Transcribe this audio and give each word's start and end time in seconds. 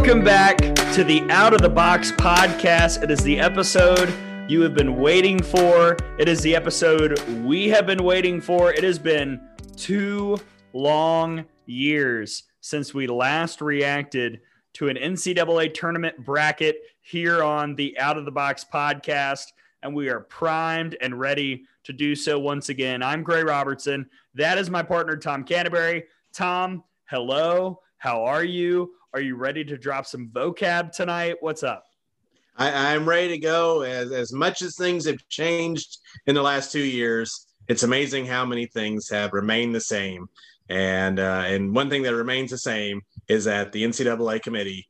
Welcome 0.00 0.24
back 0.24 0.56
to 0.94 1.04
the 1.04 1.20
Out 1.28 1.52
of 1.52 1.60
the 1.60 1.68
Box 1.68 2.10
podcast. 2.10 3.02
It 3.02 3.10
is 3.10 3.22
the 3.22 3.38
episode 3.38 4.10
you 4.48 4.62
have 4.62 4.72
been 4.72 4.98
waiting 4.98 5.42
for. 5.42 5.98
It 6.18 6.26
is 6.26 6.40
the 6.40 6.56
episode 6.56 7.20
we 7.44 7.68
have 7.68 7.84
been 7.84 8.02
waiting 8.02 8.40
for. 8.40 8.72
It 8.72 8.82
has 8.82 8.98
been 8.98 9.38
two 9.76 10.38
long 10.72 11.44
years 11.66 12.44
since 12.62 12.94
we 12.94 13.08
last 13.08 13.60
reacted 13.60 14.40
to 14.72 14.88
an 14.88 14.96
NCAA 14.96 15.74
tournament 15.74 16.24
bracket 16.24 16.78
here 17.02 17.42
on 17.44 17.74
the 17.74 17.96
Out 17.98 18.16
of 18.16 18.24
the 18.24 18.32
Box 18.32 18.64
podcast. 18.64 19.48
And 19.82 19.94
we 19.94 20.08
are 20.08 20.20
primed 20.20 20.96
and 21.02 21.20
ready 21.20 21.66
to 21.84 21.92
do 21.92 22.14
so 22.14 22.38
once 22.38 22.70
again. 22.70 23.02
I'm 23.02 23.22
Gray 23.22 23.44
Robertson. 23.44 24.08
That 24.34 24.56
is 24.56 24.70
my 24.70 24.82
partner, 24.82 25.18
Tom 25.18 25.44
Canterbury. 25.44 26.04
Tom, 26.32 26.84
hello. 27.04 27.82
How 27.98 28.24
are 28.24 28.44
you? 28.44 28.92
Are 29.12 29.20
you 29.20 29.34
ready 29.34 29.64
to 29.64 29.76
drop 29.76 30.06
some 30.06 30.28
vocab 30.28 30.92
tonight? 30.92 31.36
What's 31.40 31.64
up? 31.64 31.84
I, 32.56 32.94
am 32.94 33.08
ready 33.08 33.28
to 33.28 33.38
go. 33.38 33.82
As, 33.82 34.12
as 34.12 34.32
much 34.32 34.62
as 34.62 34.76
things 34.76 35.04
have 35.06 35.18
changed 35.28 35.98
in 36.26 36.36
the 36.36 36.42
last 36.42 36.70
two 36.70 36.84
years, 36.84 37.46
it's 37.66 37.82
amazing 37.82 38.26
how 38.26 38.44
many 38.44 38.66
things 38.66 39.08
have 39.10 39.32
remained 39.32 39.74
the 39.74 39.80
same. 39.80 40.28
And 40.68 41.18
uh, 41.18 41.42
and 41.46 41.74
one 41.74 41.90
thing 41.90 42.02
that 42.02 42.14
remains 42.14 42.52
the 42.52 42.58
same 42.58 43.00
is 43.26 43.44
that 43.46 43.72
the 43.72 43.82
NCAA 43.82 44.42
committee 44.42 44.88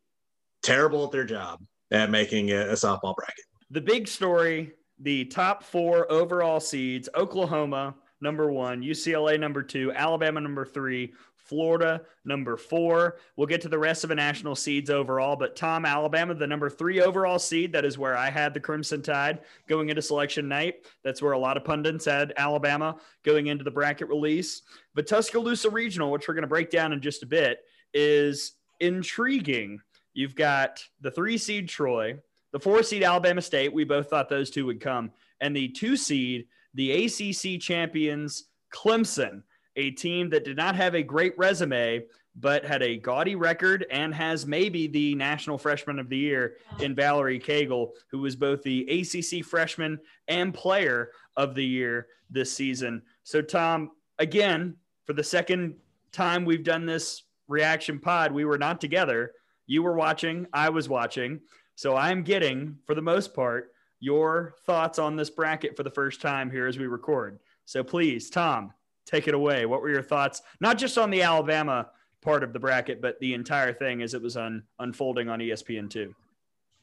terrible 0.63 1.05
at 1.05 1.13
their 1.13 1.25
job 1.25 1.63
at 1.91 2.11
making 2.11 2.51
a, 2.51 2.69
a 2.69 2.75
softball 2.75 3.15
bracket. 3.17 3.47
The 3.71 3.81
big 3.81 4.07
story: 4.07 4.73
the 4.99 5.25
top 5.25 5.63
four 5.63 6.11
overall 6.13 6.61
seeds: 6.61 7.09
Oklahoma 7.15 7.95
number 8.21 8.53
one, 8.53 8.83
UCLA 8.83 9.41
number 9.41 9.63
two, 9.63 9.93
Alabama 9.93 10.41
number 10.43 10.67
three, 10.67 11.15
Florida, 11.51 12.03
number 12.25 12.57
four. 12.57 13.17
We'll 13.35 13.49
get 13.49 13.61
to 13.63 13.69
the 13.69 13.77
rest 13.77 14.05
of 14.05 14.09
the 14.09 14.15
national 14.15 14.55
seeds 14.55 14.89
overall, 14.89 15.35
but 15.35 15.57
Tom, 15.57 15.85
Alabama, 15.85 16.33
the 16.33 16.47
number 16.47 16.71
three 16.71 17.03
overall 17.03 17.41
seed. 17.41 17.73
That 17.73 17.85
is 17.85 17.99
where 17.99 18.17
I 18.17 18.31
had 18.31 18.55
the 18.55 18.61
Crimson 18.61 19.03
Tide 19.03 19.41
going 19.67 19.89
into 19.89 20.01
selection 20.01 20.47
night. 20.47 20.87
That's 21.03 21.21
where 21.21 21.33
a 21.33 21.39
lot 21.39 21.57
of 21.57 21.65
pundits 21.65 22.05
had 22.05 22.33
Alabama 22.37 22.99
going 23.25 23.49
into 23.49 23.65
the 23.65 23.71
bracket 23.73 24.09
release. 24.09 24.63
But 24.95 25.09
Tuscaloosa 25.09 25.69
Regional, 25.69 26.13
which 26.13 26.29
we're 26.29 26.35
going 26.35 26.43
to 26.43 26.49
break 26.49 26.71
down 26.71 26.93
in 26.93 27.01
just 27.01 27.25
a 27.25 27.27
bit, 27.27 27.65
is 27.93 28.53
intriguing. 28.79 29.81
You've 30.15 30.37
got 30.37 30.85
the 31.01 31.11
three 31.11 31.37
seed 31.37 31.69
Troy, 31.69 32.21
the 32.53 32.61
four 32.61 32.85
seed 32.85 33.03
Alabama 33.03 33.43
State. 33.43 33.73
We 33.73 33.83
both 33.83 34.09
thought 34.09 34.29
those 34.29 34.51
two 34.51 34.67
would 34.67 34.81
come. 34.81 35.11
And 35.41 35.57
the 35.57 35.67
two 35.67 35.97
seed, 35.97 36.47
the 36.75 37.07
ACC 37.07 37.61
champions, 37.61 38.45
Clemson 38.73 39.43
a 39.77 39.91
team 39.93 40.31
that 40.31 40.45
did 40.45 40.57
not 40.57 40.77
have 40.77 40.95
a 40.95 41.03
great 41.03 41.37
resume, 41.39 42.03
but 42.37 42.65
had 42.65 42.83
a 42.83 42.97
gaudy 42.97 43.35
record 43.35 43.87
and 43.91 44.15
has 44.15 44.47
maybe 44.47 44.87
the 44.87 45.15
national 45.15 45.59
freshman 45.59 45.99
of 45.99 46.09
the 46.09 46.17
year 46.17 46.57
in 46.81 46.95
Valerie 46.95 47.41
Cagle, 47.41 47.91
who 48.11 48.21
was 48.21 48.37
both 48.37 48.63
the 48.63 48.87
ACC 48.89 49.45
freshman 49.45 49.99
and 50.29 50.55
player 50.55 51.11
of 51.37 51.55
the 51.55 51.65
year 51.65 52.07
this 52.31 52.53
season. 52.53 53.03
So, 53.25 53.43
Tom, 53.43 53.91
again, 54.19 54.77
for 55.05 55.13
the 55.13 55.25
second 55.25 55.75
time 56.13 56.45
we've 56.45 56.65
done 56.65 56.87
this 56.87 57.25
reaction 57.49 57.99
pod, 57.99 58.33
we 58.33 58.45
were 58.45 58.59
not 58.59 58.81
together. 58.81 59.33
You 59.67 59.83
were 59.83 59.95
watching, 59.95 60.47
I 60.53 60.69
was 60.71 60.89
watching. 60.89 61.41
So, 61.75 61.97
I'm 61.97 62.23
getting, 62.23 62.77
for 62.87 62.95
the 62.95 63.03
most 63.03 63.35
part, 63.35 63.73
your 63.99 64.55
thoughts 64.65 64.99
on 64.99 65.17
this 65.17 65.31
bracket 65.31 65.77
for 65.77 65.83
the 65.83 65.91
first 65.91 66.23
time 66.23 66.51
here 66.51 66.67
as 66.67 66.79
we 66.79 66.87
record. 66.87 67.41
So, 67.65 67.83
please, 67.83 68.31
Tom, 68.31 68.73
take 69.07 69.29
it 69.29 69.35
away. 69.35 69.67
What 69.67 69.83
were 69.83 69.91
your 69.91 70.03
thoughts, 70.03 70.43
not 70.61 70.79
just 70.79 70.99
on 70.99 71.11
the 71.11 71.23
Alabama 71.23 71.89
part 72.23 72.43
of 72.43 72.53
the 72.53 72.59
bracket, 72.59 73.01
but 73.01 73.19
the 73.21 73.35
entire 73.35 73.73
thing 73.73 74.03
as 74.03 74.15
it 74.15 74.23
was 74.23 74.37
un- 74.37 74.63
unfolding 74.79 75.29
on 75.29 75.39
ESPN2? 75.39 76.15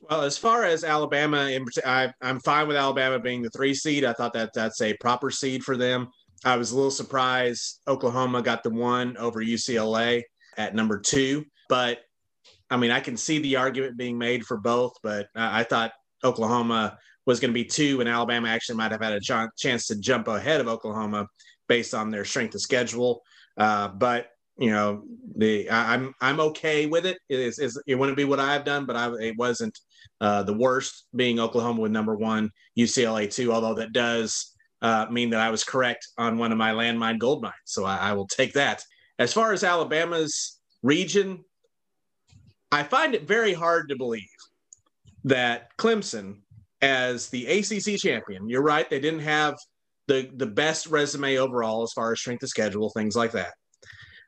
Well, 0.09 0.21
as 0.21 0.37
far 0.37 0.63
as 0.63 0.83
Alabama, 0.83 1.49
I, 1.85 2.13
I'm 2.21 2.39
fine 2.39 2.67
with 2.67 2.77
Alabama 2.77 3.19
being 3.19 3.41
the 3.41 3.49
three 3.49 3.73
seed. 3.73 4.05
I 4.05 4.13
thought 4.13 4.33
that 4.33 4.53
that's 4.53 4.81
a 4.81 4.95
proper 4.97 5.31
seed 5.31 5.63
for 5.63 5.75
them. 5.75 6.09
I 6.45 6.55
was 6.55 6.71
a 6.71 6.75
little 6.75 6.91
surprised 6.91 7.81
Oklahoma 7.87 8.43
got 8.43 8.63
the 8.63 8.69
one 8.69 9.17
over 9.17 9.43
UCLA 9.43 10.21
at 10.57 10.75
number 10.75 10.99
two, 10.99 11.45
but 11.67 11.99
I 12.69 12.77
mean, 12.77 12.91
I 12.91 12.99
can 12.99 13.17
see 13.17 13.39
the 13.39 13.55
argument 13.55 13.97
being 13.97 14.17
made 14.17 14.45
for 14.45 14.57
both, 14.57 14.93
but 15.01 15.27
I, 15.35 15.61
I 15.61 15.63
thought 15.63 15.93
Oklahoma 16.23 16.97
was 17.25 17.39
going 17.39 17.51
to 17.51 17.53
be 17.53 17.65
two, 17.65 17.99
and 17.99 18.09
Alabama 18.09 18.49
actually 18.49 18.77
might 18.77 18.91
have 18.91 19.01
had 19.01 19.13
a 19.13 19.19
ch- 19.19 19.51
chance 19.57 19.87
to 19.87 19.99
jump 19.99 20.27
ahead 20.27 20.61
of 20.61 20.67
Oklahoma 20.67 21.27
based 21.67 21.93
on 21.93 22.09
their 22.09 22.25
strength 22.25 22.55
of 22.55 22.61
schedule. 22.61 23.23
Uh, 23.57 23.89
but 23.89 24.27
you 24.57 24.71
know, 24.71 25.03
the 25.35 25.69
I, 25.69 25.93
am 25.93 26.15
I'm, 26.21 26.39
I'm 26.39 26.39
okay 26.47 26.87
with 26.87 27.05
it. 27.05 27.19
It 27.29 27.39
is, 27.39 27.59
is 27.59 27.81
it 27.85 27.95
wouldn't 27.95 28.17
be 28.17 28.23
what 28.23 28.39
I've 28.39 28.65
done, 28.65 28.85
but 28.85 28.95
I 28.95 29.13
it 29.15 29.37
wasn't 29.37 29.77
uh, 30.19 30.43
the 30.43 30.53
worst 30.53 31.05
being 31.15 31.39
Oklahoma 31.39 31.81
with 31.81 31.91
number 31.91 32.15
one, 32.15 32.49
UCLA 32.77 33.31
two. 33.31 33.53
Although 33.53 33.75
that 33.75 33.93
does 33.93 34.55
uh, 34.81 35.05
mean 35.11 35.29
that 35.29 35.41
I 35.41 35.51
was 35.51 35.63
correct 35.63 36.07
on 36.17 36.37
one 36.37 36.51
of 36.51 36.57
my 36.57 36.71
landmine 36.71 37.19
gold 37.19 37.43
mines, 37.43 37.53
so 37.65 37.85
I, 37.85 37.97
I 37.97 38.13
will 38.13 38.27
take 38.27 38.53
that. 38.53 38.83
As 39.19 39.33
far 39.33 39.53
as 39.53 39.63
Alabama's 39.63 40.59
region, 40.83 41.43
I 42.71 42.83
find 42.83 43.15
it 43.15 43.27
very 43.27 43.53
hard 43.53 43.89
to 43.89 43.95
believe 43.95 44.23
that 45.23 45.75
Clemson, 45.77 46.39
as 46.81 47.29
the 47.29 47.45
ACC 47.45 47.99
champion, 47.99 48.49
you're 48.49 48.63
right, 48.63 48.89
they 48.89 48.99
didn't 48.99 49.21
have 49.21 49.55
the 50.07 50.29
the 50.35 50.45
best 50.45 50.87
resume 50.87 51.37
overall 51.37 51.83
as 51.83 51.93
far 51.93 52.11
as 52.11 52.19
strength 52.19 52.43
of 52.43 52.49
schedule, 52.49 52.89
things 52.89 53.15
like 53.15 53.31
that. 53.33 53.53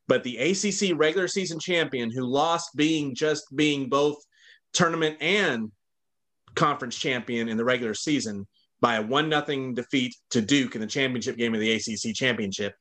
But 0.07 0.23
the 0.23 0.37
ACC 0.37 0.97
regular 0.97 1.27
season 1.27 1.59
champion 1.59 2.11
who 2.11 2.25
lost 2.25 2.75
being 2.75 3.15
just 3.15 3.45
being 3.55 3.89
both 3.89 4.17
tournament 4.73 5.17
and 5.21 5.71
conference 6.55 6.97
champion 6.97 7.47
in 7.47 7.57
the 7.57 7.65
regular 7.65 7.93
season 7.93 8.47
by 8.81 8.95
a 8.95 9.01
one 9.01 9.29
nothing 9.29 9.73
defeat 9.73 10.15
to 10.31 10.41
Duke 10.41 10.75
in 10.75 10.81
the 10.81 10.87
championship 10.87 11.37
game 11.37 11.53
of 11.53 11.59
the 11.59 11.73
ACC 11.73 12.15
championship. 12.15 12.73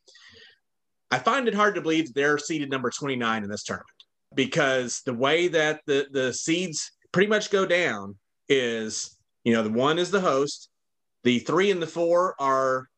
I 1.11 1.19
find 1.19 1.49
it 1.49 1.55
hard 1.55 1.75
to 1.75 1.81
believe 1.81 2.07
that 2.07 2.15
they're 2.15 2.39
seeded 2.39 2.71
number 2.71 2.91
29 2.91 3.43
in 3.43 3.51
this 3.51 3.65
tournament 3.65 3.89
because 4.35 5.03
the 5.07 5.15
way 5.15 5.49
that 5.49 5.81
the 5.87 6.07
the 6.11 6.33
seeds 6.33 6.93
pretty 7.13 7.29
much 7.29 7.51
go 7.51 7.65
down 7.67 8.17
is, 8.49 9.17
you 9.45 9.53
know, 9.53 9.63
the 9.63 9.71
one 9.71 9.99
is 9.99 10.11
the 10.11 10.21
host, 10.21 10.69
the 11.25 11.41
three 11.41 11.71
and 11.71 11.83
the 11.83 11.87
four 11.87 12.35
are 12.41 12.89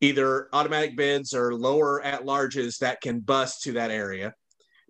either 0.00 0.48
automatic 0.52 0.96
bids 0.96 1.34
or 1.34 1.54
lower 1.54 2.02
at 2.02 2.24
larges 2.24 2.78
that 2.78 3.00
can 3.00 3.20
bust 3.20 3.62
to 3.62 3.72
that 3.72 3.90
area. 3.90 4.34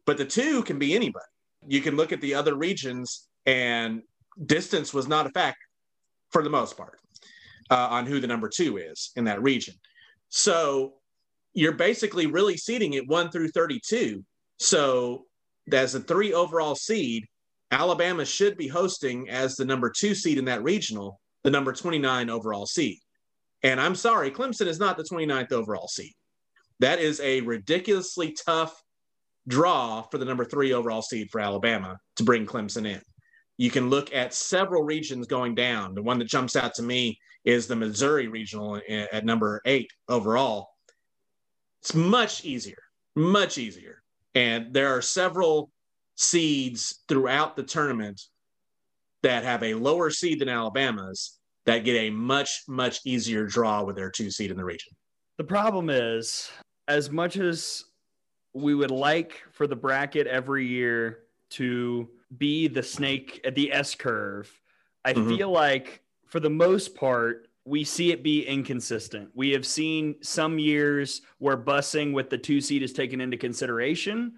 But 0.05 0.19
the 0.19 0.25
two 0.25 0.63
can 0.63 0.79
be 0.79 0.95
anybody. 0.95 1.25
You 1.67 1.81
can 1.81 1.97
look 1.97 2.13
at 2.13 2.21
the 2.21 2.35
other 2.35 2.57
regions, 2.57 3.29
and 3.45 4.03
distance 4.45 4.93
was 4.93 5.09
not 5.09 5.27
a 5.27 5.31
factor 5.31 5.59
for 6.31 6.43
the 6.43 6.51
most 6.51 6.77
part 6.77 7.01
uh, 7.71 7.89
on 7.91 8.07
who 8.07 8.21
the 8.21 8.27
number 8.27 8.49
two 8.49 8.77
is 8.77 9.11
in 9.17 9.25
that 9.25 9.43
region. 9.43 9.75
So 10.29 10.95
you're 11.55 11.73
basically 11.73 12.27
really 12.27 12.57
seeding 12.57 12.95
it 12.95 13.09
one 13.09 13.31
through 13.31 13.49
32. 13.49 14.25
So 14.59 15.25
as 15.73 15.95
a 15.95 16.01
three 16.01 16.33
overall 16.33 16.75
seed, 16.75 17.25
Alabama 17.71 18.25
should 18.25 18.57
be 18.57 18.69
hosting 18.69 19.29
as 19.29 19.57
the 19.57 19.65
number 19.65 19.91
two 19.91 20.15
seed 20.15 20.39
in 20.39 20.45
that 20.45 20.63
regional 20.63 21.21
the 21.47 21.53
number 21.53 21.73
29 21.73 22.29
overall 22.29 22.67
seed. 22.67 22.99
And 23.63 23.81
I'm 23.81 23.95
sorry, 23.95 24.33
Clemson 24.33 24.67
is 24.67 24.81
not 24.81 24.97
the 24.97 25.05
29th 25.05 25.53
overall 25.53 25.87
seed. 25.87 26.13
That 26.81 26.99
is 26.99 27.21
a 27.21 27.41
ridiculously 27.43 28.37
tough 28.45 28.75
draw 29.47 30.03
for 30.03 30.19
the 30.19 30.25
number 30.25 30.45
three 30.45 30.73
overall 30.73 31.03
seed 31.03 31.29
for 31.31 31.41
Alabama 31.41 31.99
to 32.17 32.25
bring 32.25 32.47
Clemson 32.47 32.85
in. 32.85 33.01
You 33.59 33.71
can 33.71 33.91
look 33.91 34.13
at 34.13 34.35
several 34.35 34.83
regions 34.83 35.29
going 35.29 35.55
down. 35.55 35.95
The 35.95 36.03
one 36.03 36.19
that 36.19 36.27
jumps 36.27 36.57
out 36.57 36.75
to 36.75 36.83
me 36.83 37.17
is 37.45 37.69
the 37.69 37.77
Missouri 37.77 38.27
regional 38.27 38.81
at 38.89 39.25
number 39.25 39.63
eight 39.67 39.89
overall. 40.09 40.71
It's 41.81 41.95
much 41.95 42.45
easier, 42.45 42.83
much 43.15 43.57
easier. 43.57 44.03
And 44.35 44.75
there 44.75 44.97
are 44.97 45.01
several 45.01 45.71
seeds 46.17 47.05
throughout 47.07 47.55
the 47.55 47.63
tournament 47.63 48.21
that 49.23 49.45
have 49.45 49.63
a 49.63 49.75
lower 49.75 50.11
seed 50.11 50.41
than 50.41 50.49
Alabama's 50.49 51.39
that 51.67 51.85
get 51.85 51.97
a 51.97 52.11
much, 52.11 52.63
much 52.69 53.01
easier 53.05 53.45
draw 53.45 53.83
with 53.83 53.97
their 53.97 54.11
two 54.11 54.31
seed 54.31 54.51
in 54.51 54.57
the 54.57 54.65
region. 54.65 54.93
The 55.37 55.45
problem 55.45 55.91
is, 55.91 56.51
as 56.89 57.11
much 57.11 57.37
as 57.37 57.85
we 58.55 58.75
would 58.75 58.91
like 58.91 59.43
for 59.53 59.67
the 59.67 59.77
bracket 59.77 60.27
every 60.27 60.67
year 60.67 61.25
to 61.51 62.09
be 62.39 62.69
the 62.69 62.83
snake 62.83 63.41
at 63.45 63.55
the 63.55 63.73
S 63.73 63.95
curve, 63.95 64.51
I 65.05 65.13
mm-hmm. 65.13 65.29
feel 65.29 65.51
like 65.51 66.01
for 66.27 66.41
the 66.41 66.51
most 66.51 66.95
part, 66.95 67.49
we 67.65 67.83
see 67.83 68.13
it 68.13 68.23
be 68.23 68.47
inconsistent. 68.47 69.29
We 69.35 69.51
have 69.51 69.67
seen 69.67 70.17
some 70.23 70.59
years 70.59 71.23
where 71.39 71.57
busing 71.57 72.13
with 72.13 72.31
the 72.31 72.39
two 72.39 72.61
seed 72.61 72.83
is 72.83 72.93
taken 72.93 73.21
into 73.21 73.37
consideration, 73.37 74.35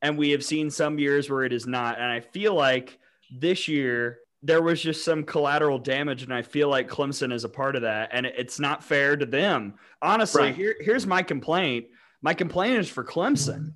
and 0.00 0.16
we 0.16 0.30
have 0.30 0.44
seen 0.44 0.70
some 0.70 0.98
years 0.98 1.28
where 1.28 1.42
it 1.42 1.52
is 1.52 1.66
not. 1.66 1.98
And 1.98 2.06
I 2.06 2.20
feel 2.20 2.54
like 2.54 2.98
this 3.30 3.66
year 3.66 4.20
there 4.42 4.62
was 4.62 4.80
just 4.80 5.04
some 5.04 5.24
collateral 5.24 5.78
damage, 5.78 6.22
and 6.22 6.32
I 6.32 6.42
feel 6.42 6.68
like 6.68 6.88
Clemson 6.88 7.32
is 7.32 7.44
a 7.44 7.48
part 7.48 7.76
of 7.76 7.82
that, 7.82 8.10
and 8.12 8.24
it's 8.26 8.60
not 8.60 8.84
fair 8.84 9.16
to 9.16 9.26
them. 9.26 9.74
Honestly, 10.00 10.42
right. 10.42 10.54
here, 10.54 10.76
here's 10.80 11.06
my 11.06 11.22
complaint. 11.22 11.86
My 12.22 12.34
complaint 12.34 12.78
is 12.78 12.88
for 12.88 13.04
Clemson. 13.04 13.74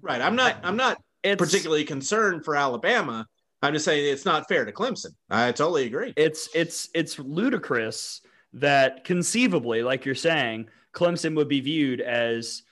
Right. 0.00 0.20
I'm 0.20 0.36
not. 0.36 0.56
I'm 0.62 0.76
not 0.76 1.00
particularly 1.22 1.84
concerned 1.84 2.44
for 2.44 2.54
Alabama. 2.54 3.26
I'm 3.62 3.72
just 3.72 3.86
saying 3.86 4.12
it's 4.12 4.26
not 4.26 4.46
fair 4.46 4.64
to 4.64 4.72
Clemson. 4.72 5.14
I 5.30 5.50
totally 5.52 5.86
agree. 5.86 6.12
It's 6.16 6.48
it's 6.54 6.90
it's 6.94 7.18
ludicrous 7.18 8.20
that 8.52 9.04
conceivably, 9.04 9.82
like 9.82 10.04
you're 10.04 10.14
saying, 10.14 10.68
Clemson 10.92 11.34
would 11.34 11.48
be 11.48 11.60
viewed 11.60 12.00
as 12.00 12.62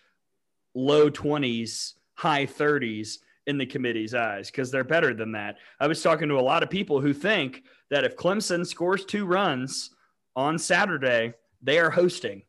low 0.75 1.11
20s, 1.11 1.95
high 2.15 2.47
30s 2.47 3.19
in 3.47 3.59
the 3.59 3.67
committee's 3.67 4.15
eyes 4.15 4.51
because 4.51 4.71
they're 4.71 4.85
better 4.85 5.15
than 5.15 5.33
that. 5.33 5.57
I 5.81 5.87
was 5.87 6.03
talking 6.03 6.29
to 6.29 6.39
a 6.39 6.41
lot 6.41 6.63
of 6.63 6.71
people 6.71 7.01
who 7.01 7.13
think 7.13 7.65
that 7.91 8.05
if 8.05 8.17
Clemson 8.17 8.67
scores 8.67 9.05
two 9.05 9.27
runs 9.27 9.91
on 10.37 10.59
Saturday, 10.59 11.35
they 11.61 11.79
are 11.79 11.91
hosting. 11.91 12.43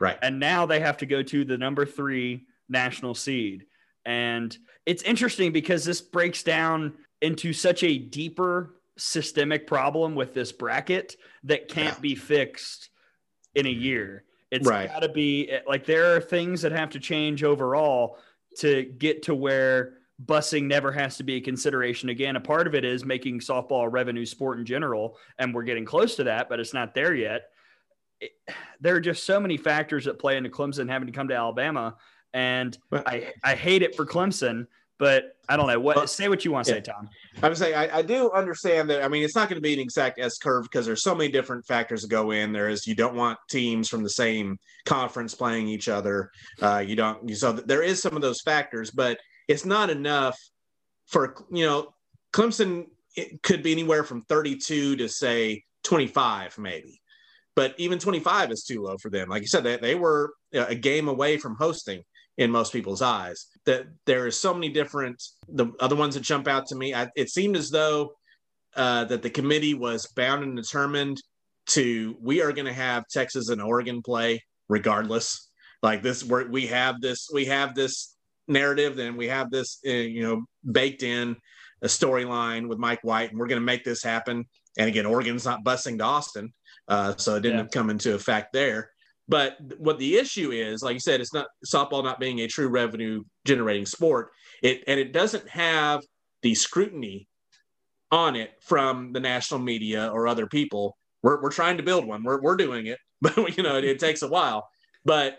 Right. 0.00 0.18
And 0.22 0.40
now 0.40 0.66
they 0.66 0.80
have 0.80 0.96
to 0.98 1.06
go 1.06 1.22
to 1.22 1.44
the 1.44 1.58
number 1.58 1.86
three 1.86 2.46
national 2.68 3.14
seed. 3.14 3.66
And 4.04 4.56
it's 4.86 5.02
interesting 5.02 5.52
because 5.52 5.84
this 5.84 6.00
breaks 6.00 6.42
down 6.42 6.94
into 7.20 7.52
such 7.52 7.84
a 7.84 7.98
deeper 7.98 8.74
systemic 8.98 9.66
problem 9.66 10.14
with 10.14 10.34
this 10.34 10.50
bracket 10.50 11.16
that 11.44 11.68
can't 11.68 11.96
yeah. 11.96 12.00
be 12.00 12.14
fixed 12.14 12.90
in 13.54 13.66
a 13.66 13.70
year. 13.70 14.24
It's 14.50 14.66
right. 14.66 14.88
got 14.88 15.00
to 15.00 15.08
be 15.08 15.50
like 15.66 15.86
there 15.86 16.16
are 16.16 16.20
things 16.20 16.62
that 16.62 16.72
have 16.72 16.90
to 16.90 17.00
change 17.00 17.44
overall 17.44 18.18
to 18.58 18.84
get 18.84 19.22
to 19.24 19.34
where 19.34 19.94
busing 20.26 20.64
never 20.64 20.92
has 20.92 21.16
to 21.16 21.22
be 21.22 21.34
a 21.34 21.40
consideration 21.40 22.08
again. 22.08 22.36
A 22.36 22.40
part 22.40 22.66
of 22.66 22.74
it 22.74 22.84
is 22.84 23.04
making 23.04 23.40
softball 23.40 23.84
a 23.84 23.88
revenue 23.88 24.26
sport 24.26 24.58
in 24.58 24.64
general, 24.64 25.16
and 25.38 25.54
we're 25.54 25.62
getting 25.62 25.84
close 25.84 26.16
to 26.16 26.24
that, 26.24 26.48
but 26.48 26.60
it's 26.60 26.74
not 26.74 26.94
there 26.94 27.14
yet. 27.14 27.50
It, 28.20 28.32
there 28.80 28.94
are 28.94 29.00
just 29.00 29.24
so 29.24 29.40
many 29.40 29.56
factors 29.56 30.04
that 30.04 30.18
play 30.18 30.36
into 30.36 30.50
Clemson 30.50 30.88
having 30.88 31.06
to 31.06 31.12
come 31.12 31.28
to 31.28 31.34
Alabama, 31.34 31.96
and 32.32 32.76
well, 32.90 33.02
I 33.06 33.32
I 33.42 33.54
hate 33.54 33.82
it 33.82 33.94
for 33.94 34.06
Clemson 34.06 34.66
but 35.02 35.36
I 35.48 35.56
don't 35.56 35.66
know 35.66 35.80
what. 35.80 35.96
Well, 35.96 36.06
say 36.06 36.28
what 36.28 36.44
you 36.44 36.52
want 36.52 36.66
to 36.66 36.74
yeah. 36.74 36.76
say, 36.76 36.92
Tom. 36.92 37.10
I 37.42 37.48
would 37.48 37.58
say 37.58 37.74
I, 37.74 37.98
I, 37.98 38.02
do 38.02 38.30
understand 38.30 38.88
that. 38.90 39.02
I 39.02 39.08
mean, 39.08 39.24
it's 39.24 39.34
not 39.34 39.48
going 39.48 39.56
to 39.56 39.60
be 39.60 39.74
an 39.74 39.80
exact 39.80 40.20
S 40.20 40.38
curve 40.38 40.62
because 40.62 40.86
there's 40.86 41.02
so 41.02 41.12
many 41.12 41.28
different 41.28 41.66
factors 41.66 42.02
that 42.02 42.08
go 42.08 42.30
in. 42.30 42.52
There 42.52 42.68
is 42.68 42.86
you 42.86 42.94
don't 42.94 43.16
want 43.16 43.36
teams 43.50 43.88
from 43.88 44.04
the 44.04 44.10
same 44.10 44.60
conference 44.86 45.34
playing 45.34 45.66
each 45.66 45.88
other. 45.88 46.30
Uh, 46.60 46.84
you 46.86 46.94
don't. 46.94 47.28
You, 47.28 47.34
so 47.34 47.50
there 47.50 47.82
is 47.82 48.00
some 48.00 48.14
of 48.14 48.22
those 48.22 48.42
factors, 48.42 48.92
but 48.92 49.18
it's 49.52 49.64
not 49.66 49.90
enough 49.90 50.38
for 51.06 51.36
you 51.50 51.64
know 51.64 51.94
Clemson. 52.32 52.86
It 53.14 53.42
could 53.42 53.62
be 53.62 53.72
anywhere 53.72 54.04
from 54.04 54.22
32 54.22 54.96
to 54.96 55.06
say 55.06 55.64
25, 55.84 56.56
maybe. 56.58 56.98
But 57.54 57.74
even 57.76 57.98
25 57.98 58.50
is 58.50 58.64
too 58.64 58.82
low 58.82 58.96
for 58.96 59.10
them. 59.10 59.28
Like 59.28 59.42
you 59.42 59.48
said, 59.48 59.64
they, 59.64 59.76
they 59.76 59.94
were 59.94 60.32
a 60.54 60.74
game 60.74 61.08
away 61.08 61.36
from 61.36 61.56
hosting 61.56 62.02
in 62.38 62.50
most 62.50 62.72
people's 62.72 63.02
eyes. 63.02 63.48
That 63.66 63.84
there 64.06 64.26
is 64.26 64.38
so 64.38 64.54
many 64.54 64.70
different 64.70 65.22
the 65.48 65.72
other 65.78 65.96
ones 65.96 66.14
that 66.14 66.22
jump 66.22 66.48
out 66.48 66.66
to 66.68 66.74
me. 66.74 66.94
I, 66.94 67.08
it 67.14 67.28
seemed 67.28 67.56
as 67.56 67.68
though 67.68 68.14
uh, 68.74 69.04
that 69.04 69.20
the 69.20 69.28
committee 69.28 69.74
was 69.74 70.06
bound 70.16 70.42
and 70.42 70.56
determined 70.56 71.22
to 71.66 72.16
we 72.20 72.40
are 72.40 72.52
going 72.52 72.66
to 72.66 72.72
have 72.72 73.06
Texas 73.08 73.50
and 73.50 73.60
Oregon 73.60 74.00
play 74.00 74.42
regardless. 74.70 75.50
Like 75.82 76.02
this, 76.02 76.24
we 76.24 76.44
we 76.44 76.66
have 76.68 77.02
this 77.02 77.28
we 77.30 77.44
have 77.46 77.74
this 77.74 78.16
narrative, 78.48 78.96
then 78.96 79.16
we 79.16 79.28
have 79.28 79.50
this 79.50 79.78
uh, 79.86 79.90
you 79.90 80.22
know 80.22 80.44
baked 80.70 81.02
in 81.02 81.36
a 81.82 81.86
storyline 81.86 82.68
with 82.68 82.78
Mike 82.78 83.02
White, 83.02 83.30
and 83.30 83.38
we're 83.38 83.48
going 83.48 83.60
to 83.60 83.64
make 83.64 83.84
this 83.84 84.02
happen. 84.02 84.44
And 84.78 84.88
again, 84.88 85.06
Oregon's 85.06 85.44
not 85.44 85.64
busing 85.64 85.98
to 85.98 86.04
Austin, 86.04 86.52
uh, 86.88 87.16
so 87.16 87.36
it 87.36 87.40
didn't 87.40 87.58
yeah. 87.58 87.66
come 87.72 87.90
into 87.90 88.14
effect 88.14 88.52
there. 88.52 88.90
But 89.28 89.56
what 89.78 89.98
the 89.98 90.16
issue 90.16 90.50
is, 90.50 90.82
like 90.82 90.94
you 90.94 91.00
said, 91.00 91.20
it's 91.20 91.34
not 91.34 91.46
softball 91.66 92.02
not 92.02 92.20
being 92.20 92.40
a 92.40 92.48
true 92.48 92.68
revenue 92.68 93.22
generating 93.44 93.86
sport. 93.86 94.30
It 94.62 94.82
and 94.86 94.98
it 94.98 95.12
doesn't 95.12 95.48
have 95.48 96.02
the 96.42 96.54
scrutiny 96.54 97.28
on 98.10 98.36
it 98.36 98.50
from 98.60 99.12
the 99.12 99.20
national 99.20 99.60
media 99.60 100.08
or 100.08 100.26
other 100.26 100.46
people. 100.46 100.96
We're, 101.22 101.40
we're 101.40 101.52
trying 101.52 101.76
to 101.76 101.82
build 101.82 102.04
one. 102.04 102.24
We're, 102.24 102.40
we're 102.40 102.56
doing 102.56 102.86
it, 102.86 102.98
but 103.22 103.56
you 103.56 103.62
know 103.62 103.76
it, 103.76 103.84
it 103.84 103.98
takes 103.98 104.22
a 104.22 104.28
while. 104.28 104.68
But 105.04 105.38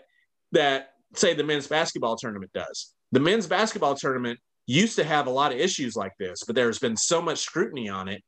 that 0.52 0.93
say 1.16 1.34
the 1.34 1.44
men's 1.44 1.66
basketball 1.66 2.16
tournament 2.16 2.52
does. 2.52 2.94
The 3.12 3.20
men's 3.20 3.46
basketball 3.46 3.94
tournament 3.94 4.38
used 4.66 4.96
to 4.96 5.04
have 5.04 5.26
a 5.26 5.30
lot 5.30 5.52
of 5.52 5.58
issues 5.58 5.94
like 5.94 6.12
this, 6.18 6.42
but 6.44 6.56
there's 6.56 6.78
been 6.78 6.96
so 6.96 7.20
much 7.20 7.38
scrutiny 7.38 7.88
on 7.88 8.08
it 8.08 8.22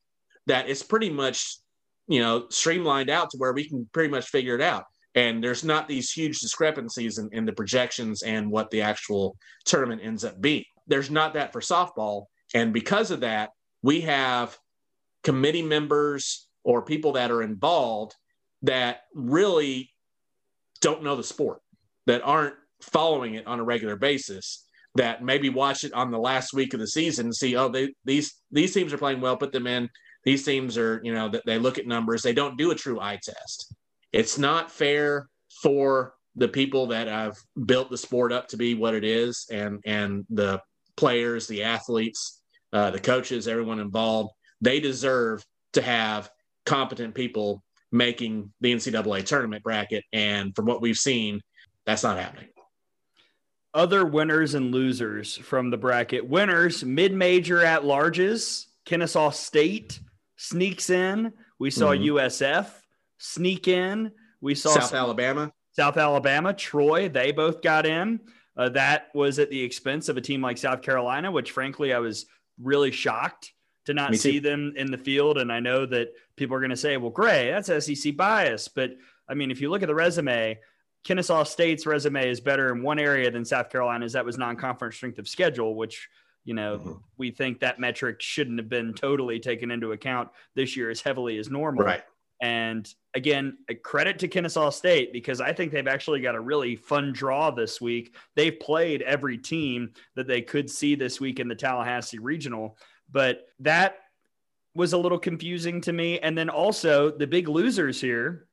that 0.46 0.68
it's 0.68 0.82
pretty 0.82 1.10
much 1.10 1.58
you 2.08 2.20
know 2.20 2.46
streamlined 2.50 3.10
out 3.10 3.30
to 3.30 3.38
where 3.38 3.52
we 3.52 3.68
can 3.68 3.88
pretty 3.92 4.10
much 4.10 4.28
figure 4.28 4.54
it 4.54 4.60
out 4.60 4.84
and 5.16 5.42
there's 5.42 5.64
not 5.64 5.88
these 5.88 6.12
huge 6.12 6.38
discrepancies 6.40 7.18
in, 7.18 7.30
in 7.32 7.46
the 7.46 7.52
projections 7.52 8.22
and 8.22 8.50
what 8.50 8.70
the 8.70 8.82
actual 8.82 9.36
tournament 9.64 10.02
ends 10.04 10.24
up 10.24 10.40
being. 10.40 10.64
There's 10.86 11.10
not 11.10 11.34
that 11.34 11.52
for 11.52 11.60
softball. 11.60 12.26
And 12.54 12.72
because 12.72 13.10
of 13.10 13.20
that, 13.20 13.50
we 13.82 14.02
have 14.02 14.56
committee 15.24 15.62
members 15.62 16.46
or 16.64 16.82
people 16.82 17.12
that 17.12 17.30
are 17.30 17.42
involved 17.42 18.14
that 18.62 19.00
really 19.14 19.90
don't 20.82 21.02
know 21.02 21.16
the 21.16 21.24
sport, 21.24 21.60
that 22.06 22.20
aren't 22.22 22.54
following 22.80 23.34
it 23.34 23.46
on 23.46 23.60
a 23.60 23.64
regular 23.64 23.96
basis, 23.96 24.64
that 24.94 25.22
maybe 25.22 25.48
watch 25.48 25.84
it 25.84 25.92
on 25.92 26.10
the 26.10 26.18
last 26.18 26.54
week 26.54 26.72
of 26.74 26.80
the 26.80 26.86
season 26.86 27.26
and 27.26 27.34
see, 27.34 27.56
oh, 27.56 27.68
they, 27.68 27.92
these 28.04 28.34
these 28.50 28.72
teams 28.72 28.92
are 28.92 28.98
playing 28.98 29.20
well, 29.20 29.36
put 29.36 29.52
them 29.52 29.66
in. 29.66 29.88
These 30.24 30.44
teams 30.44 30.76
are, 30.76 31.00
you 31.04 31.14
know, 31.14 31.28
that 31.28 31.44
they 31.46 31.58
look 31.58 31.78
at 31.78 31.86
numbers. 31.86 32.22
They 32.22 32.32
don't 32.32 32.58
do 32.58 32.70
a 32.70 32.74
true 32.74 33.00
eye 33.00 33.18
test 33.22 33.74
it's 34.16 34.38
not 34.38 34.70
fair 34.70 35.28
for 35.62 36.14
the 36.36 36.48
people 36.48 36.86
that 36.86 37.06
have 37.06 37.36
built 37.66 37.90
the 37.90 37.98
sport 37.98 38.32
up 38.32 38.48
to 38.48 38.56
be 38.56 38.74
what 38.74 38.94
it 38.94 39.04
is 39.04 39.46
and 39.50 39.78
and 39.84 40.24
the 40.30 40.60
players 40.96 41.46
the 41.46 41.62
athletes 41.62 42.42
uh, 42.72 42.90
the 42.90 42.98
coaches 42.98 43.46
everyone 43.46 43.78
involved 43.78 44.30
they 44.60 44.80
deserve 44.80 45.44
to 45.74 45.82
have 45.82 46.30
competent 46.64 47.14
people 47.14 47.62
making 47.92 48.50
the 48.60 48.74
ncaa 48.74 49.24
tournament 49.24 49.62
bracket 49.62 50.04
and 50.12 50.54
from 50.56 50.64
what 50.64 50.80
we've 50.80 50.96
seen 50.96 51.40
that's 51.84 52.02
not 52.02 52.18
happening 52.18 52.48
other 53.76 54.04
winners 54.04 54.54
and 54.54 54.72
losers 54.72 55.36
from 55.36 55.70
the 55.70 55.76
bracket 55.76 56.26
winners 56.26 56.82
mid-major 56.84 57.64
at 57.64 57.82
larges 57.82 58.66
kennesaw 58.84 59.30
state 59.30 60.00
sneaks 60.36 60.90
in 60.90 61.32
we 61.58 61.70
saw 61.70 61.90
mm-hmm. 61.90 62.16
usf 62.16 62.68
sneak 63.18 63.68
in. 63.68 64.12
We 64.40 64.54
saw 64.54 64.74
South 64.74 64.94
Alabama. 64.94 65.52
South 65.72 65.96
Alabama, 65.96 66.54
Troy, 66.54 67.08
they 67.08 67.32
both 67.32 67.62
got 67.62 67.86
in. 67.86 68.20
Uh, 68.56 68.70
that 68.70 69.08
was 69.14 69.38
at 69.38 69.50
the 69.50 69.62
expense 69.62 70.08
of 70.08 70.16
a 70.16 70.20
team 70.20 70.40
like 70.40 70.56
South 70.56 70.80
Carolina, 70.80 71.30
which 71.30 71.50
frankly 71.50 71.92
I 71.92 71.98
was 71.98 72.26
really 72.60 72.90
shocked 72.90 73.52
to 73.84 73.92
not 73.92 74.16
see 74.16 74.38
them 74.38 74.72
in 74.76 74.90
the 74.90 74.98
field. 74.98 75.36
And 75.38 75.52
I 75.52 75.60
know 75.60 75.84
that 75.86 76.08
people 76.36 76.56
are 76.56 76.60
going 76.60 76.70
to 76.70 76.76
say, 76.76 76.96
well, 76.96 77.10
Gray, 77.10 77.50
that's 77.50 77.68
SEC 77.84 78.16
bias. 78.16 78.68
But 78.68 78.92
I 79.28 79.34
mean, 79.34 79.50
if 79.50 79.60
you 79.60 79.70
look 79.70 79.82
at 79.82 79.88
the 79.88 79.94
resume, 79.94 80.58
Kennesaw 81.06 81.44
State's 81.44 81.86
resume 81.86 82.28
is 82.28 82.40
better 82.40 82.74
in 82.74 82.82
one 82.82 82.98
area 82.98 83.30
than 83.30 83.44
South 83.44 83.70
Carolina's. 83.70 84.14
That 84.14 84.24
was 84.24 84.36
non 84.36 84.56
conference 84.56 84.96
strength 84.96 85.20
of 85.20 85.28
schedule, 85.28 85.76
which, 85.76 86.08
you 86.44 86.52
know, 86.52 86.78
mm-hmm. 86.78 86.92
we 87.16 87.30
think 87.30 87.60
that 87.60 87.78
metric 87.78 88.20
shouldn't 88.20 88.58
have 88.58 88.68
been 88.68 88.92
totally 88.92 89.38
taken 89.38 89.70
into 89.70 89.92
account 89.92 90.30
this 90.56 90.76
year 90.76 90.90
as 90.90 91.00
heavily 91.00 91.38
as 91.38 91.48
normal. 91.48 91.84
Right. 91.84 92.02
And 92.42 92.92
again, 93.14 93.56
a 93.70 93.74
credit 93.74 94.18
to 94.18 94.28
Kennesaw 94.28 94.70
State 94.70 95.12
because 95.12 95.40
I 95.40 95.52
think 95.52 95.70
they've 95.70 95.86
actually 95.86 96.20
got 96.20 96.34
a 96.34 96.40
really 96.40 96.74
fun 96.74 97.12
draw 97.12 97.52
this 97.52 97.80
week. 97.80 98.16
They've 98.34 98.58
played 98.58 99.02
every 99.02 99.38
team 99.38 99.92
that 100.16 100.26
they 100.26 100.42
could 100.42 100.68
see 100.68 100.96
this 100.96 101.20
week 101.20 101.38
in 101.38 101.46
the 101.46 101.54
Tallahassee 101.54 102.18
Regional, 102.18 102.76
but 103.12 103.46
that 103.60 103.98
was 104.74 104.92
a 104.92 104.98
little 104.98 105.20
confusing 105.20 105.80
to 105.82 105.92
me. 105.92 106.18
And 106.18 106.36
then 106.36 106.50
also 106.50 107.10
the 107.10 107.28
big 107.28 107.48
losers 107.48 108.00
here, 108.00 108.48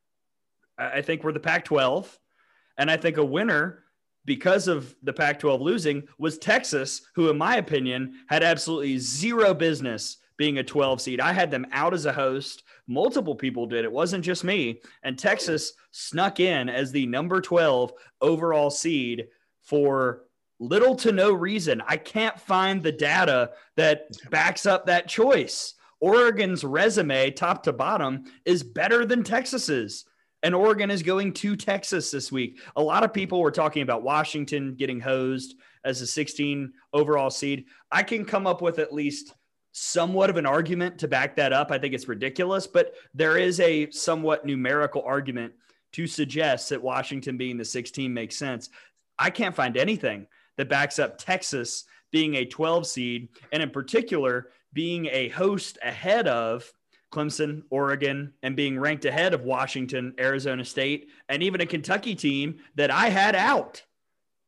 I 0.78 1.02
think 1.02 1.24
were 1.24 1.34
the 1.34 1.40
Pac 1.40 1.66
12. 1.66 2.20
And 2.78 2.90
I 2.90 2.98
think 2.98 3.18
a 3.18 3.26
winner 3.26 3.84
because 4.26 4.68
of 4.68 4.96
the 5.04 5.14
Pac 5.14 5.40
12 5.40 5.62
losing 5.62 6.08
was 6.18 6.38
Texas, 6.38 7.02
who, 7.16 7.30
in 7.30 7.38
my 7.38 7.58
opinion, 7.58 8.16
had 8.28 8.44
absolutely 8.44 8.98
zero 8.98 9.54
business 9.54 10.18
being 10.38 10.58
a 10.58 10.64
12 10.64 11.02
seed. 11.02 11.20
I 11.20 11.34
had 11.34 11.52
them 11.52 11.68
out 11.72 11.94
as 11.94 12.06
a 12.06 12.14
host. 12.14 12.64
Multiple 12.88 13.36
people 13.36 13.66
did. 13.66 13.86
It 13.86 13.92
wasn't 13.92 14.26
just 14.26 14.44
me. 14.44 14.82
And 15.04 15.18
Texas 15.18 15.74
snuck 15.92 16.40
in 16.40 16.70
as 16.70 16.92
the 16.92 17.06
number 17.06 17.42
12 17.42 17.94
overall 18.22 18.70
seed 18.70 19.28
for 19.62 20.24
little 20.60 20.96
to 20.96 21.12
no 21.12 21.34
reason. 21.34 21.82
I 21.88 21.98
can't 21.98 22.40
find 22.40 22.82
the 22.82 22.92
data 22.92 23.52
that 23.76 24.08
backs 24.30 24.66
up 24.66 24.86
that 24.86 25.08
choice. 25.08 25.76
Oregon's 26.00 26.64
resume, 26.64 27.32
top 27.32 27.64
to 27.64 27.74
bottom, 27.74 28.26
is 28.46 28.64
better 28.64 29.06
than 29.06 29.24
Texas's. 29.24 30.06
And 30.44 30.54
Oregon 30.54 30.92
is 30.92 31.02
going 31.02 31.34
to 31.34 31.56
Texas 31.56 32.12
this 32.12 32.32
week. 32.32 32.60
A 32.76 32.82
lot 32.82 33.04
of 33.04 33.14
people 33.14 33.40
were 33.40 33.52
talking 33.52 33.82
about 33.82 34.04
Washington 34.04 34.76
getting 34.76 35.00
hosed 35.00 35.56
as 35.86 36.02
a 36.02 36.08
16 36.08 36.74
overall 36.92 37.30
seed. 37.30 37.66
I 37.92 38.04
can 38.04 38.26
come 38.26 38.46
up 38.46 38.62
with 38.62 38.78
at 38.78 38.94
least 38.94 39.34
somewhat 39.72 40.30
of 40.30 40.38
an 40.38 40.46
argument 40.46 41.00
to 41.00 41.08
back 41.08 41.36
that 41.38 41.54
up. 41.54 41.72
I 41.72 41.80
think 41.80 41.94
it's 41.94 42.08
ridiculous, 42.10 42.68
but 42.68 42.94
there 43.14 43.38
is 43.38 43.60
a 43.62 43.90
somewhat 43.92 44.46
numerical 44.46 45.02
argument 45.04 45.54
to 45.94 46.08
suggest 46.08 46.70
that 46.70 46.82
Washington 46.82 47.38
being 47.38 47.58
the 47.58 47.66
16 47.66 48.14
makes 48.14 48.36
sense. 48.36 48.70
I 49.18 49.30
can't 49.30 49.56
find 49.56 49.78
anything 49.78 50.28
that 50.58 50.70
backs 50.70 51.00
up 51.00 51.18
Texas 51.18 51.86
being 52.12 52.36
a 52.36 52.46
12 52.46 52.86
seed, 52.86 53.30
and 53.52 53.64
in 53.64 53.70
particular, 53.70 54.50
being 54.74 55.08
a 55.08 55.30
host 55.30 55.78
ahead 55.82 56.28
of 56.28 56.72
Clemson, 57.14 57.62
Oregon, 57.70 58.34
and 58.42 58.56
being 58.56 58.80
ranked 58.80 59.06
ahead 59.06 59.34
of 59.34 59.44
Washington, 59.44 60.14
Arizona 60.20 60.66
State, 60.66 61.10
and 61.30 61.44
even 61.44 61.62
a 61.62 61.66
Kentucky 61.66 62.16
team 62.16 62.60
that 62.76 62.90
I 62.90 63.10
had 63.10 63.36
out. 63.36 63.84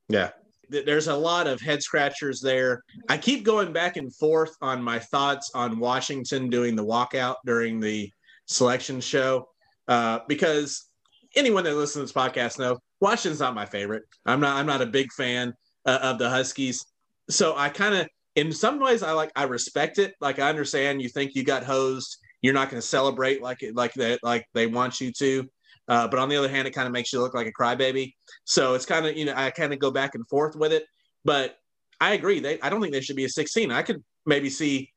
Yeah. 0.09 0.31
There's 0.67 1.07
a 1.07 1.15
lot 1.15 1.45
of 1.45 1.61
head 1.61 1.83
scratchers 1.83 2.41
there. 2.41 2.83
I 3.07 3.17
keep 3.19 3.43
going 3.43 3.71
back 3.71 3.97
and 3.97 4.13
forth 4.15 4.55
on 4.61 4.81
my 4.81 4.97
thoughts 4.97 5.51
on 5.53 5.77
Washington 5.77 6.49
doing 6.49 6.75
the 6.75 6.83
walkout 6.83 7.35
during 7.45 7.79
the 7.79 8.09
selection 8.47 8.99
show 8.99 9.47
uh, 9.87 10.19
because 10.27 10.89
anyone 11.35 11.63
that 11.65 11.75
listens 11.75 12.11
to 12.11 12.19
this 12.19 12.33
podcast 12.33 12.57
know 12.57 12.79
Washington's 12.99 13.41
not 13.41 13.53
my 13.53 13.67
favorite. 13.67 14.03
I'm 14.25 14.39
not. 14.39 14.57
I'm 14.57 14.65
not 14.65 14.81
a 14.81 14.87
big 14.87 15.11
fan 15.11 15.53
uh, 15.85 15.99
of 16.01 16.17
the 16.17 16.29
Huskies. 16.29 16.83
So 17.29 17.55
I 17.55 17.69
kind 17.69 17.93
of, 17.93 18.07
in 18.35 18.51
some 18.51 18.79
ways, 18.79 19.03
I 19.03 19.11
like. 19.11 19.31
I 19.35 19.43
respect 19.43 19.99
it. 19.99 20.15
Like 20.19 20.39
I 20.39 20.49
understand 20.49 21.01
you 21.01 21.09
think 21.09 21.35
you 21.35 21.43
got 21.43 21.63
hosed 21.63 22.17
you're 22.45 22.53
not 22.53 22.69
going 22.69 22.81
to 22.81 22.87
celebrate 22.87 23.41
like 23.41 23.63
it, 23.63 23.75
like 23.75 23.93
that, 23.95 24.19
like 24.23 24.45
they 24.53 24.67
want 24.67 25.01
you 25.01 25.11
to. 25.11 25.49
Uh, 25.87 26.07
but 26.07 26.19
on 26.19 26.29
the 26.29 26.35
other 26.35 26.49
hand, 26.49 26.67
it 26.67 26.71
kind 26.71 26.87
of 26.87 26.93
makes 26.93 27.11
you 27.11 27.19
look 27.19 27.33
like 27.33 27.47
a 27.47 27.51
crybaby. 27.51 28.13
So 28.43 28.73
it's 28.73 28.85
kind 28.85 29.05
of, 29.05 29.17
you 29.17 29.25
know, 29.25 29.33
I 29.35 29.51
kind 29.51 29.73
of 29.73 29.79
go 29.79 29.91
back 29.91 30.15
and 30.15 30.27
forth 30.27 30.55
with 30.55 30.71
it. 30.71 30.85
But 31.23 31.57
I 31.99 32.13
agree. 32.13 32.39
They, 32.39 32.59
I 32.61 32.69
don't 32.69 32.81
think 32.81 32.93
they 32.93 33.01
should 33.01 33.15
be 33.15 33.25
a 33.25 33.29
16. 33.29 33.71
I 33.71 33.81
could 33.81 34.03
maybe 34.25 34.49
see, 34.49 34.91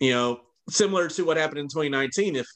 you 0.00 0.12
know, 0.12 0.40
similar 0.68 1.08
to 1.08 1.24
what 1.24 1.36
happened 1.36 1.58
in 1.58 1.68
2019. 1.68 2.36
If 2.36 2.46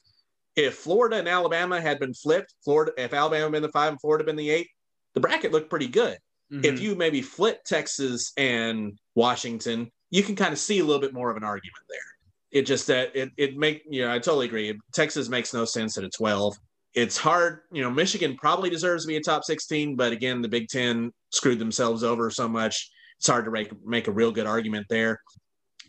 if 0.55 0.75
Florida 0.75 1.15
and 1.15 1.29
Alabama 1.29 1.79
had 1.79 1.97
been 1.99 2.13
flipped, 2.13 2.53
Florida, 2.63 2.91
if 2.97 3.13
Alabama 3.13 3.43
had 3.43 3.51
been 3.53 3.61
the 3.61 3.69
five 3.69 3.89
and 3.89 4.01
Florida 4.01 4.25
been 4.25 4.35
the 4.35 4.49
eight, 4.49 4.67
the 5.13 5.21
bracket 5.21 5.51
looked 5.51 5.69
pretty 5.69 5.87
good. 5.87 6.17
Mm-hmm. 6.51 6.65
If 6.65 6.81
you 6.81 6.95
maybe 6.95 7.21
flip 7.21 7.63
Texas 7.63 8.33
and 8.35 8.99
Washington, 9.15 9.89
you 10.09 10.23
can 10.23 10.35
kind 10.35 10.51
of 10.51 10.59
see 10.59 10.79
a 10.79 10.83
little 10.83 10.99
bit 10.99 11.13
more 11.13 11.31
of 11.31 11.37
an 11.37 11.45
argument 11.45 11.85
there 11.89 12.10
it 12.51 12.63
just 12.63 12.87
that 12.87 13.15
it 13.15 13.31
it 13.37 13.57
make 13.57 13.83
you 13.89 14.01
know 14.01 14.13
I 14.13 14.19
totally 14.19 14.45
agree. 14.45 14.77
Texas 14.93 15.29
makes 15.29 15.53
no 15.53 15.65
sense 15.65 15.97
at 15.97 16.03
a 16.03 16.09
12. 16.09 16.57
It's 16.93 17.17
hard, 17.17 17.61
you 17.71 17.81
know. 17.81 17.89
Michigan 17.89 18.35
probably 18.35 18.69
deserves 18.69 19.03
to 19.03 19.07
be 19.07 19.15
a 19.15 19.21
top 19.21 19.45
16, 19.45 19.95
but 19.95 20.11
again, 20.11 20.41
the 20.41 20.49
Big 20.49 20.67
Ten 20.67 21.11
screwed 21.29 21.59
themselves 21.59 22.03
over 22.03 22.29
so 22.29 22.49
much. 22.49 22.89
It's 23.17 23.27
hard 23.27 23.45
to 23.45 23.51
make 23.51 23.71
make 23.85 24.07
a 24.07 24.11
real 24.11 24.31
good 24.31 24.47
argument 24.47 24.87
there. 24.89 25.21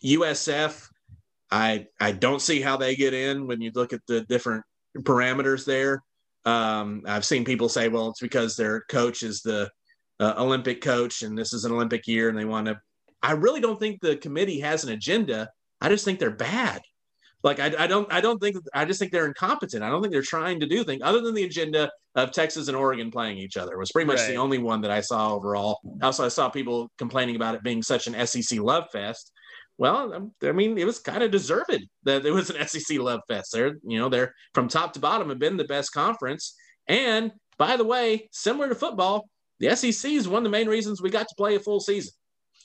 USF, 0.04 0.88
I 1.50 1.86
I 2.00 2.12
don't 2.12 2.40
see 2.40 2.60
how 2.60 2.76
they 2.76 2.94
get 2.94 3.14
in 3.14 3.48
when 3.48 3.60
you 3.60 3.72
look 3.74 3.92
at 3.92 4.00
the 4.06 4.20
different 4.22 4.64
parameters 4.98 5.64
there. 5.64 6.02
Um, 6.44 7.02
I've 7.06 7.24
seen 7.24 7.44
people 7.44 7.68
say, 7.68 7.88
well, 7.88 8.10
it's 8.10 8.20
because 8.20 8.56
their 8.56 8.82
coach 8.82 9.22
is 9.22 9.42
the 9.42 9.70
uh, 10.20 10.34
Olympic 10.36 10.80
coach, 10.80 11.22
and 11.22 11.36
this 11.36 11.52
is 11.52 11.64
an 11.64 11.72
Olympic 11.72 12.06
year, 12.06 12.28
and 12.28 12.38
they 12.38 12.44
want 12.44 12.68
to. 12.68 12.80
I 13.24 13.32
really 13.32 13.60
don't 13.60 13.78
think 13.78 14.00
the 14.00 14.16
committee 14.16 14.60
has 14.60 14.84
an 14.84 14.92
agenda 14.92 15.48
I 15.82 15.88
just 15.88 16.04
think 16.04 16.18
they're 16.18 16.30
bad. 16.30 16.80
Like 17.42 17.58
I, 17.58 17.72
I 17.76 17.86
don't 17.88 18.10
I 18.12 18.20
don't 18.20 18.38
think 18.38 18.56
I 18.72 18.84
just 18.84 19.00
think 19.00 19.10
they're 19.10 19.26
incompetent. 19.26 19.82
I 19.82 19.90
don't 19.90 20.00
think 20.00 20.12
they're 20.12 20.22
trying 20.22 20.60
to 20.60 20.66
do 20.66 20.84
things 20.84 21.02
other 21.04 21.20
than 21.20 21.34
the 21.34 21.42
agenda 21.42 21.90
of 22.14 22.30
Texas 22.30 22.68
and 22.68 22.76
Oregon 22.76 23.10
playing 23.10 23.38
each 23.38 23.56
other. 23.56 23.72
It 23.72 23.78
was 23.78 23.90
pretty 23.90 24.06
much 24.06 24.20
right. 24.20 24.28
the 24.28 24.36
only 24.36 24.58
one 24.58 24.80
that 24.82 24.92
I 24.92 25.00
saw 25.00 25.34
overall. 25.34 25.80
Also, 26.02 26.24
I 26.24 26.28
saw 26.28 26.48
people 26.48 26.90
complaining 26.98 27.34
about 27.34 27.56
it 27.56 27.64
being 27.64 27.82
such 27.82 28.06
an 28.06 28.26
SEC 28.26 28.60
love 28.60 28.84
fest. 28.92 29.32
Well, 29.78 30.12
um, 30.12 30.32
I 30.44 30.52
mean, 30.52 30.78
it 30.78 30.84
was 30.84 31.00
kind 31.00 31.22
of 31.22 31.32
deserved 31.32 31.84
that 32.04 32.24
it 32.24 32.30
was 32.30 32.50
an 32.50 32.66
SEC 32.68 32.98
love 32.98 33.20
fest. 33.26 33.50
They're, 33.52 33.74
you 33.82 33.98
know, 33.98 34.08
they're 34.08 34.34
from 34.54 34.68
top 34.68 34.92
to 34.92 35.00
bottom 35.00 35.28
have 35.30 35.40
been 35.40 35.56
the 35.56 35.64
best 35.64 35.92
conference. 35.92 36.54
And 36.86 37.32
by 37.58 37.76
the 37.76 37.84
way, 37.84 38.28
similar 38.30 38.68
to 38.68 38.74
football, 38.76 39.28
the 39.58 39.74
SEC 39.74 40.12
is 40.12 40.28
one 40.28 40.38
of 40.38 40.44
the 40.44 40.50
main 40.56 40.68
reasons 40.68 41.02
we 41.02 41.10
got 41.10 41.26
to 41.28 41.34
play 41.36 41.56
a 41.56 41.60
full 41.60 41.80
season. 41.80 42.12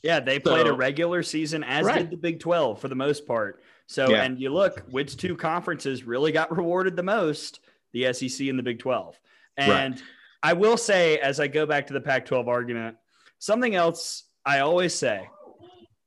Yeah, 0.04 0.20
they 0.20 0.40
played 0.40 0.66
so, 0.66 0.74
a 0.74 0.76
regular 0.76 1.24
season 1.24 1.64
as 1.64 1.86
right. 1.86 2.00
did 2.00 2.12
the 2.12 2.18
Big 2.18 2.40
12 2.40 2.80
for 2.80 2.88
the 2.88 2.96
most 2.96 3.26
part. 3.26 3.62
So, 3.88 4.10
yeah. 4.10 4.24
and 4.24 4.40
you 4.40 4.50
look, 4.50 4.84
which 4.90 5.18
two 5.18 5.36
conferences 5.36 6.04
really 6.04 6.32
got 6.32 6.52
rewarded 6.56 6.96
the 6.96 7.04
most? 7.04 7.60
The 7.94 8.14
SEC 8.14 8.48
and 8.48 8.60
the 8.60 8.64
Big 8.64 8.80
12. 8.80 9.20
And 9.58 9.94
right. 9.94 10.04
I 10.44 10.54
will 10.54 10.78
say, 10.78 11.18
as 11.20 11.40
I 11.40 11.48
go 11.48 11.66
back 11.66 11.88
to 11.88 11.94
the 11.94 12.02
Pac 12.02 12.26
12 12.26 12.48
argument, 12.48 12.98
something 13.40 13.76
else 13.76 14.24
I 14.46 14.60
always 14.60 14.96
say 14.96 15.28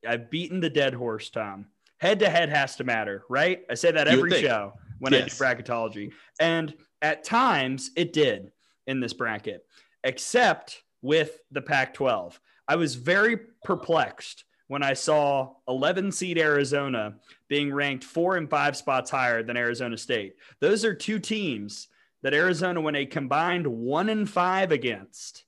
I've 0.09 0.30
beaten 0.30 0.61
the 0.61 0.70
dead 0.70 0.94
horse, 0.94 1.28
Tom. 1.28 1.66
Head 1.99 2.20
to 2.20 2.30
head 2.30 2.49
has 2.49 2.76
to 2.76 2.85
matter, 2.85 3.25
right? 3.28 3.61
I 3.68 3.75
say 3.75 3.92
that 3.92 4.09
every 4.09 4.40
show 4.40 4.73
when 4.99 5.12
yes. 5.12 5.40
I 5.40 5.54
do 5.54 5.62
bracketology. 5.62 6.12
And 6.40 6.75
at 7.02 7.23
times 7.23 7.90
it 7.97 8.14
did 8.14 8.52
in 8.87 9.00
this 9.00 9.12
bracket, 9.12 9.66
except 10.02 10.82
with 11.02 11.38
the 11.50 11.61
Pac 11.61 11.92
12. 11.92 12.40
I 12.70 12.76
was 12.76 12.94
very 12.94 13.36
perplexed 13.64 14.44
when 14.68 14.84
I 14.84 14.94
saw 14.94 15.54
11 15.66 16.12
seed 16.12 16.38
Arizona 16.38 17.16
being 17.48 17.74
ranked 17.74 18.04
four 18.04 18.36
and 18.36 18.48
five 18.48 18.76
spots 18.76 19.10
higher 19.10 19.42
than 19.42 19.56
Arizona 19.56 19.98
State. 19.98 20.36
Those 20.60 20.84
are 20.84 20.94
two 20.94 21.18
teams 21.18 21.88
that 22.22 22.32
Arizona 22.32 22.80
went 22.80 22.96
a 22.96 23.06
combined 23.06 23.66
one 23.66 24.08
and 24.08 24.30
five 24.30 24.70
against. 24.70 25.42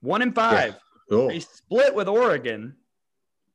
One 0.00 0.22
and 0.22 0.34
five. 0.34 0.72
Yeah. 0.72 0.78
Cool. 1.10 1.28
They 1.28 1.40
split 1.40 1.94
with 1.94 2.08
Oregon, 2.08 2.76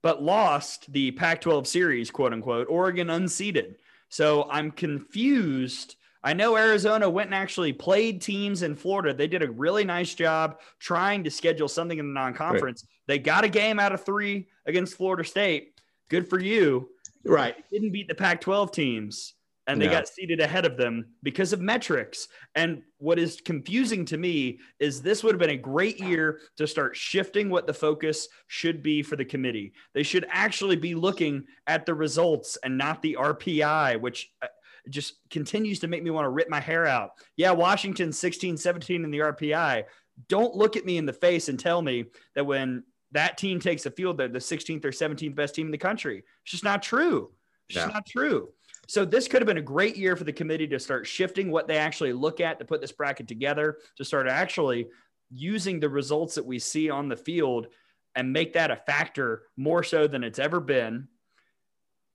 but 0.04 0.22
lost 0.22 0.94
the 0.94 1.10
Pac 1.10 1.42
12 1.42 1.66
series, 1.68 2.12
quote 2.12 2.34
unquote. 2.34 2.68
Oregon 2.70 3.08
unseeded. 3.08 3.78
So 4.10 4.48
I'm 4.52 4.70
confused 4.70 5.96
I 6.24 6.34
know 6.34 6.58
Arizona 6.58 7.10
went 7.10 7.28
and 7.28 7.36
actually 7.36 7.72
played 7.72 8.22
teams 8.22 8.62
in 8.62 8.76
Florida. 8.76 9.14
They 9.14 9.28
did 9.28 9.42
a 9.42 9.50
really 9.50 9.86
nice 9.86 10.14
job 10.14 10.60
trying 10.80 11.24
to 11.24 11.32
schedule 11.32 11.68
something 11.68 11.98
in 11.98 12.08
the 12.08 12.20
non 12.20 12.34
conference. 12.34 12.84
Right. 12.84 13.16
They 13.16 13.20
got 13.20 13.46
a 13.46 13.50
game 13.50 13.80
out 13.80 13.94
of 13.94 14.04
three 14.04 14.50
against 14.66 14.96
Florida 14.96 15.24
State. 15.24 15.80
Good 16.10 16.30
for 16.30 16.40
you. 16.40 16.90
Right. 17.26 17.56
They 17.72 17.78
didn't 17.78 17.94
beat 17.94 18.08
the 18.08 18.16
Pac 18.16 18.42
12 18.42 18.72
teams 18.72 19.34
and 19.70 19.80
they 19.80 19.86
no. 19.86 19.92
got 19.92 20.08
seated 20.08 20.40
ahead 20.40 20.66
of 20.66 20.78
them 20.78 21.06
because 21.22 21.54
of 21.54 21.62
metrics. 21.62 22.28
And 22.56 22.82
what 22.98 23.20
is 23.20 23.40
confusing 23.40 24.04
to 24.06 24.18
me 24.18 24.60
is 24.80 25.00
this 25.00 25.24
would 25.24 25.36
have 25.36 25.40
been 25.40 25.52
a 25.52 25.58
great 25.58 26.00
year 26.00 26.40
to 26.58 26.66
start 26.66 26.96
shifting 26.96 27.52
what 27.52 27.68
the 27.68 27.74
focus 27.74 28.28
should 28.48 28.82
be 28.82 29.04
for 29.04 29.16
the 29.16 29.26
committee. 29.26 29.74
They 29.94 30.02
should 30.02 30.26
actually 30.32 30.76
be 30.76 30.96
looking 30.96 31.46
at 31.68 31.86
the 31.86 31.94
results 31.94 32.58
and 32.64 32.80
not 32.80 33.04
the 33.04 33.18
RPI, 33.20 34.02
which 34.02 34.32
uh, 34.42 34.48
just 34.90 35.16
continues 35.30 35.80
to 35.80 35.88
make 35.88 36.04
me 36.04 36.10
want 36.10 36.26
to 36.26 36.30
rip 36.30 36.50
my 36.50 36.60
hair 36.60 36.86
out. 36.86 37.12
Yeah, 37.38 37.52
Washington 37.52 38.12
16, 38.12 38.58
17 38.58 39.04
in 39.04 39.12
the 39.12 39.20
RPI. 39.20 39.84
Don't 40.28 40.56
look 40.56 40.76
at 40.76 40.86
me 40.86 40.98
in 40.98 41.06
the 41.06 41.14
face 41.14 41.50
and 41.50 41.60
tell 41.60 41.82
me 41.82 42.06
that 42.36 42.46
when 42.46 42.84
that 43.12 43.38
team 43.38 43.60
takes 43.60 43.84
the 43.84 43.92
field, 43.92 44.18
they're 44.18 44.28
the 44.28 44.40
16th 44.40 44.86
or 44.86 44.92
17th 44.92 45.36
best 45.36 45.56
team 45.56 45.68
in 45.68 45.72
the 45.72 45.78
country. 45.78 46.24
It's 46.44 46.52
just 46.52 46.64
not 46.64 46.84
true. 46.84 47.32
It's 47.68 47.76
just 47.76 47.94
not 47.94 48.06
true. 48.06 48.50
So 48.88 49.06
this 49.06 49.28
could 49.28 49.42
have 49.42 49.48
been 49.48 49.58
a 49.58 49.62
great 49.62 49.98
year 49.98 50.16
for 50.16 50.24
the 50.24 50.34
committee 50.34 50.68
to 50.68 50.80
start 50.80 51.06
shifting 51.06 51.52
what 51.52 51.68
they 51.68 51.78
actually 51.78 52.12
look 52.12 52.42
at 52.42 52.58
to 52.58 52.66
put 52.66 52.82
this 52.82 52.92
bracket 52.92 53.28
together, 53.28 53.78
to 53.98 54.04
start 54.04 54.28
actually 54.28 54.88
using 55.32 55.80
the 55.80 55.90
results 55.90 56.36
that 56.36 56.46
we 56.46 56.58
see 56.58 56.90
on 56.90 57.08
the 57.08 57.16
field 57.16 57.68
and 58.16 58.34
make 58.34 58.54
that 58.54 58.72
a 58.72 58.76
factor 58.76 59.44
more 59.56 59.84
so 59.84 60.08
than 60.08 60.24
it's 60.24 60.40
ever 60.40 60.60
been 60.60 61.08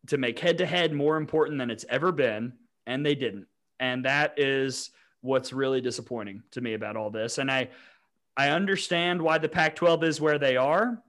to 0.08 0.18
make 0.18 0.38
head 0.38 0.58
to 0.58 0.66
head 0.66 0.92
more 0.92 1.16
important 1.16 1.58
than 1.58 1.70
it's 1.70 1.84
ever 1.88 2.12
been, 2.12 2.52
and 2.86 3.04
they 3.04 3.14
didn't. 3.14 3.46
And 3.80 4.04
that 4.04 4.38
is 4.38 4.90
what's 5.20 5.52
really 5.52 5.80
disappointing 5.80 6.42
to 6.52 6.60
me 6.60 6.74
about 6.74 6.96
all 6.96 7.10
this. 7.10 7.38
And 7.38 7.50
I 7.50 7.70
I 8.36 8.50
understand 8.50 9.22
why 9.22 9.38
the 9.38 9.48
Pac-12 9.48 10.02
is 10.02 10.20
where 10.20 10.38
they 10.38 10.56
are, 10.56 11.00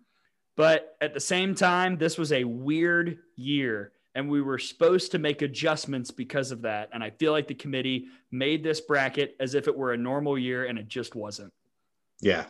but 0.55 0.95
at 1.01 1.13
the 1.13 1.19
same 1.19 1.55
time, 1.55 1.97
this 1.97 2.17
was 2.17 2.31
a 2.31 2.43
weird 2.43 3.17
year 3.35 3.93
and 4.15 4.29
we 4.29 4.41
were 4.41 4.57
supposed 4.57 5.11
to 5.11 5.19
make 5.19 5.41
adjustments 5.41 6.09
because 6.09 6.51
of 6.51 6.61
that. 6.61 6.89
And 6.93 7.03
I 7.03 7.09
feel 7.09 7.33
like 7.33 7.47
the 7.47 7.55
committee 7.55 8.05
made 8.31 8.63
this 8.63 8.79
bracket 8.79 9.35
as 9.41 9.55
if 9.55 9.67
it 9.67 9.75
were 9.75 9.91
a 9.91 9.97
normal 9.97 10.37
year 10.37 10.65
and 10.65 10.79
it 10.79 10.87
just 10.87 11.15
wasn't. 11.15 11.51
Yeah. 12.21 12.45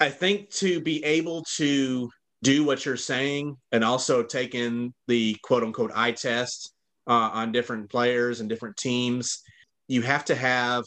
I 0.00 0.08
think 0.08 0.48
to 0.54 0.80
be 0.80 1.04
able 1.04 1.44
to 1.56 2.10
do 2.42 2.64
what 2.64 2.86
you're 2.86 2.96
saying 2.96 3.58
and 3.72 3.84
also 3.84 4.22
take 4.22 4.54
in 4.54 4.94
the 5.06 5.36
quote 5.42 5.62
unquote 5.62 5.92
eye 5.94 6.12
test 6.12 6.72
uh, 7.06 7.30
on 7.32 7.52
different 7.52 7.90
players 7.90 8.40
and 8.40 8.48
different 8.48 8.76
teams. 8.76 9.42
You 9.88 10.02
have 10.02 10.24
to 10.26 10.34
have 10.34 10.84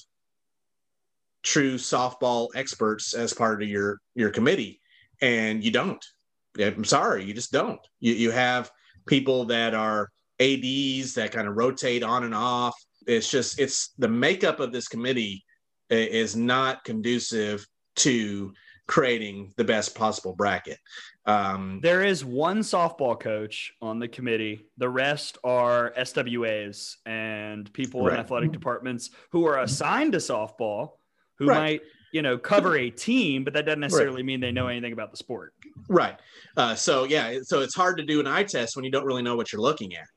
true 1.43 1.75
softball 1.75 2.49
experts 2.55 3.13
as 3.13 3.33
part 3.33 3.61
of 3.61 3.69
your 3.69 3.99
your 4.15 4.29
committee, 4.29 4.79
and 5.21 5.63
you 5.63 5.71
don't. 5.71 6.03
I'm 6.57 6.85
sorry, 6.85 7.25
you 7.25 7.33
just 7.33 7.51
don't. 7.51 7.79
You 7.99 8.13
you 8.13 8.31
have 8.31 8.71
people 9.07 9.45
that 9.45 9.73
are 9.73 10.09
ads 10.39 11.13
that 11.15 11.31
kind 11.31 11.47
of 11.47 11.55
rotate 11.55 12.03
on 12.03 12.23
and 12.23 12.35
off. 12.35 12.75
It's 13.07 13.29
just 13.29 13.59
it's 13.59 13.93
the 13.97 14.07
makeup 14.07 14.59
of 14.59 14.71
this 14.71 14.87
committee 14.87 15.43
is 15.89 16.35
not 16.35 16.83
conducive 16.83 17.65
to 17.97 18.53
creating 18.87 19.53
the 19.57 19.63
best 19.63 19.95
possible 19.95 20.33
bracket. 20.35 20.77
Um, 21.25 21.79
there 21.81 22.03
is 22.03 22.25
one 22.25 22.59
softball 22.59 23.17
coach 23.17 23.73
on 23.81 23.99
the 23.99 24.07
committee. 24.07 24.65
The 24.77 24.89
rest 24.89 25.37
are 25.43 25.93
SWAs 25.95 26.97
and 27.05 27.71
people 27.71 28.05
right. 28.05 28.15
in 28.15 28.19
athletic 28.19 28.51
departments 28.51 29.09
who 29.31 29.45
are 29.45 29.59
assigned 29.59 30.13
to 30.13 30.17
softball 30.17 30.91
who 31.39 31.47
right. 31.47 31.57
might 31.57 31.81
you 32.13 32.21
know, 32.21 32.37
cover 32.37 32.77
a 32.77 32.91
team, 32.91 33.43
but 33.43 33.53
that 33.53 33.65
doesn't 33.65 33.79
necessarily 33.79 34.17
right. 34.17 34.25
mean 34.25 34.39
they 34.39 34.51
know 34.51 34.67
anything 34.67 34.93
about 34.93 35.09
the 35.09 35.17
sport. 35.17 35.53
Right. 35.89 36.15
Uh, 36.55 36.75
so 36.75 37.05
yeah, 37.05 37.39
so 37.41 37.61
it's 37.61 37.73
hard 37.73 37.97
to 37.97 38.05
do 38.05 38.19
an 38.19 38.27
eye 38.27 38.43
test 38.43 38.75
when 38.75 38.85
you 38.85 38.91
don't 38.91 39.03
really 39.03 39.23
know 39.23 39.35
what 39.35 39.51
you're 39.51 39.61
looking 39.61 39.95
at. 39.95 40.07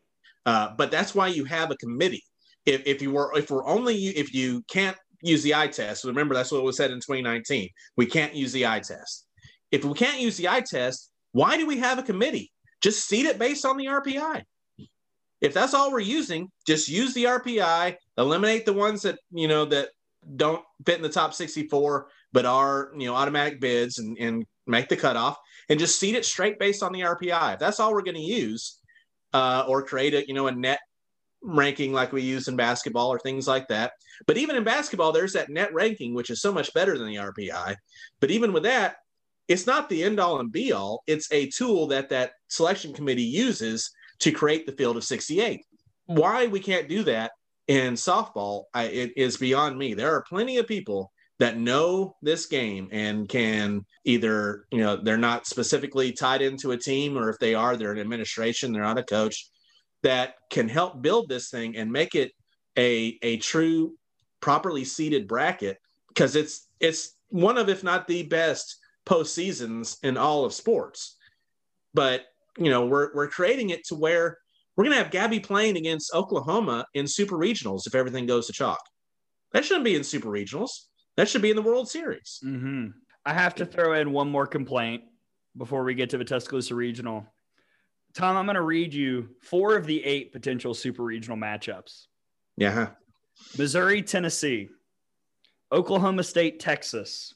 Uh, 0.45 0.75
but 0.77 0.91
that's 0.91 1.15
why 1.15 1.29
you 1.29 1.45
have 1.47 1.71
a 1.71 1.77
committee. 1.77 2.23
If, 2.67 2.87
if 2.87 3.01
you 3.01 3.13
were 3.13 3.33
if 3.37 3.51
we're 3.51 3.67
only 3.67 3.97
if 4.09 4.35
you 4.35 4.63
can't 4.69 4.97
use 5.23 5.43
the 5.43 5.55
eye 5.55 5.69
test, 5.69 6.05
remember 6.05 6.35
that's 6.35 6.53
what 6.53 6.63
was 6.63 6.77
said 6.77 6.91
in 6.91 6.99
2019. 6.99 7.71
We 7.97 8.05
can't 8.05 8.35
use 8.35 8.53
the 8.53 8.67
eye 8.67 8.81
test. 8.81 9.26
If 9.71 9.85
we 9.85 9.95
can't 9.95 10.21
use 10.21 10.37
the 10.37 10.49
eye 10.49 10.63
test, 10.63 11.11
why 11.33 11.57
do 11.57 11.67
we 11.67 11.79
have 11.79 11.99
a 11.99 12.03
committee? 12.03 12.53
Just 12.81 13.07
seed 13.07 13.27
it 13.27 13.39
based 13.39 13.65
on 13.65 13.77
the 13.77 13.87
RPI. 13.87 14.43
If 15.41 15.53
that's 15.53 15.75
all 15.75 15.93
we're 15.93 16.01
using, 16.01 16.51
just 16.67 16.89
use 16.89 17.13
the 17.15 17.25
RPI, 17.25 17.97
eliminate 18.17 18.65
the 18.65 18.73
ones 18.73 19.03
that 19.03 19.19
you 19.31 19.49
know 19.49 19.65
that 19.67 19.91
don't 20.35 20.65
fit 20.85 20.97
in 20.97 21.03
the 21.03 21.09
top 21.09 21.33
64 21.33 22.09
but 22.33 22.45
are 22.45 22.91
you 22.97 23.07
know 23.07 23.15
automatic 23.15 23.61
bids 23.61 23.99
and, 23.99 24.19
and 24.19 24.45
make 24.67 24.89
the 24.89 24.97
cutoff 24.97 25.39
and 25.69 25.79
just 25.79 25.99
seed 25.99 26.15
it 26.15 26.25
straight 26.25 26.59
based 26.59 26.83
on 26.83 26.93
the 26.93 27.01
RPI. 27.01 27.55
If 27.55 27.61
that's 27.61 27.81
all 27.81 27.93
we're 27.93 28.03
going 28.03 28.17
to 28.17 28.21
use, 28.21 28.81
uh, 29.33 29.65
or 29.69 29.83
create 29.83 30.15
a 30.15 30.27
you 30.27 30.35
know 30.35 30.47
a 30.47 30.53
net 30.53 30.81
ranking 31.43 31.93
like 31.93 32.13
we 32.13 32.23
use 32.23 32.49
in 32.49 32.57
basketball 32.57 33.09
or 33.09 33.19
things 33.19 33.47
like 33.47 33.69
that. 33.69 33.93
But 34.27 34.37
even 34.37 34.57
in 34.57 34.65
basketball, 34.65 35.13
there's 35.13 35.35
that 35.35 35.49
net 35.49 35.73
ranking, 35.73 36.15
which 36.15 36.31
is 36.31 36.41
so 36.41 36.53
much 36.53 36.73
better 36.75 36.99
than 36.99 37.07
the 37.07 37.17
RPI. 37.17 37.77
But 38.21 38.31
even 38.31 38.53
with 38.53 38.65
that, 38.65 38.97
it's 39.49 39.67
not 39.67 39.89
the 39.89 40.03
end 40.03 40.19
all 40.19 40.41
and 40.41 40.51
be 40.51 40.73
all. 40.73 41.03
It's 41.07 41.31
a 41.33 41.49
tool 41.49 41.87
that 41.89 42.09
that 42.11 42.33
selection 42.49 42.93
committee 42.93 43.23
uses 43.23 43.91
to 44.21 44.33
create 44.33 44.67
the 44.67 44.73
field 44.73 44.97
of 44.97 45.05
68. 45.05 45.65
Hmm. 46.09 46.15
Why 46.15 46.47
we 46.47 46.61
can't 46.61 46.89
do 46.89 47.03
that 47.05 47.33
in 47.69 47.95
softball 47.95 48.65
I, 48.75 48.85
it 48.85 49.13
is 49.17 49.37
beyond 49.37 49.79
me. 49.79 49.95
There 49.95 50.15
are 50.15 50.25
plenty 50.29 50.59
of 50.59 50.67
people 50.67 51.13
that 51.39 51.59
know 51.59 52.17
this 52.23 52.47
game 52.47 52.89
and 52.93 53.29
can 53.29 53.85
either 54.05 54.65
you 54.71 54.79
know 54.79 54.97
they're 54.97 55.19
not 55.19 55.47
specifically 55.47 56.13
tied 56.13 56.41
into 56.41 56.73
a 56.73 56.79
team 56.79 57.17
or 57.17 57.29
if 57.29 57.39
they 57.39 57.55
are 57.55 57.77
they're 57.77 57.93
an 57.93 57.99
administration 57.99 58.73
they're 58.73 58.83
not 58.83 58.99
a 58.99 59.03
coach 59.03 59.51
that 60.03 60.37
can 60.51 60.69
help 60.69 61.03
build 61.03 61.29
this 61.29 61.51
thing 61.51 61.77
and 61.77 61.93
make 61.93 62.15
it 62.15 62.33
a 62.79 63.19
a 63.23 63.37
true 63.39 63.93
properly 64.41 64.85
seeded 64.85 65.29
bracket 65.29 65.77
because 66.09 66.37
it's 66.37 66.69
it's 66.81 67.15
one 67.29 67.59
of 67.59 67.69
if 67.69 67.85
not 67.85 68.07
the 68.07 68.23
best 68.23 68.79
postseasons 69.07 69.97
in 70.03 70.17
all 70.17 70.45
of 70.45 70.53
sports 70.53 71.17
but 71.95 72.27
you 72.59 72.71
know 72.71 72.87
we're 72.87 73.15
we're 73.15 73.29
creating 73.29 73.71
it 73.71 73.85
to 73.85 73.95
where 73.95 74.39
we're 74.77 74.85
going 74.85 74.97
to 74.97 75.03
have 75.03 75.13
Gabbie 75.13 75.43
Plain 75.43 75.77
against 75.77 76.15
Oklahoma 76.15 76.85
in 76.95 77.07
super 77.07 77.37
regionals 77.37 77.87
if 77.87 77.95
everything 77.95 78.27
goes 78.27 78.47
to 78.47 78.53
chalk. 78.53 78.81
That 79.53 79.65
shouldn't 79.65 79.87
be 79.87 79.95
in 79.95 80.05
super 80.05 80.29
regionals. 80.29 80.71
That 81.17 81.29
should 81.29 81.41
be 81.41 81.49
in 81.49 81.57
the 81.57 81.63
World 81.63 81.89
Series. 81.89 82.41
Mm-hmm. 82.45 82.89
I 83.25 83.33
have 83.33 83.55
to 83.57 83.65
throw 83.65 83.95
in 83.95 84.13
one 84.13 84.29
more 84.29 84.47
complaint 84.47 85.05
before 85.57 85.83
we 85.83 85.95
get 85.95 86.11
to 86.11 86.19
the 86.19 86.25
Tuscaloosa 86.25 86.75
Regional. 86.75 87.27
Tom, 88.13 88.37
I'm 88.37 88.45
going 88.45 88.57
to 88.57 88.63
read 88.63 88.93
you 88.93 89.31
four 89.43 89.77
of 89.77 89.87
the 89.87 90.05
eight 90.05 90.33
potential 90.33 90.75
super 90.75 91.03
regional 91.03 91.39
matchups. 91.39 92.07
Yeah. 92.59 92.89
Missouri, 93.57 94.03
Tennessee, 94.03 94.69
Oklahoma 95.73 96.23
State, 96.23 96.61
Texas, 96.61 97.35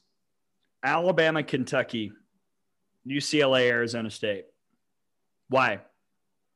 Alabama, 0.83 1.43
Kentucky, 1.43 2.13
UCLA, 3.07 3.69
Arizona 3.69 4.11
State. 4.11 4.47
Why? 5.49 5.81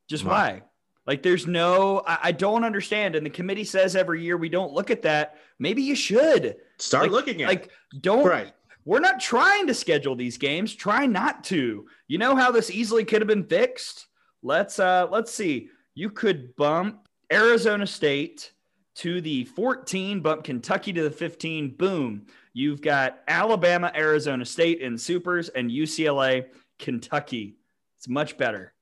Just 0.07 0.23
why? 0.23 0.31
why? 0.31 0.61
Like, 1.07 1.21
there's 1.21 1.45
no, 1.45 2.01
I, 2.07 2.17
I, 2.23 2.31
don't 2.31 2.63
understand. 2.63 3.15
And 3.15 3.23
the 3.25 3.29
committee 3.29 3.63
says 3.63 3.95
every 3.95 4.23
year 4.23 4.37
we 4.37 4.49
don't 4.49 4.73
look 4.73 4.89
at 4.89 5.03
that. 5.03 5.37
Maybe 5.59 5.83
you 5.83 5.95
should 5.95 6.55
start 6.77 7.03
like, 7.03 7.11
looking 7.11 7.43
at. 7.43 7.45
It. 7.45 7.47
Like, 7.47 7.71
don't. 8.01 8.25
Right. 8.25 8.53
We're 8.85 8.99
not 8.99 9.19
trying 9.19 9.67
to 9.67 9.73
schedule 9.73 10.15
these 10.15 10.37
games. 10.37 10.73
Try 10.73 11.05
not 11.05 11.43
to. 11.45 11.87
You 12.07 12.17
know 12.17 12.35
how 12.35 12.51
this 12.51 12.69
easily 12.71 13.03
could 13.03 13.21
have 13.21 13.27
been 13.27 13.45
fixed. 13.45 14.07
Let's 14.43 14.77
uh 14.77 15.07
let's 15.09 15.33
see. 15.33 15.69
You 15.95 16.11
could 16.11 16.55
bump 16.55 17.07
Arizona 17.33 17.87
State 17.87 18.51
to 18.95 19.21
the 19.21 19.43
14, 19.45 20.21
bump 20.21 20.43
Kentucky 20.43 20.93
to 20.93 21.03
the 21.03 21.11
15. 21.11 21.75
Boom. 21.75 22.25
You've 22.53 22.81
got 22.81 23.19
Alabama, 23.27 23.91
Arizona 23.95 24.45
State 24.45 24.79
in 24.79 24.97
supers, 24.97 25.49
and 25.49 25.69
UCLA, 25.69 26.45
Kentucky. 26.79 27.57
It's 27.97 28.07
much 28.07 28.37
better. 28.37 28.73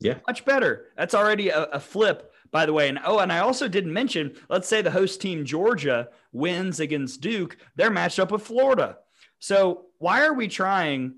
Yeah. 0.00 0.18
Much 0.26 0.44
better. 0.44 0.86
That's 0.96 1.14
already 1.14 1.48
a, 1.48 1.64
a, 1.64 1.80
flip, 1.80 2.32
by 2.52 2.66
the 2.66 2.72
way. 2.72 2.88
And 2.88 3.00
oh, 3.04 3.18
and 3.18 3.32
I 3.32 3.40
also 3.40 3.66
didn't 3.66 3.92
mention, 3.92 4.36
let's 4.48 4.68
say 4.68 4.80
the 4.80 4.90
host 4.90 5.20
team 5.20 5.44
Georgia 5.44 6.10
wins 6.32 6.78
against 6.78 7.20
Duke, 7.20 7.56
they're 7.74 7.90
matched 7.90 8.20
up 8.20 8.30
with 8.30 8.42
Florida. 8.42 8.98
So 9.40 9.86
why 9.98 10.24
are 10.24 10.34
we 10.34 10.46
trying 10.46 11.14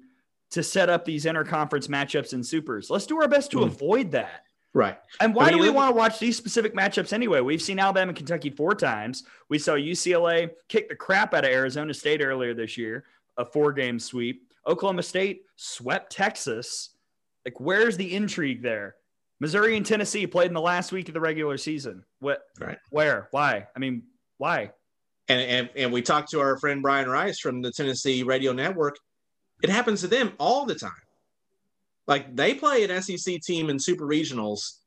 to 0.53 0.63
set 0.63 0.89
up 0.89 1.05
these 1.05 1.27
interconference 1.27 1.89
matchups 1.89 2.33
and 2.33 2.47
supers? 2.47 2.89
Let's 2.89 3.07
do 3.07 3.21
our 3.21 3.29
best 3.29 3.51
to 3.51 3.59
mm. 3.59 3.67
avoid 3.67 4.13
that. 4.13 4.47
Right. 4.73 4.97
And 5.21 5.35
why 5.35 5.47
I 5.47 5.51
mean, 5.51 5.59
do 5.59 5.63
we 5.65 5.71
want 5.71 5.91
to 5.91 5.97
watch 5.97 6.19
these 6.19 6.37
specific 6.37 6.75
matchups 6.75 7.13
anyway? 7.13 7.41
We've 7.41 7.63
seen 7.63 7.81
Alabama 7.81 8.11
and 8.11 8.17
Kentucky 8.17 8.51
four 8.51 8.75
times. 8.75 9.25
We 9.49 9.59
saw 9.59 9.73
UCLA 9.73 10.51
kick 10.69 10.89
the 10.89 10.95
crap 10.95 11.35
out 11.35 11.45
of 11.45 11.51
Arizona 11.51 11.93
State 11.93 12.21
earlier 12.23 12.55
this 12.55 12.79
year, 12.79 13.05
a 13.37 13.45
four 13.45 13.73
game 13.73 13.99
sweep. 13.99 14.49
Oklahoma 14.67 15.03
State 15.03 15.43
swept 15.57 16.13
Texas. 16.13 16.91
Like, 17.45 17.59
where's 17.59 17.97
the 17.97 18.15
intrigue 18.15 18.63
there? 18.63 18.97
Missouri 19.41 19.77
and 19.77 19.85
Tennessee 19.85 20.27
played 20.27 20.49
in 20.49 20.55
the 20.55 20.61
last 20.61 20.93
week 20.93 21.09
of 21.09 21.15
the 21.15 21.21
regular 21.21 21.57
season. 21.57 22.05
What? 22.21 22.43
Right. 22.61 22.79
Where? 22.91 23.29
Why? 23.31 23.67
I 23.75 23.79
mean, 23.79 24.03
why? 24.39 24.71
And, 25.29 25.41
and 25.41 25.71
and 25.77 25.93
we 25.93 26.03
talked 26.03 26.31
to 26.33 26.41
our 26.41 26.59
friend 26.59 26.83
Brian 26.83 27.09
Rice 27.09 27.41
from 27.41 27.63
the 27.63 27.73
Tennessee 27.73 28.23
Radio 28.23 28.53
Network. 28.53 28.97
It 29.63 29.71
happens 29.71 30.01
to 30.03 30.09
them 30.09 30.33
all 30.39 30.65
the 30.67 30.75
time. 30.75 30.93
Like 32.07 32.35
they 32.35 32.55
play 32.55 32.85
an 32.85 33.03
SEC 33.03 33.41
team 33.41 33.71
in 33.71 33.79
super 33.79 34.07
regionals 34.07 34.79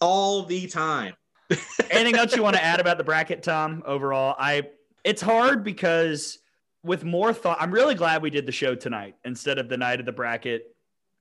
all 0.00 0.44
the 0.44 0.66
time. 0.66 1.14
Anything 1.90 2.16
else 2.16 2.34
you 2.34 2.42
want 2.42 2.56
to 2.56 2.64
add 2.64 2.80
about 2.80 2.98
the 2.98 3.04
bracket, 3.04 3.42
Tom? 3.42 3.82
Overall, 3.86 4.34
I 4.38 4.68
it's 5.04 5.22
hard 5.22 5.64
because 5.64 6.38
with 6.82 7.04
more 7.04 7.32
thought, 7.32 7.58
I'm 7.60 7.70
really 7.70 7.94
glad 7.94 8.22
we 8.22 8.30
did 8.30 8.46
the 8.46 8.52
show 8.52 8.74
tonight 8.74 9.16
instead 9.24 9.58
of 9.58 9.68
the 9.68 9.76
night 9.76 10.00
of 10.00 10.06
the 10.06 10.12
bracket 10.12 10.74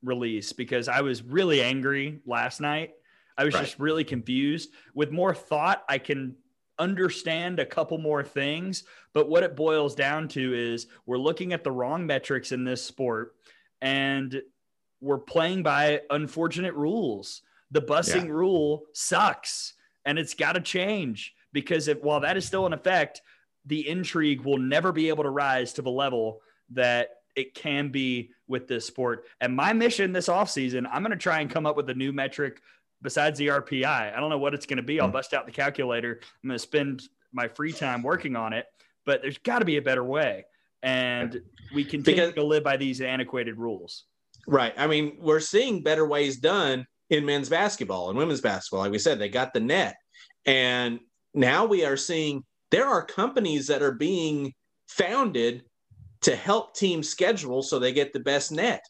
release 0.03 0.53
because 0.53 0.87
I 0.87 1.01
was 1.01 1.23
really 1.23 1.61
angry 1.61 2.19
last 2.25 2.61
night. 2.61 2.91
I 3.37 3.45
was 3.45 3.53
right. 3.53 3.63
just 3.63 3.79
really 3.79 4.03
confused. 4.03 4.69
With 4.93 5.11
more 5.11 5.33
thought, 5.33 5.83
I 5.89 5.97
can 5.97 6.35
understand 6.79 7.59
a 7.59 7.65
couple 7.65 7.97
more 7.97 8.23
things. 8.23 8.83
But 9.13 9.29
what 9.29 9.43
it 9.43 9.55
boils 9.55 9.95
down 9.95 10.27
to 10.29 10.53
is 10.53 10.87
we're 11.05 11.17
looking 11.17 11.53
at 11.53 11.63
the 11.63 11.71
wrong 11.71 12.05
metrics 12.05 12.51
in 12.51 12.63
this 12.63 12.83
sport 12.83 13.35
and 13.81 14.41
we're 15.03 15.19
playing 15.19 15.63
by 15.63 16.01
unfortunate 16.09 16.73
rules. 16.73 17.41
The 17.71 17.81
busing 17.81 18.25
yeah. 18.25 18.31
rule 18.31 18.83
sucks 18.93 19.73
and 20.05 20.17
it's 20.17 20.33
got 20.33 20.53
to 20.53 20.61
change 20.61 21.33
because 21.51 21.87
if, 21.87 22.01
while 22.01 22.21
that 22.21 22.37
is 22.37 22.45
still 22.45 22.65
in 22.65 22.73
effect, 22.73 23.21
the 23.65 23.87
intrigue 23.87 24.41
will 24.41 24.57
never 24.57 24.91
be 24.91 25.09
able 25.09 25.23
to 25.23 25.29
rise 25.29 25.73
to 25.73 25.81
the 25.81 25.91
level 25.91 26.41
that 26.71 27.09
it 27.35 27.53
can 27.53 27.89
be 27.89 28.31
with 28.47 28.67
this 28.67 28.85
sport. 28.85 29.25
And 29.41 29.55
my 29.55 29.73
mission 29.73 30.11
this 30.11 30.27
offseason, 30.27 30.87
I'm 30.91 31.01
going 31.01 31.11
to 31.11 31.17
try 31.17 31.41
and 31.41 31.49
come 31.49 31.65
up 31.65 31.75
with 31.75 31.89
a 31.89 31.93
new 31.93 32.13
metric 32.13 32.61
besides 33.01 33.37
the 33.37 33.47
RPI. 33.47 34.15
I 34.15 34.19
don't 34.19 34.29
know 34.29 34.37
what 34.37 34.53
it's 34.53 34.65
going 34.65 34.77
to 34.77 34.83
be. 34.83 34.99
I'll 34.99 35.07
hmm. 35.07 35.13
bust 35.13 35.33
out 35.33 35.45
the 35.45 35.51
calculator. 35.51 36.19
I'm 36.43 36.49
going 36.49 36.57
to 36.57 36.59
spend 36.59 37.03
my 37.31 37.47
free 37.47 37.73
time 37.73 38.03
working 38.03 38.35
on 38.35 38.53
it, 38.53 38.67
but 39.05 39.21
there's 39.21 39.37
got 39.39 39.59
to 39.59 39.65
be 39.65 39.77
a 39.77 39.81
better 39.81 40.03
way. 40.03 40.45
And 40.81 41.41
we 41.73 41.83
continue 41.85 42.21
because, 42.21 42.35
to 42.35 42.43
live 42.43 42.63
by 42.63 42.77
these 42.77 43.01
antiquated 43.01 43.57
rules. 43.57 44.03
Right. 44.45 44.73
I 44.77 44.87
mean, 44.87 45.17
we're 45.19 45.39
seeing 45.39 45.83
better 45.83 46.05
ways 46.05 46.37
done 46.37 46.85
in 47.09 47.25
men's 47.25 47.49
basketball 47.49 48.09
and 48.09 48.17
women's 48.17 48.41
basketball. 48.41 48.81
Like 48.81 48.91
we 48.91 48.99
said, 48.99 49.19
they 49.19 49.29
got 49.29 49.53
the 49.53 49.59
net. 49.59 49.95
And 50.45 50.99
now 51.33 51.65
we 51.65 51.85
are 51.85 51.97
seeing 51.97 52.43
there 52.71 52.87
are 52.87 53.05
companies 53.05 53.67
that 53.67 53.81
are 53.81 53.93
being 53.93 54.53
founded 54.87 55.63
to 56.21 56.35
help 56.35 56.75
teams 56.75 57.09
schedule 57.09 57.61
so 57.61 57.79
they 57.79 57.93
get 57.93 58.13
the 58.13 58.19
best 58.19 58.51
net. 58.51 58.83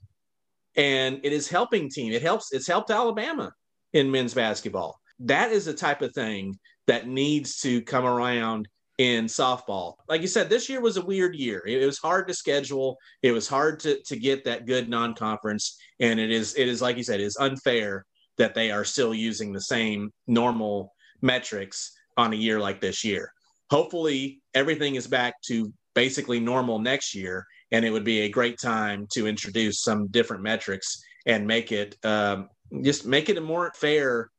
And 0.75 1.19
it 1.23 1.33
is 1.33 1.47
helping 1.49 1.89
team. 1.89 2.13
It 2.13 2.21
helps, 2.21 2.51
it's 2.51 2.67
helped 2.67 2.89
Alabama 2.89 3.51
in 3.93 4.09
men's 4.09 4.33
basketball. 4.33 4.99
That 5.19 5.51
is 5.51 5.65
the 5.65 5.73
type 5.73 6.01
of 6.01 6.13
thing 6.13 6.57
that 6.87 7.07
needs 7.07 7.59
to 7.61 7.81
come 7.83 8.05
around 8.05 8.67
in 8.97 9.25
softball. 9.25 9.95
Like 10.07 10.21
you 10.21 10.27
said, 10.27 10.49
this 10.49 10.69
year 10.69 10.81
was 10.81 10.97
a 10.97 11.05
weird 11.05 11.35
year. 11.35 11.63
It, 11.65 11.85
was 11.85 11.97
hard 11.97 12.27
to 12.27 12.33
schedule. 12.33 12.97
It 13.21 13.31
was 13.31 13.47
hard 13.47 13.79
to, 13.81 14.01
to 14.03 14.15
get 14.15 14.43
that 14.45 14.65
good 14.65 14.89
non-conference. 14.89 15.77
And 15.99 16.19
it 16.19 16.31
is, 16.31 16.53
it 16.55 16.67
is 16.67 16.81
like 16.81 16.97
you 16.97 17.03
said, 17.03 17.19
it 17.19 17.23
is 17.23 17.37
unfair 17.39 18.05
that 18.37 18.53
they 18.53 18.71
are 18.71 18.85
still 18.85 19.13
using 19.13 19.51
the 19.51 19.61
same 19.61 20.11
normal 20.27 20.93
metrics 21.21 21.91
on 22.17 22.33
a 22.33 22.37
year 22.37 22.59
like 22.59 22.81
this 22.81 23.03
year. 23.03 23.31
Hopefully 23.69 24.41
everything 24.53 24.95
is 24.95 25.07
back 25.07 25.35
to 25.47 25.73
basically 25.95 26.39
normal 26.39 26.79
next 26.79 27.15
year, 27.15 27.45
and 27.71 27.85
it 27.85 27.91
would 27.91 28.03
be 28.03 28.21
a 28.21 28.29
great 28.29 28.59
time 28.59 29.07
to 29.13 29.27
introduce 29.27 29.81
some 29.81 30.07
different 30.07 30.43
metrics 30.43 31.01
and 31.25 31.47
make 31.47 31.71
it 31.71 31.95
um, 32.03 32.49
just 32.81 33.05
make 33.05 33.29
it 33.29 33.37
a 33.37 33.41
more 33.41 33.71
fair. 33.75 34.29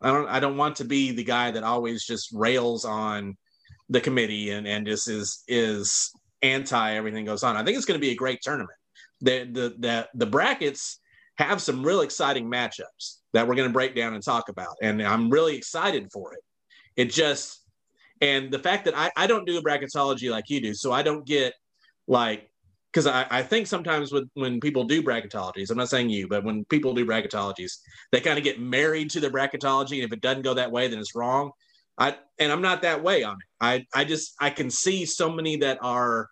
I 0.00 0.12
don't 0.12 0.28
I 0.28 0.40
don't 0.40 0.56
want 0.56 0.76
to 0.76 0.84
be 0.84 1.12
the 1.12 1.24
guy 1.24 1.50
that 1.50 1.62
always 1.62 2.06
just 2.06 2.30
rails 2.32 2.84
on 2.84 3.36
the 3.90 4.00
committee 4.00 4.50
and 4.50 4.66
and 4.66 4.86
just 4.86 5.08
is 5.08 5.44
is 5.48 6.12
anti 6.42 6.94
everything 6.94 7.24
goes 7.24 7.42
on. 7.42 7.56
I 7.56 7.64
think 7.64 7.76
it's 7.76 7.86
going 7.86 8.00
to 8.00 8.04
be 8.06 8.12
a 8.12 8.16
great 8.16 8.40
tournament. 8.40 8.78
The 9.20 9.44
the 9.52 9.74
the 9.78 10.08
the 10.14 10.26
brackets 10.26 11.00
have 11.36 11.60
some 11.60 11.84
real 11.84 12.00
exciting 12.00 12.50
matchups 12.50 13.18
that 13.32 13.46
we're 13.46 13.54
going 13.54 13.68
to 13.68 13.72
break 13.72 13.94
down 13.94 14.14
and 14.14 14.22
talk 14.22 14.48
about, 14.48 14.76
and 14.80 15.02
I'm 15.02 15.28
really 15.28 15.56
excited 15.56 16.10
for 16.12 16.32
it. 16.34 16.40
It 16.96 17.10
just 17.10 17.60
and 18.20 18.50
the 18.50 18.58
fact 18.58 18.84
that 18.84 18.96
I, 18.96 19.10
I 19.16 19.26
don't 19.26 19.46
do 19.46 19.60
bracketology 19.60 20.30
like 20.30 20.48
you 20.48 20.60
do, 20.60 20.74
so 20.74 20.92
I 20.92 21.02
don't 21.02 21.26
get 21.26 21.54
like 22.06 22.48
because 22.92 23.06
I, 23.06 23.26
I 23.30 23.42
think 23.42 23.68
sometimes 23.68 24.12
with, 24.12 24.28
when 24.34 24.60
people 24.60 24.82
do 24.82 25.00
bracketologies, 25.00 25.70
I'm 25.70 25.78
not 25.78 25.88
saying 25.88 26.10
you, 26.10 26.26
but 26.26 26.42
when 26.42 26.64
people 26.64 26.92
do 26.92 27.06
bracketologies, 27.06 27.78
they 28.10 28.20
kind 28.20 28.36
of 28.36 28.42
get 28.42 28.60
married 28.60 29.10
to 29.10 29.20
their 29.20 29.30
bracketology, 29.30 29.96
and 29.96 30.04
if 30.04 30.12
it 30.12 30.20
doesn't 30.20 30.42
go 30.42 30.54
that 30.54 30.72
way, 30.72 30.88
then 30.88 30.98
it's 30.98 31.14
wrong. 31.14 31.52
I 32.00 32.16
and 32.38 32.50
I'm 32.50 32.62
not 32.62 32.82
that 32.82 33.02
way 33.02 33.22
on 33.22 33.34
it. 33.34 33.46
I 33.60 33.86
I 33.94 34.04
just 34.04 34.34
I 34.40 34.50
can 34.50 34.70
see 34.70 35.04
so 35.04 35.30
many 35.30 35.56
that 35.56 35.78
are 35.82 36.28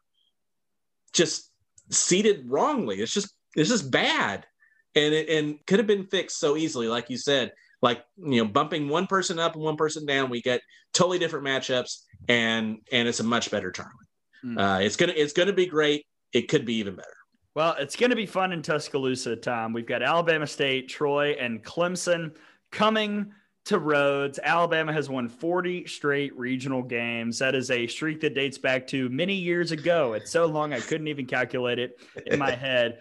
just 1.13 1.51
seated 1.91 2.45
wrongly. 2.47 2.97
It's 2.97 3.13
just 3.13 3.33
it's 3.55 3.69
just 3.69 3.91
bad, 3.91 4.47
and 4.95 5.15
it 5.15 5.29
and 5.29 5.59
could 5.67 5.79
have 5.79 5.87
been 5.87 6.07
fixed 6.07 6.41
so 6.41 6.57
easily, 6.57 6.89
like 6.89 7.11
you 7.11 7.19
said. 7.19 7.53
Like 7.81 8.03
you 8.17 8.43
know, 8.43 8.51
bumping 8.51 8.89
one 8.89 9.07
person 9.07 9.39
up 9.39 9.55
and 9.55 9.63
one 9.63 9.77
person 9.77 10.05
down, 10.05 10.31
we 10.31 10.43
get 10.43 10.63
totally 10.93 11.21
different 11.21 11.47
matchups, 11.47 11.99
and 12.29 12.79
and 12.91 13.07
it's 13.07 13.21
a 13.21 13.25
much 13.25 13.53
better 13.53 13.71
tournament. 13.71 14.09
Mm. 14.45 14.59
Uh, 14.59 14.81
it's 14.81 14.97
gonna 14.97 15.13
it's 15.15 15.33
gonna 15.33 15.53
be 15.53 15.67
great. 15.67 16.05
It 16.33 16.49
could 16.49 16.65
be 16.65 16.75
even 16.77 16.97
better. 16.97 17.15
Well, 17.55 17.75
it's 17.79 17.97
going 17.97 18.11
to 18.11 18.17
be 18.17 18.27
fun 18.27 18.53
in 18.53 18.63
Tuscaloosa, 18.63 19.35
Tom. 19.35 19.73
We've 19.73 19.85
got 19.85 20.01
Alabama 20.01 20.47
State, 20.47 20.89
Troy, 20.89 21.33
and 21.41 21.65
Clemson 21.65 22.37
coming 22.71 23.33
to 23.69 23.79
Rhoads. 23.79 24.39
Alabama 24.43 24.95
has 24.95 25.11
won 25.11 25.29
40 25.29 25.87
straight 25.87 26.35
regional 26.39 26.83
games. 26.83 27.39
That 27.39 27.55
is 27.55 27.71
a 27.71 27.87
streak 27.87 28.19
that 28.23 28.35
dates 28.35 28.57
back 28.57 28.87
to 28.89 29.11
many 29.11 29.35
years 29.35 29.73
ago. 29.73 30.15
It's 30.15 30.31
so 30.31 30.47
long 30.47 30.73
I 30.73 30.81
couldn't 30.81 31.09
even 31.09 31.27
calculate 31.27 31.79
it 31.79 32.01
in 32.27 32.39
my 32.39 32.51
head. 32.55 33.01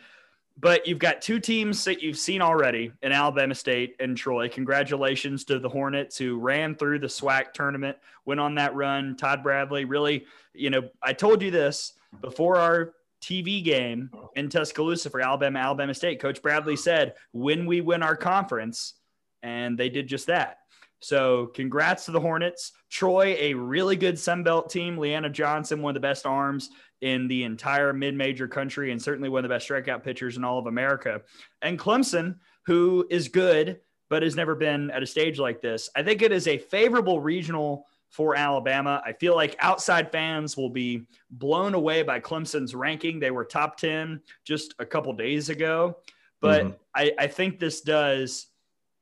But 0.59 0.85
you've 0.85 0.99
got 0.99 1.21
two 1.21 1.39
teams 1.39 1.85
that 1.85 2.01
you've 2.01 2.17
seen 2.17 2.41
already 2.41 2.91
in 3.01 3.13
Alabama 3.13 3.55
State 3.55 3.95
and 4.01 4.17
Troy. 4.17 4.49
Congratulations 4.49 5.45
to 5.45 5.57
the 5.57 5.69
Hornets 5.69 6.17
who 6.17 6.37
ran 6.37 6.75
through 6.75 6.99
the 6.99 7.07
SWAC 7.07 7.53
tournament, 7.53 7.95
went 8.25 8.41
on 8.41 8.55
that 8.55 8.75
run. 8.75 9.15
Todd 9.15 9.43
Bradley 9.43 9.85
really, 9.85 10.25
you 10.53 10.69
know, 10.69 10.89
I 11.01 11.13
told 11.13 11.41
you 11.41 11.51
this 11.51 11.93
before 12.19 12.57
our 12.57 12.93
TV 13.21 13.63
game 13.63 14.09
in 14.35 14.49
Tuscaloosa 14.49 15.09
for 15.09 15.21
Alabama, 15.21 15.59
Alabama 15.59 15.93
State. 15.93 16.19
Coach 16.19 16.41
Bradley 16.41 16.75
said, 16.75 17.13
when 17.31 17.65
we 17.65 17.79
win 17.79 18.03
our 18.03 18.17
conference, 18.17 18.95
and 19.47 19.77
they 19.77 19.89
did 19.89 20.07
just 20.07 20.27
that. 20.27 20.57
So, 20.99 21.47
congrats 21.47 22.05
to 22.05 22.11
the 22.11 22.19
Hornets. 22.19 22.73
Troy, 22.89 23.37
a 23.39 23.53
really 23.53 23.95
good 23.95 24.17
Sun 24.17 24.43
Belt 24.43 24.69
team. 24.69 24.97
Leanna 24.97 25.29
Johnson, 25.29 25.81
one 25.81 25.91
of 25.91 26.01
the 26.01 26.07
best 26.07 26.25
arms 26.25 26.69
in 27.01 27.27
the 27.27 27.43
entire 27.43 27.93
mid 27.93 28.15
major 28.15 28.47
country, 28.47 28.91
and 28.91 29.01
certainly 29.01 29.29
one 29.29 29.45
of 29.45 29.49
the 29.49 29.55
best 29.55 29.69
strikeout 29.69 30.03
pitchers 30.03 30.37
in 30.37 30.43
all 30.43 30.57
of 30.59 30.65
America. 30.65 31.21
And 31.61 31.79
Clemson, 31.79 32.37
who 32.65 33.05
is 33.09 33.27
good, 33.27 33.79
but 34.09 34.23
has 34.23 34.35
never 34.35 34.55
been 34.55 34.89
at 34.91 35.03
a 35.03 35.05
stage 35.05 35.37
like 35.39 35.61
this. 35.61 35.89
I 35.95 36.01
think 36.01 36.21
it 36.21 36.31
is 36.31 36.47
a 36.47 36.57
favorable 36.57 37.19
regional 37.19 37.85
for 38.09 38.35
Alabama. 38.35 39.01
I 39.05 39.13
feel 39.13 39.35
like 39.35 39.55
outside 39.59 40.11
fans 40.11 40.57
will 40.57 40.69
be 40.69 41.03
blown 41.29 41.73
away 41.73 42.03
by 42.03 42.19
Clemson's 42.19 42.73
ranking. 42.73 43.19
They 43.19 43.31
were 43.31 43.45
top 43.45 43.77
10 43.77 44.21
just 44.45 44.73
a 44.79 44.85
couple 44.85 45.13
days 45.13 45.49
ago. 45.49 45.97
But 46.41 46.63
mm-hmm. 46.63 46.75
I, 46.95 47.11
I 47.19 47.27
think 47.27 47.59
this 47.59 47.81
does 47.81 48.47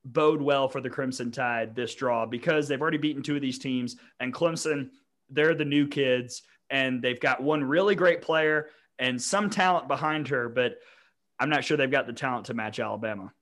bode 0.05 0.41
well 0.41 0.69
for 0.69 0.81
the 0.81 0.89
Crimson 0.89 1.31
Tide 1.31 1.75
this 1.75 1.95
draw 1.95 2.25
because 2.25 2.67
they've 2.67 2.81
already 2.81 2.97
beaten 2.97 3.23
two 3.23 3.35
of 3.35 3.41
these 3.41 3.59
teams, 3.59 3.95
and 4.19 4.33
Clemson, 4.33 4.89
they're 5.29 5.55
the 5.55 5.65
new 5.65 5.87
kids, 5.87 6.43
and 6.69 7.01
they've 7.01 7.19
got 7.19 7.41
one 7.41 7.63
really 7.63 7.95
great 7.95 8.21
player 8.21 8.69
and 8.99 9.21
some 9.21 9.49
talent 9.49 9.87
behind 9.87 10.27
her, 10.29 10.47
but 10.47 10.77
I'm 11.39 11.49
not 11.49 11.63
sure 11.63 11.75
they've 11.75 11.91
got 11.91 12.07
the 12.07 12.13
talent 12.13 12.45
to 12.45 12.53
match 12.53 12.79
Alabama. 12.79 13.33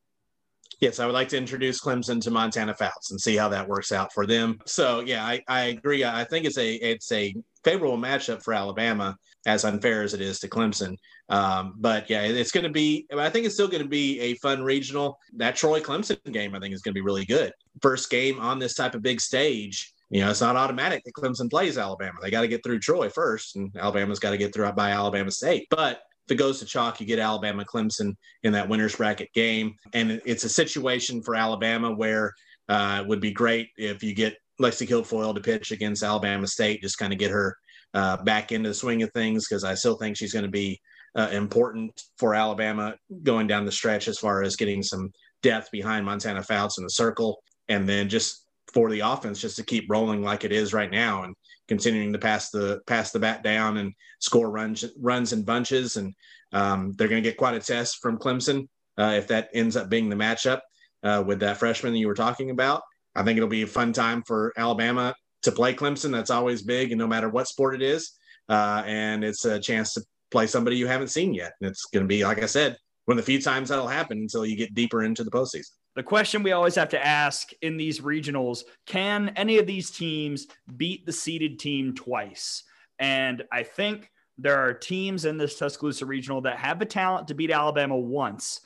Yes, 0.84 1.00
I 1.00 1.06
would 1.06 1.14
like 1.14 1.30
to 1.30 1.38
introduce 1.38 1.80
Clemson 1.80 2.20
to 2.24 2.30
Montana 2.30 2.74
Fouts 2.74 3.12
and 3.12 3.22
see 3.22 3.38
how 3.38 3.48
that 3.48 3.66
works 3.66 3.94
out 3.94 4.12
for 4.12 4.28
them. 4.28 4.60
So 4.66 5.00
yeah, 5.00 5.26
I, 5.26 5.42
I 5.48 5.62
agree. 5.68 6.04
I 6.04 6.26
think 6.26 6.46
it's 6.46 6.58
a 6.58 6.74
it's 6.74 7.10
a 7.14 7.34
favorable 7.64 7.98
matchup 7.98 8.44
for 8.44 8.54
Alabama, 8.54 9.16
as 9.46 9.64
unfair 9.64 10.04
as 10.04 10.14
it 10.14 10.20
is 10.20 10.42
to 10.42 10.50
Clemson. 10.50 10.98
Um, 11.30 11.76
but 11.78 12.10
yeah, 12.10 12.24
it's 12.24 12.52
going 12.52 12.66
to 12.66 12.70
be. 12.70 13.08
I 13.18 13.30
think 13.30 13.46
it's 13.46 13.56
still 13.56 13.70
going 13.70 13.82
to 13.82 13.88
be 13.88 14.20
a 14.20 14.34
fun 14.40 14.62
regional. 14.62 15.18
That 15.38 15.56
Troy 15.56 15.80
Clemson 15.80 16.22
game, 16.34 16.54
I 16.54 16.60
think, 16.60 16.74
is 16.74 16.82
going 16.82 16.94
to 16.94 17.00
be 17.00 17.06
really 17.06 17.24
good. 17.24 17.54
First 17.82 18.10
game 18.10 18.42
on 18.42 18.60
this 18.60 18.76
type 18.76 18.94
of 18.94 19.02
big 19.02 19.22
stage. 19.22 19.94
You 20.10 20.20
know, 20.20 20.32
it's 20.32 20.42
not 20.42 20.58
automatic 20.58 21.02
that 21.06 21.14
Clemson 21.14 21.50
plays 21.50 21.78
Alabama. 21.78 22.18
They 22.22 22.30
got 22.30 22.42
to 22.42 22.50
get 22.50 22.62
through 22.62 22.80
Troy 22.80 23.08
first, 23.08 23.56
and 23.56 23.72
Alabama's 23.78 24.20
got 24.20 24.32
to 24.32 24.38
get 24.38 24.54
through 24.54 24.70
by 24.74 24.92
Alabama 24.92 25.32
State. 25.32 25.68
But 25.70 26.02
if 26.26 26.32
it 26.32 26.36
goes 26.36 26.60
to 26.60 26.66
chalk, 26.66 27.00
you 27.00 27.06
get 27.06 27.20
Alabama 27.20 27.66
Clemson 27.66 28.16
in 28.44 28.54
that 28.54 28.70
winner's 28.70 28.96
bracket 28.96 29.32
game. 29.34 29.76
And 29.94 30.22
it's 30.26 30.44
a 30.44 30.50
situation 30.50 31.22
for 31.22 31.36
Alabama 31.36 31.94
where 31.94 32.34
uh, 32.70 33.02
it 33.02 33.08
would 33.08 33.20
be 33.20 33.32
great 33.32 33.70
if 33.78 34.02
you 34.02 34.16
get 34.16 34.38
Lexi 34.62 34.88
Kilfoyle 34.88 35.36
to 35.36 35.42
pitch 35.42 35.72
against 35.72 36.04
Alabama 36.04 36.48
State, 36.48 36.82
just 36.82 36.98
kind 36.98 37.12
of 37.12 37.20
get 37.20 37.32
her 37.32 37.58
uh, 37.94 38.18
back 38.24 38.52
into 38.52 38.70
the 38.70 38.76
swing 38.76 39.04
of 39.04 39.12
things 39.12 39.48
because 39.48 39.64
I 39.64 39.76
still 39.76 39.96
think 39.96 40.16
she's 40.16 40.34
going 40.34 40.46
to 40.46 40.52
be 40.52 40.80
uh, 41.16 41.30
important 41.32 42.02
for 42.18 42.34
Alabama 42.34 42.96
going 43.24 43.48
down 43.48 43.66
the 43.66 43.72
stretch 43.72 44.08
as 44.08 44.18
far 44.18 44.44
as 44.44 44.56
getting 44.56 44.82
some 44.82 45.12
depth 45.42 45.70
behind 45.72 46.06
Montana 46.06 46.42
Fouts 46.42 46.78
in 46.78 46.84
the 46.84 46.90
circle. 46.90 47.44
And 47.68 47.88
then 47.88 48.10
just 48.10 48.46
for 48.74 48.90
the 48.90 49.02
offense, 49.02 49.40
just 49.40 49.58
to 49.58 49.64
keep 49.64 49.86
rolling 49.90 50.24
like 50.24 50.44
it 50.44 50.52
is 50.52 50.74
right 50.74 50.90
now. 50.90 51.24
And 51.24 51.36
continuing 51.68 52.14
to 52.14 52.20
pass 52.20 52.50
the 52.50 52.82
pass 52.88 53.12
the 53.12 53.20
bat 53.20 53.44
down 53.44 53.78
and 53.78 53.94
score 54.20 54.50
runs 54.50 54.86
runs 55.00 55.34
in 55.34 55.44
bunches. 55.44 55.98
And 55.98 56.14
um, 56.52 56.94
they're 56.98 57.08
going 57.08 57.24
to 57.24 57.30
get 57.30 57.38
quite 57.38 57.56
a 57.56 57.60
test 57.60 58.00
from 58.02 58.18
Clemson 58.18 58.68
uh, 58.98 59.16
if 59.18 59.28
that 59.28 59.50
ends 59.54 59.76
up 59.76 59.90
being 59.90 60.10
the 60.10 60.16
matchup 60.16 60.62
uh, 61.04 61.24
with 61.26 61.40
that 61.40 61.58
freshman 61.58 61.94
that 61.94 62.00
you 62.00 62.08
were 62.08 62.14
talking 62.14 62.50
about. 62.50 62.82
I 63.16 63.24
think 63.24 63.38
it'll 63.38 63.50
be 63.50 63.62
a 63.64 63.68
fun 63.68 63.94
time 63.94 64.24
for 64.24 64.54
Alabama 64.58 65.14
to 65.44 65.52
play 65.52 65.74
Clemson. 65.74 66.12
That's 66.12 66.32
always 66.32 66.64
big, 66.64 66.92
and 66.92 67.00
no 67.00 67.08
matter 67.08 67.30
what 67.30 67.48
sport 67.48 67.76
it 67.76 67.82
is, 67.82 68.12
uh, 68.50 68.84
and 68.86 69.24
it's 69.24 69.46
a 69.46 69.60
chance 69.60 69.94
to 69.94 70.02
play 70.32 70.48
somebody 70.48 70.78
you 70.78 70.88
haven't 70.88 71.10
seen 71.10 71.34
yet. 71.34 71.54
And 71.62 71.70
it's 71.70 71.86
going 71.86 72.04
to 72.04 72.08
be, 72.08 72.24
like 72.24 72.42
I 72.42 72.48
said, 72.48 72.76
one 73.06 73.18
of 73.18 73.24
the 73.24 73.32
few 73.32 73.42
times 73.42 73.70
that'll 73.70 73.88
happen 73.88 74.18
until 74.18 74.46
you 74.46 74.56
get 74.56 74.74
deeper 74.74 75.04
into 75.04 75.24
the 75.24 75.32
postseason 75.32 75.72
the 75.96 76.04
question 76.04 76.44
we 76.44 76.52
always 76.52 76.76
have 76.76 76.90
to 76.90 77.06
ask 77.06 77.52
in 77.62 77.78
these 77.78 78.00
regionals 78.00 78.64
can 78.86 79.30
any 79.36 79.58
of 79.58 79.68
these 79.68 79.92
teams 79.92 80.48
beat 80.78 81.06
the 81.06 81.14
seeded 81.14 81.60
team 81.60 81.94
twice? 81.94 82.64
And 83.00 83.44
I 83.52 83.64
think 83.64 84.12
there 84.38 84.58
are 84.58 84.74
teams 84.74 85.26
in 85.26 85.38
this 85.38 85.58
Tuscaloosa 85.58 86.06
regional 86.06 86.42
that 86.42 86.58
have 86.58 86.80
the 86.80 86.86
talent 86.86 87.28
to 87.28 87.36
beat 87.36 87.52
Alabama 87.52 87.98
once. 87.98 88.62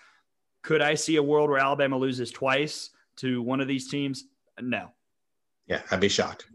Could 0.63 0.81
I 0.81 0.95
see 0.95 1.17
a 1.17 1.23
world 1.23 1.49
where 1.49 1.59
Alabama 1.59 1.97
loses 1.97 2.31
twice 2.31 2.91
to 3.17 3.41
one 3.41 3.59
of 3.59 3.67
these 3.67 3.89
teams? 3.89 4.25
No. 4.61 4.89
Yeah, 5.67 5.81
I'd 5.91 5.99
be 5.99 6.09
shocked. 6.09 6.45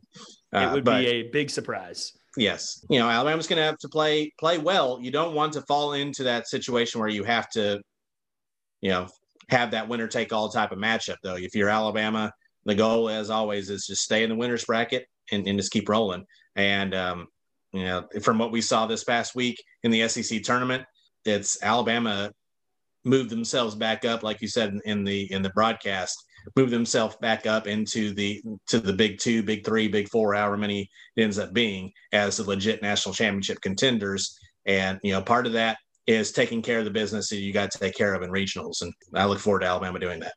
Uh, 0.55 0.61
it 0.61 0.73
would 0.73 0.85
but, 0.85 1.01
be 1.01 1.07
a 1.07 1.23
big 1.31 1.51
surprise. 1.51 2.13
Yes, 2.37 2.85
you 2.89 2.99
know 2.99 3.11
Alabama's 3.11 3.47
going 3.47 3.59
to 3.59 3.65
have 3.65 3.79
to 3.79 3.89
play 3.89 4.33
play 4.39 4.57
well. 4.57 4.99
You 5.01 5.11
don't 5.11 5.35
want 5.35 5.53
to 5.53 5.61
fall 5.63 5.93
into 5.93 6.23
that 6.25 6.49
situation 6.49 6.99
where 7.01 7.11
you 7.11 7.25
have 7.25 7.51
to, 7.51 7.81
you 8.81 8.91
know, 8.91 9.07
have 9.49 9.71
that 9.73 9.89
winner 9.89 10.09
take 10.09 10.33
all 10.33 10.49
type 10.49 10.73
of 10.73 10.79
matchup 10.79 11.17
though. 11.23 11.37
If 11.37 11.55
you're 11.55 11.69
Alabama, 11.69 12.33
the 12.65 12.75
goal 12.75 13.09
as 13.09 13.31
always 13.31 13.71
is 13.71 13.87
just 13.87 14.03
stay 14.03 14.23
in 14.23 14.31
the 14.31 14.37
winners 14.37 14.65
bracket 14.65 15.07
and, 15.31 15.47
and 15.47 15.59
just 15.59 15.73
keep 15.73 15.89
rolling. 15.89 16.25
And 16.57 16.95
um, 16.95 17.27
you 17.73 17.85
know, 17.85 18.07
from 18.23 18.39
what 18.39 18.53
we 18.53 18.61
saw 18.61 18.87
this 18.87 19.05
past 19.05 19.35
week 19.35 19.63
in 19.83 19.91
the 19.91 20.07
SEC 20.09 20.43
tournament, 20.43 20.85
it's 21.25 21.63
Alabama 21.63 22.31
moved 23.05 23.31
themselves 23.31 23.75
back 23.75 24.05
up, 24.05 24.23
like 24.23 24.41
you 24.41 24.49
said 24.49 24.79
in 24.85 25.05
the 25.05 25.31
in 25.33 25.43
the 25.43 25.51
broadcast, 25.51 26.17
moved 26.57 26.73
themselves 26.73 27.17
back 27.17 27.47
up 27.47 27.67
into 27.67 28.13
the 28.15 28.43
to 28.69 28.79
the 28.79 28.93
big 28.93 29.19
two, 29.19 29.43
big 29.43 29.65
three, 29.65 29.89
big 29.89 30.09
four, 30.09 30.35
however 30.35 30.57
many 30.57 30.89
it 31.17 31.23
ends 31.23 31.39
up 31.39 31.53
being 31.53 31.93
as 32.13 32.37
the 32.37 32.45
legit 32.45 32.83
national 32.83 33.15
championship 33.15 33.61
contenders. 33.61 34.39
And 34.67 34.99
you 35.03 35.13
know, 35.13 35.23
part 35.23 35.47
of 35.47 35.53
that 35.53 35.79
is 36.07 36.33
taking 36.33 36.63
care 36.63 36.79
of 36.79 36.85
the 36.85 36.91
business 36.91 37.29
that 37.29 37.37
you 37.37 37.53
got 37.53 37.71
to 37.71 37.79
take 37.79 37.95
care 37.95 38.15
of 38.15 38.23
in 38.23 38.31
regionals. 38.31 38.83
And 38.83 38.93
I 39.15 39.25
look 39.25 39.39
forward 39.39 39.61
to 39.61 39.67
Alabama 39.67 39.99
doing 39.99 40.21
that. 40.21 40.35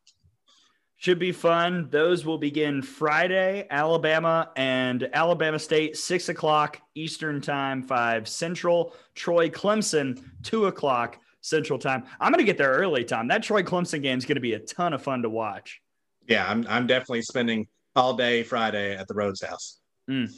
Should 0.97 1.19
be 1.19 1.31
fun. 1.31 1.89
Those 1.89 2.25
will 2.25 2.37
begin 2.37 2.81
Friday, 2.81 3.67
Alabama 3.69 4.51
and 4.55 5.09
Alabama 5.13 5.59
State, 5.59 5.97
six 5.97 6.29
o'clock 6.29 6.81
Eastern 6.95 7.41
time, 7.41 7.83
five 7.83 8.27
Central. 8.27 8.95
Troy 9.13 9.49
Clemson, 9.49 10.23
two 10.41 10.67
o'clock 10.67 11.19
Central 11.41 11.77
time. 11.77 12.05
I'm 12.19 12.31
going 12.31 12.39
to 12.39 12.45
get 12.45 12.57
there 12.57 12.71
early, 12.71 13.03
Tom. 13.03 13.27
That 13.27 13.43
Troy 13.43 13.61
Clemson 13.61 14.01
game 14.01 14.17
is 14.17 14.25
going 14.25 14.35
to 14.35 14.41
be 14.41 14.53
a 14.53 14.59
ton 14.59 14.93
of 14.93 15.01
fun 15.03 15.21
to 15.23 15.29
watch. 15.29 15.81
Yeah, 16.27 16.49
I'm, 16.49 16.65
I'm 16.67 16.87
definitely 16.87 17.21
spending 17.21 17.67
all 17.95 18.15
day 18.15 18.41
Friday 18.41 18.95
at 18.95 19.07
the 19.07 19.13
Rhoads 19.13 19.45
House. 19.45 19.79
Mm. 20.09 20.31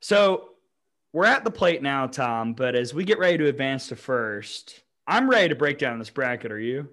So 0.00 0.50
we're 1.12 1.26
at 1.26 1.44
the 1.44 1.50
plate 1.50 1.82
now, 1.82 2.06
Tom. 2.06 2.54
But 2.54 2.74
as 2.74 2.94
we 2.94 3.04
get 3.04 3.18
ready 3.18 3.38
to 3.38 3.46
advance 3.48 3.88
to 3.88 3.96
first, 3.96 4.82
I'm 5.06 5.28
ready 5.28 5.48
to 5.48 5.54
break 5.54 5.78
down 5.78 5.98
this 5.98 6.10
bracket. 6.10 6.52
Are 6.52 6.60
you? 6.60 6.88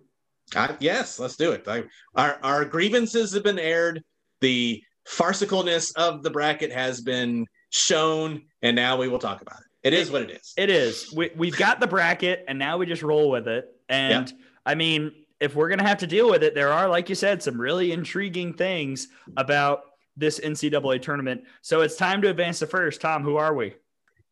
Uh, 0.55 0.73
yes, 0.79 1.19
let's 1.19 1.35
do 1.35 1.51
it. 1.51 1.67
I, 1.67 1.83
our 2.15 2.39
our 2.43 2.65
grievances 2.65 3.33
have 3.33 3.43
been 3.43 3.59
aired. 3.59 4.03
The 4.41 4.81
farcicalness 5.07 5.91
of 5.95 6.23
the 6.23 6.29
bracket 6.29 6.71
has 6.71 7.01
been 7.01 7.45
shown, 7.69 8.43
and 8.61 8.75
now 8.75 8.97
we 8.97 9.07
will 9.07 9.19
talk 9.19 9.41
about 9.41 9.59
it. 9.59 9.93
it 9.93 9.99
is 9.99 10.11
what 10.11 10.23
it 10.23 10.31
is. 10.31 10.53
It 10.57 10.69
is. 10.69 11.13
We, 11.13 11.31
we've 11.35 11.57
got 11.57 11.79
the 11.79 11.87
bracket, 11.87 12.45
and 12.47 12.57
now 12.57 12.77
we 12.77 12.85
just 12.85 13.03
roll 13.03 13.29
with 13.29 13.47
it. 13.47 13.65
And 13.89 14.31
I 14.65 14.75
mean, 14.75 15.11
if 15.39 15.55
we're 15.55 15.69
going 15.69 15.79
to 15.79 15.87
have 15.87 15.99
to 15.99 16.07
deal 16.07 16.29
with 16.29 16.43
it, 16.43 16.53
there 16.53 16.71
are, 16.71 16.87
like 16.89 17.09
you 17.09 17.15
said, 17.15 17.41
some 17.41 17.59
really 17.59 17.91
intriguing 17.91 18.53
things 18.53 19.07
about 19.37 19.81
this 20.17 20.39
NCAA 20.39 21.01
tournament. 21.01 21.43
So 21.61 21.81
it's 21.81 21.95
time 21.95 22.21
to 22.21 22.29
advance 22.29 22.59
to 22.59 22.67
first. 22.67 23.01
Tom, 23.01 23.23
who 23.23 23.37
are 23.37 23.53
we? 23.53 23.75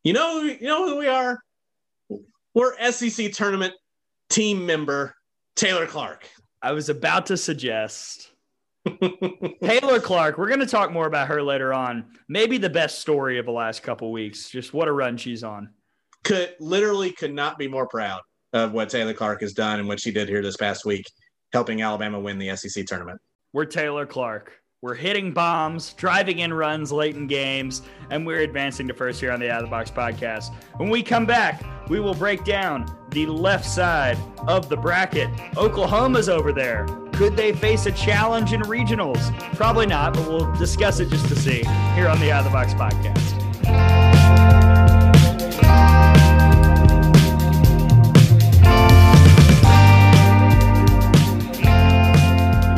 You 0.04 0.12
know, 0.12 0.40
you 0.40 0.66
know 0.66 0.86
who 0.86 0.96
we 0.98 1.08
are. 1.08 1.38
We're 2.54 2.90
SEC 2.90 3.32
tournament 3.32 3.74
team 4.30 4.64
member 4.64 5.14
Taylor 5.56 5.86
Clark. 5.86 6.28
I 6.62 6.72
was 6.72 6.88
about 6.88 7.26
to 7.26 7.36
suggest 7.36 8.30
Taylor 9.62 10.00
Clark. 10.00 10.38
We're 10.38 10.48
going 10.48 10.60
to 10.60 10.66
talk 10.66 10.92
more 10.92 11.06
about 11.06 11.28
her 11.28 11.42
later 11.42 11.72
on. 11.72 12.04
Maybe 12.28 12.58
the 12.58 12.70
best 12.70 13.00
story 13.00 13.38
of 13.38 13.46
the 13.46 13.52
last 13.52 13.82
couple 13.82 14.10
weeks. 14.12 14.48
Just 14.48 14.72
what 14.72 14.88
a 14.88 14.92
run 14.92 15.16
she's 15.16 15.44
on. 15.44 15.70
Could 16.24 16.54
literally 16.60 17.12
could 17.12 17.32
not 17.32 17.58
be 17.58 17.68
more 17.68 17.86
proud 17.86 18.20
of 18.52 18.72
what 18.72 18.88
Taylor 18.88 19.14
Clark 19.14 19.40
has 19.40 19.52
done 19.52 19.78
and 19.78 19.88
what 19.88 20.00
she 20.00 20.10
did 20.10 20.28
here 20.28 20.42
this 20.42 20.56
past 20.56 20.84
week, 20.84 21.04
helping 21.52 21.82
Alabama 21.82 22.18
win 22.18 22.38
the 22.38 22.54
SEC 22.56 22.86
tournament. 22.86 23.20
We're 23.52 23.66
Taylor 23.66 24.06
Clark. 24.06 24.57
We're 24.80 24.94
hitting 24.94 25.32
bombs, 25.32 25.92
driving 25.94 26.38
in 26.38 26.54
runs 26.54 26.92
late 26.92 27.16
in 27.16 27.26
games, 27.26 27.82
and 28.12 28.24
we're 28.24 28.42
advancing 28.42 28.86
to 28.86 28.94
first 28.94 29.20
here 29.20 29.32
on 29.32 29.40
the 29.40 29.50
Out 29.50 29.64
of 29.64 29.66
the 29.66 29.70
Box 29.70 29.90
podcast. 29.90 30.54
When 30.76 30.88
we 30.88 31.02
come 31.02 31.26
back, 31.26 31.64
we 31.88 31.98
will 31.98 32.14
break 32.14 32.44
down 32.44 32.86
the 33.10 33.26
left 33.26 33.64
side 33.64 34.16
of 34.46 34.68
the 34.68 34.76
bracket. 34.76 35.30
Oklahoma's 35.56 36.28
over 36.28 36.52
there. 36.52 36.86
Could 37.14 37.36
they 37.36 37.52
face 37.52 37.86
a 37.86 37.92
challenge 37.92 38.52
in 38.52 38.60
regionals? 38.62 39.18
Probably 39.56 39.86
not, 39.86 40.14
but 40.14 40.28
we'll 40.28 40.54
discuss 40.54 41.00
it 41.00 41.08
just 41.08 41.26
to 41.26 41.34
see 41.34 41.64
here 41.96 42.06
on 42.06 42.20
the 42.20 42.30
Out 42.30 42.44
of 42.46 42.52
the 42.52 42.52
Box 42.52 42.72
podcast. 42.74 43.47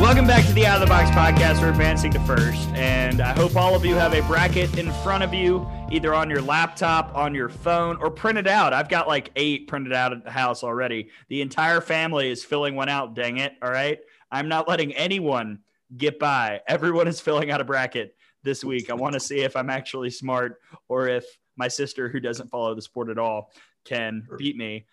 Welcome 0.01 0.25
back 0.25 0.43
to 0.47 0.53
the 0.53 0.65
Out 0.65 0.81
of 0.81 0.81
the 0.81 0.87
Box 0.87 1.11
podcast. 1.11 1.61
We're 1.61 1.69
advancing 1.69 2.11
to 2.13 2.19
first, 2.21 2.67
and 2.69 3.21
I 3.21 3.33
hope 3.33 3.55
all 3.55 3.75
of 3.75 3.85
you 3.85 3.93
have 3.93 4.15
a 4.15 4.21
bracket 4.21 4.79
in 4.79 4.91
front 5.03 5.23
of 5.23 5.31
you, 5.31 5.69
either 5.91 6.15
on 6.15 6.27
your 6.27 6.41
laptop, 6.41 7.15
on 7.15 7.35
your 7.35 7.49
phone, 7.49 7.97
or 7.97 8.09
printed 8.09 8.47
out. 8.47 8.73
I've 8.73 8.89
got 8.89 9.07
like 9.07 9.29
eight 9.35 9.67
printed 9.67 9.93
out 9.93 10.11
at 10.11 10.23
the 10.23 10.31
house 10.31 10.63
already. 10.63 11.09
The 11.29 11.43
entire 11.43 11.81
family 11.81 12.31
is 12.31 12.43
filling 12.43 12.73
one 12.75 12.89
out, 12.89 13.13
dang 13.13 13.37
it. 13.37 13.53
All 13.61 13.69
right. 13.69 13.99
I'm 14.31 14.49
not 14.49 14.67
letting 14.67 14.91
anyone 14.95 15.59
get 15.95 16.17
by. 16.17 16.61
Everyone 16.67 17.07
is 17.07 17.21
filling 17.21 17.51
out 17.51 17.61
a 17.61 17.63
bracket 17.63 18.15
this 18.41 18.63
week. 18.63 18.89
I 18.89 18.95
want 18.95 19.13
to 19.13 19.19
see 19.19 19.41
if 19.41 19.55
I'm 19.55 19.69
actually 19.69 20.09
smart 20.09 20.61
or 20.89 21.09
if 21.09 21.25
my 21.57 21.67
sister, 21.67 22.09
who 22.09 22.19
doesn't 22.19 22.49
follow 22.49 22.73
the 22.73 22.81
sport 22.81 23.09
at 23.09 23.19
all, 23.19 23.51
can 23.85 24.27
beat 24.39 24.57
me. 24.57 24.87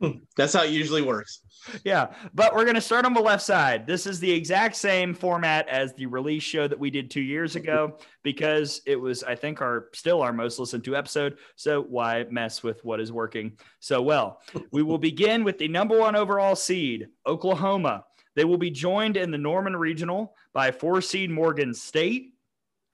That's 0.36 0.52
how 0.52 0.64
it 0.64 0.70
usually 0.70 1.02
works. 1.02 1.42
Yeah, 1.84 2.14
but 2.32 2.54
we're 2.54 2.64
going 2.64 2.74
to 2.74 2.80
start 2.80 3.04
on 3.04 3.12
the 3.12 3.20
left 3.20 3.42
side. 3.42 3.86
This 3.86 4.06
is 4.06 4.18
the 4.18 4.30
exact 4.30 4.76
same 4.76 5.12
format 5.12 5.68
as 5.68 5.92
the 5.92 6.06
release 6.06 6.42
show 6.42 6.66
that 6.66 6.78
we 6.78 6.90
did 6.90 7.10
two 7.10 7.20
years 7.20 7.54
ago 7.54 7.98
because 8.22 8.80
it 8.86 8.96
was, 8.96 9.22
I 9.22 9.34
think, 9.34 9.60
our 9.60 9.88
still 9.92 10.22
our 10.22 10.32
most 10.32 10.58
listened 10.58 10.84
to 10.84 10.96
episode. 10.96 11.36
So 11.56 11.82
why 11.82 12.24
mess 12.30 12.62
with 12.62 12.82
what 12.84 13.00
is 13.00 13.12
working 13.12 13.58
so 13.78 14.00
well? 14.00 14.40
We 14.70 14.82
will 14.82 14.98
begin 14.98 15.44
with 15.44 15.58
the 15.58 15.68
number 15.68 15.98
one 15.98 16.16
overall 16.16 16.56
seed, 16.56 17.08
Oklahoma. 17.26 18.04
They 18.36 18.44
will 18.44 18.58
be 18.58 18.70
joined 18.70 19.16
in 19.16 19.30
the 19.30 19.38
Norman 19.38 19.76
Regional 19.76 20.34
by 20.54 20.70
four 20.70 21.02
seed 21.02 21.30
Morgan 21.30 21.74
State, 21.74 22.32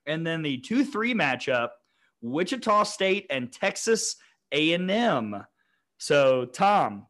and 0.06 0.26
then 0.26 0.42
the 0.42 0.58
two 0.58 0.84
three 0.84 1.14
matchup, 1.14 1.68
Wichita 2.20 2.82
State 2.84 3.26
and 3.30 3.52
Texas 3.52 4.16
A&M. 4.50 5.44
So, 5.98 6.44
Tom, 6.44 7.06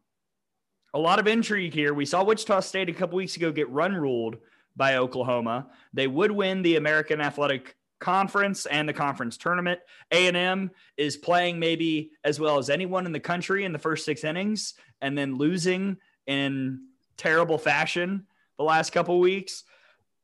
a 0.93 0.99
lot 0.99 1.19
of 1.19 1.27
intrigue 1.27 1.73
here. 1.73 1.93
We 1.93 2.05
saw 2.05 2.23
Wichita 2.23 2.61
State 2.61 2.89
a 2.89 2.93
couple 2.93 3.17
weeks 3.17 3.35
ago 3.35 3.51
get 3.51 3.69
run 3.69 3.95
ruled 3.95 4.37
by 4.75 4.95
Oklahoma. 4.97 5.67
They 5.93 6.07
would 6.07 6.31
win 6.31 6.61
the 6.61 6.77
American 6.77 7.19
Athletic 7.21 7.75
Conference 7.99 8.67
and 8.67 8.87
the 8.87 8.93
conference 8.93 9.37
tournament. 9.37 9.79
A&M 10.11 10.69
is 10.97 11.17
playing 11.17 11.57
maybe 11.59 12.11
as 12.23 12.39
well 12.39 12.59
as 12.59 12.69
anyone 12.69 13.07
in 13.07 13.11
the 13.11 13.19
country 13.19 13.65
in 13.65 13.73
the 13.73 13.79
first 13.79 14.05
6 14.05 14.23
innings 14.23 14.75
and 15.01 15.17
then 15.17 15.37
losing 15.37 15.97
in 16.27 16.79
terrible 17.17 17.57
fashion 17.57 18.27
the 18.57 18.63
last 18.63 18.91
couple 18.91 19.19
weeks. 19.19 19.63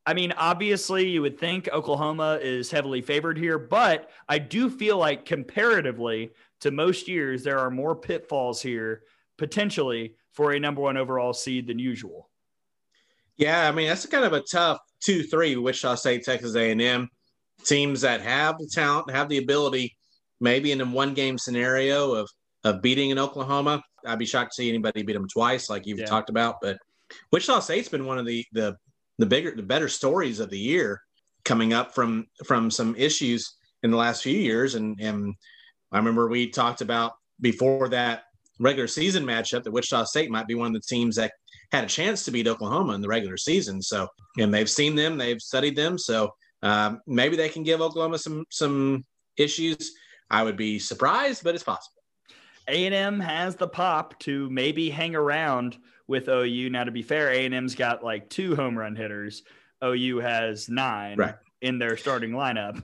I 0.06 0.13
mean, 0.13 0.34
obviously, 0.34 1.08
you 1.10 1.23
would 1.23 1.39
think 1.39 1.67
Oklahoma 1.69 2.38
is 2.41 2.69
heavily 2.69 3.02
favored 3.02 3.38
here, 3.38 3.58
but 3.58 4.10
I 4.30 4.38
do 4.38 4.69
feel 4.69 4.97
like 4.97 5.26
comparatively 5.26 6.34
to 6.63 6.71
most 6.71 7.10
years, 7.10 7.43
there 7.43 7.60
are 7.60 7.69
more 7.69 7.93
pitfalls 7.93 8.62
here 8.62 9.04
potentially 9.38 10.15
for 10.32 10.54
a 10.54 10.60
number 10.60 10.82
one 10.82 10.95
overall 10.95 11.34
seed 11.34 11.67
than 11.67 11.78
usual. 11.78 12.30
Yeah, 13.36 13.67
I 13.67 13.71
mean 13.71 13.89
that's 13.89 14.06
kind 14.06 14.23
of 14.23 14.32
a 14.32 14.41
tough 14.41 14.80
two-three. 15.02 15.58
Wichita 15.58 15.95
State, 15.95 16.23
Texas 16.23 16.56
A&M, 16.56 17.10
teams 17.65 17.99
that 18.02 18.21
have 18.21 18.58
the 18.58 18.69
talent, 18.71 19.12
have 19.12 19.28
the 19.28 19.39
ability, 19.39 19.93
maybe 20.39 20.71
in 20.71 20.80
a 20.80 20.86
one-game 20.86 21.38
scenario 21.38 22.13
of 22.13 22.30
of 22.63 22.82
beating 22.82 23.10
in 23.10 23.19
Oklahoma. 23.19 23.84
I'd 24.06 24.19
be 24.19 24.26
shocked 24.26 24.52
to 24.52 24.56
see 24.56 24.69
anybody 24.69 25.04
beat 25.04 25.13
them 25.13 25.28
twice, 25.28 25.69
like 25.69 25.86
you've 25.86 25.99
yeah. 25.99 26.06
talked 26.06 26.30
about. 26.30 26.56
But 26.62 26.78
Wichita 27.32 27.60
State's 27.60 27.89
been 27.89 28.06
one 28.06 28.19
of 28.19 28.26
the 28.26 28.45
the 28.54 28.78
the 29.17 29.26
bigger, 29.26 29.54
the 29.54 29.63
better 29.63 29.89
stories 29.89 30.39
of 30.39 30.49
the 30.49 30.60
year, 30.60 31.02
coming 31.43 31.73
up 31.73 31.93
from 31.93 32.28
from 32.45 32.71
some 32.71 32.95
issues 32.95 33.58
in 33.82 33.91
the 33.91 33.97
last 33.97 34.23
few 34.23 34.38
years, 34.38 34.76
and 34.76 34.97
and 35.02 35.36
I 35.93 35.97
remember 35.97 36.27
we 36.27 36.49
talked 36.49 36.82
about 36.82 37.13
before 37.39 37.88
that 37.89 38.23
regular 38.60 38.88
season 38.88 39.23
matchup 39.23 39.63
that 39.63 39.71
Wichita 39.71 40.06
State 40.06 40.32
might 40.32 40.47
be 40.47 40.56
one 40.56 40.67
of 40.67 40.73
the 40.73 40.88
teams 40.88 41.15
that 41.15 41.34
had 41.71 41.84
a 41.84 41.88
chance 41.88 42.25
to 42.25 42.32
beat 42.32 42.47
Oklahoma 42.47 42.93
in 42.93 43.01
the 43.01 43.08
regular 43.08 43.38
season. 43.38 43.82
So, 43.82 44.08
and 44.38 44.53
they've 44.53 44.69
seen 44.69 44.95
them, 44.95 45.17
they've 45.17 45.41
studied 45.41 45.75
them. 45.75 45.97
So 45.97 46.34
um, 46.63 47.01
maybe 47.06 47.36
they 47.36 47.49
can 47.49 47.63
give 47.63 47.82
Oklahoma 47.82 48.17
some 48.17 48.45
some 48.49 49.03
issues. 49.38 49.93
I 50.29 50.43
would 50.43 50.58
be 50.58 50.79
surprised, 50.79 51.43
but 51.43 51.53
it's 51.53 51.63
possible. 51.63 52.01
A&M 52.67 53.19
has 53.19 53.56
the 53.56 53.67
pop 53.67 54.17
to 54.19 54.49
maybe 54.49 54.89
hang 54.89 55.15
around 55.15 55.77
with 56.08 56.29
OU. 56.29 56.69
Now, 56.69 56.86
to 56.86 56.91
be 56.91 57.03
fair, 57.03 57.29
A&M's 57.29 57.75
got 57.75 58.03
like 58.03 58.29
two 58.29 58.56
home 58.56 58.77
run 58.77 58.95
hitters. 58.95 59.43
OU 59.84 60.19
has 60.19 60.69
nine. 60.69 61.17
Right 61.17 61.36
in 61.63 61.80
their 61.80 61.97
starting 61.97 62.32
lineup. 62.32 62.84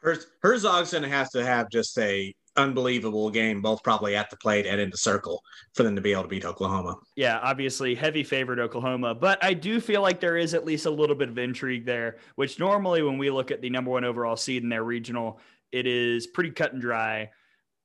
Herzog's 0.40 0.92
going 0.92 1.02
to 1.02 1.08
have 1.08 1.28
to 1.30 1.44
have 1.44 1.68
just 1.68 1.98
a 1.98 2.32
unbelievable 2.56 3.28
game, 3.28 3.60
both 3.60 3.82
probably 3.82 4.14
at 4.16 4.30
the 4.30 4.36
plate 4.36 4.64
and 4.64 4.80
in 4.80 4.88
the 4.88 4.96
circle, 4.96 5.42
for 5.74 5.82
them 5.82 5.96
to 5.96 6.00
be 6.00 6.12
able 6.12 6.22
to 6.22 6.28
beat 6.28 6.44
Oklahoma. 6.44 6.96
Yeah, 7.16 7.38
obviously 7.42 7.94
heavy 7.94 8.22
favored 8.22 8.60
Oklahoma, 8.60 9.14
but 9.14 9.44
I 9.44 9.52
do 9.52 9.80
feel 9.80 10.00
like 10.00 10.20
there 10.20 10.36
is 10.36 10.54
at 10.54 10.64
least 10.64 10.86
a 10.86 10.90
little 10.90 11.16
bit 11.16 11.28
of 11.28 11.36
intrigue 11.36 11.84
there, 11.84 12.18
which 12.36 12.58
normally 12.58 13.02
when 13.02 13.18
we 13.18 13.28
look 13.28 13.50
at 13.50 13.60
the 13.60 13.68
number 13.68 13.90
one 13.90 14.04
overall 14.04 14.36
seed 14.36 14.62
in 14.62 14.68
their 14.68 14.84
regional, 14.84 15.40
it 15.72 15.86
is 15.86 16.28
pretty 16.28 16.52
cut 16.52 16.72
and 16.72 16.80
dry. 16.80 17.30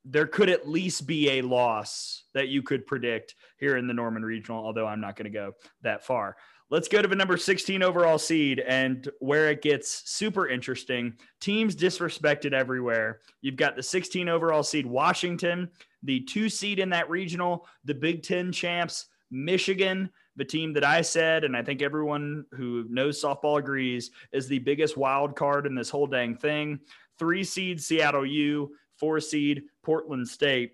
There 0.06 0.28
could 0.28 0.50
at 0.50 0.70
least 0.70 1.08
be 1.08 1.32
a 1.32 1.42
loss 1.42 2.24
that 2.36 2.48
you 2.48 2.62
could 2.62 2.86
predict 2.86 3.36
here 3.58 3.76
in 3.76 3.88
the 3.88 3.94
Norman 3.94 4.24
Regional, 4.24 4.64
although 4.64 4.88
I'm 4.88 5.02
not 5.02 5.16
going 5.16 5.32
to 5.32 5.38
go 5.38 5.54
that 5.82 6.06
far. 6.06 6.38
Let's 6.72 6.88
go 6.88 7.02
to 7.02 7.08
the 7.10 7.18
number 7.18 7.36
16 7.36 7.84
overall 7.84 8.18
seed 8.18 8.62
and 8.62 9.10
where 9.20 9.50
it 9.50 9.62
gets 9.62 10.10
super 10.10 10.48
interesting. 10.48 11.14
Teams 11.42 11.76
disrespected 11.76 12.54
everywhere. 12.54 13.20
You've 13.42 13.58
got 13.58 13.76
the 13.76 13.84
16 13.84 14.30
overall 14.30 14.64
seed, 14.64 14.86
Washington, 14.86 15.70
the 16.02 16.22
two 16.22 16.48
seed 16.48 16.80
in 16.80 16.90
that 16.92 17.10
regional, 17.10 17.68
the 17.84 17.94
Big 17.94 18.24
Ten 18.24 18.54
champs, 18.54 19.08
Michigan, 19.32 20.10
the 20.38 20.46
team 20.46 20.72
that 20.72 20.86
I 20.86 21.02
said, 21.02 21.44
and 21.44 21.58
I 21.58 21.62
think 21.62 21.82
everyone 21.82 22.46
who 22.52 22.86
knows 22.90 23.22
softball 23.22 23.60
agrees, 23.60 24.12
is 24.32 24.48
the 24.48 24.60
biggest 24.60 24.96
wild 24.96 25.36
card 25.36 25.66
in 25.66 25.76
this 25.76 25.90
whole 25.90 26.08
dang 26.08 26.38
thing. 26.38 26.80
Three 27.20 27.44
seed, 27.44 27.82
Seattle 27.82 28.26
U, 28.26 28.72
four 28.96 29.20
seed, 29.20 29.64
Portland 29.84 30.26
State. 30.26 30.72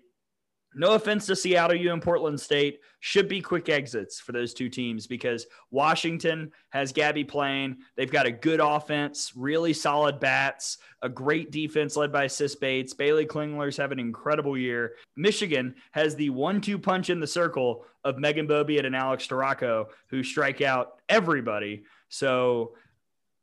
No 0.78 0.94
offense 0.94 1.26
to 1.26 1.36
Seattle 1.36 1.76
U 1.76 1.92
and 1.92 2.00
Portland 2.00 2.40
State, 2.40 2.80
should 3.00 3.28
be 3.28 3.40
quick 3.40 3.68
exits 3.68 4.20
for 4.20 4.32
those 4.32 4.54
two 4.54 4.68
teams 4.68 5.06
because 5.06 5.46
Washington 5.70 6.52
has 6.70 6.92
Gabbie 6.92 7.26
Plain. 7.26 7.78
They've 7.96 8.10
got 8.10 8.26
a 8.26 8.32
good 8.32 8.60
offense, 8.60 9.32
really 9.36 9.72
solid 9.72 10.20
bats, 10.20 10.78
a 11.02 11.08
great 11.08 11.50
defense 11.50 11.96
led 11.96 12.12
by 12.12 12.28
Sis 12.28 12.54
Bates. 12.54 12.94
Baylee 12.94 13.26
Klingler's 13.26 13.76
have 13.76 13.92
an 13.92 13.98
incredible 13.98 14.56
year. 14.56 14.94
Michigan 15.16 15.74
has 15.92 16.14
the 16.14 16.30
one-two 16.30 16.78
punch 16.78 17.10
in 17.10 17.20
the 17.20 17.26
circle 17.26 17.84
of 18.04 18.16
Meghan 18.16 18.48
Beaubien 18.48 18.86
and 18.86 18.96
Alex 18.96 19.26
Storako, 19.26 19.86
who 20.08 20.22
strike 20.22 20.60
out 20.60 21.00
everybody. 21.08 21.82
So 22.08 22.74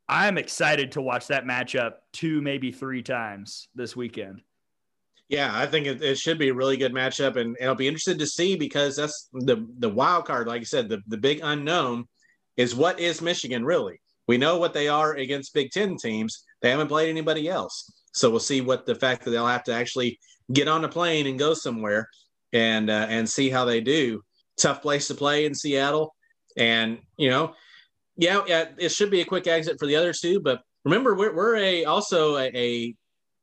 I'm 0.08 0.38
excited 0.38 0.92
to 0.92 1.02
watch 1.02 1.26
that 1.28 1.44
matchup 1.44 1.96
two, 2.12 2.40
maybe 2.40 2.72
three 2.72 3.02
times 3.02 3.68
this 3.74 3.94
weekend. 3.94 4.40
Yeah, 5.28 5.50
I 5.52 5.66
think 5.66 5.86
it, 5.86 6.02
it, 6.02 6.18
should 6.18 6.38
be 6.38 6.50
a 6.50 6.54
really 6.54 6.76
good 6.76 6.92
matchup, 6.92 7.36
and, 7.36 7.56
and 7.58 7.68
I'll 7.68 7.74
be 7.74 7.88
interested 7.88 8.18
to 8.20 8.26
see 8.26 8.54
because 8.54 8.94
that's 8.94 9.28
the 9.32 9.66
the 9.78 9.88
wild 9.88 10.24
card. 10.24 10.46
Like 10.46 10.60
I 10.60 10.64
said, 10.64 10.88
the, 10.88 11.00
the 11.08 11.16
big 11.16 11.40
unknown 11.42 12.04
is 12.56 12.76
what 12.76 13.00
is 13.00 13.20
Michigan 13.20 13.64
really? 13.64 14.00
We 14.28 14.38
know 14.38 14.58
what 14.58 14.72
they 14.72 14.88
are 14.88 15.14
against 15.14 15.52
Big 15.52 15.72
Ten 15.72 15.96
teams. 15.96 16.44
They 16.62 16.70
haven't 16.70 16.88
played 16.88 17.08
anybody 17.08 17.48
else. 17.48 17.92
So 18.12 18.30
we'll 18.30 18.40
see 18.40 18.60
what 18.60 18.86
the 18.86 18.94
fact 18.94 19.24
that 19.24 19.30
they'll 19.30 19.46
have 19.46 19.64
to 19.64 19.74
actually 19.74 20.18
get 20.52 20.68
on 20.68 20.84
a 20.84 20.88
plane 20.88 21.26
and 21.26 21.38
go 21.38 21.54
somewhere 21.54 22.08
and 22.52 22.88
uh, 22.88 23.06
and 23.08 23.28
see 23.28 23.50
how 23.50 23.64
they 23.64 23.80
do. 23.80 24.22
Tough 24.56 24.80
place 24.80 25.08
to 25.08 25.14
play 25.14 25.44
in 25.44 25.54
Seattle, 25.54 26.14
and 26.56 26.98
you 27.16 27.30
know, 27.30 27.54
yeah, 28.16 28.66
it 28.78 28.90
should 28.90 29.10
be 29.10 29.20
a 29.20 29.26
quick 29.26 29.46
exit 29.46 29.78
for 29.78 29.86
the 29.86 29.96
others 29.96 30.20
too. 30.20 30.40
But 30.40 30.62
remember, 30.84 31.14
we're, 31.14 31.34
we're 31.34 31.56
a 31.56 31.84
also 31.84 32.36
a, 32.38 32.94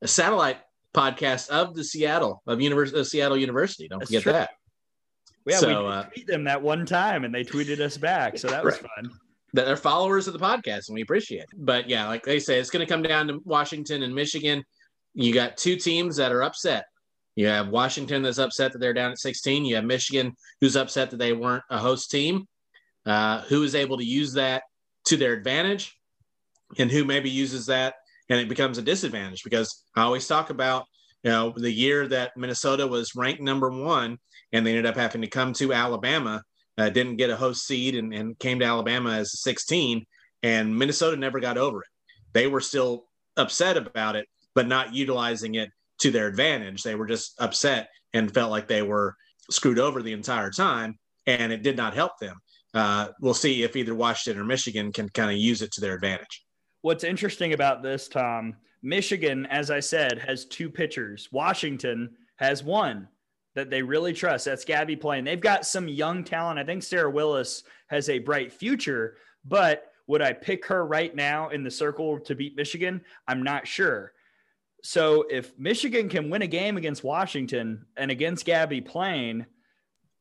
a 0.01 0.07
satellite 0.07 0.57
podcast 0.93 1.49
of 1.49 1.75
the 1.75 1.83
Seattle 1.83 2.41
of 2.47 2.61
University 2.61 2.99
of 2.99 3.07
Seattle 3.07 3.37
University. 3.37 3.87
Don't 3.87 3.99
That's 3.99 4.11
forget 4.11 4.23
true. 4.23 4.31
that. 4.33 4.49
Yeah, 5.45 5.57
so, 5.57 5.67
we 5.67 5.73
uh, 5.73 6.03
tweet 6.03 6.27
them 6.27 6.43
that 6.45 6.61
one 6.61 6.85
time, 6.85 7.25
and 7.25 7.33
they 7.33 7.43
tweeted 7.43 7.79
us 7.79 7.97
back, 7.97 8.37
so 8.37 8.47
that 8.47 8.63
was 8.63 8.75
right. 8.81 8.89
fun. 8.95 9.11
That 9.53 9.67
are 9.67 9.75
followers 9.75 10.27
of 10.27 10.33
the 10.33 10.39
podcast, 10.39 10.87
and 10.87 10.95
we 10.95 11.01
appreciate 11.01 11.41
it. 11.41 11.49
But 11.55 11.87
yeah, 11.87 12.07
like 12.07 12.23
they 12.23 12.39
say, 12.39 12.59
it's 12.59 12.71
going 12.71 12.85
to 12.85 12.91
come 12.91 13.03
down 13.03 13.27
to 13.27 13.39
Washington 13.43 14.01
and 14.01 14.15
Michigan. 14.15 14.63
You 15.13 15.31
got 15.31 15.57
two 15.57 15.75
teams 15.75 16.15
that 16.15 16.31
are 16.31 16.41
upset. 16.41 16.85
You 17.35 17.47
have 17.47 17.67
Washington 17.67 18.23
that's 18.23 18.39
upset 18.39 18.71
that 18.71 18.79
they're 18.79 18.93
down 18.93 19.11
at 19.11 19.19
16. 19.19 19.65
You 19.65 19.75
have 19.75 19.85
Michigan 19.85 20.35
who's 20.59 20.75
upset 20.75 21.11
that 21.11 21.17
they 21.17 21.33
weren't 21.33 21.63
a 21.69 21.77
host 21.77 22.09
team. 22.09 22.47
Uh, 23.05 23.41
who 23.41 23.63
is 23.63 23.75
able 23.75 23.97
to 23.97 24.05
use 24.05 24.33
that 24.33 24.63
to 25.05 25.17
their 25.17 25.33
advantage, 25.33 25.99
and 26.77 26.89
who 26.89 27.03
maybe 27.03 27.29
uses 27.29 27.65
that 27.65 27.95
and 28.29 28.39
it 28.39 28.49
becomes 28.49 28.77
a 28.77 28.81
disadvantage 28.81 29.43
because 29.43 29.83
I 29.95 30.03
always 30.03 30.27
talk 30.27 30.49
about 30.49 30.85
you 31.23 31.31
know 31.31 31.53
the 31.55 31.71
year 31.71 32.07
that 32.07 32.35
Minnesota 32.37 32.87
was 32.87 33.15
ranked 33.15 33.41
number 33.41 33.69
one 33.69 34.17
and 34.51 34.65
they 34.65 34.71
ended 34.71 34.85
up 34.85 34.95
having 34.95 35.21
to 35.21 35.27
come 35.27 35.51
to 35.53 35.73
Alabama, 35.73 36.43
uh, 36.77 36.89
didn't 36.89 37.17
get 37.17 37.29
a 37.29 37.35
host 37.35 37.65
seed 37.65 37.95
and, 37.95 38.13
and 38.13 38.37
came 38.39 38.59
to 38.59 38.65
Alabama 38.65 39.11
as 39.11 39.33
a 39.33 39.37
16, 39.37 40.05
and 40.43 40.77
Minnesota 40.77 41.17
never 41.17 41.39
got 41.39 41.57
over 41.57 41.81
it. 41.81 41.87
They 42.33 42.47
were 42.47 42.61
still 42.61 43.05
upset 43.35 43.77
about 43.77 44.15
it, 44.15 44.27
but 44.53 44.67
not 44.67 44.93
utilizing 44.93 45.55
it 45.55 45.69
to 45.99 46.11
their 46.11 46.27
advantage. 46.27 46.83
They 46.83 46.95
were 46.95 47.07
just 47.07 47.33
upset 47.39 47.89
and 48.13 48.33
felt 48.33 48.51
like 48.51 48.67
they 48.67 48.83
were 48.83 49.15
screwed 49.49 49.79
over 49.79 50.01
the 50.01 50.13
entire 50.13 50.51
time, 50.51 50.97
and 51.25 51.51
it 51.51 51.63
did 51.63 51.77
not 51.77 51.95
help 51.95 52.19
them. 52.19 52.37
Uh, 52.73 53.09
we'll 53.21 53.33
see 53.33 53.63
if 53.63 53.75
either 53.75 53.95
Washington 53.95 54.41
or 54.41 54.45
Michigan 54.45 54.91
can 54.91 55.09
kind 55.09 55.31
of 55.31 55.37
use 55.37 55.61
it 55.61 55.71
to 55.73 55.81
their 55.81 55.93
advantage. 55.93 56.43
What's 56.83 57.05
interesting 57.05 57.53
about 57.53 57.81
this, 57.81 58.09
Tom, 58.09 58.57
Michigan, 58.81 59.45
as 59.45 59.71
I 59.71 59.79
said, 59.79 60.19
has 60.19 60.43
two 60.43 60.69
pitchers. 60.69 61.29
Washington 61.31 62.09
has 62.35 62.61
one 62.61 63.07
that 63.55 63.69
they 63.69 63.81
really 63.81 64.11
trust. 64.11 64.43
That's 64.43 64.65
Gabbie 64.65 64.99
Plain. 64.99 65.23
They've 65.23 65.39
got 65.39 65.65
some 65.65 65.87
young 65.87 66.25
talent. 66.25 66.59
I 66.59 66.65
think 66.65 66.83
Sarah 66.83 67.09
Willis 67.09 67.63
has 67.87 68.09
a 68.09 68.19
bright 68.19 68.51
future, 68.51 69.15
but 69.45 69.93
would 70.07 70.21
I 70.21 70.33
pick 70.33 70.65
her 70.65 70.85
right 70.85 71.15
now 71.15 71.47
in 71.47 71.63
the 71.63 71.71
circle 71.71 72.19
to 72.19 72.35
beat 72.35 72.57
Michigan? 72.57 72.99
I'm 73.29 73.43
not 73.43 73.65
sure. 73.65 74.11
So 74.83 75.23
if 75.29 75.57
Michigan 75.57 76.09
can 76.09 76.29
win 76.29 76.41
a 76.41 76.47
game 76.47 76.75
against 76.75 77.05
Washington 77.05 77.85
and 77.95 78.11
against 78.11 78.45
Gabbie 78.45 78.85
Plain, 78.85 79.45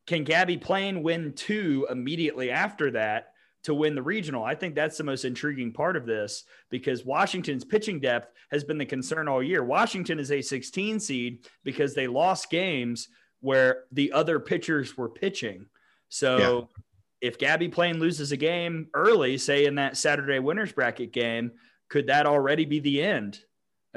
can 0.07 0.25
Gabbie 0.25 0.61
Plain 0.61 1.03
win 1.03 1.33
two 1.33 1.89
immediately 1.91 2.53
after 2.53 2.93
that? 2.93 3.32
To 3.65 3.75
win 3.75 3.95
the 3.95 4.03
regional. 4.03 4.43
I 4.43 4.57
think 4.57 4.75
that's 4.75 4.97
the 4.97 5.05
most 5.05 5.25
intriguing 5.25 5.73
part 5.73 5.97
of 5.97 6.05
this 6.05 6.45
because 6.69 7.05
Washington's 7.05 7.65
pitching 7.65 8.01
depth 8.01 8.33
has 8.51 8.65
been 8.65 8.77
the 8.77 8.85
concern 8.85 9.29
all 9.29 9.43
year. 9.43 9.63
Washington 9.63 10.19
is 10.19 10.33
a 10.33 10.43
16 10.43 10.99
seed 10.99 11.47
because 11.63 11.95
they 11.95 12.09
lost 12.09 12.51
games 12.51 13.09
where 13.41 13.85
the 13.93 14.11
other 14.13 14.41
pitchers 14.41 14.97
were 14.97 15.09
pitching. 15.09 15.67
So 16.09 16.39
yeah. 16.39 17.29
if 17.29 17.39
Gabbie 17.39 17.73
Plain 17.73 18.01
loses 18.01 18.33
a 18.33 18.37
game 18.37 18.89
early, 18.95 19.39
say 19.39 19.67
in 19.67 19.77
that 19.77 19.97
Saturday 19.97 20.41
winners 20.41 20.73
bracket 20.73 21.13
game, 21.13 21.53
could 21.89 22.09
that 22.09 22.27
already 22.27 22.65
be 22.65 22.81
the 22.81 23.03
end? 23.03 23.39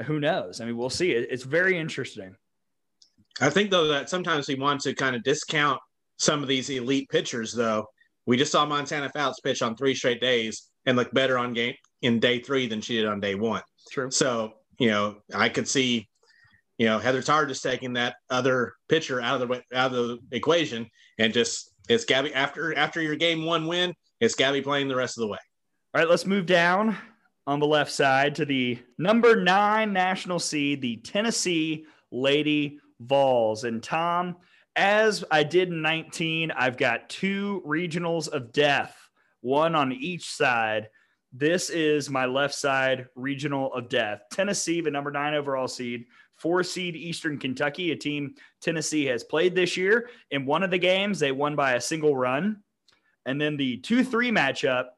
Who 0.04 0.20
knows? 0.20 0.60
I 0.60 0.66
mean, 0.66 0.76
we'll 0.76 0.90
see. 0.90 1.12
It's 1.12 1.44
very 1.44 1.78
interesting. 1.78 2.36
I 3.40 3.50
think 3.50 3.70
though 3.70 3.88
that 3.88 4.08
sometimes 4.08 4.48
we 4.48 4.54
want 4.54 4.80
to 4.82 4.94
kind 4.94 5.16
of 5.16 5.22
discount 5.22 5.80
some 6.18 6.42
of 6.42 6.48
these 6.48 6.70
elite 6.70 7.08
pitchers 7.10 7.52
though 7.52 7.86
we 8.26 8.36
just 8.36 8.52
saw 8.52 8.66
Montana 8.66 9.10
Fouts 9.10 9.40
pitch 9.40 9.62
on 9.62 9.76
three 9.76 9.94
straight 9.94 10.20
days 10.20 10.68
and 10.84 10.96
look 10.96 11.12
better 11.12 11.38
on 11.38 11.52
game 11.52 11.74
in 12.02 12.20
day 12.20 12.40
three 12.40 12.66
than 12.66 12.80
she 12.80 12.96
did 12.96 13.06
on 13.06 13.20
day 13.20 13.34
one. 13.34 13.62
True. 13.90 14.10
So, 14.10 14.54
you 14.78 14.88
know, 14.88 15.16
I 15.34 15.48
could 15.48 15.68
see, 15.68 16.08
you 16.78 16.86
know, 16.86 16.98
Heather 16.98 17.22
Tarr 17.22 17.46
just 17.46 17.62
taking 17.62 17.94
that 17.94 18.16
other 18.28 18.74
pitcher 18.88 19.20
out 19.20 19.40
of 19.40 19.48
the 19.48 19.62
out 19.72 19.92
of 19.92 19.92
the 19.92 20.18
equation 20.32 20.88
and 21.18 21.32
just 21.32 21.70
it's 21.88 22.04
Gabbie 22.04 22.34
after 22.34 22.76
after 22.76 23.00
your 23.00 23.16
game 23.16 23.44
one 23.44 23.66
win, 23.66 23.94
it's 24.20 24.34
Gabbie 24.34 24.62
playing 24.62 24.88
the 24.88 24.96
rest 24.96 25.16
of 25.16 25.22
the 25.22 25.28
way. 25.28 25.38
All 25.94 26.00
right, 26.00 26.10
let's 26.10 26.26
move 26.26 26.46
down 26.46 26.96
on 27.46 27.60
the 27.60 27.66
left 27.66 27.92
side 27.92 28.34
to 28.34 28.44
the 28.44 28.78
number 28.98 29.36
nine 29.36 29.92
national 29.92 30.38
seed, 30.38 30.82
the 30.82 30.96
Tennessee 30.96 31.86
Lady 32.10 32.78
Vols. 33.00 33.64
And 33.64 33.82
Tom, 33.82 34.36
as 34.76 35.24
I 35.30 35.42
did 35.42 35.68
in 35.68 35.80
19, 35.80 36.50
I've 36.50 36.76
got 36.76 37.08
two 37.08 37.62
regionals 37.66 38.28
of 38.28 38.52
death, 38.52 38.94
one 39.40 39.74
on 39.74 39.90
each 39.92 40.28
side. 40.28 40.90
This 41.32 41.70
is 41.70 42.10
my 42.10 42.26
left 42.26 42.54
side 42.54 43.06
regional 43.14 43.72
of 43.72 43.88
death. 43.88 44.22
Tennessee, 44.30 44.82
the 44.82 44.90
number 44.90 45.10
nine 45.10 45.34
overall 45.34 45.66
seed, 45.66 46.04
four 46.36 46.62
seed 46.62 46.94
Eastern 46.94 47.38
Kentucky, 47.38 47.90
a 47.90 47.96
team 47.96 48.34
Tennessee 48.60 49.06
has 49.06 49.24
played 49.24 49.54
this 49.54 49.76
year. 49.76 50.10
In 50.30 50.44
one 50.44 50.62
of 50.62 50.70
the 50.70 50.78
games, 50.78 51.18
they 51.18 51.32
won 51.32 51.56
by 51.56 51.72
a 51.72 51.80
single 51.80 52.14
run. 52.14 52.62
And 53.24 53.40
then 53.40 53.56
the 53.56 53.78
2 53.78 54.04
3 54.04 54.30
matchup, 54.30 54.88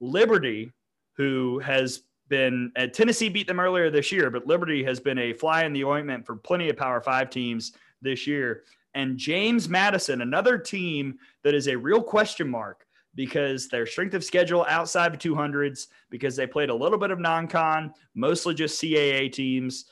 Liberty, 0.00 0.72
who 1.16 1.58
has 1.60 2.02
been 2.28 2.72
uh, 2.76 2.86
Tennessee 2.86 3.28
beat 3.28 3.46
them 3.46 3.60
earlier 3.60 3.90
this 3.90 4.10
year, 4.10 4.30
but 4.30 4.46
Liberty 4.46 4.82
has 4.82 4.98
been 4.98 5.18
a 5.18 5.32
fly 5.34 5.64
in 5.64 5.72
the 5.72 5.84
ointment 5.84 6.26
for 6.26 6.36
plenty 6.36 6.68
of 6.68 6.76
Power 6.76 7.00
Five 7.00 7.30
teams 7.30 7.72
this 8.02 8.26
year 8.26 8.64
and 8.96 9.18
James 9.18 9.68
Madison, 9.68 10.22
another 10.22 10.56
team 10.56 11.18
that 11.44 11.54
is 11.54 11.68
a 11.68 11.76
real 11.76 12.02
question 12.02 12.48
mark 12.48 12.86
because 13.14 13.68
their 13.68 13.84
strength 13.84 14.14
of 14.14 14.24
schedule 14.24 14.64
outside 14.68 15.12
of 15.12 15.20
200s, 15.20 15.88
because 16.08 16.34
they 16.34 16.46
played 16.46 16.70
a 16.70 16.74
little 16.74 16.98
bit 16.98 17.10
of 17.10 17.20
non 17.20 17.46
con, 17.46 17.92
mostly 18.14 18.54
just 18.54 18.80
CAA 18.80 19.30
teams. 19.30 19.84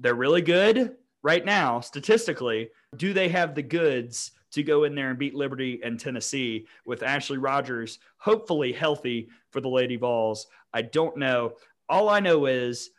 They're 0.00 0.14
really 0.14 0.42
good 0.42 0.96
right 1.22 1.44
now, 1.44 1.80
statistically. 1.80 2.70
Do 2.96 3.12
they 3.12 3.28
have 3.28 3.54
the 3.54 3.62
goods 3.62 4.32
to 4.52 4.64
go 4.64 4.82
in 4.84 4.96
there 4.96 5.10
and 5.10 5.18
beat 5.18 5.34
Liberty 5.36 5.80
and 5.84 5.98
Tennessee 5.98 6.66
with 6.84 7.04
Ashley 7.04 7.38
Rogers, 7.38 8.00
hopefully 8.16 8.72
healthy 8.72 9.28
for 9.50 9.60
the 9.60 9.68
Lady 9.68 9.96
Vols? 9.96 10.48
I 10.74 10.82
don't 10.82 11.16
know. 11.16 11.54
All 11.88 12.08
I 12.08 12.18
know 12.18 12.46
is 12.46 12.90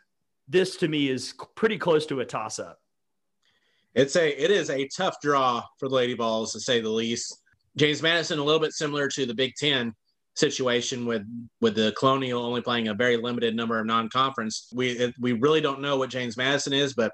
this 0.48 0.76
to 0.76 0.88
me 0.88 1.10
is 1.10 1.34
pretty 1.54 1.76
close 1.76 2.06
to 2.06 2.20
a 2.20 2.24
toss 2.24 2.58
up 2.58 2.81
it's 3.94 4.16
a 4.16 4.42
it 4.42 4.50
is 4.50 4.70
a 4.70 4.88
tough 4.88 5.16
draw 5.20 5.62
for 5.78 5.88
the 5.88 5.94
Lady 5.94 6.14
Vols 6.14 6.52
to 6.52 6.60
say 6.60 6.80
the 6.80 6.88
least. 6.88 7.38
James 7.76 8.02
Madison 8.02 8.38
a 8.38 8.44
little 8.44 8.60
bit 8.60 8.72
similar 8.72 9.08
to 9.08 9.26
the 9.26 9.34
Big 9.34 9.54
Ten 9.56 9.94
situation 10.34 11.04
with 11.04 11.22
with 11.60 11.74
the 11.74 11.94
Colonial 11.98 12.44
only 12.44 12.62
playing 12.62 12.88
a 12.88 12.94
very 12.94 13.16
limited 13.16 13.54
number 13.54 13.78
of 13.78 13.86
non-conference. 13.86 14.68
We 14.74 15.12
we 15.20 15.32
really 15.32 15.60
don't 15.60 15.80
know 15.80 15.96
what 15.96 16.10
James 16.10 16.36
Madison 16.36 16.72
is, 16.72 16.94
but 16.94 17.12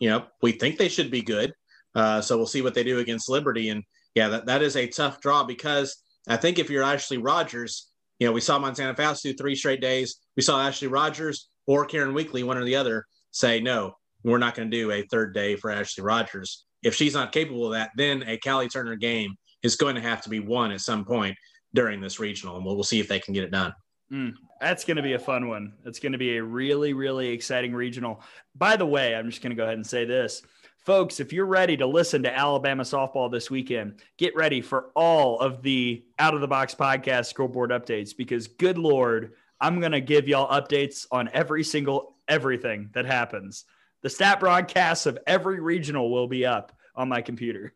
you 0.00 0.08
know 0.08 0.26
we 0.42 0.52
think 0.52 0.78
they 0.78 0.88
should 0.88 1.10
be 1.10 1.22
good. 1.22 1.52
Uh, 1.94 2.20
so 2.20 2.36
we'll 2.36 2.46
see 2.46 2.62
what 2.62 2.74
they 2.74 2.84
do 2.84 2.98
against 2.98 3.28
Liberty. 3.28 3.68
And 3.68 3.84
yeah, 4.16 4.28
that, 4.28 4.46
that 4.46 4.62
is 4.62 4.76
a 4.76 4.88
tough 4.88 5.20
draw 5.20 5.44
because 5.44 6.02
I 6.26 6.36
think 6.36 6.58
if 6.58 6.68
you're 6.68 6.82
Ashley 6.82 7.18
Rogers, 7.18 7.90
you 8.18 8.26
know 8.26 8.32
we 8.32 8.40
saw 8.40 8.58
Montana 8.58 8.94
Fouts 8.94 9.22
do 9.22 9.32
three 9.32 9.56
straight 9.56 9.80
days. 9.80 10.16
We 10.36 10.42
saw 10.42 10.60
Ashley 10.60 10.88
Rogers 10.88 11.48
or 11.66 11.86
Karen 11.86 12.14
Weekly, 12.14 12.44
one 12.44 12.58
or 12.58 12.64
the 12.64 12.76
other, 12.76 13.06
say 13.32 13.60
no 13.60 13.96
we're 14.24 14.38
not 14.38 14.54
going 14.54 14.70
to 14.70 14.76
do 14.76 14.90
a 14.90 15.02
third 15.02 15.34
day 15.34 15.54
for 15.54 15.70
Ashley 15.70 16.02
Rogers. 16.02 16.64
If 16.82 16.94
she's 16.94 17.14
not 17.14 17.32
capable 17.32 17.66
of 17.66 17.72
that, 17.72 17.90
then 17.96 18.24
a 18.26 18.38
Callie 18.38 18.68
Turner 18.68 18.96
game 18.96 19.36
is 19.62 19.76
going 19.76 19.94
to 19.94 20.00
have 20.00 20.22
to 20.22 20.30
be 20.30 20.40
won 20.40 20.72
at 20.72 20.80
some 20.80 21.04
point 21.04 21.36
during 21.74 22.00
this 22.00 22.18
regional, 22.18 22.56
and 22.56 22.64
we'll, 22.64 22.74
we'll 22.74 22.84
see 22.84 23.00
if 23.00 23.08
they 23.08 23.20
can 23.20 23.34
get 23.34 23.44
it 23.44 23.50
done. 23.50 23.72
Mm, 24.12 24.34
that's 24.60 24.84
going 24.84 24.96
to 24.96 25.02
be 25.02 25.14
a 25.14 25.18
fun 25.18 25.48
one. 25.48 25.74
It's 25.84 25.98
going 25.98 26.12
to 26.12 26.18
be 26.18 26.36
a 26.36 26.42
really, 26.42 26.92
really 26.92 27.28
exciting 27.28 27.74
regional. 27.74 28.22
By 28.54 28.76
the 28.76 28.86
way, 28.86 29.14
I'm 29.14 29.30
just 29.30 29.42
going 29.42 29.50
to 29.50 29.56
go 29.56 29.64
ahead 29.64 29.74
and 29.76 29.86
say 29.86 30.04
this. 30.04 30.42
Folks, 30.78 31.18
if 31.18 31.32
you're 31.32 31.46
ready 31.46 31.78
to 31.78 31.86
listen 31.86 32.22
to 32.24 32.36
Alabama 32.36 32.82
softball 32.82 33.32
this 33.32 33.50
weekend, 33.50 34.02
get 34.18 34.36
ready 34.36 34.60
for 34.60 34.90
all 34.94 35.40
of 35.40 35.62
the 35.62 36.04
out 36.18 36.34
of 36.34 36.42
the 36.42 36.46
box 36.46 36.74
podcast 36.74 37.26
scoreboard 37.26 37.70
updates 37.70 38.14
because, 38.14 38.46
good 38.46 38.76
Lord, 38.76 39.32
I'm 39.60 39.80
going 39.80 39.92
to 39.92 40.02
give 40.02 40.28
y'all 40.28 40.48
updates 40.48 41.06
on 41.10 41.30
every 41.32 41.64
single 41.64 42.16
everything 42.28 42.90
that 42.92 43.06
happens 43.06 43.64
the 44.04 44.10
stat 44.10 44.38
broadcasts 44.38 45.06
of 45.06 45.18
every 45.26 45.60
regional 45.60 46.12
will 46.12 46.28
be 46.28 46.44
up 46.44 46.72
on 46.94 47.08
my 47.08 47.22
computer. 47.22 47.72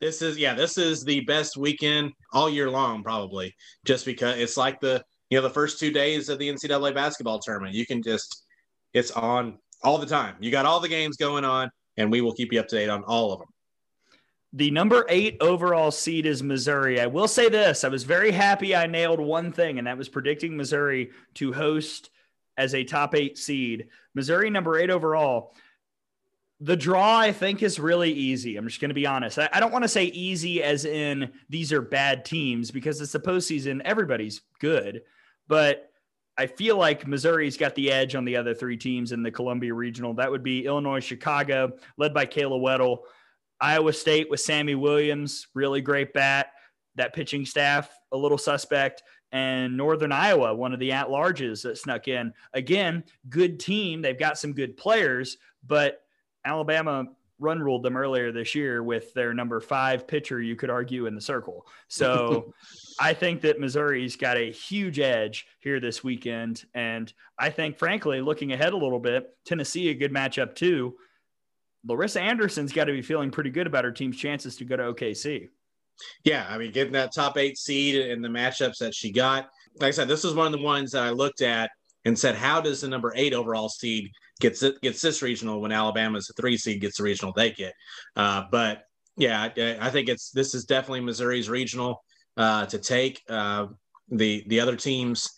This 0.00 0.20
is 0.20 0.36
yeah, 0.36 0.52
this 0.52 0.76
is 0.76 1.04
the 1.04 1.20
best 1.20 1.56
weekend 1.56 2.12
all 2.32 2.50
year 2.50 2.68
long, 2.68 3.04
probably, 3.04 3.54
just 3.84 4.04
because 4.04 4.36
it's 4.36 4.56
like 4.56 4.80
the 4.80 5.02
you 5.30 5.38
know 5.38 5.42
the 5.42 5.54
first 5.54 5.78
two 5.78 5.92
days 5.92 6.28
of 6.28 6.40
the 6.40 6.50
NCAA 6.50 6.92
basketball 6.92 7.38
tournament. 7.38 7.72
You 7.72 7.86
can 7.86 8.02
just 8.02 8.44
it's 8.92 9.12
on 9.12 9.58
all 9.84 9.96
the 9.96 10.06
time. 10.06 10.34
You 10.40 10.50
got 10.50 10.66
all 10.66 10.80
the 10.80 10.88
games 10.88 11.16
going 11.16 11.44
on, 11.44 11.70
and 11.96 12.10
we 12.10 12.20
will 12.20 12.34
keep 12.34 12.52
you 12.52 12.58
up 12.58 12.66
to 12.68 12.76
date 12.76 12.90
on 12.90 13.04
all 13.04 13.32
of 13.32 13.38
them. 13.38 13.48
The 14.54 14.72
number 14.72 15.06
eight 15.08 15.36
overall 15.40 15.92
seed 15.92 16.26
is 16.26 16.42
Missouri. 16.42 17.00
I 17.00 17.06
will 17.06 17.28
say 17.28 17.48
this 17.48 17.84
I 17.84 17.88
was 17.88 18.02
very 18.02 18.32
happy 18.32 18.74
I 18.74 18.88
nailed 18.88 19.20
one 19.20 19.52
thing, 19.52 19.78
and 19.78 19.86
that 19.86 19.98
was 19.98 20.08
predicting 20.08 20.56
Missouri 20.56 21.12
to 21.34 21.52
host 21.52 22.10
as 22.56 22.74
a 22.74 22.84
top 22.84 23.14
eight 23.14 23.38
seed. 23.38 23.88
Missouri, 24.14 24.50
number 24.50 24.78
eight 24.78 24.90
overall. 24.90 25.54
The 26.60 26.76
draw, 26.76 27.18
I 27.18 27.32
think, 27.32 27.62
is 27.62 27.80
really 27.80 28.12
easy. 28.12 28.56
I'm 28.56 28.66
just 28.66 28.80
going 28.80 28.90
to 28.90 28.94
be 28.94 29.06
honest. 29.06 29.38
I, 29.38 29.48
I 29.52 29.60
don't 29.60 29.72
want 29.72 29.84
to 29.84 29.88
say 29.88 30.04
easy 30.04 30.62
as 30.62 30.84
in 30.84 31.32
these 31.48 31.72
are 31.72 31.82
bad 31.82 32.24
teams 32.24 32.70
because 32.70 33.00
it's 33.00 33.12
the 33.12 33.20
postseason. 33.20 33.82
Everybody's 33.84 34.40
good. 34.60 35.02
But 35.48 35.90
I 36.36 36.46
feel 36.46 36.76
like 36.76 37.06
Missouri's 37.06 37.56
got 37.56 37.74
the 37.74 37.92
edge 37.92 38.14
on 38.14 38.24
the 38.24 38.36
other 38.36 38.54
three 38.54 38.76
teams 38.76 39.12
in 39.12 39.22
the 39.22 39.30
Columbia 39.30 39.74
Regional. 39.74 40.14
That 40.14 40.30
would 40.30 40.42
be 40.42 40.64
Illinois, 40.64 41.00
Chicago, 41.00 41.72
led 41.96 42.14
by 42.14 42.26
Kayla 42.26 42.60
Weddle. 42.60 42.98
Iowa 43.60 43.92
State 43.92 44.28
with 44.30 44.40
Sammy 44.40 44.74
Williams, 44.74 45.46
really 45.54 45.80
great 45.80 46.12
bat. 46.12 46.48
That 46.96 47.14
pitching 47.14 47.46
staff, 47.46 47.90
a 48.12 48.16
little 48.16 48.38
suspect 48.38 49.02
and 49.34 49.76
Northern 49.76 50.12
Iowa, 50.12 50.54
one 50.54 50.72
of 50.72 50.78
the 50.78 50.92
at 50.92 51.08
larges 51.08 51.62
that 51.62 51.76
snuck 51.76 52.06
in. 52.06 52.32
Again, 52.52 53.02
good 53.28 53.58
team. 53.58 54.00
They've 54.00 54.18
got 54.18 54.38
some 54.38 54.52
good 54.52 54.76
players, 54.76 55.38
but 55.66 56.02
Alabama 56.44 57.06
run 57.40 57.58
ruled 57.58 57.82
them 57.82 57.96
earlier 57.96 58.30
this 58.30 58.54
year 58.54 58.84
with 58.84 59.12
their 59.12 59.34
number 59.34 59.60
five 59.60 60.06
pitcher, 60.06 60.40
you 60.40 60.54
could 60.54 60.70
argue, 60.70 61.06
in 61.06 61.16
the 61.16 61.20
circle. 61.20 61.66
So 61.88 62.54
I 63.00 63.12
think 63.12 63.40
that 63.40 63.58
Missouri's 63.58 64.14
got 64.14 64.36
a 64.36 64.52
huge 64.52 65.00
edge 65.00 65.48
here 65.58 65.80
this 65.80 66.04
weekend. 66.04 66.64
And 66.72 67.12
I 67.36 67.50
think, 67.50 67.76
frankly, 67.76 68.20
looking 68.20 68.52
ahead 68.52 68.72
a 68.72 68.76
little 68.76 69.00
bit, 69.00 69.36
Tennessee, 69.44 69.88
a 69.88 69.94
good 69.94 70.12
matchup 70.12 70.54
too. 70.54 70.94
Larissa 71.84 72.20
Anderson's 72.20 72.72
got 72.72 72.84
to 72.84 72.92
be 72.92 73.02
feeling 73.02 73.32
pretty 73.32 73.50
good 73.50 73.66
about 73.66 73.84
her 73.84 73.90
team's 73.90 74.16
chances 74.16 74.54
to 74.58 74.64
go 74.64 74.76
to 74.76 74.94
OKC. 74.94 75.48
Yeah, 76.24 76.46
I 76.48 76.58
mean, 76.58 76.72
getting 76.72 76.92
that 76.92 77.14
top 77.14 77.36
eight 77.36 77.58
seed 77.58 78.10
and 78.10 78.24
the 78.24 78.28
matchups 78.28 78.78
that 78.78 78.94
she 78.94 79.12
got. 79.12 79.48
Like 79.80 79.88
I 79.88 79.90
said, 79.92 80.08
this 80.08 80.24
is 80.24 80.34
one 80.34 80.46
of 80.46 80.52
the 80.52 80.64
ones 80.64 80.92
that 80.92 81.02
I 81.02 81.10
looked 81.10 81.42
at 81.42 81.70
and 82.04 82.18
said, 82.18 82.34
how 82.34 82.60
does 82.60 82.80
the 82.80 82.88
number 82.88 83.12
eight 83.16 83.34
overall 83.34 83.68
seed 83.68 84.10
gets 84.40 84.64
gets 84.82 85.00
this 85.00 85.22
regional 85.22 85.60
when 85.60 85.72
Alabama's 85.72 86.30
a 86.30 86.32
three 86.34 86.56
seed 86.56 86.80
gets 86.80 86.98
the 86.98 87.02
regional 87.02 87.32
they 87.34 87.50
get? 87.50 87.72
Uh, 88.16 88.44
but 88.50 88.82
yeah, 89.16 89.42
I, 89.42 89.78
I, 89.80 89.90
think 89.90 90.08
it's 90.08 90.30
this 90.30 90.54
is 90.54 90.64
definitely 90.64 91.00
Missouri's 91.00 91.48
regional 91.48 92.02
uh, 92.36 92.66
to 92.66 92.78
take. 92.78 93.22
Uh, 93.28 93.66
the 94.10 94.44
the 94.48 94.60
other 94.60 94.76
teams 94.76 95.30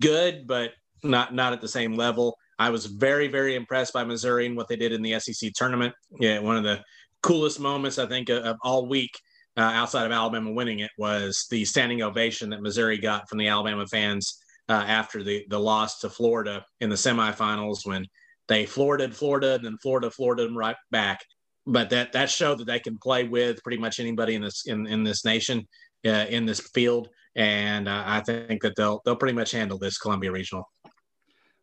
good, 0.00 0.46
but 0.46 0.72
not 1.02 1.34
not 1.34 1.52
at 1.52 1.60
the 1.60 1.68
same 1.68 1.94
level. 1.94 2.36
I 2.58 2.70
was 2.70 2.86
very 2.86 3.28
very 3.28 3.54
impressed 3.54 3.92
by 3.92 4.04
Missouri 4.04 4.46
and 4.46 4.56
what 4.56 4.68
they 4.68 4.76
did 4.76 4.92
in 4.92 5.02
the 5.02 5.18
SEC 5.18 5.52
tournament. 5.54 5.94
Yeah, 6.20 6.38
one 6.38 6.56
of 6.56 6.64
the 6.64 6.82
coolest 7.22 7.58
moments 7.58 7.98
I 7.98 8.06
think 8.06 8.28
of, 8.28 8.44
of 8.44 8.56
all 8.62 8.86
week 8.86 9.10
uh, 9.56 9.60
outside 9.60 10.06
of 10.06 10.12
Alabama 10.12 10.52
winning 10.52 10.80
it 10.80 10.90
was 10.98 11.46
the 11.50 11.64
standing 11.64 12.02
ovation 12.02 12.50
that 12.50 12.62
Missouri 12.62 12.98
got 12.98 13.28
from 13.28 13.38
the 13.38 13.48
Alabama 13.48 13.86
fans 13.86 14.38
uh, 14.68 14.72
after 14.72 15.22
the 15.22 15.44
the 15.48 15.58
loss 15.58 16.00
to 16.00 16.10
Florida 16.10 16.64
in 16.80 16.90
the 16.90 16.96
semifinals 16.96 17.86
when 17.86 18.06
they 18.48 18.66
Florida 18.66 19.08
Florida 19.10 19.54
and 19.54 19.64
then 19.64 19.78
Florida 19.82 20.10
Florida 20.10 20.44
them 20.44 20.56
right 20.56 20.76
back. 20.90 21.20
But 21.66 21.90
that 21.90 22.12
that 22.12 22.30
showed 22.30 22.58
that 22.58 22.66
they 22.66 22.80
can 22.80 22.98
play 22.98 23.24
with 23.24 23.62
pretty 23.62 23.78
much 23.78 24.00
anybody 24.00 24.34
in 24.34 24.42
this 24.42 24.66
in, 24.66 24.86
in 24.86 25.04
this 25.04 25.24
nation 25.24 25.66
uh, 26.04 26.26
in 26.28 26.46
this 26.46 26.60
field, 26.60 27.08
and 27.36 27.88
uh, 27.88 28.02
I 28.06 28.20
think 28.20 28.62
that 28.62 28.74
they'll 28.76 29.00
they'll 29.04 29.16
pretty 29.16 29.34
much 29.34 29.52
handle 29.52 29.78
this 29.78 29.98
Columbia 29.98 30.32
Regional. 30.32 30.68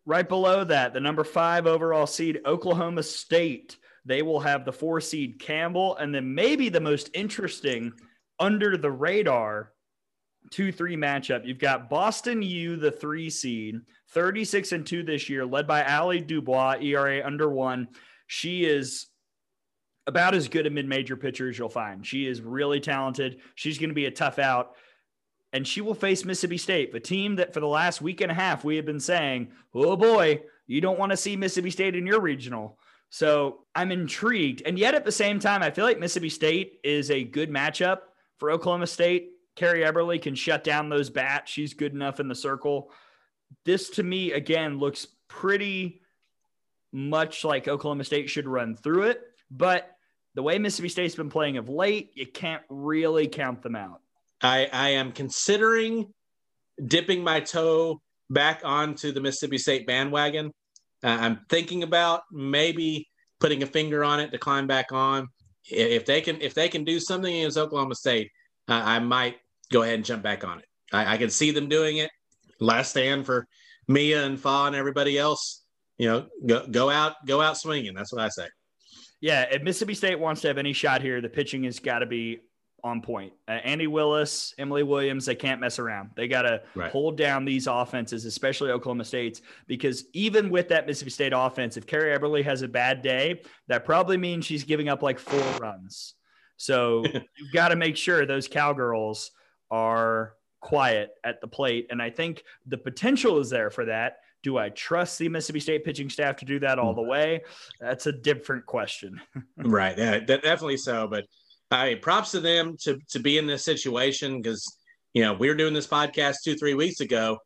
Right 0.06 0.28
below 0.28 0.64
that, 0.64 0.94
the 0.94 1.00
number 1.00 1.24
five 1.24 1.68
overall 1.68 2.08
seed 2.08 2.42
Oklahoma 2.46 3.04
State 3.04 3.78
they 4.06 4.22
will 4.22 4.40
have 4.40 4.66
the 4.66 4.74
four 4.74 5.00
seed 5.02 5.40
Campbell, 5.40 5.96
and 5.98 6.14
then 6.14 6.34
maybe 6.34 6.70
the 6.70 6.82
most 6.82 7.10
interesting 7.14 7.94
under 8.40 8.78
the 8.78 8.92
radar 8.92 9.72
2 10.50 10.72
3 10.72 10.98
matchup. 10.98 11.46
You've 11.46 11.60
got 11.60 11.90
Boston 11.90 12.42
U, 12.42 12.76
the 12.76 12.92
three 12.92 13.30
seed, 13.30 13.82
36 14.10 14.72
and 14.72 14.86
2 14.86 15.04
this 15.04 15.30
year, 15.30 15.46
led 15.46 15.68
by 15.68 15.84
Allie 15.84 16.22
Dubois, 16.22 16.78
ERA 16.82 17.26
under 17.26 17.50
one. 17.50 17.88
She 18.28 18.66
is 18.66 19.08
about 20.08 20.34
as 20.34 20.48
good 20.48 20.66
a 20.66 20.70
mid 20.70 20.88
major 20.88 21.16
pitcher 21.16 21.50
as 21.50 21.58
you'll 21.58 21.70
find. 21.70 22.06
She 22.06 22.26
is 22.26 22.42
really 22.42 22.80
talented. 22.80 23.42
She's 23.56 23.78
going 23.78 23.90
to 23.90 23.96
be 23.96 24.08
a 24.08 24.12
tough 24.12 24.40
out. 24.40 24.76
And 25.54 25.68
she 25.68 25.82
will 25.82 25.94
face 25.94 26.24
Mississippi 26.24 26.58
State, 26.58 26.94
the 26.94 27.00
team 27.00 27.36
that 27.36 27.54
for 27.54 27.60
the 27.60 27.68
last 27.68 28.02
week 28.02 28.22
and 28.22 28.32
a 28.32 28.36
half 28.36 28.64
we 28.64 28.78
have 28.78 28.86
been 28.86 29.02
saying, 29.02 29.52
oh 29.74 29.98
boy, 29.98 30.42
you 30.66 30.80
don't 30.80 30.98
want 30.98 31.12
to 31.12 31.18
see 31.18 31.36
Mississippi 31.36 31.72
State 31.72 31.96
in 31.96 32.08
your 32.08 32.22
regional. 32.22 32.80
So 33.12 33.66
I'm 33.76 33.92
intrigued. 33.92 34.64
And 34.66 34.80
yet 34.80 34.96
at 34.96 35.04
the 35.04 35.12
same 35.12 35.38
time, 35.38 35.62
I 35.62 35.70
feel 35.70 35.84
like 35.84 36.00
Mississippi 36.00 36.30
State 36.30 36.80
is 36.84 37.12
a 37.12 37.24
good 37.24 37.50
matchup 37.52 38.00
for 38.40 38.50
Oklahoma 38.50 38.88
State. 38.88 39.32
Carrie 39.58 39.82
Eberle 39.82 40.20
can 40.22 40.34
shut 40.34 40.64
down 40.64 40.88
those 40.88 41.10
bats. 41.10 41.52
She's 41.52 41.74
good 41.74 41.94
enough 41.94 42.22
in 42.22 42.30
the 42.30 42.36
circle. 42.36 42.90
This 43.66 43.90
to 43.92 44.04
me, 44.04 44.32
again, 44.32 44.80
looks 44.80 45.08
pretty 45.28 46.02
much 46.94 47.44
like 47.44 47.68
Oklahoma 47.68 48.06
State 48.06 48.30
should 48.30 48.48
run 48.48 48.78
through 48.78 49.04
it. 49.04 49.22
But 49.52 49.92
the 50.36 50.42
way 50.42 50.58
Mississippi 50.58 50.88
State's 50.88 51.16
been 51.16 51.30
playing 51.30 51.58
of 51.58 51.68
late, 51.68 52.12
you 52.16 52.26
can't 52.26 52.64
really 52.70 53.28
count 53.28 53.62
them 53.62 53.76
out. 53.76 54.00
I, 54.42 54.70
I 54.72 54.90
am 54.92 55.12
considering 55.12 56.14
dipping 56.88 57.26
my 57.26 57.42
toe 57.42 58.02
back 58.30 58.62
onto 58.64 59.12
the 59.12 59.20
Mississippi 59.20 59.58
State 59.58 59.86
bandwagon. 59.86 60.54
Uh, 61.04 61.18
I'm 61.20 61.46
thinking 61.50 61.84
about 61.84 62.24
maybe 62.32 63.08
putting 63.40 63.64
a 63.64 63.66
finger 63.66 64.04
on 64.04 64.20
it 64.20 64.32
to 64.32 64.38
climb 64.38 64.68
back 64.68 64.92
on. 64.92 65.28
If 65.66 66.06
they 66.06 66.22
can, 66.22 66.42
if 66.42 66.54
they 66.54 66.70
can 66.70 66.84
do 66.84 67.00
something 67.00 67.34
against 67.34 67.58
Oklahoma 67.58 67.96
State, 67.96 68.32
uh, 68.68 68.82
I 68.84 69.00
might 69.00 69.38
go 69.72 69.84
ahead 69.84 69.96
and 69.96 70.06
jump 70.06 70.24
back 70.24 70.44
on 70.44 70.60
it. 70.60 70.66
I, 70.92 71.14
I, 71.14 71.18
can 71.18 71.30
see 71.30 71.52
them 71.52 71.70
doing 71.70 71.98
it. 71.98 72.10
Last 72.60 72.92
stand 72.92 73.26
for 73.26 73.48
Mia 73.88 74.26
and 74.26 74.40
Fa 74.40 74.66
and 74.66 74.76
everybody 74.76 75.18
else. 75.18 75.64
You 75.98 76.08
know, 76.08 76.28
go 76.46 76.66
go 76.68 76.90
out, 76.90 77.14
go 77.26 77.42
out 77.42 77.58
swinging. 77.58 77.94
That's 77.94 78.12
what 78.12 78.22
I 78.22 78.30
say. 78.30 78.48
Yeah, 79.22 79.44
if 79.52 79.62
Mississippi 79.62 79.94
State 79.94 80.20
wants 80.20 80.42
to 80.42 80.48
have 80.48 80.58
any 80.58 80.74
shot 80.74 81.02
here, 81.02 81.22
the 81.22 81.30
pitching 81.30 81.64
has 81.66 81.80
got 81.80 82.00
to 82.00 82.08
be 82.08 82.40
on 82.84 83.02
point. 83.02 83.34
Uh, 83.48 83.52
Andy 83.64 83.88
Willis, 83.88 84.54
Emily 84.58 84.84
Williams, 84.84 85.26
they 85.26 85.36
can't 85.36 85.62
mess 85.62 85.80
around. 85.80 86.12
They 86.16 86.28
got 86.28 86.44
to 86.44 86.62
right. 86.76 86.92
hold 86.92 87.18
down 87.18 87.46
these 87.46 87.68
offenses, 87.68 88.26
especially 88.26 88.72
Oklahoma 88.72 89.06
State's, 89.06 89.42
because 89.68 90.06
even 90.14 90.50
with 90.50 90.70
that 90.70 90.88
Mississippi 90.88 91.12
State 91.12 91.34
offense, 91.36 91.78
if 91.78 91.86
Carrie 91.86 92.18
Eberle 92.18 92.44
has 92.44 92.62
a 92.62 92.68
bad 92.68 93.02
day, 93.02 93.42
that 93.68 93.86
probably 93.86 94.18
means 94.18 94.46
she's 94.46 94.64
giving 94.64 94.90
up 94.90 95.02
like 95.02 95.20
four 95.20 95.60
runs. 95.60 96.16
So 96.58 97.04
you've 97.14 97.54
got 97.54 97.70
to 97.70 97.76
make 97.76 97.98
sure 97.98 98.26
those 98.26 98.48
Cowgirls 98.48 99.32
are 99.70 100.34
quiet 100.60 101.12
at 101.24 101.42
the 101.42 101.48
plate. 101.48 101.88
And 101.90 102.02
I 102.02 102.10
think 102.10 102.44
the 102.68 102.78
potential 102.78 103.40
is 103.40 103.50
there 103.50 103.70
for 103.70 103.86
that. 103.86 104.20
Do 104.44 104.58
I 104.58 104.70
trust 104.70 105.20
the 105.20 105.30
Mississippi 105.30 105.60
State 105.60 105.86
pitching 105.86 106.10
staff 106.10 106.38
to 106.38 106.46
do 106.46 106.60
that 106.60 106.80
all 106.80 106.96
the 106.96 107.02
way? 107.02 107.42
That's 107.80 108.08
a 108.08 108.12
different 108.12 108.66
question. 108.66 109.22
right. 109.58 109.96
Yeah, 109.96 110.20
definitely 110.20 110.78
so. 110.78 111.08
But 111.08 111.26
I 111.72 111.96
props 111.96 112.32
to 112.32 112.40
them 112.40 112.76
to 112.82 113.00
to 113.10 113.20
be 113.20 113.38
in 113.38 113.48
this 113.48 113.64
situation 113.64 114.42
because 114.42 114.66
you 115.14 115.24
know 115.24 115.34
we 115.34 115.48
were 115.48 115.56
doing 115.56 115.74
this 115.74 115.88
podcast 115.88 116.38
two 116.44 116.56
three 116.56 116.74
weeks 116.74 117.00
ago. 117.00 117.38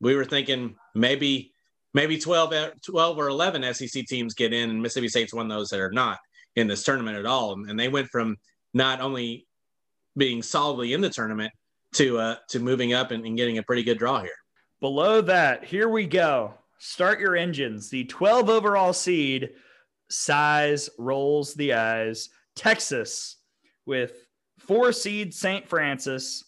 We 0.00 0.16
were 0.16 0.24
thinking 0.24 0.76
maybe 0.94 1.52
maybe 1.94 2.18
12, 2.18 2.54
12 2.84 3.18
or 3.18 3.28
11 3.28 3.74
SEC 3.74 4.06
teams 4.06 4.34
get 4.34 4.52
in, 4.52 4.70
and 4.70 4.82
Mississippi 4.82 5.08
State's 5.08 5.34
one 5.34 5.50
of 5.50 5.56
those 5.56 5.68
that 5.70 5.80
are 5.80 5.92
not 5.92 6.18
in 6.56 6.66
this 6.66 6.84
tournament 6.84 7.16
at 7.16 7.26
all. 7.26 7.52
And 7.52 7.78
they 7.78 7.88
went 7.88 8.08
from 8.08 8.36
not 8.74 9.00
only 9.00 9.46
being 10.16 10.42
solidly 10.42 10.92
in 10.92 11.00
the 11.00 11.10
tournament 11.10 11.52
to 11.94 12.18
uh, 12.18 12.36
to 12.48 12.58
moving 12.58 12.92
up 12.92 13.10
and, 13.10 13.24
and 13.24 13.36
getting 13.36 13.58
a 13.58 13.62
pretty 13.62 13.82
good 13.82 13.98
draw 13.98 14.20
here. 14.20 14.30
Below 14.80 15.20
that, 15.22 15.64
here 15.64 15.88
we 15.88 16.06
go. 16.06 16.54
Start 16.78 17.20
your 17.20 17.36
engines. 17.36 17.90
The 17.90 18.04
12 18.04 18.48
overall 18.48 18.94
seed 18.94 19.50
size 20.08 20.88
rolls 20.98 21.54
the 21.54 21.74
eyes. 21.74 22.30
Texas 22.54 23.36
with 23.86 24.26
four 24.58 24.92
seed 24.92 25.34
St. 25.34 25.66
Francis, 25.68 26.44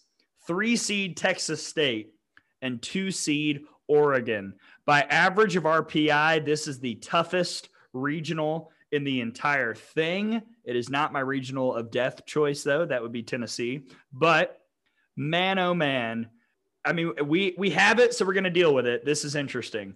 three 0.47 0.75
seed 0.75 1.17
Texas 1.17 1.65
State, 1.65 2.13
and 2.61 2.81
two 2.81 3.11
seed 3.11 3.61
Oregon. 3.87 4.55
By 4.85 5.01
average 5.01 5.55
of 5.55 5.63
RPI, 5.63 6.45
this 6.45 6.67
is 6.67 6.79
the 6.79 6.95
toughest 6.95 7.69
regional 7.93 8.71
in 8.91 9.03
the 9.03 9.21
entire 9.21 9.73
thing. 9.73 10.41
It 10.63 10.75
is 10.75 10.89
not 10.89 11.13
my 11.13 11.19
regional 11.19 11.73
of 11.73 11.91
death 11.91 12.25
choice, 12.25 12.63
though. 12.63 12.85
That 12.85 13.01
would 13.01 13.11
be 13.11 13.23
Tennessee. 13.23 13.87
But 14.11 14.61
man, 15.15 15.59
oh 15.59 15.73
man. 15.73 16.29
I 16.85 16.93
mean, 16.93 17.13
we 17.25 17.55
we 17.57 17.69
have 17.71 17.99
it, 17.99 18.13
so 18.13 18.25
we're 18.25 18.33
going 18.33 18.43
to 18.43 18.49
deal 18.49 18.73
with 18.73 18.85
it. 18.85 19.05
This 19.05 19.23
is 19.23 19.35
interesting. 19.35 19.95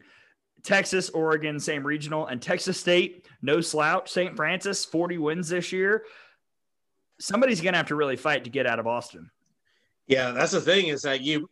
Texas, 0.64 1.10
Oregon, 1.10 1.60
same 1.60 1.86
regional, 1.86 2.28
and 2.28 2.42
Texas 2.42 2.80
State, 2.80 3.28
no 3.42 3.62
slouch. 3.62 4.10
St. 4.12 4.36
Francis, 4.36 4.84
40 4.86 5.18
wins 5.18 5.50
this 5.50 5.72
year 5.72 6.04
somebody's 7.20 7.62
going 7.62 7.74
to 7.74 7.78
have 7.78 7.88
to 7.88 7.96
really 7.96 8.16
fight 8.16 8.44
to 8.44 8.50
get 8.50 8.66
out 8.66 8.80
of 8.80 8.88
Austin. 8.88 9.30
Yeah, 10.08 10.32
that's 10.32 10.52
the 10.52 10.62
thing 10.62 10.88
is 10.88 11.02
that 11.02 11.22
you, 11.22 11.50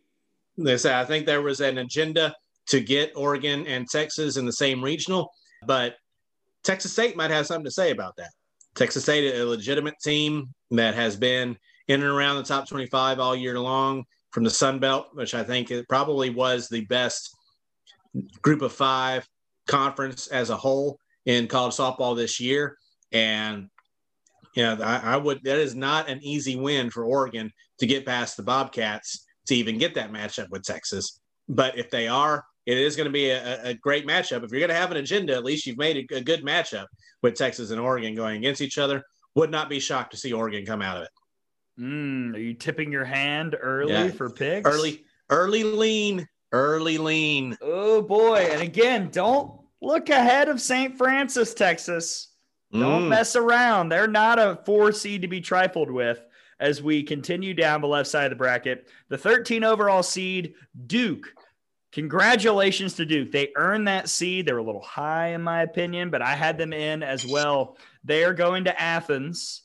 they 0.56 0.76
say, 0.76 0.98
I 0.98 1.04
think 1.04 1.26
there 1.26 1.42
was 1.42 1.60
an 1.60 1.78
agenda 1.78 2.34
to 2.68 2.80
get 2.80 3.12
Oregon 3.14 3.66
and 3.66 3.88
Texas 3.88 4.36
in 4.36 4.46
the 4.46 4.52
same 4.52 4.82
regional, 4.82 5.30
but 5.66 5.96
Texas 6.64 6.92
State 6.92 7.16
might 7.16 7.30
have 7.30 7.46
something 7.46 7.64
to 7.64 7.70
say 7.70 7.90
about 7.90 8.16
that. 8.16 8.30
Texas 8.74 9.04
State, 9.04 9.34
a 9.34 9.44
legitimate 9.44 9.94
team 10.02 10.52
that 10.70 10.94
has 10.94 11.16
been 11.16 11.56
in 11.88 12.02
and 12.02 12.10
around 12.10 12.36
the 12.36 12.42
top 12.42 12.68
25 12.68 13.20
all 13.20 13.36
year 13.36 13.58
long 13.58 14.04
from 14.32 14.44
the 14.44 14.50
Sun 14.50 14.80
Belt, 14.80 15.08
which 15.12 15.34
I 15.34 15.44
think 15.44 15.70
it 15.70 15.88
probably 15.88 16.30
was 16.30 16.68
the 16.68 16.84
best 16.86 17.34
group 18.42 18.62
of 18.62 18.72
five 18.72 19.26
conference 19.66 20.26
as 20.28 20.50
a 20.50 20.56
whole 20.56 20.98
in 21.26 21.46
college 21.46 21.74
softball 21.74 22.16
this 22.16 22.40
year. 22.40 22.76
And 23.12 23.68
yeah, 24.56 24.76
I, 24.82 25.14
I, 25.14 25.16
would. 25.18 25.44
That 25.44 25.58
is 25.58 25.74
not 25.74 26.08
an 26.08 26.18
easy 26.22 26.56
win 26.56 26.90
for 26.90 27.04
Oregon 27.04 27.52
to 27.78 27.86
get 27.86 28.06
past 28.06 28.36
the 28.36 28.42
Bobcats 28.42 29.26
to 29.46 29.54
even 29.54 29.78
get 29.78 29.94
that 29.94 30.10
matchup 30.10 30.48
with 30.50 30.64
Texas. 30.64 31.20
But 31.48 31.78
if 31.78 31.90
they 31.90 32.08
are, 32.08 32.44
it 32.64 32.78
is 32.78 32.96
going 32.96 33.04
to 33.04 33.12
be 33.12 33.30
a, 33.30 33.62
a 33.62 33.74
great 33.74 34.06
matchup. 34.06 34.42
If 34.42 34.50
you're 34.50 34.60
going 34.60 34.70
to 34.70 34.74
have 34.74 34.90
an 34.90 34.96
agenda, 34.96 35.34
at 35.34 35.44
least 35.44 35.66
you've 35.66 35.76
made 35.76 36.08
a, 36.10 36.16
a, 36.16 36.20
good 36.22 36.42
matchup 36.42 36.86
with 37.22 37.34
Texas 37.34 37.70
and 37.70 37.80
Oregon 37.80 38.14
going 38.14 38.38
against 38.38 38.62
each 38.62 38.78
other. 38.78 39.04
Would 39.34 39.50
not 39.50 39.68
be 39.68 39.78
shocked 39.78 40.12
to 40.12 40.16
see 40.16 40.32
Oregon 40.32 40.64
come 40.64 40.80
out 40.80 40.96
of 40.96 41.02
it. 41.04 41.10
Mm, 41.78 42.34
are 42.34 42.38
you 42.38 42.54
tipping 42.54 42.90
your 42.90 43.04
hand 43.04 43.54
early 43.60 43.92
yeah. 43.92 44.08
for 44.08 44.30
picks? 44.30 44.66
Early, 44.66 45.04
early 45.28 45.62
lean, 45.62 46.26
early 46.52 46.96
lean. 46.96 47.58
Oh 47.60 48.00
boy! 48.00 48.48
And 48.50 48.62
again, 48.62 49.10
don't 49.12 49.60
look 49.82 50.08
ahead 50.08 50.48
of 50.48 50.62
St. 50.62 50.96
Francis, 50.96 51.52
Texas. 51.52 52.28
Don't 52.80 53.04
mm. 53.04 53.08
mess 53.08 53.36
around. 53.36 53.88
They're 53.88 54.06
not 54.06 54.38
a 54.38 54.58
four 54.64 54.92
seed 54.92 55.22
to 55.22 55.28
be 55.28 55.40
trifled 55.40 55.90
with. 55.90 56.24
As 56.58 56.82
we 56.82 57.02
continue 57.02 57.52
down 57.52 57.82
the 57.82 57.86
left 57.86 58.08
side 58.08 58.24
of 58.24 58.30
the 58.30 58.36
bracket, 58.36 58.88
the 59.08 59.18
13 59.18 59.62
overall 59.62 60.02
seed, 60.02 60.54
Duke. 60.86 61.34
Congratulations 61.92 62.94
to 62.94 63.04
Duke. 63.04 63.30
They 63.30 63.52
earned 63.56 63.88
that 63.88 64.08
seed. 64.08 64.46
They 64.46 64.52
were 64.52 64.58
a 64.58 64.64
little 64.64 64.82
high, 64.82 65.28
in 65.28 65.42
my 65.42 65.62
opinion, 65.62 66.10
but 66.10 66.22
I 66.22 66.34
had 66.34 66.56
them 66.56 66.72
in 66.72 67.02
as 67.02 67.26
well. 67.26 67.76
They 68.04 68.24
are 68.24 68.34
going 68.34 68.64
to 68.64 68.80
Athens. 68.80 69.62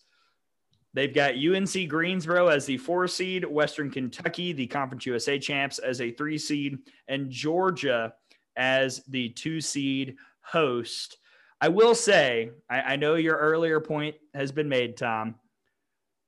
They've 0.94 1.14
got 1.14 1.36
UNC 1.36 1.88
Greensboro 1.88 2.48
as 2.48 2.66
the 2.66 2.78
four 2.78 3.08
seed, 3.08 3.46
Western 3.46 3.90
Kentucky, 3.90 4.52
the 4.52 4.68
Conference 4.68 5.06
USA 5.06 5.40
champs, 5.40 5.80
as 5.80 6.02
a 6.02 6.12
three 6.12 6.38
seed, 6.38 6.78
and 7.08 7.30
Georgia 7.30 8.14
as 8.58 9.02
the 9.08 9.30
two 9.30 9.62
seed 9.62 10.16
host. 10.42 11.18
I 11.62 11.70
will 11.70 11.94
say, 11.94 12.50
I, 12.70 12.82
I, 12.82 12.96
know 12.96 13.14
your 13.14 13.38
earlier 13.38 13.80
point 13.80 14.16
has 14.34 14.52
been 14.52 14.68
made, 14.68 14.98
Tom. 14.98 15.36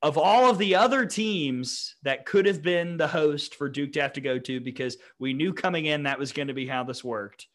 Of 0.00 0.16
all 0.16 0.48
of 0.48 0.58
the 0.58 0.76
other 0.76 1.06
teams 1.06 1.96
that 2.04 2.24
could 2.24 2.46
have 2.46 2.62
been 2.62 2.96
the 2.96 3.08
host 3.08 3.56
for 3.56 3.68
Duke 3.68 3.92
to 3.94 4.02
have 4.02 4.12
to 4.12 4.20
go 4.20 4.38
to, 4.38 4.60
because 4.60 4.96
we 5.18 5.32
knew 5.32 5.52
coming 5.52 5.86
in 5.86 6.04
that 6.04 6.18
was 6.20 6.32
going 6.32 6.48
to 6.48 6.54
be 6.54 6.68
how 6.68 6.84
this 6.84 7.02
worked, 7.02 7.48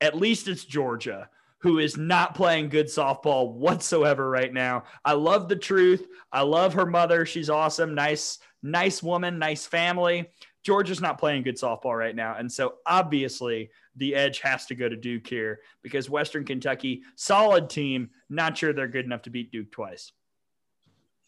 at 0.00 0.16
least 0.16 0.46
it's 0.46 0.64
Georgia, 0.64 1.28
who 1.60 1.80
is 1.80 1.96
not 1.96 2.36
playing 2.36 2.68
good 2.68 2.86
softball 2.86 3.52
whatsoever 3.52 4.30
right 4.30 4.52
now. 4.52 4.84
I 5.04 5.14
love 5.14 5.48
the 5.48 5.56
truth. 5.56 6.06
I 6.30 6.42
love 6.42 6.74
her 6.74 6.86
mother. 6.86 7.26
She's 7.26 7.50
awesome. 7.50 7.96
Nice, 7.96 8.38
nice 8.62 9.02
woman, 9.02 9.40
nice 9.40 9.66
family. 9.66 10.30
Georgia's 10.68 11.00
not 11.00 11.16
playing 11.16 11.44
good 11.44 11.56
softball 11.56 11.96
right 11.96 12.14
now. 12.14 12.36
And 12.38 12.52
so 12.52 12.74
obviously 12.84 13.70
the 13.96 14.14
edge 14.14 14.40
has 14.40 14.66
to 14.66 14.74
go 14.74 14.86
to 14.86 14.96
Duke 14.96 15.26
here 15.26 15.60
because 15.82 16.10
Western 16.10 16.44
Kentucky, 16.44 17.04
solid 17.16 17.70
team, 17.70 18.10
not 18.28 18.58
sure 18.58 18.74
they're 18.74 18.86
good 18.86 19.06
enough 19.06 19.22
to 19.22 19.30
beat 19.30 19.50
Duke 19.50 19.72
twice. 19.72 20.12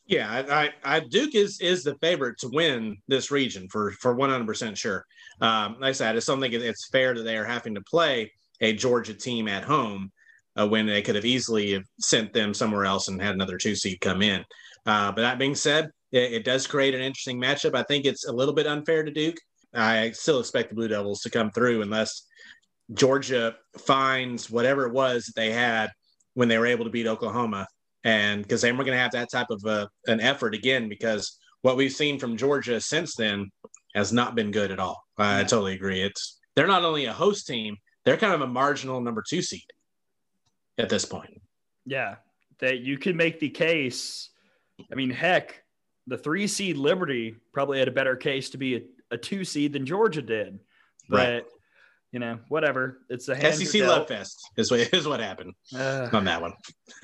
Yeah, 0.05 0.29
I, 0.31 0.73
I, 0.85 1.01
Duke 1.01 1.35
is 1.35 1.59
is 1.59 1.83
the 1.83 1.95
favorite 2.03 2.37
to 2.41 2.51
win 2.53 2.99
this 3.09 3.31
region 3.31 3.67
for 3.71 3.93
for 3.93 4.15
one 4.15 4.29
hundred 4.29 4.47
percent 4.47 4.77
sure. 4.77 5.07
Um, 5.41 5.77
like 5.81 5.89
I 5.89 5.93
said, 5.93 6.11
I 6.11 6.15
just 6.17 6.27
don't 6.27 6.39
think 6.39 6.53
it's 6.53 6.91
fair 6.91 7.15
that 7.15 7.23
they 7.23 7.39
are 7.39 7.47
having 7.47 7.75
to 7.77 7.81
play 7.81 8.31
a 8.61 8.75
Georgia 8.75 9.15
team 9.15 9.49
at 9.49 9.65
home 9.65 10.13
uh, 10.59 10.69
when 10.69 10.85
they 10.85 11.01
could 11.01 11.15
have 11.15 11.25
easily 11.25 11.83
sent 11.99 12.35
them 12.35 12.53
somewhere 12.53 12.85
else 12.85 13.09
and 13.09 13.23
had 13.23 13.35
another 13.35 13.57
two 13.57 13.75
seed 13.75 14.03
come 14.03 14.21
in. 14.21 14.45
Uh, 14.85 15.13
but 15.13 15.23
that 15.23 15.39
being 15.39 15.55
said, 15.55 15.89
it, 16.13 16.33
it, 16.33 16.45
does 16.45 16.67
create 16.67 16.95
an 16.95 17.01
interesting 17.01 17.41
matchup. 17.41 17.75
I 17.75 17.83
think 17.83 18.05
it's 18.05 18.27
a 18.27 18.33
little 18.33 18.55
bit 18.55 18.67
unfair 18.67 19.03
to 19.03 19.11
Duke. 19.11 19.37
I 19.75 20.11
still 20.11 20.41
expect 20.41 20.71
the 20.71 20.75
Blue 20.75 20.89
Devils 20.89 21.21
to 21.23 21.31
come 21.31 21.51
through 21.51 21.83
unless 21.83 22.27
Georgia 22.95 23.55
finds 23.79 24.51
whatever 24.51 24.87
it 24.87 24.93
was 24.93 25.27
that 25.27 25.37
they 25.37 25.53
had 25.53 25.91
when 26.35 26.49
they 26.49 26.59
were 26.59 26.67
able 26.67 26.85
to 26.85 26.91
beat 26.91 27.07
Oklahoma. 27.07 27.67
And 28.03 28.43
because 28.43 28.63
then 28.63 28.77
we're 28.77 28.85
going 28.85 28.97
to 28.97 29.03
have 29.03 29.13
that 29.13 29.31
type 29.31 29.51
of 29.51 29.63
a, 29.65 29.89
an 30.07 30.21
effort 30.21 30.55
again, 30.55 30.89
because 30.89 31.39
what 31.63 31.77
we've 31.77 31.93
seen 31.93 32.19
from 32.19 32.37
Georgia 32.37 32.81
since 32.81 33.15
then 33.15 33.51
has 33.95 34.13
not 34.13 34.35
been 34.35 34.51
good 34.51 34.71
at 34.71 34.79
all. 34.79 35.05
I 35.19 35.43
totally 35.43 35.75
agree. 35.75 36.01
It's 36.01 36.39
they're 36.57 36.67
not 36.67 36.85
only 36.85 37.05
a 37.05 37.13
host 37.13 37.47
team, 37.47 37.77
they're 38.05 38.17
kind 38.17 38.33
of 38.33 38.41
a 38.41 38.47
marginal 38.47 39.01
number 39.01 39.23
two 39.29 39.43
seed 39.43 39.67
at 40.79 40.89
this 40.89 41.05
point. 41.05 41.41
Yeah, 41.85 42.17
that 42.61 42.81
you 42.81 42.99
can 42.99 43.17
make 43.17 43.41
the 43.41 43.51
case. 43.51 44.31
I 44.91 44.95
mean, 44.95 45.11
heck, 45.11 45.60
the 46.11 46.19
three 46.19 46.47
seed 46.47 46.77
Liberty 46.77 47.37
probably 47.53 47.79
had 47.79 47.89
a 47.89 47.93
better 47.93 48.17
case 48.17 48.51
to 48.51 48.59
be 48.59 48.77
a, 48.77 48.83
a 49.13 49.17
two 49.17 49.45
seed 49.45 49.73
than 49.73 49.87
Georgia 49.87 50.23
did, 50.23 50.59
but. 51.09 51.19
Right 51.19 51.45
you 52.13 52.19
know, 52.19 52.41
whatever. 52.49 53.03
It's 53.09 53.29
a 53.29 53.53
SEC 53.53 53.83
love 53.83 54.09
fest 54.09 54.51
is 54.57 54.71
what 54.71 54.81
is 54.93 55.07
what 55.07 55.21
happened 55.21 55.55
uh, 55.75 56.09
on 56.13 56.25
that 56.25 56.41
one. 56.41 56.55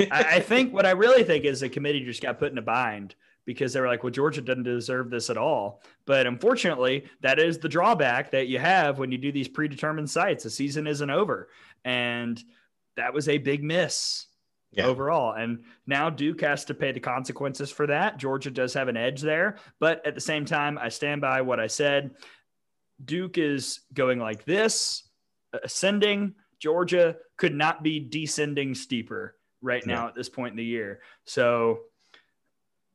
I, 0.01 0.07
I, 0.11 0.41
think 0.41 0.73
what 0.73 0.85
I 0.85 0.91
really 0.91 1.23
think 1.23 1.45
is 1.45 1.61
the 1.61 1.69
committee 1.69 2.05
just 2.05 2.23
got 2.23 2.39
put 2.41 2.51
in 2.51 2.59
a 2.59 2.63
bind 2.63 3.15
because 3.45 3.73
they 3.73 3.81
were 3.81 3.87
like, 3.87 4.03
well, 4.03 4.11
Georgia 4.11 4.41
doesn't 4.41 4.65
deserve 4.65 5.09
this 5.09 5.31
at 5.31 5.39
all. 5.39 5.81
But 6.05 6.27
unfortunately, 6.27 7.07
that 7.21 7.39
is 7.39 7.59
the 7.59 7.69
drawback 7.69 8.33
that 8.33 8.49
you 8.49 8.59
have 8.59 8.99
when 8.99 9.13
you 9.13 9.19
do 9.19 9.31
these 9.31 9.49
predetermined 9.49 10.11
sites. 10.11 10.43
The 10.43 10.51
season 10.51 10.87
isn't 10.87 11.11
over, 11.11 11.49
and 11.85 12.43
that 12.97 13.15
was 13.15 13.29
a 13.29 13.39
big 13.39 13.63
miss. 13.63 14.26
Yeah. 14.77 14.87
Overall. 14.87 15.33
And 15.33 15.65
now 15.87 16.11
Duke 16.11 16.43
has 16.43 16.67
to 16.67 16.75
pay 16.75 16.93
the 16.93 17.01
consequences 17.01 17.71
for 17.71 17.87
that. 17.87 18.19
Georgia 18.19 18.51
does 18.51 18.75
have 18.75 18.89
an 18.89 18.97
edge 18.97 19.23
there. 19.23 19.57
But 19.81 20.07
at 20.07 20.15
the 20.15 20.21
same 20.21 20.45
time, 20.45 20.79
I 20.79 20.91
stand 20.91 21.23
by 21.23 21.41
what 21.41 21.59
I 21.59 21.67
said. 21.67 22.15
Duke 23.03 23.39
is 23.39 23.81
going 23.95 24.19
like 24.19 24.45
this, 24.45 25.03
ascending. 25.65 26.35
Georgia 26.59 27.17
could 27.39 27.55
not 27.55 27.83
be 27.83 28.01
descending 28.01 28.75
steeper 28.75 29.37
right 29.63 29.85
now 29.87 30.03
yeah. 30.03 30.09
at 30.09 30.15
this 30.15 30.29
point 30.29 30.53
in 30.53 30.57
the 30.59 30.65
year. 30.65 31.01
So, 31.25 31.81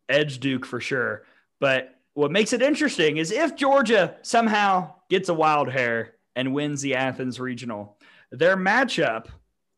edge 0.07 0.39
Duke 0.39 0.65
for 0.67 0.79
sure. 0.79 1.23
But 1.59 1.95
what 2.13 2.31
makes 2.31 2.53
it 2.53 2.61
interesting 2.61 3.17
is 3.17 3.31
if 3.31 3.55
Georgia 3.55 4.17
somehow 4.21 4.95
gets 5.09 5.29
a 5.29 5.33
wild 5.33 5.69
hair 5.69 6.13
and 6.35 6.53
wins 6.53 6.81
the 6.81 6.95
Athens 6.95 7.39
regional, 7.39 7.97
their 8.31 8.57
matchup 8.57 9.27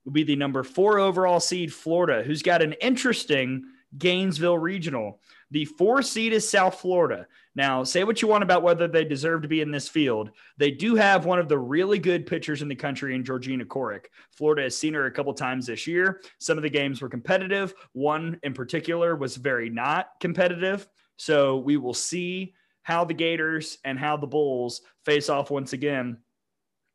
will 0.06 0.12
be 0.12 0.24
the 0.24 0.36
number 0.36 0.64
four 0.64 0.99
overall 0.99 1.39
seed, 1.39 1.74
Florida, 1.74 2.24
who's 2.24 2.41
got 2.41 2.62
an 2.62 2.74
interesting 2.74 3.64
Gainesville 3.97 4.58
regional. 4.58 5.20
The 5.51 5.66
four 5.66 6.01
seed 6.01 6.34
is 6.34 6.49
South 6.49 6.80
Florida. 6.80 7.28
Now, 7.56 7.84
say 7.84 8.04
what 8.04 8.22
you 8.22 8.28
want 8.28 8.43
about 8.43 8.64
whether 8.64 8.88
they 8.88 9.06
deserve 9.06 9.43
to 9.43 9.47
be 9.47 9.62
in 9.62 9.70
this 9.70 9.88
field. 9.88 10.32
They 10.58 10.72
do 10.72 10.95
have 10.95 11.26
one 11.26 11.38
of 11.38 11.47
the 11.47 11.60
really 11.60 11.99
good 11.99 12.26
pitchers 12.26 12.64
in 12.64 12.68
the 12.68 12.76
country 12.76 13.14
in 13.14 13.24
Georgina 13.24 13.66
Corrick. 13.66 14.10
Florida 14.32 14.64
has 14.64 14.76
seen 14.76 14.95
her 14.95 15.06
a 15.06 15.12
couple 15.12 15.34
times 15.34 15.68
this 15.68 15.86
year. 15.86 16.22
Some 16.39 16.58
of 16.58 16.64
the 16.64 16.70
games 16.70 17.01
were 17.01 17.10
competitive. 17.10 17.76
One 17.91 18.39
in 18.41 18.54
particular 18.54 19.16
was 19.16 19.36
very 19.36 19.70
not 19.70 20.10
competitive. 20.20 20.88
So 21.18 21.58
we 21.58 21.78
will 21.78 21.93
see 21.93 22.56
how 22.82 23.06
the 23.06 23.14
Gators 23.14 23.78
and 23.86 23.99
how 23.99 24.18
the 24.18 24.28
Bulls 24.28 24.82
face 25.06 25.30
off 25.30 25.51
once 25.51 25.74
again 25.74 26.18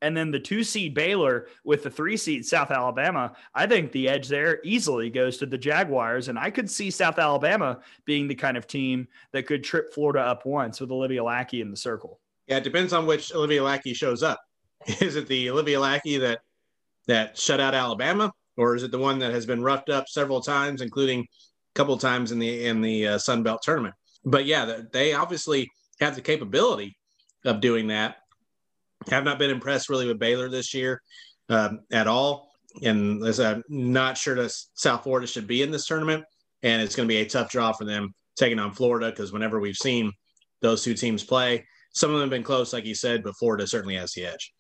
and 0.01 0.16
then 0.16 0.30
the 0.30 0.38
two 0.38 0.62
seed 0.62 0.94
Baylor 0.94 1.49
with 1.64 1.82
the 1.82 1.90
three 1.90 2.16
seed 2.16 2.46
South 2.46 2.70
Alabama, 2.70 3.32
I 3.55 3.66
think 3.66 3.92
the 3.92 4.09
edge 4.09 4.28
there 4.28 4.61
easily 4.64 5.11
goes 5.11 5.38
to 5.38 5.46
the 5.46 5.59
Jaguars. 5.59 6.28
And 6.28 6.38
I 6.38 6.51
could 6.51 6.70
see 6.70 6.90
South 6.90 7.18
Alabama 7.18 7.80
being 8.05 8.28
the 8.28 8.34
kind 8.34 8.57
of 8.57 8.66
team 8.66 9.09
that 9.32 9.46
could 9.46 9.64
trip 9.64 9.92
Florida 9.92 10.20
up 10.20 10.46
once 10.46 10.80
with 10.80 10.90
Olivia 10.90 11.24
Lackey 11.24 11.61
in 11.61 11.70
the 11.70 11.76
circle. 11.76 12.20
Yeah, 12.46 12.59
it 12.59 12.64
depends 12.64 12.92
on 12.92 13.07
which 13.07 13.34
Olivia 13.34 13.62
Lackey 13.62 13.92
shows 13.92 14.22
up. 14.22 14.40
Is 15.01 15.16
it 15.16 15.26
the 15.26 15.51
Olivia 15.51 15.80
Lackey 15.80 16.18
that 16.18 16.40
that 17.09 17.36
shut 17.36 17.59
out 17.59 17.74
Alabama, 17.74 18.30
or 18.59 18.76
is 18.76 18.82
it 18.82 18.90
the 18.90 18.99
one 18.99 19.18
that 19.18 19.32
has 19.32 19.46
been 19.46 19.62
roughed 19.62 19.88
up 19.88 20.09
several 20.09 20.42
times, 20.42 20.82
including 20.82 21.20
a 21.20 21.26
couple 21.74 21.96
times 21.96 22.32
in 22.32 22.38
the 22.38 22.66
in 22.66 22.82
the 22.82 23.09
uh, 23.09 23.18
Sun 23.18 23.42
Belt 23.42 23.62
tournament? 23.62 23.94
But 24.24 24.44
yeah, 24.44 24.82
they 24.92 25.14
obviously 25.14 25.70
have 26.01 26.14
the 26.14 26.20
capability 26.20 26.96
of 27.46 27.61
doing 27.61 27.88
that 27.88 28.18
have 29.11 29.24
not 29.24 29.38
been 29.38 29.50
impressed 29.50 29.88
really 29.88 30.06
with 30.06 30.18
Baylor 30.18 30.48
this 30.48 30.74
year 30.74 31.00
um, 31.48 31.80
at 31.92 32.06
all. 32.06 32.50
And 32.82 33.24
as 33.24 33.40
I'm 33.40 33.62
not 33.68 34.16
sure 34.16 34.34
that 34.36 34.52
South 34.74 35.02
Florida 35.02 35.26
should 35.26 35.46
be 35.46 35.62
in 35.62 35.70
this 35.70 35.86
tournament. 35.86 36.24
And 36.62 36.82
it's 36.82 36.96
going 36.96 37.09
to 37.09 37.12
be 37.12 37.20
a 37.20 37.28
tough 37.28 37.50
draw 37.50 37.72
for 37.72 37.84
them 37.84 38.12
taking 38.36 38.59
on 38.59 38.72
Florida 38.72 39.11
because 39.11 39.32
whenever 39.32 39.61
we've 39.61 39.76
seen 39.76 40.12
those 40.61 40.82
two 40.82 40.94
teams 40.94 41.22
play, 41.22 41.64
some 41.92 42.11
of 42.11 42.14
them 42.14 42.28
have 42.28 42.30
been 42.30 42.42
close, 42.42 42.72
like 42.72 42.84
you 42.84 42.94
said, 42.94 43.22
but 43.22 43.36
Florida 43.36 43.66
certainly 43.66 43.94
has 43.96 44.12
the 44.12 44.26
edge. 44.26 44.52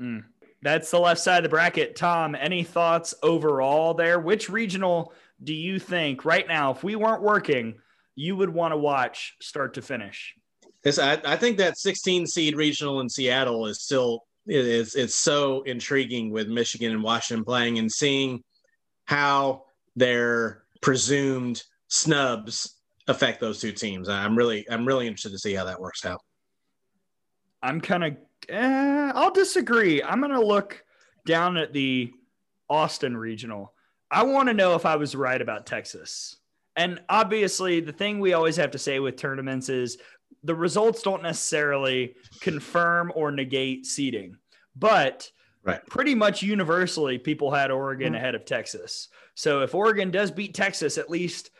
Mm. 0.00 0.24
That's 0.62 0.90
the 0.90 0.98
left 0.98 1.20
side 1.20 1.38
of 1.38 1.42
the 1.44 1.48
bracket. 1.48 1.96
Tom, 1.96 2.34
any 2.34 2.64
thoughts 2.64 3.14
overall 3.22 3.94
there? 3.94 4.18
Which 4.18 4.48
regional 4.48 5.12
do 5.42 5.54
you 5.54 5.78
think 5.78 6.24
right 6.24 6.46
now, 6.46 6.72
if 6.72 6.82
we 6.82 6.96
weren't 6.96 7.22
working, 7.22 7.76
you 8.14 8.36
would 8.36 8.50
want 8.50 8.72
to 8.72 8.76
watch 8.76 9.34
start 9.40 9.74
to 9.74 9.82
finish? 9.82 10.34
I, 10.86 11.20
I 11.24 11.36
think 11.36 11.58
that 11.58 11.78
16 11.78 12.26
seed 12.26 12.56
regional 12.56 13.00
in 13.00 13.08
Seattle 13.08 13.66
is 13.66 13.82
still 13.82 14.24
is 14.46 14.94
it's 14.94 15.16
so 15.16 15.62
intriguing 15.62 16.30
with 16.30 16.48
Michigan 16.48 16.92
and 16.92 17.02
Washington 17.02 17.44
playing 17.44 17.78
and 17.78 17.90
seeing 17.90 18.44
how 19.06 19.64
their 19.96 20.62
presumed 20.80 21.62
snubs 21.88 22.76
affect 23.08 23.40
those 23.40 23.60
two 23.60 23.72
teams. 23.72 24.08
I'm 24.08 24.36
really 24.36 24.68
I'm 24.70 24.86
really 24.86 25.06
interested 25.06 25.32
to 25.32 25.38
see 25.38 25.54
how 25.54 25.64
that 25.64 25.80
works 25.80 26.04
out. 26.04 26.20
I'm 27.62 27.80
kind 27.80 28.04
of 28.04 28.16
eh, 28.48 29.12
I'll 29.14 29.32
disagree. 29.32 30.02
I'm 30.02 30.20
going 30.20 30.32
to 30.32 30.40
look 30.40 30.84
down 31.26 31.56
at 31.56 31.72
the 31.72 32.12
Austin 32.68 33.16
regional, 33.16 33.72
I 34.10 34.22
want 34.22 34.48
to 34.48 34.54
know 34.54 34.74
if 34.74 34.86
I 34.86 34.96
was 34.96 35.14
right 35.14 35.40
about 35.40 35.66
Texas. 35.66 36.36
And 36.76 37.00
obviously, 37.08 37.80
the 37.80 37.92
thing 37.92 38.20
we 38.20 38.34
always 38.34 38.56
have 38.56 38.70
to 38.72 38.78
say 38.78 38.98
with 39.00 39.16
tournaments 39.16 39.68
is 39.68 39.98
the 40.42 40.54
results 40.54 41.02
don't 41.02 41.22
necessarily 41.22 42.14
confirm 42.40 43.12
or 43.14 43.30
negate 43.30 43.86
seeding, 43.86 44.36
but 44.74 45.30
Right. 45.64 45.84
pretty 45.86 46.14
much 46.14 46.42
universally, 46.44 47.18
people 47.18 47.50
had 47.50 47.72
Oregon 47.72 48.12
Mhm. 48.12 48.16
ahead 48.16 48.34
of 48.36 48.44
Texas. 48.44 49.08
So 49.34 49.62
if 49.62 49.74
Oregon 49.74 50.12
does 50.12 50.30
beat 50.30 50.54
Texas, 50.54 50.96
at 50.96 51.10
least 51.10 51.50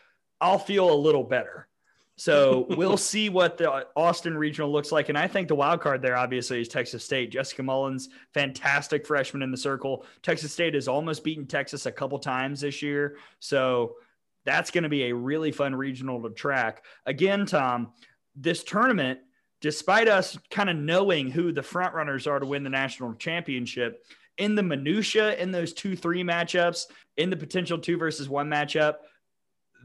I'll 0.40 0.60
feel 0.60 0.92
a 0.92 0.94
little 0.94 1.24
better. 1.24 1.66
So 2.14 2.66
we'll 2.70 2.96
see 2.96 3.28
what 3.28 3.58
the 3.58 3.86
Austin 3.96 4.38
regional 4.38 4.70
looks 4.70 4.92
like. 4.92 5.08
And 5.08 5.18
I 5.18 5.26
think 5.26 5.48
the 5.48 5.56
wild 5.56 5.80
card 5.80 6.02
there, 6.02 6.16
obviously, 6.16 6.60
is 6.60 6.68
Texas 6.68 7.04
State. 7.04 7.30
Jessica 7.32 7.62
Mullins, 7.64 8.08
fantastic 8.32 9.04
freshman 9.06 9.42
in 9.42 9.50
the 9.50 9.56
circle. 9.56 10.06
Texas 10.22 10.52
State 10.52 10.74
has 10.74 10.86
almost 10.88 11.24
beaten 11.24 11.46
Texas 11.46 11.84
a 11.86 11.92
couple 11.92 12.18
times 12.20 12.60
this 12.60 12.82
year. 12.82 13.18
So 13.40 13.96
that's 14.44 14.70
going 14.70 14.84
to 14.84 14.88
be 14.88 15.04
a 15.10 15.14
really 15.14 15.50
fun 15.50 15.74
regional 15.74 16.22
to 16.22 16.30
track. 16.30 16.84
Again, 17.06 17.44
Tom, 17.44 17.92
this 18.36 18.62
tournament, 18.62 19.20
despite 19.60 20.08
us 20.08 20.38
kind 20.50 20.70
of 20.70 20.76
knowing 20.76 21.30
who 21.30 21.52
the 21.52 21.62
front 21.62 21.94
runners 21.94 22.26
are 22.26 22.38
to 22.38 22.46
win 22.46 22.62
the 22.62 22.70
national 22.70 23.14
championship, 23.14 24.04
in 24.38 24.54
the 24.54 24.62
minutia, 24.62 25.36
in 25.36 25.50
those 25.50 25.72
two 25.72 25.96
three 25.96 26.22
matchups, 26.22 26.86
in 27.16 27.30
the 27.30 27.36
potential 27.36 27.78
two 27.78 27.96
versus 27.96 28.28
one 28.28 28.48
matchup, 28.48 28.96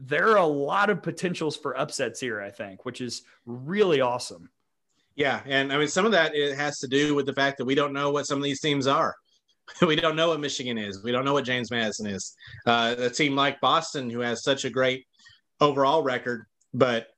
there 0.00 0.28
are 0.28 0.38
a 0.38 0.46
lot 0.46 0.90
of 0.90 1.02
potentials 1.02 1.56
for 1.56 1.78
upsets 1.78 2.20
here. 2.20 2.40
I 2.40 2.50
think, 2.50 2.84
which 2.84 3.00
is 3.00 3.22
really 3.46 4.00
awesome. 4.00 4.50
Yeah, 5.14 5.40
and 5.46 5.72
I 5.72 5.78
mean 5.78 5.88
some 5.88 6.06
of 6.06 6.12
that 6.12 6.34
it 6.34 6.56
has 6.56 6.78
to 6.80 6.88
do 6.88 7.14
with 7.14 7.26
the 7.26 7.32
fact 7.32 7.58
that 7.58 7.64
we 7.64 7.74
don't 7.74 7.92
know 7.92 8.10
what 8.10 8.26
some 8.26 8.38
of 8.38 8.44
these 8.44 8.60
teams 8.60 8.86
are. 8.86 9.14
we 9.86 9.96
don't 9.96 10.16
know 10.16 10.28
what 10.28 10.40
Michigan 10.40 10.76
is. 10.76 11.02
We 11.02 11.12
don't 11.12 11.24
know 11.24 11.32
what 11.32 11.44
James 11.44 11.70
Madison 11.70 12.06
is. 12.06 12.34
Uh, 12.66 12.94
a 12.98 13.10
team 13.10 13.34
like 13.34 13.60
Boston, 13.60 14.10
who 14.10 14.20
has 14.20 14.42
such 14.42 14.64
a 14.64 14.70
great 14.70 15.06
overall 15.60 16.02
record, 16.02 16.46
but 16.74 17.08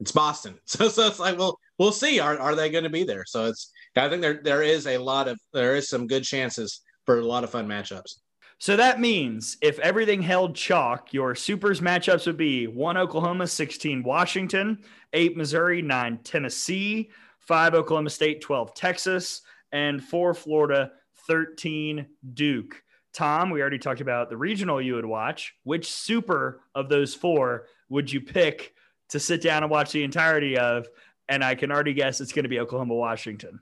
it's 0.00 0.12
Boston. 0.12 0.54
So 0.66 0.88
so 0.88 1.06
it's 1.06 1.18
like 1.18 1.38
well 1.38 1.58
we'll 1.78 1.92
see. 1.92 2.20
Are 2.20 2.38
are 2.38 2.54
they 2.54 2.70
going 2.70 2.84
to 2.84 2.90
be 2.90 3.04
there? 3.04 3.24
So 3.26 3.46
it's 3.46 3.72
I 3.96 4.08
think 4.08 4.22
there 4.22 4.40
there 4.42 4.62
is 4.62 4.86
a 4.86 4.98
lot 4.98 5.28
of 5.28 5.38
there 5.52 5.76
is 5.76 5.88
some 5.88 6.06
good 6.06 6.24
chances 6.24 6.80
for 7.04 7.18
a 7.18 7.24
lot 7.24 7.44
of 7.44 7.50
fun 7.50 7.66
matchups. 7.66 8.16
So 8.58 8.76
that 8.76 9.00
means 9.00 9.58
if 9.60 9.78
everything 9.80 10.22
held 10.22 10.56
chalk, 10.56 11.12
your 11.12 11.34
supers 11.34 11.80
matchups 11.80 12.26
would 12.26 12.38
be 12.38 12.66
one 12.66 12.96
Oklahoma, 12.96 13.46
16 13.46 14.02
Washington, 14.02 14.78
eight 15.12 15.36
Missouri, 15.36 15.82
nine 15.82 16.18
Tennessee, 16.24 17.10
five 17.38 17.74
Oklahoma 17.74 18.08
State, 18.08 18.40
12 18.40 18.74
Texas, 18.74 19.42
and 19.72 20.02
four 20.02 20.32
Florida, 20.32 20.92
13 21.26 22.06
Duke. 22.32 22.82
Tom, 23.12 23.50
we 23.50 23.60
already 23.60 23.78
talked 23.78 24.00
about 24.00 24.30
the 24.30 24.36
regional 24.36 24.80
you 24.80 24.94
would 24.94 25.06
watch. 25.06 25.54
Which 25.64 25.90
super 25.90 26.62
of 26.74 26.88
those 26.88 27.14
four 27.14 27.66
would 27.88 28.10
you 28.10 28.20
pick 28.20 28.74
to 29.10 29.20
sit 29.20 29.42
down 29.42 29.62
and 29.62 29.70
watch 29.70 29.92
the 29.92 30.04
entirety 30.04 30.58
of? 30.58 30.86
And 31.28 31.42
I 31.42 31.54
can 31.54 31.72
already 31.72 31.92
guess 31.92 32.20
it's 32.20 32.32
going 32.32 32.44
to 32.44 32.48
be 32.48 32.60
Oklahoma, 32.60 32.94
Washington. 32.94 33.60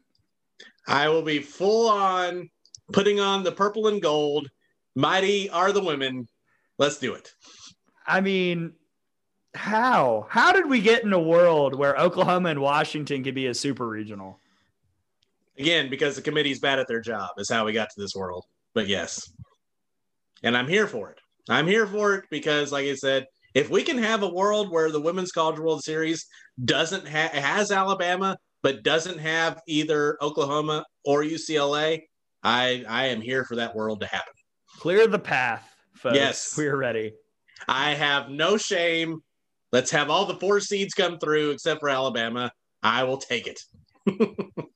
I 0.86 1.08
will 1.08 1.22
be 1.22 1.38
full 1.38 1.88
on 1.88 2.50
putting 2.92 3.20
on 3.20 3.42
the 3.42 3.52
purple 3.52 3.88
and 3.88 4.02
gold. 4.02 4.50
Mighty 4.94 5.48
are 5.50 5.72
the 5.72 5.82
women. 5.82 6.28
Let's 6.78 6.98
do 6.98 7.14
it. 7.14 7.32
I 8.06 8.20
mean, 8.20 8.74
how? 9.54 10.26
How 10.28 10.52
did 10.52 10.68
we 10.68 10.80
get 10.80 11.04
in 11.04 11.12
a 11.12 11.20
world 11.20 11.74
where 11.74 11.96
Oklahoma 11.96 12.50
and 12.50 12.60
Washington 12.60 13.24
could 13.24 13.34
be 13.34 13.46
a 13.46 13.54
super 13.54 13.86
regional? 13.86 14.38
Again, 15.58 15.88
because 15.88 16.16
the 16.16 16.22
committee's 16.22 16.58
bad 16.58 16.78
at 16.78 16.88
their 16.88 17.00
job 17.00 17.30
is 17.38 17.48
how 17.48 17.64
we 17.64 17.72
got 17.72 17.90
to 17.90 18.00
this 18.00 18.14
world. 18.14 18.44
But 18.74 18.88
yes. 18.88 19.32
And 20.42 20.56
I'm 20.56 20.68
here 20.68 20.86
for 20.86 21.10
it. 21.10 21.18
I'm 21.48 21.66
here 21.66 21.86
for 21.86 22.14
it 22.14 22.24
because, 22.30 22.72
like 22.72 22.86
I 22.86 22.94
said, 22.94 23.26
if 23.54 23.70
we 23.70 23.82
can 23.82 23.98
have 23.98 24.22
a 24.22 24.28
world 24.28 24.70
where 24.70 24.90
the 24.90 25.00
Women's 25.00 25.32
College 25.32 25.58
World 25.58 25.82
Series 25.84 26.26
doesn't 26.64 27.06
ha- 27.08 27.30
has 27.32 27.70
Alabama, 27.70 28.36
but 28.62 28.82
doesn't 28.82 29.18
have 29.18 29.60
either 29.66 30.16
Oklahoma 30.22 30.84
or 31.04 31.22
UCLA, 31.22 32.02
I 32.42 32.84
I 32.88 33.06
am 33.06 33.20
here 33.20 33.44
for 33.44 33.56
that 33.56 33.74
world 33.74 34.00
to 34.00 34.06
happen. 34.06 34.32
Clear 34.78 35.06
the 35.06 35.18
path, 35.18 35.68
folks. 35.94 36.16
Yes. 36.16 36.54
We're 36.58 36.76
ready. 36.76 37.12
I 37.68 37.94
have 37.94 38.28
no 38.28 38.56
shame. 38.56 39.22
Let's 39.72 39.90
have 39.92 40.10
all 40.10 40.26
the 40.26 40.34
four 40.36 40.60
seeds 40.60 40.92
come 40.94 41.18
through 41.18 41.50
except 41.50 41.80
for 41.80 41.88
Alabama. 41.88 42.50
I 42.82 43.04
will 43.04 43.16
take 43.18 43.46
it. 43.46 43.60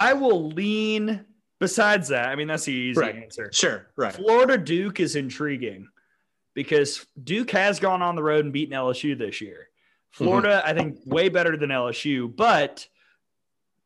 I 0.00 0.12
will 0.12 0.48
lean 0.48 1.24
besides 1.60 2.08
that. 2.08 2.28
I 2.28 2.36
mean, 2.36 2.48
that's 2.48 2.64
the 2.64 2.72
easy 2.72 3.00
Right. 3.00 3.16
answer. 3.16 3.50
Sure, 3.52 3.88
right. 3.96 4.12
Florida 4.12 4.58
Duke 4.58 5.00
is 5.00 5.16
intriguing 5.16 5.88
because 6.56 7.04
Duke 7.22 7.50
has 7.50 7.78
gone 7.78 8.00
on 8.00 8.16
the 8.16 8.22
road 8.22 8.44
and 8.44 8.52
beaten 8.52 8.74
LSU 8.74 9.14
this 9.14 9.42
year. 9.42 9.68
Mhm. 9.68 10.16
Florida, 10.16 10.62
I 10.64 10.72
think, 10.72 10.98
way 11.04 11.28
better 11.28 11.54
than 11.54 11.70
LSU, 11.70 12.34
but 12.34 12.88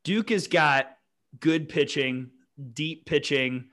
Duke 0.05 0.31
has 0.31 0.47
got 0.47 0.97
good 1.41 1.69
pitching, 1.69 2.31
deep 2.73 3.07
pitching. 3.07 3.71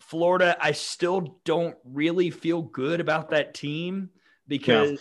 Florida, 0.00 0.56
I 0.58 0.72
still 0.72 1.40
don't 1.44 1.76
really 1.84 2.30
feel 2.30 2.62
good 2.62 3.00
about 3.00 3.28
that 3.30 3.52
team 3.52 4.08
because 4.48 4.98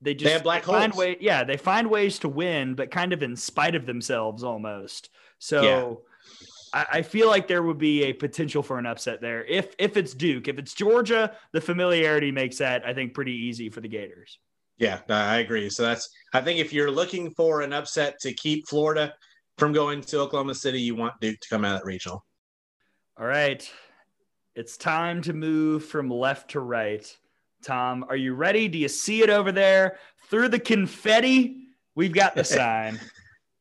they 0.00 0.14
just 0.14 0.32
have 0.32 0.42
black 0.42 0.64
find 0.64 0.92
holes. 0.92 0.98
way, 0.98 1.16
yeah, 1.20 1.44
they 1.44 1.56
find 1.56 1.88
ways 1.88 2.18
to 2.18 2.28
win, 2.28 2.74
but 2.74 2.90
kind 2.90 3.12
of 3.12 3.22
in 3.22 3.36
spite 3.36 3.76
of 3.76 3.86
themselves 3.86 4.42
almost. 4.42 5.08
So 5.38 6.02
I, 6.74 6.86
I 6.92 7.02
feel 7.02 7.28
like 7.28 7.48
there 7.48 7.62
would 7.62 7.78
be 7.78 8.02
a 8.04 8.12
potential 8.12 8.62
for 8.62 8.78
an 8.78 8.84
upset 8.84 9.20
there. 9.20 9.44
If 9.44 9.74
if 9.78 9.96
it's 9.96 10.12
Duke, 10.12 10.48
if 10.48 10.58
it's 10.58 10.74
Georgia, 10.74 11.34
the 11.52 11.60
familiarity 11.60 12.30
makes 12.30 12.58
that 12.58 12.84
I 12.84 12.92
think 12.92 13.14
pretty 13.14 13.32
easy 13.32 13.70
for 13.70 13.80
the 13.80 13.88
Gators. 13.88 14.38
Yeah, 14.76 15.00
I 15.08 15.36
agree. 15.36 15.70
So 15.70 15.84
that's 15.84 16.10
I 16.34 16.40
think 16.40 16.58
if 16.58 16.72
you're 16.72 16.90
looking 16.90 17.30
for 17.30 17.62
an 17.62 17.72
upset 17.72 18.18
to 18.20 18.32
keep 18.34 18.68
Florida 18.68 19.14
from 19.56 19.72
going 19.72 20.00
to 20.02 20.18
Oklahoma 20.18 20.54
City, 20.54 20.80
you 20.80 20.96
want 20.96 21.14
Duke 21.20 21.38
to 21.40 21.48
come 21.48 21.64
out 21.64 21.76
at 21.76 21.84
regional. 21.84 22.24
All 23.18 23.26
right. 23.26 23.68
It's 24.56 24.76
time 24.76 25.22
to 25.22 25.32
move 25.32 25.84
from 25.84 26.10
left 26.10 26.50
to 26.50 26.60
right. 26.60 27.16
Tom, 27.62 28.04
are 28.08 28.16
you 28.16 28.34
ready? 28.34 28.68
Do 28.68 28.78
you 28.78 28.88
see 28.88 29.22
it 29.22 29.30
over 29.30 29.52
there 29.52 29.98
through 30.28 30.48
the 30.48 30.58
confetti? 30.58 31.68
We've 31.94 32.12
got 32.12 32.34
the 32.34 32.44
sign. 32.44 33.00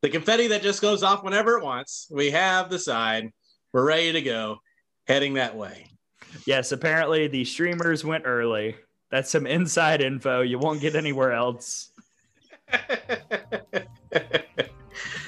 The 0.03 0.09
confetti 0.09 0.47
that 0.47 0.61
just 0.61 0.81
goes 0.81 1.01
off 1.01 1.23
whenever 1.23 1.57
it 1.57 1.63
wants. 1.63 2.09
We 2.11 2.29
have 2.31 2.69
the 2.69 2.77
sign. 2.77 3.31
We're 3.71 3.87
ready 3.87 4.11
to 4.11 4.21
go, 4.21 4.57
heading 5.07 5.35
that 5.35 5.55
way. 5.55 5.87
yes, 6.45 6.73
apparently 6.73 7.29
the 7.29 7.45
streamers 7.45 8.03
went 8.03 8.25
early. 8.27 8.75
That's 9.11 9.31
some 9.31 9.47
inside 9.47 10.01
info 10.01 10.41
you 10.41 10.59
won't 10.59 10.81
get 10.81 10.97
anywhere 10.97 11.31
else. 11.31 11.91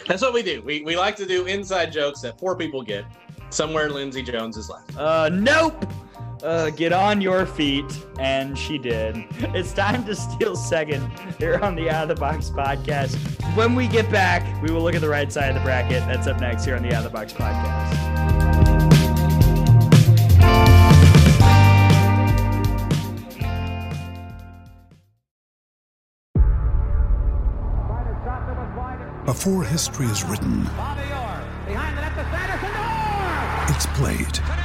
That's 0.07 0.21
what 0.21 0.33
we 0.33 0.43
do. 0.43 0.61
We, 0.61 0.81
we 0.81 0.97
like 0.97 1.15
to 1.15 1.25
do 1.25 1.45
inside 1.45 1.93
jokes 1.93 2.19
that 2.21 2.37
four 2.37 2.57
people 2.57 2.81
get. 2.83 3.05
Somewhere 3.51 3.89
Lindsey 3.89 4.23
Jones 4.23 4.57
is 4.57 4.69
left. 4.69 4.97
Uh, 4.97 5.29
nope. 5.29 5.85
Uh, 6.43 6.69
get 6.69 6.93
on 6.93 7.21
your 7.21 7.45
feet, 7.45 7.85
and 8.19 8.57
she 8.57 8.77
did. 8.77 9.15
It's 9.55 9.73
time 9.73 10.05
to 10.05 10.15
steal 10.15 10.55
second 10.55 11.09
here 11.39 11.59
on 11.59 11.75
the 11.75 11.89
Out 11.89 12.03
of 12.03 12.15
the 12.15 12.19
Box 12.19 12.49
podcast. 12.49 13.15
When 13.55 13.73
we 13.73 13.87
get 13.87 14.11
back, 14.11 14.61
we 14.61 14.71
will 14.71 14.81
look 14.81 14.95
at 14.95 15.01
the 15.01 15.09
right 15.09 15.31
side 15.31 15.49
of 15.49 15.55
the 15.55 15.61
bracket. 15.61 16.03
That's 16.07 16.27
up 16.27 16.39
next 16.39 16.65
here 16.65 16.75
on 16.75 16.83
the 16.83 16.93
Out 16.93 17.05
of 17.05 17.11
the 17.11 17.17
Box 17.17 17.33
podcast. 17.33 18.15
Before 29.25 29.63
history 29.63 30.05
is 30.05 30.23
written, 30.23 30.67
it's 33.69 33.85
played. 33.87 34.64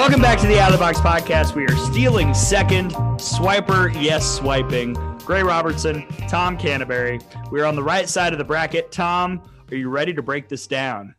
Welcome 0.00 0.22
back 0.22 0.38
to 0.38 0.46
the 0.46 0.58
Out 0.58 0.72
of 0.72 0.78
the 0.78 0.82
Box 0.82 0.98
podcast. 0.98 1.54
We 1.54 1.66
are 1.66 1.76
stealing 1.76 2.32
second. 2.32 2.92
Swiper, 3.18 3.92
yes, 4.02 4.26
swiping. 4.26 4.94
Gray 5.26 5.42
Robertson, 5.42 6.06
Tom 6.26 6.56
Canterbury. 6.56 7.20
We're 7.50 7.66
on 7.66 7.76
the 7.76 7.82
right 7.82 8.08
side 8.08 8.32
of 8.32 8.38
the 8.38 8.44
bracket. 8.44 8.90
Tom, 8.90 9.42
are 9.70 9.76
you 9.76 9.90
ready 9.90 10.14
to 10.14 10.22
break 10.22 10.48
this 10.48 10.66
down? 10.66 11.14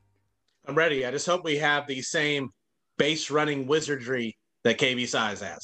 I'm 0.66 0.74
ready. 0.74 1.06
I 1.06 1.12
just 1.12 1.28
hope 1.28 1.44
we 1.44 1.58
have 1.58 1.86
the 1.86 2.02
same 2.02 2.50
base 2.98 3.30
running 3.30 3.68
wizardry 3.68 4.36
that 4.64 4.80
KB 4.80 5.08
Sides 5.08 5.42
has. 5.42 5.64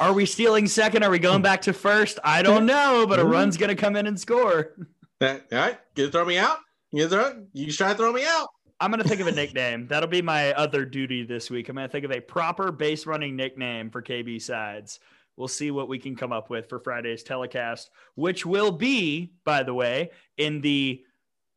Are 0.00 0.14
we 0.14 0.24
stealing 0.24 0.66
second? 0.66 1.02
Are 1.02 1.10
we 1.10 1.18
going 1.18 1.42
back 1.42 1.60
to 1.62 1.74
first? 1.74 2.18
I 2.24 2.40
don't 2.40 2.64
know, 2.74 3.04
but 3.06 3.18
a 3.18 3.22
mm-hmm. 3.24 3.30
run's 3.30 3.58
going 3.58 3.76
to 3.76 3.76
come 3.76 3.94
in 3.94 4.06
and 4.06 4.18
score. 4.18 4.74
All 5.20 5.38
right, 5.52 5.78
you 5.96 6.08
throw 6.08 6.24
me 6.24 6.38
out. 6.38 6.60
You 6.92 7.10
throw. 7.10 7.44
You 7.52 7.70
try 7.70 7.90
to 7.90 7.94
throw 7.94 8.10
me 8.10 8.24
out. 8.26 8.48
I'm 8.84 8.92
to 8.92 9.08
think 9.08 9.22
of 9.22 9.26
a 9.26 9.32
nickname. 9.32 9.86
That'll 9.86 10.10
be 10.10 10.20
my 10.20 10.52
other 10.52 10.84
duty 10.84 11.24
this 11.24 11.48
week. 11.48 11.70
I'm 11.70 11.76
to 11.76 11.88
think 11.88 12.04
of 12.04 12.12
a 12.12 12.20
proper 12.20 12.70
base 12.70 13.06
running 13.06 13.34
nickname 13.34 13.88
for 13.88 14.02
KB 14.02 14.42
Sides. 14.42 15.00
We'll 15.38 15.48
see 15.48 15.70
what 15.70 15.88
we 15.88 15.98
can 15.98 16.14
come 16.14 16.32
up 16.32 16.50
with 16.50 16.68
for 16.68 16.78
Friday's 16.78 17.22
telecast, 17.22 17.88
which 18.14 18.44
will 18.44 18.70
be, 18.70 19.32
by 19.46 19.62
the 19.62 19.72
way, 19.72 20.10
in 20.36 20.60
the 20.60 21.02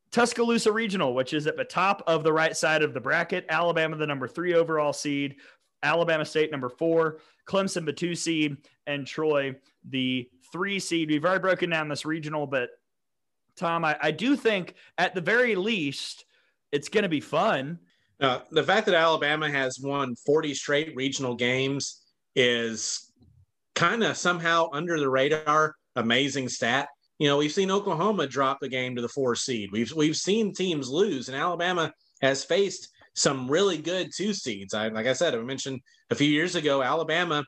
Tuscaloosa 0.10 0.72
Regional, 0.72 1.14
which 1.14 1.34
is 1.34 1.48
at 1.48 1.58
the 1.58 1.66
top 1.66 2.02
of 2.08 2.24
the 2.24 2.32
right 2.32 2.56
side 2.56 2.82
of 2.82 2.94
the 2.94 3.02
bracket. 3.02 3.46
Alabama, 3.50 3.98
the 3.98 4.08
number 4.08 4.30
three 4.30 4.54
overall 4.54 4.94
seed. 4.94 5.36
Alabama 5.84 6.24
State, 6.24 6.50
number 6.50 6.70
four. 6.70 7.18
Clemson, 7.46 7.86
the 7.86 7.92
two 7.92 8.16
seed. 8.16 8.56
And 8.86 9.06
Troy, 9.06 9.54
the 9.90 10.30
three 10.54 10.80
seed. 10.80 11.10
We've 11.10 11.26
already 11.26 11.42
broken 11.42 11.72
down 11.72 11.90
this 11.90 12.06
regional, 12.06 12.48
but 12.48 12.70
Tom, 13.58 13.84
I, 13.84 13.98
I 14.02 14.12
do 14.12 14.38
think 14.38 14.76
at 14.98 15.14
the 15.14 15.20
very 15.20 15.56
least, 15.56 16.24
it's 16.72 16.90
going 16.90 17.04
to 17.04 17.10
be 17.10 17.22
fun. 17.22 17.80
Uh, 18.20 18.40
the 18.52 18.64
fact 18.64 18.86
that 18.88 18.96
Alabama 18.96 19.50
has 19.50 19.80
won 19.80 20.16
40 20.26 20.54
straight 20.54 20.96
regional 20.96 21.36
games 21.36 22.04
is 22.36 23.12
kind 23.76 24.04
of 24.04 24.18
somehow 24.18 24.70
under 24.74 25.00
the 25.00 25.10
radar 25.10 25.76
amazing 25.96 26.50
stat. 26.50 26.90
You 27.20 27.28
know, 27.28 27.38
we've 27.38 27.52
seen 27.52 27.72
Oklahoma 27.72 28.28
drop 28.28 28.60
the 28.60 28.70
game 28.70 28.96
to 28.96 29.02
the 29.02 29.10
four 29.10 29.36
seed. 29.36 29.70
We've 29.72 29.92
we've 29.94 30.16
seen 30.16 30.54
teams 30.54 30.90
lose, 30.90 31.30
and 31.30 31.38
Alabama 31.38 31.92
has 32.22 32.44
faced 32.44 32.90
some 33.16 33.50
really 33.50 33.78
good 33.78 34.12
two 34.16 34.34
seeds. 34.34 34.74
I, 34.74 34.90
like 34.90 35.08
I 35.08 35.14
said, 35.14 35.34
I 35.34 35.40
mentioned 35.40 35.82
a 36.12 36.16
few 36.16 36.30
years 36.30 36.56
ago, 36.56 36.84
Alabama, 36.84 37.44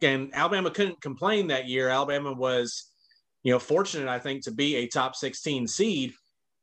and 0.00 0.34
Alabama 0.34 0.70
couldn't 0.70 1.00
complain 1.02 1.48
that 1.48 1.68
year. 1.68 1.88
Alabama 1.88 2.32
was, 2.32 2.90
you 3.42 3.52
know, 3.52 3.58
fortunate 3.58 4.08
I 4.08 4.18
think 4.18 4.44
to 4.44 4.52
be 4.52 4.76
a 4.76 4.88
top 4.88 5.14
16 5.14 5.66
seed, 5.66 6.14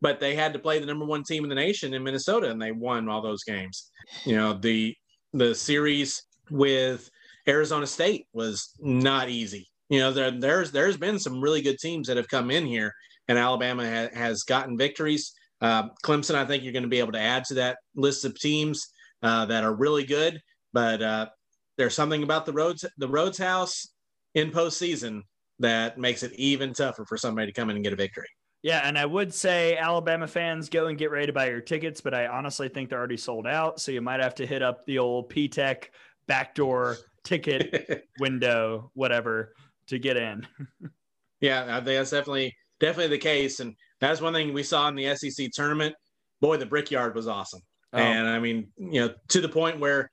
but 0.04 0.20
they 0.20 0.36
had 0.36 0.52
to 0.52 0.60
play 0.60 0.80
the 0.80 0.86
number 0.86 1.06
one 1.06 1.24
team 1.24 1.44
in 1.46 1.50
the 1.50 1.56
nation 1.56 1.94
in 1.94 2.04
Minnesota, 2.04 2.52
and 2.52 2.62
they 2.62 2.74
won 2.74 3.08
all 3.08 3.22
those 3.22 3.46
games. 3.46 3.90
You 4.26 4.36
know, 4.36 4.54
the 4.54 4.94
the 5.32 5.56
series 5.56 6.24
with 6.52 7.10
Arizona 7.48 7.88
State 7.88 8.28
was 8.34 8.76
not 8.80 9.30
easy. 9.30 9.70
You 9.90 10.00
know, 10.00 10.12
there, 10.12 10.30
there's 10.30 10.72
there's 10.72 10.98
been 10.98 11.18
some 11.18 11.42
really 11.42 11.62
good 11.62 11.80
teams 11.80 12.08
that 12.08 12.18
have 12.18 12.28
come 12.28 12.52
in 12.52 12.66
here, 12.66 12.94
and 13.30 13.38
Alabama 13.38 13.86
ha- 13.90 14.14
has 14.14 14.44
gotten 14.44 14.78
victories. 14.78 15.34
Uh, 15.62 15.88
Clemson, 16.04 16.36
I 16.36 16.46
think 16.46 16.64
you're 16.64 16.74
going 16.74 16.84
to 16.84 16.90
be 16.90 17.00
able 17.00 17.14
to 17.14 17.20
add 17.20 17.46
to 17.46 17.54
that 17.54 17.78
list 17.96 18.26
of 18.26 18.38
teams 18.38 18.86
uh, 19.24 19.46
that 19.46 19.64
are 19.64 19.74
really 19.74 20.04
good. 20.04 20.42
But 20.74 21.02
uh, 21.02 21.28
there's 21.78 21.96
something 21.96 22.24
about 22.24 22.46
the 22.46 22.52
Rhoads 22.52 22.84
the 22.98 23.08
Rhoads 23.08 23.38
House 23.38 23.88
in 24.36 24.52
postseason 24.52 25.22
that 25.60 25.98
makes 25.98 26.24
it 26.24 26.34
even 26.34 26.74
tougher 26.74 27.06
for 27.06 27.16
somebody 27.16 27.48
to 27.48 27.54
come 27.54 27.70
in 27.70 27.78
and 27.78 27.86
get 27.86 27.94
a 27.94 27.96
victory. 27.96 28.28
Yeah, 28.64 28.80
and 28.88 28.98
I 28.98 29.06
would 29.06 29.34
say 29.34 29.76
Alabama 29.76 30.26
fans 30.26 30.70
go 30.70 30.88
and 30.88 30.98
get 30.98 31.12
ready 31.12 31.28
to 31.28 31.34
buy 31.34 31.50
your 31.50 31.60
tickets, 31.60 32.00
but 32.00 32.14
I 32.14 32.28
honestly 32.28 32.70
think 32.70 32.90
they're 32.90 32.98
already 32.98 33.18
sold 33.18 33.46
out. 33.46 33.82
So 33.82 33.92
you 33.92 34.02
might 34.02 34.22
have 34.22 34.36
to 34.36 34.48
hit 34.48 34.62
up 34.64 34.86
the 34.86 35.00
old 35.00 35.28
P 35.28 35.50
Tech 35.50 35.92
backdoor 36.28 36.96
ticket 37.26 38.08
window, 38.20 38.90
whatever, 38.94 39.54
to 39.88 40.00
get 40.00 40.16
in. 40.16 40.48
yeah, 41.42 41.66
I 41.68 41.76
think 41.82 41.98
that's 41.98 42.12
definitely 42.12 42.56
definitely 42.80 43.18
the 43.18 43.22
case, 43.22 43.60
and 43.60 43.76
that's 44.00 44.22
one 44.22 44.32
thing 44.32 44.54
we 44.54 44.64
saw 44.64 44.88
in 44.88 44.96
the 44.96 45.14
SEC 45.14 45.52
tournament. 45.52 45.94
Boy, 46.40 46.56
the 46.56 46.66
Brickyard 46.66 47.16
was 47.16 47.28
awesome, 47.28 47.62
oh. 47.92 47.98
and 47.98 48.30
I 48.30 48.40
mean, 48.40 48.70
you 48.78 49.02
know, 49.02 49.14
to 49.28 49.42
the 49.42 49.50
point 49.50 49.82
where 49.82 50.10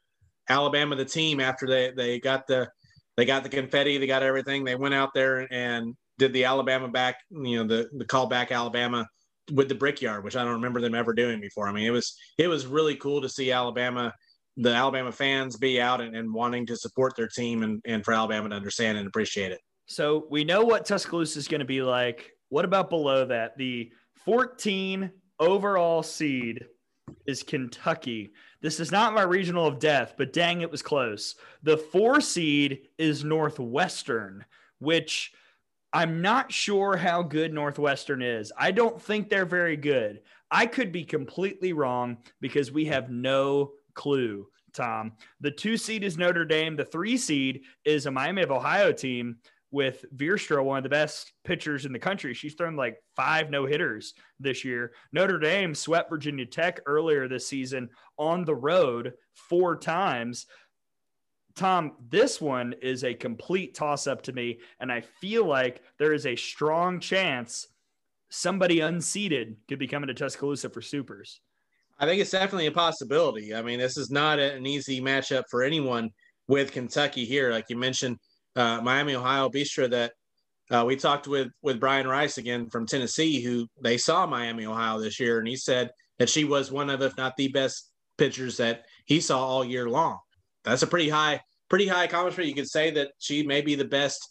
Alabama, 0.49 0.97
the 0.97 1.05
team, 1.05 1.39
after 1.39 1.69
they 1.69 1.93
they 1.93 2.19
got 2.19 2.49
the 2.49 2.69
they 3.17 3.25
got 3.25 3.45
the 3.45 3.49
confetti, 3.49 3.97
they 3.99 4.09
got 4.09 4.25
everything, 4.25 4.65
they 4.65 4.75
went 4.75 4.95
out 4.95 5.11
there 5.15 5.47
and 5.53 5.95
did 6.21 6.33
the 6.33 6.45
Alabama 6.45 6.87
back, 6.87 7.17
you 7.31 7.57
know, 7.57 7.67
the 7.67 7.89
the 7.97 8.05
call 8.05 8.27
back 8.27 8.53
Alabama 8.53 9.09
with 9.53 9.69
the 9.69 9.75
Brickyard, 9.75 10.23
which 10.23 10.37
I 10.37 10.45
don't 10.45 10.55
remember 10.55 10.81
them 10.81 10.95
ever 10.95 11.13
doing 11.13 11.41
before. 11.41 11.67
I 11.67 11.73
mean, 11.73 11.87
it 11.87 11.91
was 11.91 12.17
it 12.39 12.47
was 12.47 12.67
really 12.67 12.95
cool 12.95 13.21
to 13.23 13.29
see 13.29 13.51
Alabama 13.51 14.15
the 14.57 14.75
Alabama 14.75 15.11
fans 15.11 15.57
be 15.57 15.81
out 15.81 16.01
and, 16.01 16.15
and 16.15 16.33
wanting 16.33 16.67
to 16.67 16.77
support 16.77 17.17
their 17.17 17.29
team 17.29 17.63
and, 17.63 17.81
and 17.87 18.05
for 18.05 18.13
Alabama 18.13 18.49
to 18.51 18.55
understand 18.55 18.99
and 18.99 19.07
appreciate 19.07 19.53
it. 19.53 19.61
So 19.87 20.27
we 20.31 20.45
know 20.45 20.63
what 20.63 20.85
Tuscaloosa 20.85 21.39
is 21.39 21.49
going 21.49 21.61
to 21.61 21.65
be 21.65 21.83
like. 21.83 22.31
What 22.51 22.65
about 22.65 22.91
below 22.91 23.25
that? 23.27 23.57
The 23.57 23.91
14 24.25 25.11
overall 25.39 26.03
seed 26.03 26.67
is 27.27 27.43
Kentucky. 27.43 28.33
This 28.61 28.81
is 28.81 28.93
not 28.93 29.15
my 29.15 29.23
regional 29.23 29.67
of 29.67 29.79
death, 29.79 30.15
but 30.19 30.33
dang, 30.33 30.61
it 30.61 30.71
was 30.71 30.83
close. 30.83 31.37
The 31.63 31.79
four 31.79 32.21
seed 32.21 32.89
is 32.99 33.25
Northwestern, 33.25 34.45
which 34.79 35.33
I'm 35.93 36.23
not 36.23 36.53
sure 36.53 36.97
how 36.97 37.23
good 37.23 37.53
Northwestern 37.53 38.23
is. 38.23 38.53
I 38.57 38.71
don't 38.71 39.01
think 39.01 39.29
they're 39.29 39.45
very 39.45 39.77
good. 39.77 40.21
I 40.51 40.67
could 40.67 40.93
be 40.93 41.05
completely 41.05 41.73
wrong 41.73 42.19
because 42.41 42.71
we 42.71 42.85
have 42.87 43.11
no 43.11 43.73
clue, 43.95 44.47
Tom. 44.73 45.13
The 45.41 45.51
two 45.51 45.77
seed 45.77 46.05
is 46.05 46.17
Notre 46.17 46.45
Dame. 46.45 46.77
The 46.77 46.85
three 46.85 47.17
seed 47.17 47.63
is 47.85 48.07
a 48.07 48.11
Miami 48.11 48.43
of 48.43 48.51
Ohio 48.51 48.93
team 48.93 49.37
with 49.73 50.05
Veerstra, 50.17 50.65
one 50.65 50.79
of 50.79 50.83
the 50.83 50.89
best 50.89 51.33
pitchers 51.45 51.87
in 51.87 51.93
the 51.93 51.99
country. 51.99 52.35
She's 52.35 52.55
thrown 52.55 52.77
like 52.77 52.97
five 53.15 53.51
no 53.51 53.67
hitters 53.67 54.15
this 54.41 54.65
year. 54.65 54.93
Notre 55.13 55.39
Dame 55.39 55.75
swept 55.75 56.11
Virginia 56.11 56.47
Tech 56.47 56.81
earlier 56.87 57.29
this 57.29 57.47
season 57.47 57.89
on 58.19 58.45
the 58.45 58.55
road 58.55 59.13
four 59.35 59.77
times. 59.77 60.47
Tom, 61.61 61.93
this 62.09 62.41
one 62.41 62.75
is 62.81 63.05
a 63.05 63.13
complete 63.13 63.75
toss 63.75 64.07
up 64.07 64.23
to 64.23 64.33
me. 64.33 64.61
And 64.81 64.91
I 64.91 65.03
feel 65.03 65.45
like 65.45 65.83
there 65.99 66.15
is 66.15 66.25
a 66.25 66.35
strong 66.35 67.01
chance 67.01 67.69
somebody 68.31 68.81
unseated 68.81 69.59
could 69.69 69.79
be 69.79 69.87
coming 69.87 70.09
to 70.09 70.15
Tuscaloosa 70.15 70.71
for 70.71 70.81
supers. 70.81 71.43
I 71.99 72.07
think 72.07 72.19
it's 72.19 72.31
definitely 72.31 72.69
a 72.69 72.73
possibility. 72.73 73.55
I 73.55 73.61
mean, 73.61 73.79
this 73.79 73.99
is 73.99 74.11
not 74.11 74.39
an 74.39 74.65
easy 74.65 75.03
matchup 75.03 75.43
for 75.51 75.63
anyone 75.63 76.09
with 76.49 76.73
Kentucky 76.73 77.27
here. 77.27 77.53
Like 77.53 77.67
you 77.69 77.77
mentioned, 77.77 78.17
uh, 78.57 78.81
Miami, 78.81 79.15
Ohio, 79.15 79.51
Veerstra 79.51 79.91
that 79.91 80.13
uh, 80.71 80.85
we 80.87 80.97
talked 80.97 81.29
with 81.29 81.49
with 81.61 81.79
Brian 81.79 82.09
Rice 82.09 82.39
again 82.39 82.71
from 82.71 82.87
Tennessee, 82.87 83.43
who 83.43 83.69
they 83.83 83.99
saw 83.99 84.25
Miami, 84.27 84.65
Ohio 84.65 84.99
this 84.99 85.21
year, 85.21 85.39
and 85.39 85.47
he 85.47 85.57
said 85.57 85.91
that 86.19 86.31
she 86.31 86.45
was 86.45 86.73
one 86.73 86.89
of, 86.89 87.03
if 87.03 87.15
not 87.19 87.37
the 87.37 87.49
best 87.49 87.91
pitchers 88.17 88.57
that 88.57 88.87
he 89.05 89.21
saw 89.21 89.47
all 89.47 89.63
year 89.63 89.91
long. 89.91 90.21
That's 90.65 90.83
a 90.83 90.87
pretty 90.87 91.09
high, 91.09 91.41
pretty 91.71 91.87
high 91.87 92.05
accomplishment. 92.05 92.49
You 92.49 92.55
could 92.55 92.69
say 92.69 92.91
that 92.91 93.13
she 93.19 93.43
may 93.47 93.63
be 93.63 93.77
the 93.77 93.85
best 93.87 94.29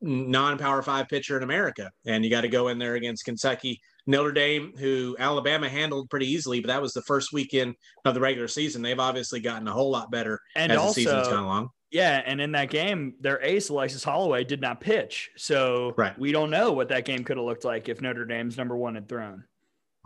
non-power 0.00 0.82
five 0.82 1.08
pitcher 1.08 1.36
in 1.36 1.42
America, 1.42 1.90
and 2.06 2.22
you 2.22 2.30
got 2.30 2.42
to 2.42 2.48
go 2.48 2.68
in 2.68 2.78
there 2.78 2.94
against 2.94 3.24
Kentucky. 3.24 3.80
Notre 4.06 4.32
Dame, 4.32 4.74
who 4.78 5.16
Alabama 5.18 5.66
handled 5.66 6.10
pretty 6.10 6.30
easily, 6.30 6.60
but 6.60 6.68
that 6.68 6.82
was 6.82 6.92
the 6.92 7.02
first 7.02 7.32
weekend 7.32 7.74
of 8.04 8.12
the 8.12 8.20
regular 8.20 8.48
season. 8.48 8.82
They've 8.82 9.00
obviously 9.00 9.40
gotten 9.40 9.66
a 9.66 9.72
whole 9.72 9.90
lot 9.90 10.10
better 10.10 10.38
and 10.54 10.70
as 10.70 10.78
also, 10.78 10.88
the 10.88 10.94
season's 10.94 11.28
gone 11.28 11.44
along. 11.44 11.70
Yeah, 11.90 12.22
and 12.26 12.40
in 12.40 12.52
that 12.52 12.68
game, 12.70 13.14
their 13.20 13.40
ace 13.40 13.70
Alexis 13.70 14.04
Holloway 14.04 14.44
did 14.44 14.60
not 14.60 14.80
pitch, 14.80 15.30
so 15.36 15.94
right. 15.96 16.18
we 16.18 16.32
don't 16.32 16.50
know 16.50 16.72
what 16.72 16.88
that 16.88 17.06
game 17.06 17.24
could 17.24 17.38
have 17.38 17.46
looked 17.46 17.64
like 17.64 17.88
if 17.88 18.02
Notre 18.02 18.26
Dame's 18.26 18.58
number 18.58 18.76
one 18.76 18.96
had 18.96 19.08
thrown. 19.08 19.44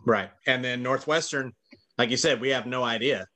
Right, 0.06 0.30
and 0.46 0.64
then 0.64 0.82
Northwestern, 0.82 1.52
like 1.96 2.10
you 2.10 2.16
said, 2.16 2.40
we 2.40 2.50
have 2.50 2.66
no 2.66 2.84
idea 2.84 3.26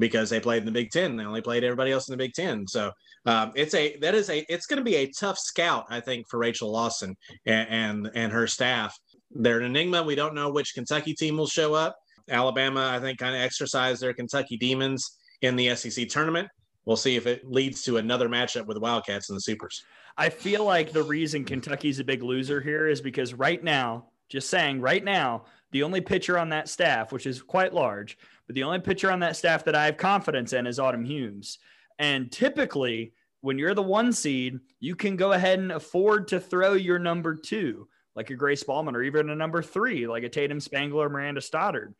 because 0.00 0.28
they 0.28 0.40
played 0.40 0.62
in 0.62 0.66
the 0.66 0.72
Big 0.72 0.90
Ten. 0.90 1.14
They 1.14 1.24
only 1.24 1.40
played 1.40 1.62
everybody 1.62 1.92
else 1.92 2.08
in 2.08 2.12
the 2.12 2.24
Big 2.24 2.32
Ten. 2.32 2.66
So 2.66 2.90
um, 3.26 3.52
it's 3.54 3.74
a 3.74 3.96
that 3.98 4.16
is 4.16 4.28
a 4.30 4.44
it's 4.52 4.66
going 4.66 4.78
to 4.78 4.84
be 4.84 4.96
a 4.96 5.12
tough 5.12 5.38
scout, 5.38 5.84
I 5.88 6.00
think, 6.00 6.26
for 6.28 6.38
Rachel 6.38 6.72
Lawson 6.72 7.16
and, 7.46 7.68
and 7.68 8.10
and 8.14 8.32
her 8.32 8.48
staff 8.48 8.98
they're 9.30 9.58
an 9.58 9.64
enigma. 9.64 10.02
We 10.02 10.14
don't 10.14 10.34
know 10.34 10.50
which 10.50 10.74
Kentucky 10.74 11.14
team 11.14 11.36
will 11.36 11.46
show 11.46 11.74
up. 11.74 11.96
Alabama, 12.28 12.90
I 12.92 13.00
think, 13.00 13.18
kind 13.18 13.34
of 13.34 13.40
exercised 13.40 14.02
their 14.02 14.14
Kentucky 14.14 14.56
demons 14.56 15.18
in 15.42 15.56
the 15.56 15.74
SEC 15.74 16.08
tournament. 16.08 16.48
We'll 16.84 16.96
see 16.96 17.16
if 17.16 17.26
it 17.26 17.44
leads 17.44 17.82
to 17.82 17.98
another 17.98 18.28
matchup 18.28 18.66
with 18.66 18.76
the 18.76 18.80
Wildcats 18.80 19.28
and 19.28 19.36
the 19.36 19.40
Supers. 19.40 19.84
I 20.16 20.28
feel 20.28 20.64
like 20.64 20.92
the 20.92 21.02
reason 21.02 21.44
Kentucky's 21.44 21.98
a 21.98 22.04
big 22.04 22.22
loser 22.22 22.60
here 22.60 22.88
is 22.88 23.00
because 23.00 23.34
right 23.34 23.62
now, 23.62 24.06
just 24.28 24.50
saying, 24.50 24.80
right 24.80 25.02
now, 25.02 25.44
the 25.72 25.82
only 25.82 26.00
pitcher 26.00 26.38
on 26.38 26.48
that 26.50 26.68
staff, 26.68 27.12
which 27.12 27.26
is 27.26 27.42
quite 27.42 27.72
large, 27.72 28.18
but 28.50 28.56
the 28.56 28.64
only 28.64 28.80
pitcher 28.80 29.12
on 29.12 29.20
that 29.20 29.36
staff 29.36 29.64
that 29.66 29.76
I 29.76 29.84
have 29.84 29.96
confidence 29.96 30.52
in 30.52 30.66
is 30.66 30.80
Autumn 30.80 31.04
Humes. 31.04 31.58
And 32.00 32.32
typically, 32.32 33.12
when 33.42 33.58
you're 33.58 33.76
the 33.76 33.80
one 33.80 34.12
seed, 34.12 34.58
you 34.80 34.96
can 34.96 35.14
go 35.14 35.30
ahead 35.30 35.60
and 35.60 35.70
afford 35.70 36.26
to 36.28 36.40
throw 36.40 36.72
your 36.72 36.98
number 36.98 37.36
two 37.36 37.86
like 38.16 38.30
a 38.30 38.34
Grace 38.34 38.64
Baalman, 38.64 38.96
or 38.96 39.04
even 39.04 39.30
a 39.30 39.36
number 39.36 39.62
three, 39.62 40.08
like 40.08 40.24
a 40.24 40.28
Tatum 40.28 40.58
Spangler, 40.58 41.06
or 41.06 41.08
Miranda 41.08 41.40
Stoddard. 41.40 41.94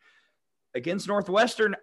Against 0.74 1.06
Northwestern, 1.06 1.76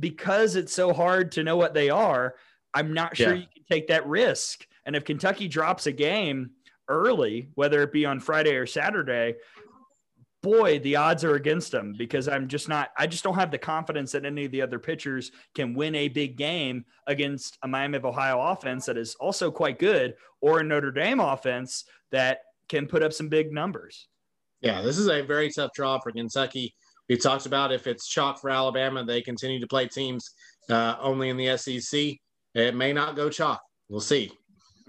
because 0.00 0.56
it's 0.56 0.72
so 0.72 0.94
hard 0.94 1.32
to 1.32 1.44
know 1.44 1.58
what 1.58 1.74
they 1.74 1.90
are, 1.90 2.34
I'm 2.72 2.94
not 2.94 3.14
sure 3.14 3.34
yeah. 3.34 3.40
you 3.40 3.46
can 3.54 3.64
take 3.70 3.88
that 3.88 4.06
risk. 4.06 4.66
And 4.86 4.96
if 4.96 5.04
Kentucky 5.04 5.48
drops 5.48 5.86
a 5.86 5.92
game 5.92 6.52
early, 6.88 7.50
whether 7.56 7.82
it 7.82 7.92
be 7.92 8.06
on 8.06 8.20
Friday 8.20 8.56
or 8.56 8.64
Saturday, 8.64 9.34
boy, 10.42 10.78
the 10.78 10.96
odds 10.96 11.24
are 11.24 11.34
against 11.34 11.72
them 11.72 11.94
because 11.98 12.28
I'm 12.28 12.48
just 12.48 12.68
not, 12.68 12.90
I 12.96 13.06
just 13.06 13.24
don't 13.24 13.34
have 13.34 13.50
the 13.50 13.58
confidence 13.58 14.12
that 14.12 14.24
any 14.24 14.44
of 14.44 14.52
the 14.52 14.62
other 14.62 14.78
pitchers 14.78 15.32
can 15.54 15.74
win 15.74 15.94
a 15.94 16.08
big 16.08 16.36
game 16.36 16.84
against 17.06 17.58
a 17.62 17.68
Miami 17.68 17.96
of 17.96 18.04
Ohio 18.04 18.40
offense 18.40 18.86
that 18.86 18.96
is 18.96 19.14
also 19.16 19.50
quite 19.50 19.78
good 19.78 20.14
or 20.40 20.60
a 20.60 20.64
Notre 20.64 20.92
Dame 20.92 21.20
offense 21.20 21.84
that 22.12 22.40
can 22.68 22.86
put 22.86 23.02
up 23.02 23.12
some 23.12 23.28
big 23.28 23.52
numbers. 23.52 24.08
Yeah, 24.60 24.82
this 24.82 24.98
is 24.98 25.08
a 25.08 25.22
very 25.22 25.50
tough 25.50 25.72
draw 25.74 25.98
for 26.00 26.12
Kentucky. 26.12 26.74
We 27.08 27.16
talked 27.16 27.46
about 27.46 27.72
if 27.72 27.86
it's 27.86 28.06
chalk 28.06 28.40
for 28.40 28.50
Alabama, 28.50 29.04
they 29.04 29.22
continue 29.22 29.60
to 29.60 29.66
play 29.66 29.86
teams 29.86 30.30
uh, 30.68 30.96
only 31.00 31.30
in 31.30 31.36
the 31.36 31.56
SEC. 31.56 32.16
It 32.54 32.74
may 32.74 32.92
not 32.92 33.16
go 33.16 33.30
chalk. 33.30 33.60
We'll 33.88 34.00
see. 34.00 34.30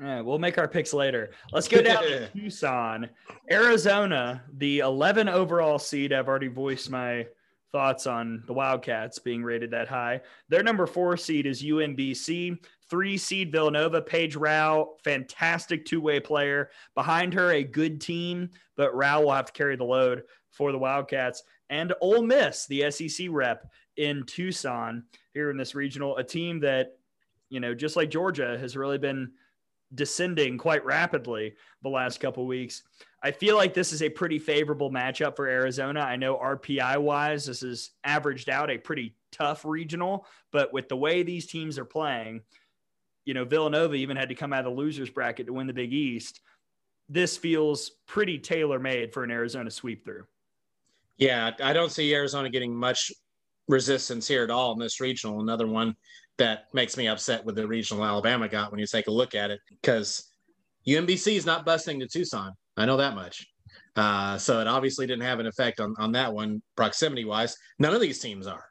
Yeah, 0.01 0.21
we'll 0.21 0.39
make 0.39 0.57
our 0.57 0.67
picks 0.67 0.93
later. 0.93 1.31
Let's 1.51 1.67
go 1.67 1.81
down 1.81 2.03
to 2.03 2.29
Tucson, 2.33 3.09
Arizona, 3.51 4.43
the 4.57 4.79
11 4.79 5.27
overall 5.27 5.77
seed. 5.77 6.13
I've 6.13 6.29
already 6.29 6.47
voiced 6.47 6.89
my 6.89 7.27
thoughts 7.71 8.07
on 8.07 8.43
the 8.47 8.53
Wildcats 8.53 9.19
being 9.19 9.43
rated 9.43 9.71
that 9.71 9.87
high. 9.87 10.21
Their 10.47 10.63
number 10.63 10.87
four 10.87 11.17
seed 11.17 11.45
is 11.45 11.63
UMBC. 11.63 12.57
Three 12.89 13.17
seed 13.17 13.51
Villanova, 13.51 14.01
Paige 14.01 14.35
Rao, 14.35 14.95
fantastic 15.03 15.85
two 15.85 16.01
way 16.01 16.19
player. 16.19 16.69
Behind 16.95 17.33
her, 17.33 17.51
a 17.51 17.63
good 17.63 18.01
team, 18.01 18.49
but 18.75 18.95
Rao 18.95 19.21
will 19.21 19.33
have 19.33 19.45
to 19.45 19.53
carry 19.53 19.75
the 19.75 19.83
load 19.83 20.23
for 20.49 20.71
the 20.71 20.79
Wildcats. 20.79 21.43
And 21.69 21.93
Ole 22.01 22.23
Miss, 22.23 22.65
the 22.65 22.89
SEC 22.89 23.27
rep 23.29 23.69
in 23.97 24.23
Tucson 24.25 25.03
here 25.33 25.51
in 25.51 25.57
this 25.57 25.75
regional, 25.75 26.17
a 26.17 26.23
team 26.23 26.59
that, 26.61 26.97
you 27.49 27.59
know, 27.59 27.75
just 27.75 27.95
like 27.95 28.09
Georgia 28.09 28.57
has 28.57 28.75
really 28.75 28.97
been 28.97 29.31
descending 29.95 30.57
quite 30.57 30.85
rapidly 30.85 31.55
the 31.81 31.89
last 31.89 32.19
couple 32.19 32.45
weeks. 32.45 32.83
I 33.23 33.31
feel 33.31 33.55
like 33.55 33.73
this 33.73 33.91
is 33.91 34.01
a 34.01 34.09
pretty 34.09 34.39
favorable 34.39 34.91
matchup 34.91 35.35
for 35.35 35.47
Arizona. 35.47 36.01
I 36.01 36.15
know 36.15 36.37
RPI 36.37 37.01
wise, 37.01 37.45
this 37.45 37.63
is 37.63 37.91
averaged 38.03 38.49
out 38.49 38.69
a 38.69 38.77
pretty 38.77 39.15
tough 39.31 39.65
regional, 39.65 40.25
but 40.51 40.71
with 40.71 40.89
the 40.89 40.95
way 40.95 41.23
these 41.23 41.47
teams 41.47 41.77
are 41.77 41.85
playing, 41.85 42.41
you 43.25 43.33
know, 43.33 43.45
Villanova 43.45 43.95
even 43.95 44.15
had 44.15 44.29
to 44.29 44.35
come 44.35 44.53
out 44.53 44.65
of 44.65 44.73
the 44.73 44.81
losers 44.81 45.09
bracket 45.09 45.47
to 45.47 45.53
win 45.53 45.67
the 45.67 45.73
Big 45.73 45.93
East. 45.93 46.41
This 47.09 47.35
feels 47.35 47.91
pretty 48.07 48.39
tailor 48.39 48.79
made 48.79 49.13
for 49.13 49.23
an 49.23 49.31
Arizona 49.31 49.69
sweep 49.69 50.05
through. 50.05 50.25
Yeah, 51.17 51.51
I 51.61 51.73
don't 51.73 51.91
see 51.91 52.13
Arizona 52.13 52.49
getting 52.49 52.73
much 52.73 53.11
resistance 53.67 54.27
here 54.27 54.43
at 54.43 54.49
all 54.49 54.71
in 54.73 54.79
this 54.79 54.99
regional. 55.01 55.41
Another 55.41 55.67
one 55.67 55.95
that 56.39 56.65
makes 56.73 56.97
me 56.97 57.07
upset 57.07 57.45
with 57.45 57.55
the 57.55 57.67
regional 57.67 58.03
Alabama 58.03 58.49
got 58.49 58.71
when 58.71 58.79
you 58.79 58.87
take 58.87 59.07
a 59.07 59.11
look 59.11 59.35
at 59.35 59.51
it 59.51 59.59
because 59.69 60.31
UMBC 60.87 61.35
is 61.35 61.45
not 61.45 61.65
busting 61.65 61.99
to 61.99 62.07
Tucson. 62.07 62.51
I 62.77 62.85
know 62.85 62.97
that 62.97 63.15
much. 63.15 63.45
Uh, 63.95 64.37
so 64.37 64.59
it 64.59 64.67
obviously 64.67 65.05
didn't 65.05 65.23
have 65.23 65.39
an 65.39 65.45
effect 65.45 65.79
on, 65.79 65.93
on 65.99 66.11
that 66.13 66.33
one 66.33 66.61
proximity 66.75 67.25
wise. 67.25 67.55
None 67.79 67.93
of 67.93 68.01
these 68.01 68.19
teams 68.19 68.47
are. 68.47 68.65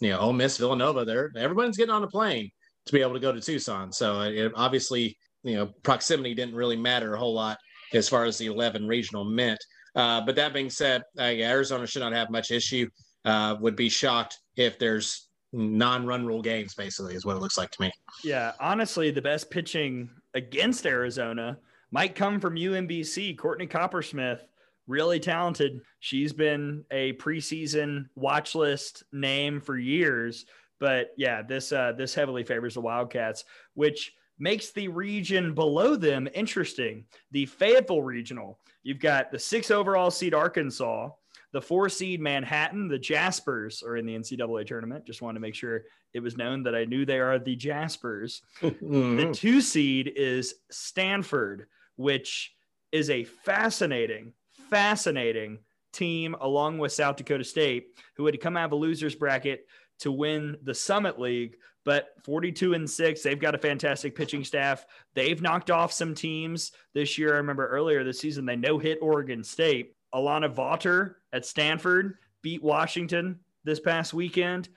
You 0.00 0.10
know, 0.10 0.20
Ole 0.20 0.32
Miss, 0.32 0.58
Villanova, 0.58 1.04
they're 1.04 1.30
everyone's 1.36 1.76
getting 1.76 1.94
on 1.94 2.04
a 2.04 2.08
plane 2.08 2.50
to 2.86 2.92
be 2.92 3.00
able 3.00 3.14
to 3.14 3.20
go 3.20 3.32
to 3.32 3.40
Tucson. 3.40 3.92
So 3.92 4.20
it 4.20 4.52
obviously, 4.54 5.16
you 5.42 5.56
know, 5.56 5.66
proximity 5.82 6.34
didn't 6.34 6.54
really 6.54 6.76
matter 6.76 7.14
a 7.14 7.18
whole 7.18 7.34
lot 7.34 7.58
as 7.94 8.08
far 8.08 8.24
as 8.24 8.36
the 8.38 8.46
11 8.46 8.86
regional 8.86 9.24
meant. 9.24 9.58
Uh, 9.94 10.20
but 10.20 10.36
that 10.36 10.52
being 10.52 10.68
said, 10.70 11.02
uh, 11.18 11.22
Arizona 11.22 11.86
should 11.86 12.02
not 12.02 12.12
have 12.12 12.30
much 12.30 12.50
issue. 12.50 12.88
Uh, 13.24 13.56
would 13.60 13.76
be 13.76 13.88
shocked 13.88 14.38
if 14.56 14.78
there's 14.78 15.28
non-run 15.54 16.26
rule 16.26 16.42
games 16.42 16.74
basically 16.74 17.14
is 17.14 17.24
what 17.24 17.36
it 17.36 17.40
looks 17.40 17.56
like 17.56 17.70
to 17.70 17.80
me. 17.82 17.92
Yeah 18.22 18.52
honestly 18.60 19.10
the 19.10 19.22
best 19.22 19.50
pitching 19.50 20.10
against 20.34 20.84
arizona 20.84 21.58
might 21.90 22.14
come 22.14 22.40
from 22.40 22.56
umbc 22.56 23.38
courtney 23.38 23.66
coppersmith 23.66 24.40
really 24.86 25.18
talented. 25.18 25.80
She's 26.00 26.34
been 26.34 26.84
a 26.90 27.14
preseason 27.14 28.06
watch 28.16 28.54
list 28.54 29.04
name 29.12 29.60
for 29.60 29.78
years 29.78 30.44
but 30.80 31.10
yeah 31.16 31.40
this 31.40 31.72
uh, 31.72 31.92
this 31.96 32.14
heavily 32.14 32.42
favors 32.42 32.74
the 32.74 32.80
wildcats 32.80 33.44
which 33.74 34.12
makes 34.38 34.72
the 34.72 34.88
region 34.88 35.54
below 35.54 35.94
them 35.94 36.28
interesting. 36.34 37.04
The 37.30 37.46
fayetteville 37.46 38.02
regional 38.02 38.58
you've 38.82 38.98
got 38.98 39.30
the 39.30 39.38
six 39.38 39.70
overall 39.70 40.10
seed 40.10 40.34
arkansas 40.34 41.10
the 41.54 41.62
four 41.62 41.88
seed 41.88 42.20
Manhattan, 42.20 42.88
the 42.88 42.98
Jaspers 42.98 43.84
are 43.84 43.96
in 43.96 44.04
the 44.06 44.16
NCAA 44.16 44.66
tournament. 44.66 45.06
Just 45.06 45.22
wanted 45.22 45.34
to 45.34 45.40
make 45.40 45.54
sure 45.54 45.84
it 46.12 46.18
was 46.18 46.36
known 46.36 46.64
that 46.64 46.74
I 46.74 46.84
knew 46.84 47.06
they 47.06 47.20
are 47.20 47.38
the 47.38 47.54
Jaspers. 47.54 48.42
mm-hmm. 48.60 49.16
The 49.16 49.32
two 49.32 49.60
seed 49.60 50.12
is 50.16 50.56
Stanford, 50.72 51.68
which 51.94 52.52
is 52.90 53.08
a 53.08 53.22
fascinating, 53.22 54.32
fascinating 54.68 55.60
team 55.92 56.34
along 56.40 56.78
with 56.78 56.90
South 56.90 57.14
Dakota 57.14 57.44
State, 57.44 57.86
who 58.16 58.26
had 58.26 58.32
to 58.32 58.38
come 58.38 58.56
out 58.56 58.64
of 58.64 58.72
a 58.72 58.76
loser's 58.76 59.14
bracket 59.14 59.68
to 60.00 60.10
win 60.10 60.56
the 60.64 60.74
Summit 60.74 61.20
League. 61.20 61.54
But 61.84 62.08
42 62.24 62.74
and 62.74 62.90
six, 62.90 63.22
they've 63.22 63.38
got 63.38 63.54
a 63.54 63.58
fantastic 63.58 64.16
pitching 64.16 64.42
staff. 64.42 64.86
They've 65.14 65.40
knocked 65.40 65.70
off 65.70 65.92
some 65.92 66.16
teams 66.16 66.72
this 66.94 67.16
year. 67.16 67.34
I 67.34 67.36
remember 67.36 67.68
earlier 67.68 68.02
this 68.02 68.18
season, 68.18 68.44
they 68.44 68.56
no 68.56 68.76
hit 68.78 68.98
Oregon 69.00 69.44
State. 69.44 69.94
Alana 70.14 70.52
Vawter 70.52 71.14
at 71.32 71.44
Stanford 71.44 72.14
beat 72.42 72.62
Washington 72.62 73.40
this 73.64 73.80
past 73.80 74.14
weekend. 74.14 74.68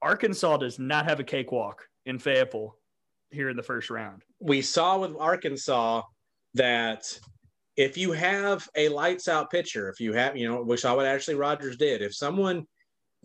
Arkansas 0.00 0.56
does 0.58 0.78
not 0.78 1.04
have 1.04 1.20
a 1.20 1.24
cakewalk 1.24 1.86
in 2.06 2.18
Fayetteville 2.18 2.76
here 3.30 3.50
in 3.50 3.56
the 3.56 3.62
first 3.62 3.90
round. 3.90 4.22
We 4.40 4.62
saw 4.62 4.98
with 4.98 5.16
Arkansas 5.18 6.02
that 6.54 7.18
if 7.76 7.96
you 7.96 8.12
have 8.12 8.68
a 8.76 8.88
lights 8.88 9.28
out 9.28 9.50
pitcher, 9.50 9.88
if 9.88 10.00
you 10.00 10.12
have, 10.14 10.36
you 10.36 10.48
know, 10.48 10.62
which 10.62 10.84
I 10.84 10.92
would 10.92 11.06
Ashley 11.06 11.34
Rogers 11.34 11.76
did, 11.76 12.02
if 12.02 12.14
someone 12.14 12.66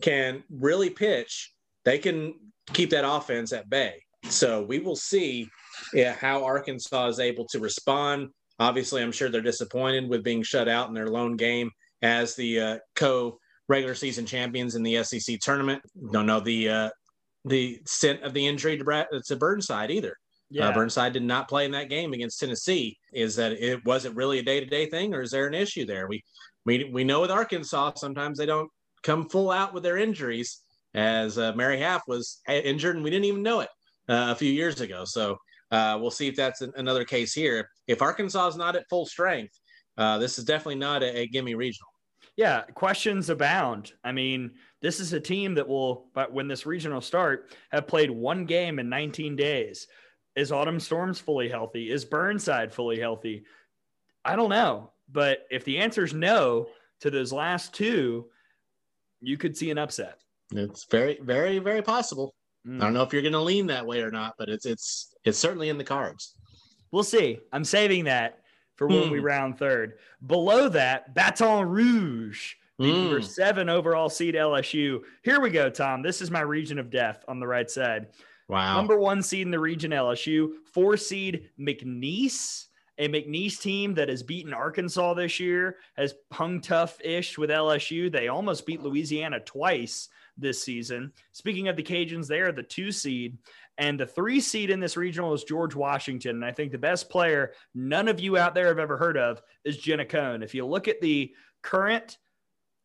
can 0.02 0.42
really 0.50 0.90
pitch, 0.90 1.52
they 1.84 1.98
can 1.98 2.34
keep 2.72 2.90
that 2.90 3.08
offense 3.08 3.52
at 3.52 3.70
bay. 3.70 4.02
So 4.28 4.62
we 4.62 4.78
will 4.78 4.96
see 4.96 5.48
yeah, 5.92 6.14
how 6.14 6.44
Arkansas 6.44 7.08
is 7.08 7.20
able 7.20 7.46
to 7.46 7.58
respond 7.58 8.30
Obviously, 8.58 9.02
I'm 9.02 9.12
sure 9.12 9.28
they're 9.28 9.40
disappointed 9.40 10.08
with 10.08 10.22
being 10.22 10.42
shut 10.42 10.68
out 10.68 10.88
in 10.88 10.94
their 10.94 11.08
lone 11.08 11.36
game 11.36 11.70
as 12.02 12.34
the 12.36 12.60
uh, 12.60 12.78
co 12.94 13.38
regular 13.68 13.94
season 13.94 14.26
champions 14.26 14.74
in 14.74 14.82
the 14.82 15.02
SEC 15.02 15.38
tournament. 15.40 15.82
Don't 16.12 16.26
know 16.26 16.40
the 16.40 16.68
uh, 16.68 16.90
the 17.44 17.76
extent 17.76 18.22
of 18.22 18.32
the 18.32 18.46
injury 18.46 18.78
to, 18.78 18.84
Brad, 18.84 19.06
to 19.26 19.36
Burnside 19.36 19.90
either. 19.90 20.10
Uh, 20.10 20.12
yeah. 20.50 20.68
Uh, 20.68 20.74
Burnside 20.74 21.12
did 21.12 21.24
not 21.24 21.48
play 21.48 21.64
in 21.64 21.72
that 21.72 21.88
game 21.88 22.12
against 22.12 22.38
Tennessee. 22.38 22.96
Is 23.12 23.36
that 23.36 23.52
it? 23.52 23.84
Was 23.84 24.04
it 24.04 24.14
really 24.14 24.38
a 24.38 24.42
day 24.42 24.60
to 24.60 24.66
day 24.66 24.86
thing, 24.86 25.14
or 25.14 25.22
is 25.22 25.30
there 25.30 25.46
an 25.46 25.54
issue 25.54 25.84
there? 25.84 26.06
We 26.06 26.22
we 26.64 26.90
we 26.92 27.04
know 27.04 27.20
with 27.20 27.30
Arkansas 27.30 27.92
sometimes 27.96 28.38
they 28.38 28.46
don't 28.46 28.70
come 29.02 29.28
full 29.28 29.50
out 29.50 29.74
with 29.74 29.82
their 29.82 29.98
injuries. 29.98 30.60
As 30.94 31.38
uh, 31.38 31.52
Mary 31.56 31.80
Haff 31.80 32.02
was 32.06 32.40
injured 32.48 32.94
and 32.94 33.02
we 33.04 33.10
didn't 33.10 33.24
even 33.24 33.42
know 33.42 33.58
it 33.60 33.68
uh, 34.08 34.28
a 34.30 34.34
few 34.36 34.52
years 34.52 34.80
ago. 34.80 35.04
So 35.04 35.38
uh, 35.74 35.98
we'll 36.00 36.10
see 36.10 36.28
if 36.28 36.36
that's 36.36 36.60
an, 36.60 36.72
another 36.76 37.04
case 37.04 37.34
here. 37.34 37.68
If 37.88 38.00
Arkansas 38.00 38.48
is 38.48 38.56
not 38.56 38.76
at 38.76 38.88
full 38.88 39.06
strength, 39.06 39.58
uh, 39.98 40.18
this 40.18 40.38
is 40.38 40.44
definitely 40.44 40.76
not 40.76 41.02
a, 41.02 41.20
a 41.20 41.26
gimme 41.26 41.56
regional. 41.56 41.88
Yeah, 42.36 42.62
questions 42.62 43.28
abound. 43.28 43.92
I 44.04 44.12
mean, 44.12 44.52
this 44.82 45.00
is 45.00 45.12
a 45.12 45.20
team 45.20 45.54
that 45.54 45.66
will, 45.66 46.06
but 46.14 46.32
when 46.32 46.46
this 46.46 46.64
regional 46.64 47.00
start, 47.00 47.56
have 47.70 47.88
played 47.88 48.10
one 48.10 48.44
game 48.44 48.78
in 48.78 48.88
19 48.88 49.34
days. 49.34 49.88
Is 50.36 50.52
Autumn 50.52 50.78
Storms 50.78 51.18
fully 51.18 51.48
healthy? 51.48 51.90
Is 51.90 52.04
Burnside 52.04 52.72
fully 52.72 53.00
healthy? 53.00 53.44
I 54.24 54.36
don't 54.36 54.50
know. 54.50 54.92
But 55.10 55.40
if 55.50 55.64
the 55.64 55.78
answer 55.78 56.04
is 56.04 56.14
no 56.14 56.68
to 57.00 57.10
those 57.10 57.32
last 57.32 57.74
two, 57.74 58.26
you 59.20 59.36
could 59.36 59.56
see 59.56 59.70
an 59.70 59.78
upset. 59.78 60.18
It's 60.52 60.84
very, 60.84 61.18
very, 61.20 61.58
very 61.58 61.82
possible. 61.82 62.34
Mm. 62.66 62.80
I 62.80 62.84
don't 62.84 62.94
know 62.94 63.02
if 63.02 63.12
you're 63.12 63.22
going 63.22 63.32
to 63.32 63.40
lean 63.40 63.66
that 63.68 63.86
way 63.86 64.00
or 64.00 64.10
not, 64.10 64.34
but 64.38 64.48
it's 64.48 64.66
it's 64.66 65.13
it's 65.24 65.38
certainly 65.38 65.68
in 65.68 65.78
the 65.78 65.84
cards. 65.84 66.34
We'll 66.90 67.02
see. 67.02 67.40
I'm 67.52 67.64
saving 67.64 68.04
that 68.04 68.40
for 68.76 68.86
when 68.86 69.04
mm. 69.04 69.10
we 69.10 69.18
round 69.20 69.58
third. 69.58 69.94
Below 70.26 70.68
that, 70.70 71.14
Baton 71.14 71.68
Rouge, 71.68 72.54
the 72.78 72.84
mm. 72.84 73.02
number 73.02 73.22
seven 73.22 73.68
overall 73.68 74.08
seed 74.08 74.34
LSU. 74.34 75.00
Here 75.22 75.40
we 75.40 75.50
go, 75.50 75.70
Tom. 75.70 76.02
This 76.02 76.20
is 76.20 76.30
my 76.30 76.40
region 76.40 76.78
of 76.78 76.90
death 76.90 77.24
on 77.28 77.40
the 77.40 77.46
right 77.46 77.70
side. 77.70 78.08
Wow. 78.48 78.76
Number 78.76 78.98
one 78.98 79.22
seed 79.22 79.42
in 79.42 79.50
the 79.50 79.58
region, 79.58 79.90
LSU. 79.90 80.52
Four 80.72 80.96
seed 80.96 81.50
McNeese, 81.58 82.66
a 82.98 83.08
McNeese 83.08 83.60
team 83.60 83.94
that 83.94 84.08
has 84.08 84.22
beaten 84.22 84.52
Arkansas 84.52 85.14
this 85.14 85.40
year, 85.40 85.76
has 85.96 86.14
hung 86.30 86.60
tough 86.60 87.00
ish 87.02 87.38
with 87.38 87.50
LSU. 87.50 88.12
They 88.12 88.28
almost 88.28 88.66
beat 88.66 88.82
Louisiana 88.82 89.40
twice 89.40 90.08
this 90.36 90.62
season. 90.62 91.12
Speaking 91.32 91.68
of 91.68 91.76
the 91.76 91.82
Cajuns, 91.82 92.26
they 92.26 92.40
are 92.40 92.52
the 92.52 92.62
two 92.62 92.92
seed. 92.92 93.38
And 93.78 93.98
the 93.98 94.06
three 94.06 94.40
seed 94.40 94.70
in 94.70 94.80
this 94.80 94.96
regional 94.96 95.34
is 95.34 95.44
George 95.44 95.74
Washington. 95.74 96.36
And 96.36 96.44
I 96.44 96.52
think 96.52 96.70
the 96.70 96.78
best 96.78 97.10
player 97.10 97.52
none 97.74 98.08
of 98.08 98.20
you 98.20 98.36
out 98.36 98.54
there 98.54 98.68
have 98.68 98.78
ever 98.78 98.96
heard 98.96 99.16
of 99.16 99.42
is 99.64 99.78
Jenna 99.78 100.04
Cohn. 100.04 100.42
If 100.42 100.54
you 100.54 100.64
look 100.64 100.86
at 100.88 101.00
the 101.00 101.34
current 101.62 102.18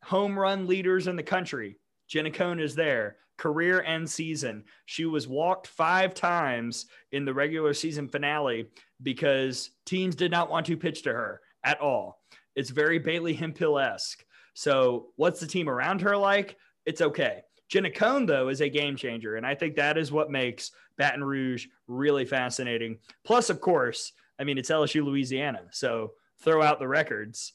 home 0.04 0.38
run 0.38 0.68
leaders 0.68 1.08
in 1.08 1.16
the 1.16 1.24
country, 1.24 1.78
Jenna 2.08 2.32
Cohn 2.32 2.60
is 2.60 2.74
there, 2.74 3.18
career 3.38 3.82
and 3.82 4.10
season. 4.10 4.64
She 4.86 5.06
was 5.06 5.28
walked 5.28 5.68
five 5.68 6.14
times 6.14 6.88
in 7.12 7.24
the 7.24 7.34
regular 7.34 7.74
season 7.74 8.08
finale 8.08 8.70
because 9.04 9.70
teams 9.86 10.16
did 10.16 10.32
not 10.32 10.50
want 10.50 10.66
to 10.68 10.78
pitch 10.78 11.04
to 11.04 11.14
her 11.14 11.42
at 11.64 11.80
all. 11.80 12.22
It's 12.56 12.72
very 12.72 13.00
Bailey 13.00 13.34
Hemphill 13.34 13.78
esque. 13.78 14.24
So 14.54 15.08
what's 15.16 15.40
the 15.40 15.48
team 15.48 15.70
around 15.70 16.02
her 16.02 16.18
like? 16.18 16.58
It's 16.86 17.02
okay. 17.02 17.44
Jenna 17.70 17.92
Cohn, 17.92 18.26
though, 18.26 18.50
is 18.50 18.62
a 18.62 18.70
game 18.70 18.96
changer. 18.96 19.36
And 19.36 19.46
I 19.46 19.56
think 19.56 19.76
that 19.76 19.98
is 19.98 20.12
what 20.12 20.32
makes 20.32 20.72
Baton 20.98 21.24
Rouge 21.24 21.68
really 21.88 22.26
fascinating. 22.26 22.98
Plus, 23.24 23.50
of 23.50 23.62
course, 23.62 24.12
I 24.40 24.44
mean, 24.44 24.58
it's 24.58 24.72
LSU 24.72 25.06
Louisiana. 25.06 25.62
So 25.72 26.14
throw 26.42 26.62
out 26.64 26.80
the 26.80 26.88
records. 26.88 27.54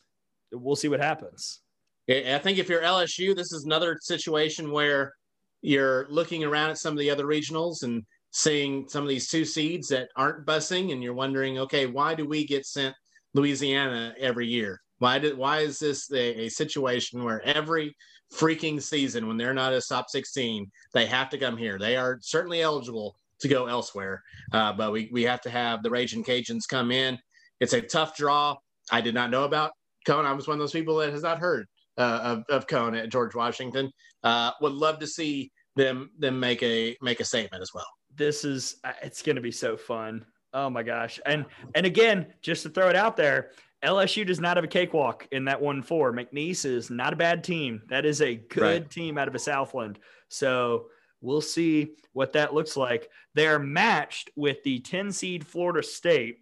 We'll 0.52 0.76
see 0.76 0.88
what 0.88 1.00
happens. 1.00 1.60
I 2.08 2.38
think 2.38 2.58
if 2.58 2.68
you're 2.68 2.82
LSU, 2.82 3.34
this 3.34 3.52
is 3.52 3.64
another 3.64 3.98
situation 4.00 4.70
where 4.70 5.14
you're 5.62 6.06
looking 6.10 6.44
around 6.44 6.70
at 6.70 6.78
some 6.78 6.92
of 6.92 6.98
the 6.98 7.10
other 7.10 7.24
regionals 7.24 7.82
and 7.82 8.04
seeing 8.30 8.86
some 8.88 9.02
of 9.02 9.08
these 9.08 9.28
two 9.28 9.44
seeds 9.44 9.88
that 9.88 10.10
aren't 10.14 10.44
busing, 10.44 10.92
and 10.92 11.02
you're 11.02 11.14
wondering, 11.14 11.58
okay, 11.58 11.86
why 11.86 12.14
do 12.14 12.28
we 12.28 12.44
get 12.44 12.66
sent 12.66 12.94
Louisiana 13.32 14.14
every 14.18 14.46
year? 14.46 14.82
Why 14.98 15.18
did 15.18 15.38
why 15.38 15.60
is 15.60 15.78
this 15.78 16.10
a, 16.12 16.44
a 16.44 16.48
situation 16.48 17.24
where 17.24 17.40
every 17.42 17.96
freaking 18.36 18.82
season 18.82 19.26
when 19.26 19.36
they're 19.36 19.54
not 19.54 19.72
a 19.72 19.80
top 19.80 20.10
16, 20.10 20.70
they 20.92 21.06
have 21.06 21.30
to 21.30 21.38
come 21.38 21.56
here? 21.56 21.78
They 21.78 21.96
are 21.96 22.18
certainly 22.20 22.62
eligible 22.62 23.16
to 23.40 23.48
go 23.48 23.66
elsewhere, 23.66 24.22
uh, 24.52 24.72
but 24.72 24.92
we 24.92 25.08
we 25.12 25.22
have 25.24 25.40
to 25.42 25.50
have 25.50 25.82
the 25.82 25.90
Raging 25.90 26.24
Cajuns 26.24 26.68
come 26.68 26.90
in. 26.90 27.18
It's 27.60 27.72
a 27.72 27.80
tough 27.80 28.16
draw. 28.16 28.56
I 28.90 29.00
did 29.00 29.14
not 29.14 29.30
know 29.30 29.44
about 29.44 29.72
Cohn. 30.06 30.26
I 30.26 30.32
was 30.32 30.46
one 30.46 30.54
of 30.54 30.60
those 30.60 30.72
people 30.72 30.96
that 30.96 31.12
has 31.12 31.22
not 31.22 31.38
heard 31.38 31.66
uh, 31.98 32.20
of, 32.22 32.44
of 32.48 32.66
Cohn 32.66 32.94
at 32.94 33.10
George 33.10 33.34
Washington. 33.34 33.90
Uh, 34.22 34.52
would 34.60 34.72
love 34.72 34.98
to 35.00 35.06
see 35.06 35.50
them 35.76 36.10
them 36.18 36.38
make 36.38 36.62
a 36.62 36.96
make 37.02 37.20
a 37.20 37.24
statement 37.24 37.62
as 37.62 37.70
well. 37.74 37.86
This 38.14 38.44
is 38.44 38.76
it's 39.02 39.22
going 39.22 39.36
to 39.36 39.42
be 39.42 39.52
so 39.52 39.76
fun. 39.76 40.24
Oh 40.52 40.70
my 40.70 40.82
gosh! 40.82 41.20
And 41.26 41.44
and 41.74 41.84
again, 41.84 42.26
just 42.42 42.62
to 42.62 42.68
throw 42.68 42.88
it 42.88 42.96
out 42.96 43.16
there, 43.16 43.50
LSU 43.84 44.26
does 44.26 44.40
not 44.40 44.56
have 44.56 44.64
a 44.64 44.68
cakewalk 44.68 45.28
in 45.30 45.44
that 45.44 45.60
one 45.60 45.82
four. 45.82 46.12
McNeese 46.12 46.64
is 46.64 46.90
not 46.90 47.12
a 47.12 47.16
bad 47.16 47.44
team. 47.44 47.82
That 47.88 48.04
is 48.04 48.22
a 48.22 48.36
good 48.36 48.62
right. 48.62 48.90
team 48.90 49.18
out 49.18 49.28
of 49.28 49.34
a 49.34 49.38
Southland. 49.38 49.98
So 50.28 50.86
we'll 51.20 51.40
see 51.40 51.92
what 52.12 52.32
that 52.32 52.54
looks 52.54 52.76
like. 52.76 53.10
They're 53.34 53.58
matched 53.58 54.30
with 54.36 54.62
the 54.62 54.80
10 54.80 55.12
seed 55.12 55.46
Florida 55.46 55.82
State, 55.82 56.38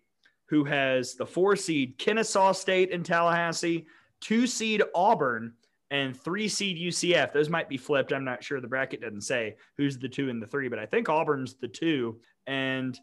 who 0.49 0.65
has 0.65 1.15
the 1.15 1.27
four 1.27 1.57
seed 1.57 1.99
Kennesaw 1.99 2.53
State 2.53 2.91
in 2.91 3.03
Tallahassee, 3.03 3.87
two 4.21 4.47
seed 4.47 4.83
Auburn, 4.95 5.55
and 5.91 6.17
three 6.17 6.49
seed 6.49 6.79
UCF. 6.79 7.33
Those 7.33 7.51
might 7.51 7.69
be 7.69 7.77
flipped. 7.77 8.13
I'm 8.13 8.25
not 8.25 8.43
sure. 8.43 8.61
The 8.61 8.67
bracket 8.67 9.03
doesn't 9.03 9.23
say 9.23 9.57
who's 9.77 9.99
the 9.99 10.09
two 10.09 10.31
and 10.31 10.43
the 10.43 10.47
three, 10.47 10.69
but 10.69 10.79
I 10.79 10.87
think 10.87 11.09
Auburn's 11.09 11.55
the 11.55 11.69
two. 11.69 12.19
And 12.47 12.99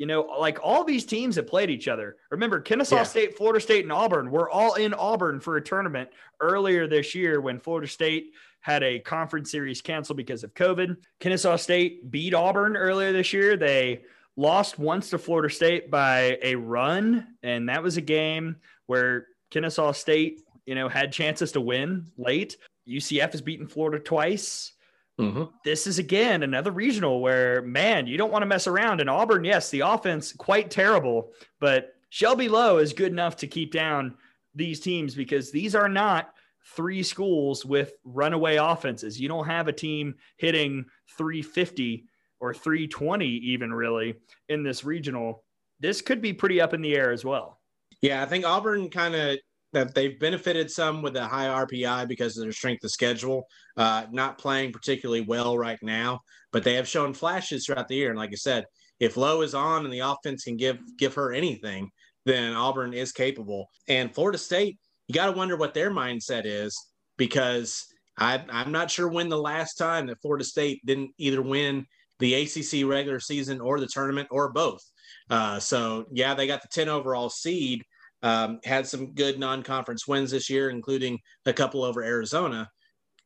you 0.00 0.06
know, 0.06 0.22
like 0.22 0.58
all 0.62 0.82
these 0.82 1.04
teams 1.04 1.36
have 1.36 1.46
played 1.46 1.68
each 1.68 1.86
other. 1.86 2.16
Remember, 2.30 2.58
Kennesaw 2.58 2.96
yeah. 2.96 3.02
State, 3.02 3.36
Florida 3.36 3.60
State, 3.60 3.84
and 3.84 3.92
Auburn 3.92 4.30
were 4.30 4.48
all 4.48 4.72
in 4.76 4.94
Auburn 4.94 5.40
for 5.40 5.58
a 5.58 5.62
tournament 5.62 6.08
earlier 6.40 6.86
this 6.86 7.14
year 7.14 7.42
when 7.42 7.60
Florida 7.60 7.86
State 7.86 8.32
had 8.60 8.82
a 8.82 9.00
conference 9.00 9.50
series 9.50 9.82
canceled 9.82 10.16
because 10.16 10.42
of 10.42 10.54
COVID. 10.54 10.96
Kennesaw 11.18 11.56
State 11.56 12.10
beat 12.10 12.32
Auburn 12.32 12.78
earlier 12.78 13.12
this 13.12 13.34
year. 13.34 13.58
They 13.58 14.04
lost 14.36 14.78
once 14.78 15.10
to 15.10 15.18
Florida 15.18 15.54
State 15.54 15.90
by 15.90 16.38
a 16.42 16.54
run, 16.54 17.34
and 17.42 17.68
that 17.68 17.82
was 17.82 17.98
a 17.98 18.00
game 18.00 18.56
where 18.86 19.26
Kennesaw 19.50 19.92
State, 19.92 20.40
you 20.64 20.74
know, 20.74 20.88
had 20.88 21.12
chances 21.12 21.52
to 21.52 21.60
win 21.60 22.06
late. 22.16 22.56
UCF 22.88 23.32
has 23.32 23.42
beaten 23.42 23.66
Florida 23.66 24.02
twice. 24.02 24.72
Mm-hmm. 25.20 25.44
This 25.64 25.86
is 25.86 25.98
again 25.98 26.42
another 26.42 26.70
regional 26.70 27.20
where, 27.20 27.62
man, 27.62 28.06
you 28.06 28.16
don't 28.16 28.32
want 28.32 28.42
to 28.42 28.46
mess 28.46 28.66
around. 28.66 29.00
And 29.00 29.10
Auburn, 29.10 29.44
yes, 29.44 29.70
the 29.70 29.80
offense 29.80 30.32
quite 30.32 30.70
terrible, 30.70 31.32
but 31.58 31.94
Shelby 32.10 32.48
Lowe 32.48 32.78
is 32.78 32.92
good 32.92 33.12
enough 33.12 33.36
to 33.36 33.46
keep 33.46 33.72
down 33.72 34.16
these 34.54 34.80
teams 34.80 35.14
because 35.14 35.50
these 35.50 35.74
are 35.74 35.88
not 35.88 36.34
three 36.74 37.02
schools 37.02 37.64
with 37.64 37.92
runaway 38.04 38.56
offenses. 38.56 39.20
You 39.20 39.28
don't 39.28 39.46
have 39.46 39.68
a 39.68 39.72
team 39.72 40.14
hitting 40.36 40.84
350 41.16 42.06
or 42.40 42.54
320 42.54 43.26
even 43.26 43.72
really 43.72 44.14
in 44.48 44.62
this 44.62 44.84
regional. 44.84 45.44
This 45.78 46.00
could 46.00 46.20
be 46.20 46.32
pretty 46.32 46.60
up 46.60 46.74
in 46.74 46.82
the 46.82 46.96
air 46.96 47.12
as 47.12 47.24
well. 47.24 47.60
Yeah, 48.02 48.22
I 48.22 48.26
think 48.26 48.44
Auburn 48.44 48.88
kind 48.90 49.14
of 49.14 49.38
that 49.72 49.94
they've 49.94 50.18
benefited 50.18 50.70
some 50.70 51.02
with 51.02 51.14
the 51.14 51.26
high 51.26 51.46
RPI 51.46 52.08
because 52.08 52.36
of 52.36 52.42
their 52.42 52.52
strength 52.52 52.84
of 52.84 52.90
schedule. 52.90 53.46
Uh, 53.76 54.06
not 54.10 54.38
playing 54.38 54.72
particularly 54.72 55.22
well 55.22 55.56
right 55.56 55.78
now, 55.82 56.20
but 56.52 56.64
they 56.64 56.74
have 56.74 56.88
shown 56.88 57.14
flashes 57.14 57.64
throughout 57.64 57.88
the 57.88 57.94
year. 57.94 58.10
And 58.10 58.18
like 58.18 58.30
I 58.32 58.36
said, 58.36 58.64
if 58.98 59.16
Lowe 59.16 59.42
is 59.42 59.54
on 59.54 59.84
and 59.84 59.92
the 59.92 60.00
offense 60.00 60.44
can 60.44 60.56
give 60.56 60.78
give 60.98 61.14
her 61.14 61.32
anything, 61.32 61.90
then 62.26 62.54
Auburn 62.54 62.92
is 62.92 63.12
capable. 63.12 63.68
And 63.88 64.14
Florida 64.14 64.38
State, 64.38 64.78
you 65.08 65.14
got 65.14 65.26
to 65.26 65.32
wonder 65.32 65.56
what 65.56 65.74
their 65.74 65.90
mindset 65.90 66.42
is 66.44 66.76
because 67.16 67.86
I, 68.18 68.44
I'm 68.50 68.72
not 68.72 68.90
sure 68.90 69.08
when 69.08 69.28
the 69.28 69.38
last 69.38 69.74
time 69.74 70.06
that 70.06 70.20
Florida 70.20 70.44
State 70.44 70.84
didn't 70.84 71.12
either 71.16 71.40
win 71.40 71.86
the 72.18 72.34
ACC 72.34 72.86
regular 72.86 73.18
season 73.18 73.60
or 73.60 73.80
the 73.80 73.86
tournament 73.86 74.28
or 74.30 74.52
both. 74.52 74.82
Uh, 75.30 75.58
so 75.58 76.04
yeah, 76.12 76.34
they 76.34 76.46
got 76.46 76.60
the 76.60 76.68
10 76.68 76.88
overall 76.88 77.30
seed 77.30 77.82
um, 78.22 78.60
had 78.64 78.86
some 78.86 79.12
good 79.14 79.38
non-conference 79.38 80.06
wins 80.06 80.30
this 80.30 80.50
year, 80.50 80.70
including 80.70 81.18
a 81.46 81.52
couple 81.52 81.82
over 81.84 82.02
Arizona. 82.02 82.68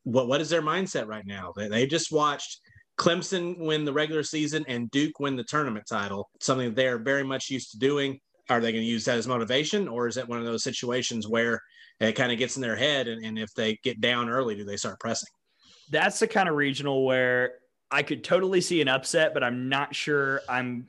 What 0.05 0.29
what 0.29 0.41
is 0.41 0.51
their 0.51 0.63
mindset 0.63 1.07
right 1.07 1.27
now? 1.27 1.53
They, 1.57 1.69
they 1.69 1.87
just 1.87 2.13
watched 2.13 2.61
Clemson 2.99 3.59
win 3.59 3.85
the 3.85 3.93
regular 3.93 4.23
season 4.23 4.65
and 4.69 4.91
Duke 4.91 5.19
win 5.19 5.37
the 5.37 5.45
tournament 5.45 5.87
title, 5.89 6.29
something 6.41 6.75
they're 6.75 6.99
very 6.99 7.25
much 7.25 7.51
used 7.51 7.71
to 7.73 7.79
doing. 7.79 8.21
Are 8.51 8.61
they 8.61 8.73
going 8.73 8.85
to 8.85 8.91
use 8.91 9.07
that 9.07 9.17
as 9.17 9.27
motivation, 9.27 9.89
or 9.89 10.07
is 10.07 10.19
it 10.19 10.29
one 10.29 10.39
of 10.39 10.45
those 10.45 10.63
situations 10.63 11.27
where 11.27 11.61
it 11.99 12.13
kind 12.13 12.31
of 12.31 12.39
gets 12.39 12.57
in 12.57 12.63
their 12.63 12.77
head, 12.77 13.09
and, 13.09 13.25
and 13.25 13.39
if 13.39 13.55
they 13.55 13.79
get 13.83 14.03
down 14.03 14.29
early, 14.29 14.55
do 14.55 14.65
they 14.65 14.77
start 14.77 15.01
pressing? 15.01 15.31
That's 15.91 16.19
the 16.19 16.29
kind 16.29 16.49
of 16.49 16.55
regional 16.55 17.07
where 17.07 17.55
I 17.91 18.03
could 18.03 18.23
totally 18.23 18.61
see 18.61 18.83
an 18.83 18.89
upset, 18.89 19.33
but 19.33 19.43
I'm 19.43 19.71
not 19.71 19.95
sure 19.95 20.43
I'm 20.47 20.89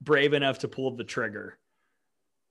brave 0.00 0.32
enough 0.32 0.58
to 0.60 0.68
pull 0.68 0.96
the 0.96 1.04
trigger. 1.04 1.59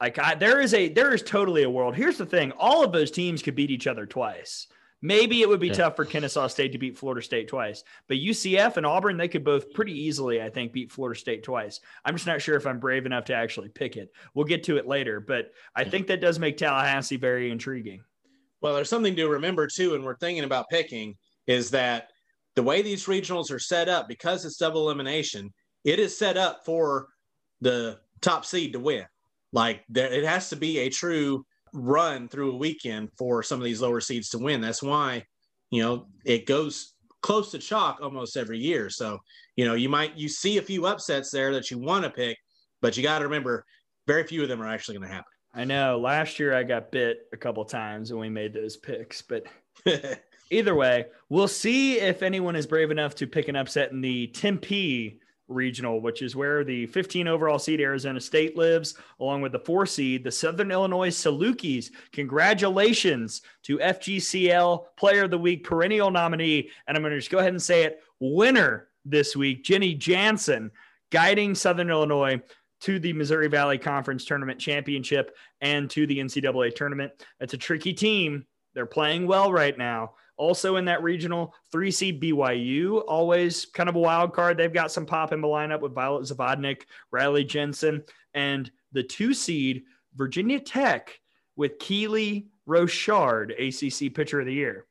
Like 0.02 0.18
I, 0.18 0.36
there 0.36 0.62
is 0.62 0.74
a 0.74 0.90
there 0.90 1.14
is 1.14 1.22
totally 1.22 1.64
a 1.64 1.70
world. 1.70 1.96
Here's 1.96 2.18
the 2.18 2.26
thing: 2.26 2.52
all 2.54 2.84
of 2.84 2.92
those 2.92 3.12
teams 3.12 3.42
could 3.42 3.56
beat 3.56 3.72
each 3.72 3.88
other 3.88 4.06
twice. 4.06 4.68
Maybe 5.02 5.42
it 5.42 5.48
would 5.48 5.62
be 5.62 5.68
yeah. 5.68 5.74
tough 5.74 5.96
for 5.96 6.04
Kennesaw 6.04 6.48
State 6.48 6.74
to 6.74 6.78
beat 6.78 6.98
Florida 6.98 7.22
State 7.22 7.48
twice, 7.48 7.86
but 8.10 8.18
UCF 8.18 8.76
and 8.76 8.86
Auburn 8.86 9.16
they 9.16 9.30
could 9.30 9.46
both 9.46 9.74
pretty 9.74 9.94
easily, 9.94 10.42
I 10.42 10.50
think, 10.50 10.74
beat 10.74 10.92
Florida 10.92 11.18
State 11.18 11.44
twice. 11.44 11.80
I'm 12.04 12.16
just 12.16 12.28
not 12.28 12.42
sure 12.42 12.58
if 12.58 12.68
I'm 12.68 12.80
brave 12.80 13.06
enough 13.06 13.26
to 13.26 13.34
actually 13.34 13.70
pick 13.70 13.96
it. 13.96 14.12
We'll 14.34 14.46
get 14.46 14.64
to 14.66 14.76
it 14.76 14.88
later, 14.88 15.22
but 15.22 15.52
I 15.74 15.86
think 15.86 16.08
that 16.08 16.20
does 16.20 16.38
make 16.38 16.58
Tallahassee 16.58 17.16
very 17.16 17.50
intriguing. 17.50 18.02
Well, 18.62 18.76
there's 18.76 18.90
something 18.90 19.16
to 19.16 19.30
remember 19.30 19.68
too, 19.68 19.96
and 19.96 20.04
we're 20.04 20.18
thinking 20.18 20.44
about 20.44 20.70
picking 20.70 21.16
is 21.48 21.72
that 21.72 22.10
the 22.56 22.64
way 22.64 22.82
these 22.82 23.06
regionals 23.06 23.52
are 23.52 23.60
set 23.60 23.88
up 23.88 24.10
because 24.10 24.44
it's 24.44 24.58
double 24.58 24.82
elimination, 24.82 25.54
it 25.86 25.98
is 25.98 26.18
set 26.18 26.36
up 26.36 26.66
for 26.66 27.08
the 27.62 28.00
top 28.20 28.46
seed 28.46 28.74
to 28.74 28.80
win. 28.80 29.06
Like 29.52 29.84
there, 29.90 30.12
it 30.12 30.24
has 30.26 30.50
to 30.50 30.56
be 30.56 30.80
a 30.80 30.90
true 30.90 31.46
run 31.74 32.28
through 32.28 32.52
a 32.52 32.58
weekend 32.58 33.10
for 33.18 33.44
some 33.44 33.60
of 33.60 33.66
these 33.66 33.82
lower 33.82 34.02
seeds 34.02 34.30
to 34.30 34.38
win. 34.38 34.62
That's 34.62 34.84
why, 34.84 35.26
you 35.70 35.84
know, 35.84 36.08
it 36.26 36.46
goes 36.46 36.94
close 37.22 37.52
to 37.52 37.60
chalk 37.60 38.00
almost 38.02 38.38
every 38.38 38.60
year. 38.60 38.90
So, 38.90 39.20
you 39.56 39.66
know, 39.66 39.74
you 39.74 39.90
might 39.90 40.16
you 40.16 40.30
see 40.30 40.58
a 40.58 40.62
few 40.62 40.86
upsets 40.86 41.32
there 41.32 41.54
that 41.54 41.70
you 41.70 41.78
want 41.78 42.04
to 42.04 42.10
pick, 42.10 42.38
but 42.82 42.96
you 42.96 43.04
got 43.04 43.20
to 43.20 43.26
remember, 43.26 43.66
very 44.08 44.24
few 44.24 44.42
of 44.42 44.50
them 44.50 44.62
are 44.62 44.68
actually 44.68 44.98
going 44.98 45.10
to 45.10 45.14
happen. 45.14 45.32
I 45.54 45.66
know. 45.66 46.00
Last 46.00 46.40
year 46.40 46.54
I 46.54 46.64
got 46.64 46.92
bit 46.92 47.28
a 47.34 47.38
couple 47.38 47.66
times 47.66 48.12
when 48.12 48.22
we 48.22 48.30
made 48.30 48.54
those 48.54 48.78
picks, 48.78 49.22
but 49.22 49.46
either 50.52 50.76
way, 50.76 51.06
we'll 51.30 51.48
see 51.48 52.00
if 52.00 52.22
anyone 52.22 52.56
is 52.56 52.68
brave 52.68 52.92
enough 52.92 53.16
to 53.16 53.28
pick 53.28 53.48
an 53.48 53.56
upset 53.56 53.92
in 53.92 54.02
the 54.02 54.28
Tempe 54.28 55.20
regional, 55.50 56.00
which 56.00 56.22
is 56.22 56.36
where 56.36 56.64
the 56.64 56.86
15 56.88 57.28
overall 57.28 57.60
seed 57.60 57.82
Arizona 57.82 58.22
State 58.22 58.56
lives, 58.56 58.96
along 59.20 59.42
with 59.42 59.52
the 59.52 59.60
four 59.60 59.86
seed, 59.86 60.24
the 60.24 60.32
Southern 60.32 60.72
Illinois 60.72 61.10
Salukis. 61.10 61.92
Congratulations 62.12 63.42
to 63.64 63.80
FGCL 63.80 64.86
Player 64.98 65.24
of 65.24 65.32
the 65.32 65.38
Week 65.38 65.64
perennial 65.64 66.12
nominee. 66.12 66.70
And 66.88 66.96
I'm 66.96 67.04
going 67.04 67.12
to 67.12 67.20
just 67.20 67.32
go 67.32 67.40
ahead 67.40 67.54
and 67.54 67.62
say 67.62 67.84
it 67.84 68.02
winner 68.20 68.88
this 69.06 69.36
week, 69.36 69.64
Jenny 69.64 69.96
Jansen, 69.96 70.72
guiding 71.10 71.56
Southern 71.56 71.90
Illinois 71.90 72.42
to 72.82 73.00
the 73.00 73.14
Missouri 73.14 73.48
Valley 73.48 73.78
Conference 73.78 74.26
Tournament 74.26 74.60
Championship 74.60 75.36
and 75.62 75.90
to 75.90 76.08
the 76.08 76.20
NCAA 76.20 76.76
tournament. 76.76 77.12
It's 77.40 77.54
a 77.54 77.58
tricky 77.58 77.94
team. 77.94 78.46
They're 78.74 78.86
playing 78.86 79.28
well 79.28 79.52
right 79.52 79.78
now. 79.78 80.14
Also 80.40 80.78
in 80.78 80.86
that 80.86 81.04
regional, 81.04 81.54
three 81.70 81.92
seed 81.92 82.22
BYU, 82.22 83.04
always 83.10 83.66
kind 83.66 83.90
of 83.90 83.98
a 83.98 84.00
wild 84.00 84.34
card. 84.34 84.58
They've 84.58 84.74
got 84.74 84.90
some 84.90 85.06
pop 85.06 85.34
in 85.34 85.42
the 85.42 85.48
lineup 85.48 85.82
with 85.82 85.94
Violet 85.94 86.24
Zavodnik, 86.24 86.84
Riley 87.12 87.44
Jensen, 87.44 88.04
and 88.34 88.72
the 88.94 89.04
two 89.04 89.34
seed 89.34 89.84
Virginia 90.16 90.62
Tech 90.62 91.20
with 91.58 91.78
Keely 91.78 92.48
Rochard, 92.66 93.52
ACC 93.52 94.14
Pitcher 94.14 94.40
of 94.40 94.46
the 94.46 94.54
Year. 94.54 94.86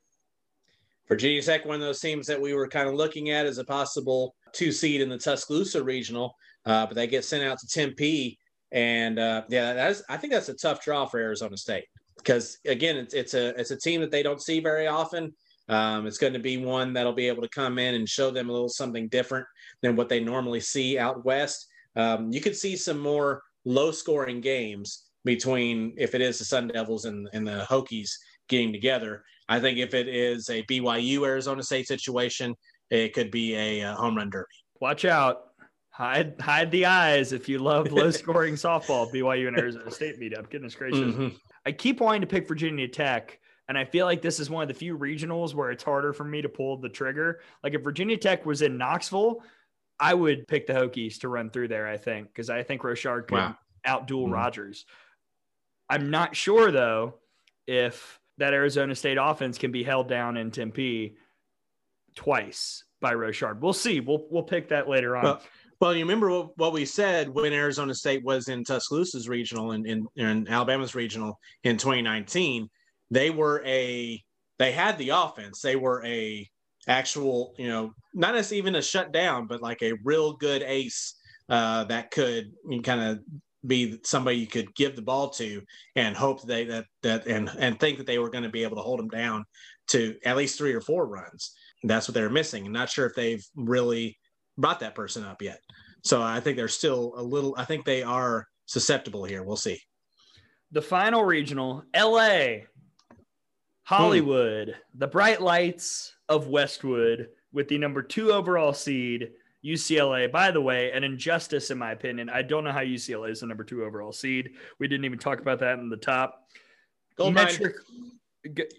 Virginia 1.08 1.40
Tech, 1.40 1.64
one 1.64 1.76
of 1.76 1.80
those 1.80 2.00
teams 2.00 2.26
that 2.26 2.38
we 2.38 2.52
were 2.52 2.68
kind 2.68 2.86
of 2.86 2.94
looking 2.94 3.30
at 3.30 3.46
as 3.46 3.56
a 3.56 3.64
possible 3.64 4.34
two 4.52 4.70
seed 4.70 5.00
in 5.00 5.08
the 5.08 5.16
Tuscaloosa 5.16 5.82
regional, 5.82 6.36
uh, 6.66 6.84
but 6.84 6.94
they 6.94 7.06
get 7.06 7.24
sent 7.24 7.42
out 7.42 7.58
to 7.58 7.66
Tempe, 7.66 8.38
and 8.72 9.18
uh, 9.18 9.44
yeah, 9.48 9.72
that's 9.72 10.02
I 10.10 10.18
think 10.18 10.34
that's 10.34 10.50
a 10.50 10.54
tough 10.54 10.84
draw 10.84 11.06
for 11.06 11.18
Arizona 11.18 11.56
State. 11.56 11.86
Because 12.18 12.58
again, 12.66 12.96
it's 12.96 13.14
it's 13.14 13.34
a 13.34 13.58
it's 13.58 13.70
a 13.70 13.76
team 13.76 14.00
that 14.00 14.10
they 14.10 14.22
don't 14.22 14.42
see 14.42 14.60
very 14.60 14.86
often. 14.86 15.32
Um, 15.68 16.06
it's 16.06 16.18
going 16.18 16.32
to 16.32 16.38
be 16.38 16.56
one 16.56 16.92
that'll 16.92 17.12
be 17.12 17.28
able 17.28 17.42
to 17.42 17.48
come 17.48 17.78
in 17.78 17.94
and 17.94 18.08
show 18.08 18.30
them 18.30 18.48
a 18.48 18.52
little 18.52 18.70
something 18.70 19.08
different 19.08 19.46
than 19.82 19.96
what 19.96 20.08
they 20.08 20.20
normally 20.20 20.60
see 20.60 20.98
out 20.98 21.24
west. 21.24 21.66
Um, 21.94 22.32
you 22.32 22.40
could 22.40 22.56
see 22.56 22.76
some 22.76 22.98
more 22.98 23.42
low 23.64 23.90
scoring 23.90 24.40
games 24.40 25.04
between 25.24 25.92
if 25.98 26.14
it 26.14 26.20
is 26.20 26.38
the 26.38 26.44
Sun 26.44 26.68
Devils 26.68 27.04
and, 27.04 27.28
and 27.32 27.46
the 27.46 27.66
Hokies 27.68 28.10
getting 28.48 28.72
together. 28.72 29.24
I 29.48 29.60
think 29.60 29.78
if 29.78 29.94
it 29.94 30.08
is 30.08 30.48
a 30.48 30.62
BYU 30.64 31.26
Arizona 31.26 31.62
State 31.62 31.86
situation, 31.86 32.54
it 32.90 33.12
could 33.12 33.30
be 33.30 33.54
a, 33.54 33.80
a 33.80 33.94
home 33.94 34.16
run 34.16 34.30
derby. 34.30 34.46
Watch 34.80 35.04
out. 35.04 35.44
Hide 35.90 36.34
hide 36.40 36.70
the 36.70 36.86
eyes 36.86 37.32
if 37.32 37.48
you 37.48 37.58
love 37.58 37.90
low 37.92 38.10
scoring 38.10 38.54
softball, 38.54 39.12
BYU 39.12 39.48
and 39.48 39.58
Arizona 39.58 39.90
State 39.90 40.20
meetup. 40.20 40.48
Goodness 40.48 40.74
gracious. 40.74 41.00
Mm-hmm. 41.00 41.28
I 41.68 41.72
keep 41.72 42.00
wanting 42.00 42.22
to 42.22 42.26
pick 42.26 42.48
Virginia 42.48 42.88
Tech, 42.88 43.38
and 43.68 43.76
I 43.76 43.84
feel 43.84 44.06
like 44.06 44.22
this 44.22 44.40
is 44.40 44.48
one 44.48 44.62
of 44.62 44.68
the 44.68 44.74
few 44.74 44.96
regionals 44.96 45.54
where 45.54 45.70
it's 45.70 45.84
harder 45.84 46.14
for 46.14 46.24
me 46.24 46.40
to 46.40 46.48
pull 46.48 46.78
the 46.78 46.88
trigger. 46.88 47.40
Like 47.62 47.74
if 47.74 47.84
Virginia 47.84 48.16
Tech 48.16 48.46
was 48.46 48.62
in 48.62 48.78
Knoxville, 48.78 49.42
I 50.00 50.14
would 50.14 50.48
pick 50.48 50.66
the 50.66 50.72
Hokies 50.72 51.20
to 51.20 51.28
run 51.28 51.50
through 51.50 51.68
there, 51.68 51.86
I 51.86 51.98
think, 51.98 52.28
because 52.28 52.48
I 52.48 52.62
think 52.62 52.84
Rochard 52.84 53.28
could 53.28 53.36
wow. 53.36 53.58
outduel 53.86 54.24
mm-hmm. 54.24 54.32
Rogers. 54.32 54.86
I'm 55.90 56.08
not 56.08 56.34
sure 56.34 56.72
though 56.72 57.16
if 57.66 58.18
that 58.38 58.54
Arizona 58.54 58.94
State 58.94 59.18
offense 59.20 59.58
can 59.58 59.70
be 59.70 59.82
held 59.82 60.08
down 60.08 60.38
in 60.38 60.50
Tempe 60.50 61.18
twice 62.14 62.84
by 63.02 63.12
Rochard. 63.12 63.60
We'll 63.60 63.74
see. 63.74 64.00
We'll 64.00 64.26
we'll 64.30 64.42
pick 64.42 64.70
that 64.70 64.88
later 64.88 65.18
on. 65.18 65.24
Well, 65.24 65.42
well 65.80 65.94
you 65.94 66.04
remember 66.04 66.30
what, 66.30 66.58
what 66.58 66.72
we 66.72 66.84
said 66.84 67.28
when 67.28 67.52
Arizona 67.52 67.94
State 67.94 68.24
was 68.24 68.48
in 68.48 68.64
Tuscaloosa's 68.64 69.28
regional 69.28 69.72
and 69.72 69.86
in, 69.86 70.06
in, 70.16 70.26
in 70.26 70.48
Alabama's 70.48 70.94
regional 70.94 71.38
in 71.64 71.76
2019. 71.76 72.68
They 73.10 73.30
were 73.30 73.62
a 73.64 74.22
they 74.58 74.72
had 74.72 74.98
the 74.98 75.10
offense. 75.10 75.60
They 75.60 75.76
were 75.76 76.04
a 76.04 76.48
actual, 76.88 77.54
you 77.58 77.68
know, 77.68 77.92
not 78.14 78.34
as 78.34 78.52
even 78.52 78.74
a 78.74 78.82
shutdown, 78.82 79.46
but 79.46 79.62
like 79.62 79.82
a 79.82 79.94
real 80.04 80.32
good 80.34 80.62
ace 80.62 81.14
uh, 81.48 81.84
that 81.84 82.10
could 82.10 82.52
kind 82.82 83.00
of 83.00 83.20
be 83.66 83.98
somebody 84.04 84.36
you 84.36 84.46
could 84.46 84.74
give 84.74 84.94
the 84.94 85.02
ball 85.02 85.30
to 85.30 85.60
and 85.96 86.16
hope 86.16 86.42
they 86.42 86.64
that 86.64 86.84
that 87.02 87.26
and 87.26 87.50
and 87.58 87.78
think 87.78 87.98
that 87.98 88.06
they 88.06 88.18
were 88.18 88.30
going 88.30 88.44
to 88.44 88.50
be 88.50 88.62
able 88.62 88.76
to 88.76 88.82
hold 88.82 89.00
them 89.00 89.08
down 89.08 89.44
to 89.88 90.16
at 90.24 90.36
least 90.36 90.58
three 90.58 90.72
or 90.72 90.80
four 90.80 91.06
runs. 91.06 91.54
That's 91.84 92.08
what 92.08 92.14
they're 92.14 92.30
missing. 92.30 92.66
I'm 92.66 92.72
not 92.72 92.90
sure 92.90 93.06
if 93.06 93.14
they've 93.14 93.44
really 93.56 94.18
brought 94.58 94.80
that 94.80 94.94
person 94.94 95.24
up 95.24 95.40
yet. 95.40 95.60
So 96.02 96.20
I 96.20 96.40
think 96.40 96.56
they're 96.56 96.68
still 96.68 97.14
a 97.16 97.22
little. 97.22 97.54
I 97.56 97.64
think 97.64 97.84
they 97.84 98.02
are 98.02 98.46
susceptible 98.66 99.24
here. 99.24 99.42
We'll 99.42 99.56
see. 99.56 99.80
The 100.72 100.82
final 100.82 101.24
regional, 101.24 101.84
L.A., 101.94 102.66
Hollywood, 103.84 104.68
hmm. 104.68 104.98
the 104.98 105.06
bright 105.06 105.40
lights 105.40 106.12
of 106.28 106.48
Westwood 106.48 107.28
with 107.52 107.68
the 107.68 107.78
number 107.78 108.02
two 108.02 108.32
overall 108.32 108.74
seed 108.74 109.30
UCLA, 109.64 110.30
by 110.30 110.50
the 110.50 110.60
way, 110.60 110.92
an 110.92 111.04
injustice 111.04 111.70
in 111.70 111.78
my 111.78 111.92
opinion. 111.92 112.28
I 112.28 112.42
don't 112.42 112.64
know 112.64 112.72
how 112.72 112.82
UCLA 112.82 113.30
is 113.30 113.40
the 113.40 113.46
number 113.46 113.64
two 113.64 113.84
overall 113.84 114.12
seed. 114.12 114.50
We 114.78 114.88
didn't 114.88 115.04
even 115.04 115.18
talk 115.18 115.40
about 115.40 115.58
that 115.60 115.78
in 115.78 115.88
the 115.88 115.96
top. 115.96 116.44
Gold 117.16 117.34
Metric, 117.34 117.74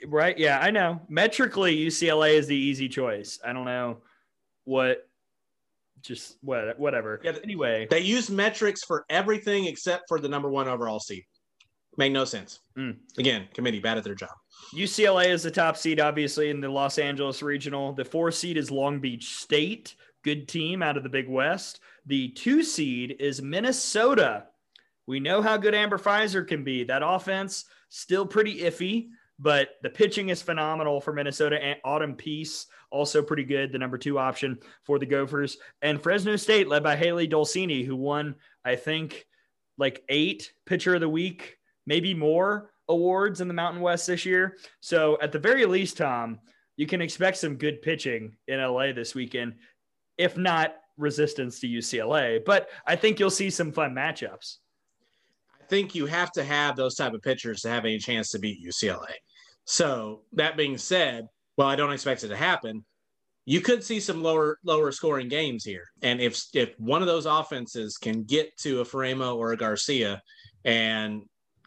right? 0.07 0.37
Yeah, 0.37 0.59
I 0.59 0.71
know. 0.71 1.01
Metrically, 1.09 1.77
UCLA 1.77 2.35
is 2.35 2.47
the 2.47 2.55
easy 2.55 2.87
choice. 2.87 3.39
I 3.43 3.51
don't 3.51 3.65
know 3.65 3.97
what, 4.63 5.08
just 6.01 6.37
what, 6.41 6.79
whatever. 6.79 7.19
Yeah, 7.23 7.33
anyway, 7.43 7.87
they 7.89 8.01
use 8.01 8.29
metrics 8.29 8.83
for 8.83 9.05
everything 9.09 9.65
except 9.65 10.03
for 10.07 10.19
the 10.19 10.29
number 10.29 10.49
one 10.49 10.67
overall 10.67 10.99
seed. 10.99 11.23
Make 11.97 12.13
no 12.13 12.23
sense. 12.25 12.59
Mm. 12.77 12.97
Again, 13.17 13.47
committee 13.53 13.79
bad 13.79 13.97
at 13.97 14.03
their 14.03 14.15
job. 14.15 14.29
UCLA 14.73 15.29
is 15.29 15.43
the 15.43 15.51
top 15.51 15.75
seed, 15.75 15.99
obviously, 15.99 16.49
in 16.49 16.61
the 16.61 16.69
Los 16.69 16.97
Angeles 16.97 17.41
regional. 17.41 17.93
The 17.93 18.05
four 18.05 18.31
seed 18.31 18.57
is 18.57 18.71
Long 18.71 18.99
Beach 18.99 19.35
State 19.35 19.95
good 20.23 20.47
team 20.47 20.83
out 20.83 20.97
of 20.97 21.03
the 21.03 21.09
Big 21.09 21.27
West. 21.27 21.79
The 22.05 22.29
two 22.29 22.63
seed 22.63 23.15
is 23.19 23.41
Minnesota. 23.41 24.45
We 25.07 25.19
know 25.19 25.41
how 25.41 25.57
good 25.57 25.75
Amber 25.75 25.97
Fiser 25.97 26.47
can 26.47 26.63
be. 26.63 26.83
That 26.83 27.01
offense 27.05 27.65
still 27.89 28.25
pretty 28.25 28.59
iffy, 28.59 29.09
but 29.39 29.69
the 29.81 29.89
pitching 29.89 30.29
is 30.29 30.41
phenomenal 30.41 30.99
for 30.99 31.13
Minnesota. 31.13 31.61
And 31.63 31.79
Autumn 31.83 32.15
Pease 32.15 32.67
also 32.91 33.23
pretty 33.23 33.43
good, 33.43 33.71
the 33.71 33.79
number 33.79 33.97
two 33.97 34.19
option 34.19 34.59
for 34.83 34.99
the 34.99 35.05
Gophers. 35.05 35.57
And 35.81 36.01
Fresno 36.01 36.35
State, 36.35 36.67
led 36.67 36.83
by 36.83 36.95
Hailey 36.95 37.27
Dolcini, 37.27 37.85
who 37.85 37.95
won, 37.95 38.35
I 38.65 38.75
think, 38.75 39.25
like 39.77 40.03
eight 40.09 40.51
pitcher 40.65 40.95
of 40.95 41.01
the 41.01 41.09
week, 41.09 41.57
maybe 41.85 42.13
more 42.13 42.71
awards 42.89 43.39
in 43.39 43.47
the 43.47 43.53
Mountain 43.53 43.81
West 43.81 44.07
this 44.07 44.25
year. 44.25 44.57
So 44.81 45.17
at 45.21 45.31
the 45.31 45.39
very 45.39 45.65
least, 45.65 45.97
Tom, 45.97 46.39
you 46.75 46.85
can 46.85 47.01
expect 47.01 47.37
some 47.37 47.55
good 47.55 47.81
pitching 47.81 48.35
in 48.47 48.59
LA 48.59 48.91
this 48.91 49.15
weekend 49.15 49.55
if 50.19 50.37
not 50.37 50.75
resistance 50.97 51.59
to 51.61 51.67
UCLA. 51.67 52.43
But 52.45 52.69
I 52.85 52.95
think 52.95 53.19
you'll 53.19 53.31
see 53.31 53.49
some 53.49 53.71
fun 53.71 53.95
matchups. 53.95 54.57
I 55.59 55.65
think 55.65 55.95
you 55.95 56.05
have 56.05 56.31
to 56.33 56.43
have 56.43 56.75
those 56.75 56.95
type 56.95 57.13
of 57.13 57.21
pitchers 57.21 57.61
to 57.61 57.69
have 57.69 57.85
any 57.85 57.97
chance 57.97 58.29
to 58.31 58.39
beat 58.39 58.63
UCLA. 58.63 59.13
So 59.69 60.21
that 60.33 60.57
being 60.57 60.79
said, 60.79 61.27
well, 61.55 61.67
I 61.67 61.75
don't 61.75 61.93
expect 61.93 62.23
it 62.23 62.29
to 62.29 62.35
happen. 62.35 62.83
You 63.45 63.61
could 63.61 63.83
see 63.83 63.99
some 63.99 64.23
lower 64.23 64.57
lower 64.63 64.91
scoring 64.91 65.27
games 65.27 65.63
here, 65.63 65.85
and 66.01 66.19
if 66.19 66.43
if 66.55 66.73
one 66.79 67.03
of 67.03 67.07
those 67.07 67.27
offenses 67.27 67.95
can 67.95 68.23
get 68.23 68.57
to 68.61 68.81
a 68.81 68.83
Faraimo 68.83 69.35
or 69.35 69.51
a 69.51 69.57
Garcia, 69.57 70.23
and 70.65 71.21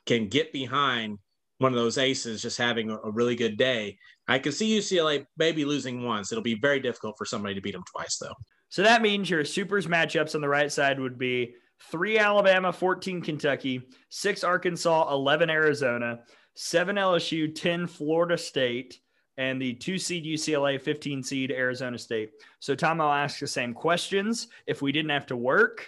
can 0.05 0.27
get 0.27 0.53
behind 0.53 1.17
one 1.59 1.73
of 1.73 1.79
those 1.79 1.97
aces 1.97 2.43
just 2.43 2.59
having 2.59 2.91
a, 2.91 2.97
a 3.05 3.11
really 3.13 3.37
good 3.37 3.57
day, 3.57 3.97
I 4.27 4.41
can 4.41 4.51
see 4.51 4.77
UCLA 4.77 5.25
maybe 5.37 5.65
losing 5.65 6.03
once. 6.03 6.33
It'll 6.33 6.43
be 6.43 6.59
very 6.59 6.81
difficult 6.81 7.17
for 7.17 7.25
somebody 7.25 7.55
to 7.55 7.61
beat 7.61 7.73
them 7.73 7.85
twice, 7.89 8.19
though. 8.19 8.35
So 8.69 8.83
that 8.83 9.01
means 9.01 9.31
your 9.31 9.45
supers 9.45 9.87
matchups 9.87 10.35
on 10.35 10.41
the 10.41 10.49
right 10.49 10.73
side 10.73 10.99
would 10.99 11.19
be 11.19 11.55
three 11.91 12.19
Alabama, 12.19 12.73
14 12.73 13.23
Kentucky, 13.23 13.83
six 14.09 14.43
Arkansas, 14.43 15.13
11 15.13 15.51
Arizona, 15.51 16.21
seven 16.55 16.97
LSU, 16.97 17.55
10 17.55 17.87
Florida 17.87 18.37
State, 18.37 19.01
and 19.39 19.61
the 19.61 19.75
two 19.75 19.99
seed 19.99 20.25
UCLA, 20.25 20.81
15 20.81 21.23
seed 21.23 21.51
Arizona 21.51 21.99
State. 21.99 22.31
So, 22.61 22.75
Tom, 22.75 23.01
I'll 23.01 23.13
ask 23.13 23.39
the 23.39 23.47
same 23.47 23.75
questions. 23.75 24.49
If 24.67 24.83
we 24.83 24.93
didn't 24.93 25.11
have 25.11 25.27
to 25.27 25.37
work 25.37 25.87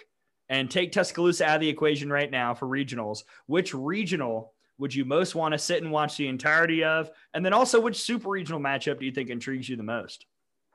and 0.49 0.69
take 0.69 0.91
Tuscaloosa 0.91 1.45
out 1.45 1.55
of 1.55 1.61
the 1.61 1.69
equation 1.69 2.09
right 2.09 2.29
now 2.29 2.53
for 2.53 2.67
regionals, 2.67 3.23
which 3.45 3.73
regional 3.73 4.53
would 4.77 4.93
you 4.93 5.05
most 5.05 5.35
want 5.35 5.53
to 5.53 5.57
sit 5.57 5.81
and 5.81 5.91
watch 5.91 6.17
the 6.17 6.27
entirety 6.27 6.83
of? 6.83 7.09
And 7.33 7.45
then 7.45 7.53
also, 7.53 7.79
which 7.79 8.01
super 8.01 8.29
regional 8.29 8.59
matchup 8.59 8.99
do 8.99 9.05
you 9.05 9.11
think 9.11 9.29
intrigues 9.29 9.69
you 9.69 9.77
the 9.77 9.83
most? 9.83 10.25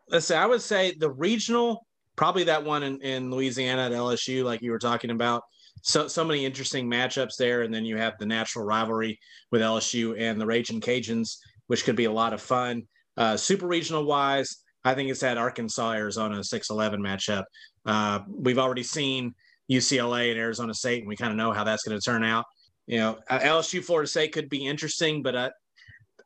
Let's 0.09 0.27
say 0.27 0.37
I 0.37 0.47
would 0.47 0.63
say 0.63 0.95
the 0.95 1.11
regional, 1.11 1.87
probably 2.17 2.45
that 2.45 2.65
one 2.65 2.83
in, 2.83 3.01
in 3.03 3.31
Louisiana 3.31 3.83
at 3.83 3.93
LSU, 3.93 4.45
like 4.45 4.63
you 4.63 4.71
were 4.71 4.79
talking 4.79 5.11
about. 5.11 5.43
So 5.83 6.09
so 6.09 6.25
many 6.25 6.45
interesting 6.45 6.91
matchups 6.91 7.37
there, 7.37 7.63
and 7.63 7.73
then 7.73 7.85
you 7.85 7.97
have 7.97 8.15
the 8.19 8.27
natural 8.27 8.65
rivalry 8.65 9.19
with 9.51 9.63
LSU 9.63 10.19
and 10.19 10.41
the 10.41 10.47
Raging 10.47 10.81
Cajuns, 10.81 11.37
which 11.69 11.85
could 11.85 11.97
be 11.97 12.05
a 12.05 12.13
lot 12.13 12.33
of 12.33 12.41
fun. 12.41 12.83
Uh, 13.17 13.37
super 13.37 13.67
regional 13.67 14.05
wise, 14.05 14.63
I 14.85 14.95
think 14.95 15.11
it's 15.11 15.21
that 15.21 15.39
Arkansas 15.39 15.93
Arizona 15.93 16.37
6-11 16.37 16.99
matchup. 16.99 17.45
Uh, 17.85 18.21
we've 18.29 18.59
already 18.59 18.83
seen 18.83 19.35
UCLA 19.71 20.31
and 20.31 20.39
Arizona 20.39 20.75
State, 20.75 21.01
and 21.01 21.09
we 21.09 21.17
kind 21.17 21.31
of 21.31 21.37
know 21.37 21.53
how 21.53 21.65
that's 21.65 21.83
going 21.83 21.99
to 21.99 22.05
turn 22.05 22.25
out 22.25 22.45
you 22.91 22.99
know, 22.99 23.19
uh, 23.29 23.39
LSU, 23.39 23.85
Florida 23.85 24.09
State 24.09 24.33
could 24.33 24.49
be 24.49 24.67
interesting, 24.67 25.23
but 25.23 25.37
uh, 25.37 25.51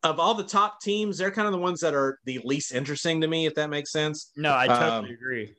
of 0.03 0.19
all 0.19 0.33
the 0.33 0.45
top 0.45 0.81
teams, 0.81 1.19
they're 1.19 1.31
kind 1.31 1.47
of 1.47 1.53
the 1.53 1.59
ones 1.59 1.79
that 1.81 1.93
are 1.93 2.19
the 2.25 2.41
least 2.43 2.73
interesting 2.73 3.21
to 3.21 3.29
me, 3.29 3.45
if 3.45 3.55
that 3.57 3.69
makes 3.69 3.93
sense. 3.93 4.31
No, 4.35 4.57
I 4.57 4.67
totally 4.67 4.91
um, 4.91 5.05
agree. 5.05 5.55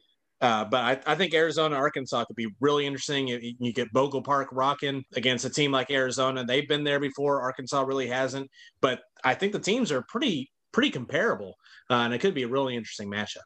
Uh, 0.45 0.63
but 0.63 0.83
I, 1.07 1.13
I, 1.13 1.15
think 1.15 1.33
Arizona, 1.33 1.75
Arkansas 1.75 2.23
could 2.25 2.35
be 2.35 2.53
really 2.59 2.85
interesting. 2.85 3.27
You, 3.27 3.55
you, 3.57 3.73
get 3.73 3.91
Bogle 3.91 4.21
Park 4.21 4.49
rocking 4.51 5.03
against 5.15 5.43
a 5.43 5.49
team 5.49 5.71
like 5.71 5.89
Arizona. 5.89 6.43
They've 6.45 6.69
been 6.69 6.83
there 6.83 6.99
before. 6.99 7.41
Arkansas 7.41 7.81
really 7.81 8.05
hasn't. 8.05 8.51
But 8.79 9.01
I 9.23 9.33
think 9.33 9.53
the 9.53 9.59
teams 9.59 9.91
are 9.91 10.03
pretty 10.03 10.51
pretty 10.71 10.91
comparable, 10.91 11.55
uh, 11.89 11.95
and 11.95 12.13
it 12.13 12.19
could 12.19 12.35
be 12.35 12.43
a 12.43 12.47
really 12.47 12.75
interesting 12.75 13.09
matchup. 13.09 13.37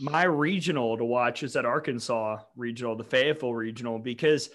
My 0.00 0.24
regional 0.24 0.96
to 0.96 1.04
watch 1.04 1.42
is 1.42 1.56
at 1.56 1.66
Arkansas 1.66 2.38
regional, 2.56 2.96
the 2.96 3.04
Fayetteville 3.04 3.52
regional, 3.52 3.98
because 3.98 4.48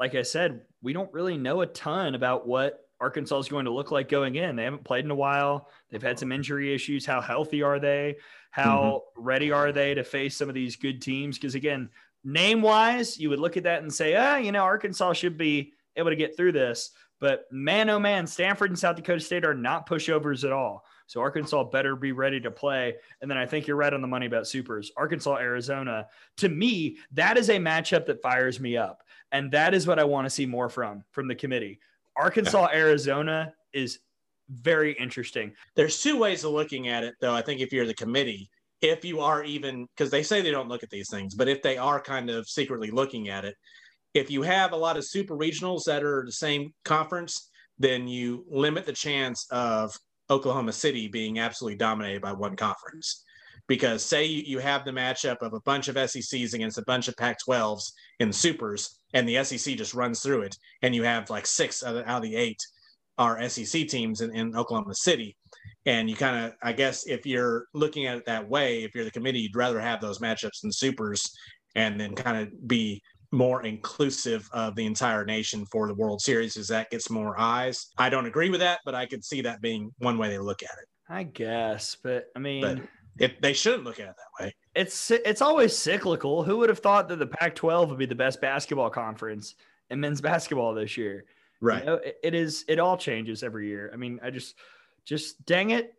like 0.00 0.16
I 0.16 0.22
said, 0.22 0.62
we 0.82 0.92
don't 0.92 1.12
really 1.12 1.36
know 1.36 1.60
a 1.60 1.66
ton 1.66 2.16
about 2.16 2.48
what 2.48 2.80
Arkansas 3.00 3.38
is 3.38 3.48
going 3.48 3.64
to 3.66 3.70
look 3.70 3.90
like 3.90 4.08
going 4.08 4.34
in. 4.34 4.56
They 4.56 4.64
haven't 4.64 4.84
played 4.84 5.04
in 5.04 5.10
a 5.10 5.16
while. 5.16 5.68
They've 5.90 6.02
had 6.02 6.18
some 6.18 6.32
injury 6.32 6.74
issues. 6.74 7.06
How 7.06 7.20
healthy 7.20 7.62
are 7.62 7.78
they? 7.78 8.16
How 8.50 9.02
mm-hmm. 9.16 9.22
ready 9.22 9.52
are 9.52 9.72
they 9.72 9.94
to 9.94 10.04
face 10.04 10.36
some 10.36 10.48
of 10.48 10.54
these 10.54 10.76
good 10.76 11.00
teams? 11.00 11.38
Because 11.38 11.54
again, 11.54 11.90
name 12.24 12.62
wise, 12.62 13.18
you 13.18 13.30
would 13.30 13.38
look 13.38 13.56
at 13.56 13.62
that 13.64 13.82
and 13.82 13.92
say, 13.92 14.16
ah, 14.16 14.36
you 14.36 14.52
know, 14.52 14.62
Arkansas 14.62 15.12
should 15.12 15.38
be 15.38 15.72
able 15.96 16.10
to 16.10 16.16
get 16.16 16.36
through 16.36 16.52
this. 16.52 16.90
But 17.20 17.46
man, 17.50 17.90
oh 17.90 17.98
man, 17.98 18.26
Stanford 18.26 18.70
and 18.70 18.78
South 18.78 18.96
Dakota 18.96 19.20
State 19.20 19.44
are 19.44 19.54
not 19.54 19.88
pushovers 19.88 20.44
at 20.44 20.52
all. 20.52 20.84
So 21.06 21.20
Arkansas 21.20 21.64
better 21.64 21.96
be 21.96 22.12
ready 22.12 22.38
to 22.40 22.50
play. 22.50 22.96
And 23.20 23.30
then 23.30 23.38
I 23.38 23.46
think 23.46 23.66
you're 23.66 23.76
right 23.76 23.92
on 23.92 24.02
the 24.02 24.06
money 24.06 24.26
about 24.26 24.46
supers. 24.46 24.92
Arkansas, 24.96 25.36
Arizona. 25.36 26.06
To 26.38 26.48
me, 26.48 26.98
that 27.12 27.36
is 27.36 27.48
a 27.48 27.56
matchup 27.56 28.06
that 28.06 28.22
fires 28.22 28.60
me 28.60 28.76
up. 28.76 29.02
And 29.32 29.50
that 29.52 29.74
is 29.74 29.86
what 29.86 29.98
I 29.98 30.04
want 30.04 30.26
to 30.26 30.30
see 30.30 30.46
more 30.46 30.68
from 30.68 31.04
from 31.10 31.28
the 31.28 31.34
committee. 31.34 31.80
Arkansas, 32.18 32.68
Arizona 32.72 33.52
is 33.72 33.98
very 34.50 34.92
interesting. 34.94 35.52
There's 35.76 36.02
two 36.02 36.18
ways 36.18 36.44
of 36.44 36.52
looking 36.52 36.88
at 36.88 37.04
it, 37.04 37.14
though. 37.20 37.34
I 37.34 37.42
think 37.42 37.60
if 37.60 37.72
you're 37.72 37.86
the 37.86 37.94
committee, 37.94 38.50
if 38.80 39.04
you 39.04 39.20
are 39.20 39.44
even 39.44 39.86
because 39.96 40.10
they 40.10 40.22
say 40.22 40.40
they 40.40 40.50
don't 40.50 40.68
look 40.68 40.82
at 40.82 40.90
these 40.90 41.10
things, 41.10 41.34
but 41.34 41.48
if 41.48 41.62
they 41.62 41.76
are 41.76 42.00
kind 42.00 42.30
of 42.30 42.48
secretly 42.48 42.90
looking 42.90 43.28
at 43.28 43.44
it, 43.44 43.54
if 44.14 44.30
you 44.30 44.42
have 44.42 44.72
a 44.72 44.76
lot 44.76 44.96
of 44.96 45.04
super 45.04 45.36
regionals 45.36 45.84
that 45.84 46.02
are 46.02 46.24
the 46.24 46.32
same 46.32 46.72
conference, 46.84 47.50
then 47.78 48.08
you 48.08 48.44
limit 48.48 48.86
the 48.86 48.92
chance 48.92 49.46
of 49.50 49.94
Oklahoma 50.30 50.72
City 50.72 51.08
being 51.08 51.38
absolutely 51.38 51.76
dominated 51.76 52.22
by 52.22 52.32
one 52.32 52.56
conference. 52.56 53.24
Because 53.68 54.04
say 54.04 54.24
you, 54.24 54.42
you 54.44 54.58
have 54.58 54.84
the 54.84 54.90
matchup 54.90 55.36
of 55.42 55.52
a 55.52 55.60
bunch 55.60 55.88
of 55.88 55.96
SECs 55.96 56.54
against 56.54 56.78
a 56.78 56.84
bunch 56.86 57.06
of 57.06 57.16
Pac 57.16 57.38
12s 57.46 57.92
in 58.18 58.32
supers, 58.32 58.98
and 59.14 59.28
the 59.28 59.44
SEC 59.44 59.76
just 59.76 59.94
runs 59.94 60.20
through 60.20 60.42
it, 60.42 60.56
and 60.82 60.94
you 60.94 61.02
have 61.02 61.30
like 61.30 61.46
six 61.46 61.84
out 61.84 61.96
of, 61.96 62.06
out 62.06 62.16
of 62.18 62.22
the 62.22 62.36
eight 62.36 62.60
are 63.18 63.48
SEC 63.48 63.88
teams 63.88 64.20
in, 64.20 64.34
in 64.34 64.56
Oklahoma 64.56 64.94
City. 64.94 65.36
And 65.86 66.08
you 66.08 66.16
kind 66.16 66.46
of, 66.46 66.52
I 66.62 66.72
guess, 66.72 67.06
if 67.06 67.26
you're 67.26 67.66
looking 67.74 68.06
at 68.06 68.16
it 68.16 68.26
that 68.26 68.48
way, 68.48 68.84
if 68.84 68.94
you're 68.94 69.04
the 69.04 69.10
committee, 69.10 69.40
you'd 69.40 69.56
rather 69.56 69.80
have 69.80 70.00
those 70.00 70.20
matchups 70.20 70.64
in 70.64 70.70
supers 70.70 71.28
and 71.74 72.00
then 72.00 72.14
kind 72.14 72.36
of 72.40 72.68
be 72.68 73.02
more 73.32 73.62
inclusive 73.62 74.48
of 74.52 74.74
the 74.74 74.86
entire 74.86 75.24
nation 75.24 75.66
for 75.70 75.86
the 75.86 75.94
World 75.94 76.20
Series 76.20 76.56
as 76.56 76.68
that 76.68 76.90
gets 76.90 77.10
more 77.10 77.38
eyes. 77.38 77.88
I 77.98 78.08
don't 78.08 78.26
agree 78.26 78.50
with 78.50 78.60
that, 78.60 78.80
but 78.84 78.94
I 78.94 79.06
could 79.06 79.24
see 79.24 79.42
that 79.42 79.60
being 79.60 79.92
one 79.98 80.16
way 80.16 80.28
they 80.28 80.38
look 80.38 80.62
at 80.62 80.70
it. 80.80 80.88
I 81.10 81.24
guess, 81.24 81.96
but 82.02 82.26
I 82.36 82.38
mean, 82.38 82.62
but 82.62 82.78
if 83.18 83.40
they 83.40 83.52
shouldn't 83.52 83.84
look 83.84 84.00
at 84.00 84.08
it 84.08 84.16
that 84.16 84.44
way. 84.44 84.54
It's 84.74 85.10
it's 85.10 85.42
always 85.42 85.76
cyclical. 85.76 86.42
Who 86.42 86.58
would 86.58 86.68
have 86.68 86.78
thought 86.78 87.08
that 87.08 87.18
the 87.18 87.26
Pac-12 87.26 87.88
would 87.88 87.98
be 87.98 88.06
the 88.06 88.14
best 88.14 88.40
basketball 88.40 88.90
conference 88.90 89.54
in 89.90 90.00
men's 90.00 90.20
basketball 90.20 90.74
this 90.74 90.96
year? 90.96 91.24
Right. 91.60 91.80
You 91.80 91.86
know, 91.86 91.94
it, 91.94 92.18
it 92.22 92.34
is. 92.34 92.64
It 92.68 92.78
all 92.78 92.96
changes 92.96 93.42
every 93.42 93.68
year. 93.68 93.90
I 93.92 93.96
mean, 93.96 94.20
I 94.22 94.30
just, 94.30 94.54
just 95.04 95.44
dang 95.44 95.70
it, 95.70 95.94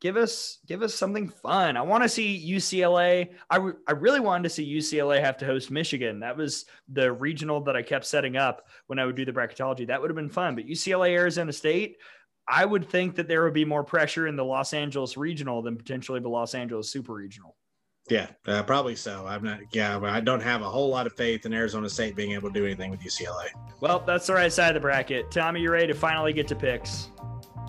give 0.00 0.16
us 0.16 0.58
give 0.66 0.82
us 0.82 0.94
something 0.94 1.28
fun. 1.28 1.76
I 1.76 1.82
want 1.82 2.02
to 2.02 2.08
see 2.08 2.44
UCLA. 2.46 3.30
I 3.50 3.92
really 3.92 4.20
wanted 4.20 4.42
to 4.42 4.50
see 4.50 4.76
UCLA 4.76 5.20
have 5.20 5.38
to 5.38 5.46
host 5.46 5.70
Michigan. 5.70 6.20
That 6.20 6.36
was 6.36 6.66
the 6.88 7.12
regional 7.12 7.60
that 7.62 7.74
I 7.74 7.82
kept 7.82 8.04
setting 8.04 8.36
up 8.36 8.68
when 8.86 8.98
I 8.98 9.06
would 9.06 9.16
do 9.16 9.24
the 9.24 9.32
bracketology. 9.32 9.86
That 9.86 10.00
would 10.00 10.10
have 10.10 10.16
been 10.16 10.28
fun. 10.28 10.56
But 10.56 10.66
UCLA 10.66 11.10
Arizona 11.12 11.52
State, 11.52 11.96
I 12.48 12.64
would 12.64 12.88
think 12.88 13.16
that 13.16 13.28
there 13.28 13.44
would 13.44 13.54
be 13.54 13.64
more 13.64 13.84
pressure 13.84 14.26
in 14.26 14.36
the 14.36 14.44
Los 14.44 14.74
Angeles 14.74 15.16
regional 15.16 15.62
than 15.62 15.76
potentially 15.76 16.20
the 16.20 16.28
Los 16.28 16.54
Angeles 16.54 16.90
super 16.90 17.14
regional. 17.14 17.56
Yeah, 18.10 18.28
uh, 18.46 18.62
probably 18.62 18.96
so. 18.96 19.26
I'm 19.26 19.42
not. 19.42 19.60
Yeah, 19.72 19.98
I 19.98 20.20
don't 20.20 20.42
have 20.42 20.60
a 20.60 20.68
whole 20.68 20.90
lot 20.90 21.06
of 21.06 21.14
faith 21.14 21.46
in 21.46 21.54
Arizona 21.54 21.88
State 21.88 22.14
being 22.14 22.32
able 22.32 22.50
to 22.50 22.54
do 22.54 22.66
anything 22.66 22.90
with 22.90 23.00
UCLA. 23.00 23.46
Well, 23.80 24.00
that's 24.00 24.26
the 24.26 24.34
right 24.34 24.52
side 24.52 24.68
of 24.68 24.74
the 24.74 24.80
bracket. 24.80 25.30
Tommy, 25.30 25.60
you 25.60 25.70
ready 25.70 25.86
to 25.86 25.94
finally 25.94 26.34
get 26.34 26.46
to 26.48 26.54
picks? 26.54 27.08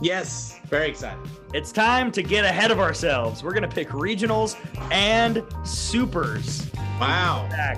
Yes, 0.02 0.60
very 0.66 0.90
excited. 0.90 1.20
It's 1.54 1.72
time 1.72 2.12
to 2.12 2.22
get 2.22 2.44
ahead 2.44 2.70
of 2.70 2.80
ourselves. 2.80 3.44
We're 3.44 3.54
going 3.54 3.64
to 3.64 3.74
pick 3.74 3.90
regionals 3.90 4.58
and 4.92 5.42
supers. 5.66 6.70
Wow. 7.00 7.48
Back 7.50 7.78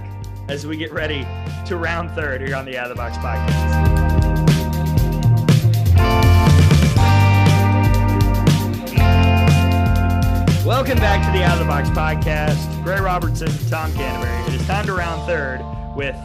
as 0.50 0.66
we 0.66 0.78
get 0.78 0.92
ready 0.92 1.28
to 1.68 1.78
round 1.78 2.10
third 2.12 2.42
here 2.42 2.56
on 2.56 2.66
the 2.66 2.76
Out 2.76 2.90
of 2.90 2.98
the 2.98 3.02
Box 3.02 3.18
podcast. 3.18 3.97
Welcome 10.68 10.98
back 10.98 11.26
to 11.26 11.32
the 11.32 11.46
Out 11.46 11.54
of 11.54 11.60
the 11.60 11.66
Box 11.66 11.88
podcast. 11.92 12.84
Gray 12.84 13.00
Robertson, 13.00 13.48
Tom 13.70 13.90
Canterbury. 13.94 14.54
It 14.54 14.60
is 14.60 14.68
time 14.68 14.86
to 14.88 14.94
round 14.94 15.26
third 15.26 15.62
with 15.96 16.18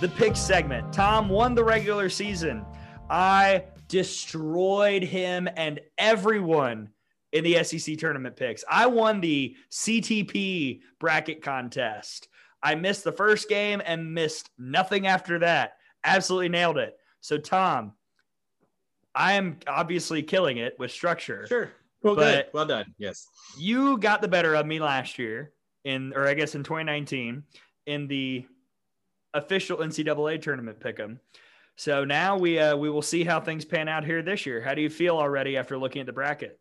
the 0.00 0.08
pick 0.08 0.36
segment. 0.36 0.90
Tom 0.90 1.28
won 1.28 1.54
the 1.54 1.62
regular 1.62 2.08
season. 2.08 2.64
I 3.10 3.64
destroyed 3.88 5.02
him 5.02 5.50
and 5.54 5.80
everyone 5.98 6.88
in 7.32 7.44
the 7.44 7.62
SEC 7.62 7.98
tournament 7.98 8.36
picks. 8.36 8.64
I 8.70 8.86
won 8.86 9.20
the 9.20 9.54
CTP 9.70 10.80
bracket 10.98 11.42
contest. 11.42 12.28
I 12.62 12.76
missed 12.76 13.04
the 13.04 13.12
first 13.12 13.50
game 13.50 13.82
and 13.84 14.14
missed 14.14 14.48
nothing 14.56 15.06
after 15.08 15.40
that. 15.40 15.74
Absolutely 16.04 16.48
nailed 16.48 16.78
it. 16.78 16.96
So, 17.20 17.36
Tom, 17.36 17.92
I 19.14 19.34
am 19.34 19.58
obviously 19.66 20.22
killing 20.22 20.56
it 20.56 20.76
with 20.78 20.90
structure. 20.90 21.46
Sure. 21.46 21.70
Well, 22.02 22.16
good. 22.16 22.46
Well 22.52 22.66
done. 22.66 22.94
Yes. 22.98 23.26
You 23.58 23.98
got 23.98 24.22
the 24.22 24.28
better 24.28 24.54
of 24.54 24.66
me 24.66 24.80
last 24.80 25.18
year 25.18 25.52
in, 25.84 26.12
or 26.14 26.26
I 26.26 26.34
guess 26.34 26.54
in 26.54 26.62
2019, 26.62 27.42
in 27.86 28.06
the 28.06 28.46
official 29.34 29.78
NCAA 29.78 30.40
tournament 30.40 30.80
pick 30.80 30.98
'em. 30.98 31.20
So 31.76 32.04
now 32.04 32.36
we 32.36 32.58
uh, 32.58 32.76
we 32.76 32.90
will 32.90 33.02
see 33.02 33.24
how 33.24 33.40
things 33.40 33.64
pan 33.64 33.88
out 33.88 34.04
here 34.04 34.22
this 34.22 34.44
year. 34.44 34.60
How 34.60 34.74
do 34.74 34.82
you 34.82 34.90
feel 34.90 35.16
already 35.16 35.56
after 35.56 35.78
looking 35.78 36.00
at 36.00 36.06
the 36.06 36.12
bracket? 36.12 36.58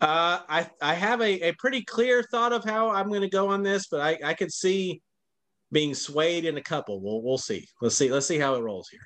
Uh, 0.00 0.40
I 0.48 0.70
I 0.82 0.94
have 0.94 1.20
a, 1.20 1.48
a 1.48 1.52
pretty 1.54 1.82
clear 1.82 2.22
thought 2.22 2.52
of 2.52 2.64
how 2.64 2.90
I'm 2.90 3.08
going 3.08 3.22
to 3.22 3.28
go 3.28 3.48
on 3.48 3.62
this, 3.62 3.88
but 3.88 4.00
I, 4.00 4.18
I 4.22 4.34
could 4.34 4.52
see 4.52 5.02
being 5.72 5.94
swayed 5.94 6.44
in 6.44 6.56
a 6.56 6.62
couple. 6.62 7.00
We'll 7.00 7.22
we'll 7.22 7.38
see. 7.38 7.66
Let's 7.80 7.96
see. 7.96 8.10
Let's 8.10 8.26
see 8.26 8.38
how 8.38 8.54
it 8.54 8.60
rolls 8.60 8.88
here. 8.88 9.00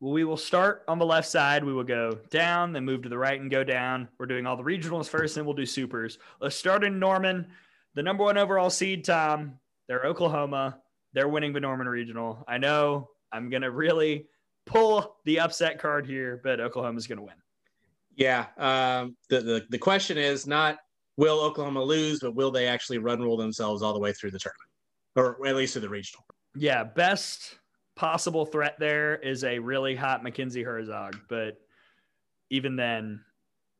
We 0.00 0.24
will 0.24 0.38
start 0.38 0.82
on 0.88 0.98
the 0.98 1.04
left 1.04 1.28
side. 1.28 1.62
We 1.62 1.74
will 1.74 1.84
go 1.84 2.18
down, 2.30 2.72
then 2.72 2.86
move 2.86 3.02
to 3.02 3.10
the 3.10 3.18
right 3.18 3.38
and 3.38 3.50
go 3.50 3.62
down. 3.62 4.08
We're 4.18 4.26
doing 4.26 4.46
all 4.46 4.56
the 4.56 4.62
regionals 4.62 5.08
first, 5.08 5.34
then 5.34 5.44
we'll 5.44 5.54
do 5.54 5.66
supers. 5.66 6.18
Let's 6.40 6.56
start 6.56 6.84
in 6.84 6.98
Norman. 6.98 7.46
The 7.94 8.02
number 8.02 8.24
one 8.24 8.38
overall 8.38 8.70
seed, 8.70 9.04
Tom. 9.04 9.58
They're 9.88 10.06
Oklahoma. 10.06 10.78
They're 11.12 11.28
winning 11.28 11.52
the 11.52 11.60
Norman 11.60 11.88
Regional. 11.88 12.44
I 12.48 12.56
know 12.56 13.10
I'm 13.32 13.50
going 13.50 13.62
to 13.62 13.70
really 13.70 14.26
pull 14.64 15.16
the 15.24 15.40
upset 15.40 15.78
card 15.78 16.06
here, 16.06 16.40
but 16.42 16.60
Oklahoma's 16.60 17.06
going 17.06 17.18
to 17.18 17.24
win. 17.24 17.34
Yeah. 18.14 18.46
Um, 18.56 19.16
the, 19.28 19.40
the, 19.40 19.66
the 19.70 19.78
question 19.78 20.16
is 20.16 20.46
not 20.46 20.78
will 21.16 21.40
Oklahoma 21.40 21.82
lose, 21.82 22.20
but 22.20 22.34
will 22.34 22.50
they 22.50 22.66
actually 22.66 22.98
run 22.98 23.20
rule 23.20 23.36
themselves 23.36 23.82
all 23.82 23.92
the 23.92 23.98
way 23.98 24.12
through 24.12 24.30
the 24.30 24.38
tournament 24.38 24.70
or 25.16 25.46
at 25.46 25.56
least 25.56 25.74
to 25.74 25.80
the 25.80 25.88
regional? 25.88 26.24
Yeah. 26.54 26.84
Best 26.84 27.58
possible 27.96 28.46
threat 28.46 28.76
there 28.78 29.16
is 29.16 29.44
a 29.44 29.58
really 29.58 29.94
hot 29.94 30.22
Mackenzie 30.22 30.62
Herzog, 30.62 31.16
but 31.28 31.60
even 32.50 32.76
then, 32.76 33.24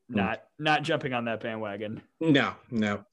not 0.09 0.39
mm. 0.39 0.43
not 0.59 0.82
jumping 0.82 1.12
on 1.12 1.24
that 1.27 1.41
bandwagon. 1.41 2.03
No, 2.20 2.55
no. 2.70 3.05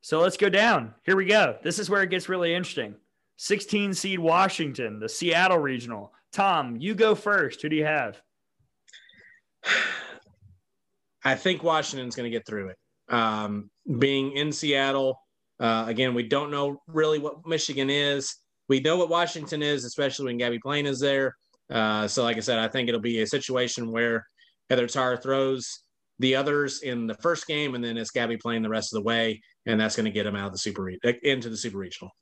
So 0.00 0.20
let's 0.20 0.36
go 0.36 0.48
down. 0.48 0.94
Here 1.04 1.16
we 1.16 1.26
go. 1.26 1.56
This 1.62 1.78
is 1.78 1.88
where 1.88 2.02
it 2.02 2.10
gets 2.10 2.28
really 2.28 2.54
interesting. 2.54 2.96
16 3.36 3.94
seed 3.94 4.18
Washington, 4.18 4.98
the 4.98 5.08
Seattle 5.08 5.58
regional. 5.58 6.12
Tom, 6.32 6.76
you 6.76 6.94
go 6.94 7.14
first. 7.14 7.62
Who 7.62 7.68
do 7.68 7.76
you 7.76 7.84
have? 7.84 8.20
I 11.24 11.36
think 11.36 11.62
Washington's 11.62 12.16
going 12.16 12.30
to 12.30 12.36
get 12.36 12.46
through 12.46 12.70
it. 12.70 12.78
Um, 13.08 13.70
being 13.98 14.32
in 14.32 14.50
Seattle, 14.50 15.20
uh, 15.60 15.84
again, 15.86 16.14
we 16.14 16.24
don't 16.24 16.50
know 16.50 16.82
really 16.88 17.20
what 17.20 17.46
Michigan 17.46 17.90
is. 17.90 18.36
We 18.72 18.80
know 18.80 18.96
what 18.96 19.10
Washington 19.10 19.62
is, 19.62 19.84
especially 19.84 20.24
when 20.24 20.38
Gabbie 20.38 20.58
Plain 20.58 20.86
is 20.86 20.98
there. 20.98 21.36
Uh, 21.70 22.08
so, 22.08 22.22
like 22.22 22.38
I 22.38 22.40
said, 22.40 22.58
I 22.58 22.68
think 22.68 22.88
it'll 22.88 23.02
be 23.02 23.20
a 23.20 23.26
situation 23.26 23.92
where 23.92 24.26
Heather 24.70 24.86
Tarr 24.86 25.18
throws 25.18 25.80
the 26.20 26.36
others 26.36 26.80
in 26.80 27.06
the 27.06 27.12
first 27.16 27.46
game, 27.46 27.74
and 27.74 27.84
then 27.84 27.98
it's 27.98 28.12
Gabbie 28.12 28.40
playing 28.40 28.62
the 28.62 28.70
rest 28.70 28.94
of 28.94 28.96
the 28.96 29.06
way, 29.06 29.42
and 29.66 29.78
that's 29.78 29.94
going 29.94 30.06
to 30.06 30.10
get 30.10 30.24
them 30.24 30.36
out 30.36 30.46
of 30.46 30.52
the 30.52 30.58
super 30.58 30.88
into 30.88 31.50
the 31.50 31.56
super 31.58 31.76
regional. 31.76 32.12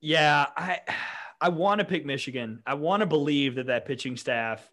Yeah, 0.00 0.46
I 0.56 0.82
I 1.40 1.48
want 1.48 1.80
to 1.80 1.84
pick 1.84 2.06
Michigan. 2.06 2.62
I 2.64 2.74
want 2.74 3.00
to 3.00 3.06
believe 3.06 3.56
that 3.56 3.66
that 3.66 3.84
pitching 3.84 4.16
staff 4.16 4.70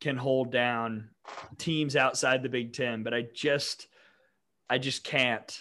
can 0.00 0.16
hold 0.16 0.50
down 0.50 1.10
teams 1.56 1.94
outside 1.94 2.42
the 2.42 2.48
Big 2.48 2.72
10, 2.72 3.04
but 3.04 3.14
I 3.14 3.26
just 3.32 3.86
I 4.68 4.78
just 4.78 5.04
can't. 5.04 5.56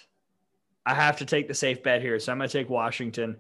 I 0.88 0.95
have 0.95 1.18
to 1.18 1.26
take 1.26 1.47
the 1.47 1.53
safe 1.53 1.84
bet 1.84 2.01
here. 2.01 2.18
So 2.18 2.31
I'm 2.31 2.39
going 2.39 2.49
to 2.49 2.57
take 2.57 2.72
Washington. 2.72 3.38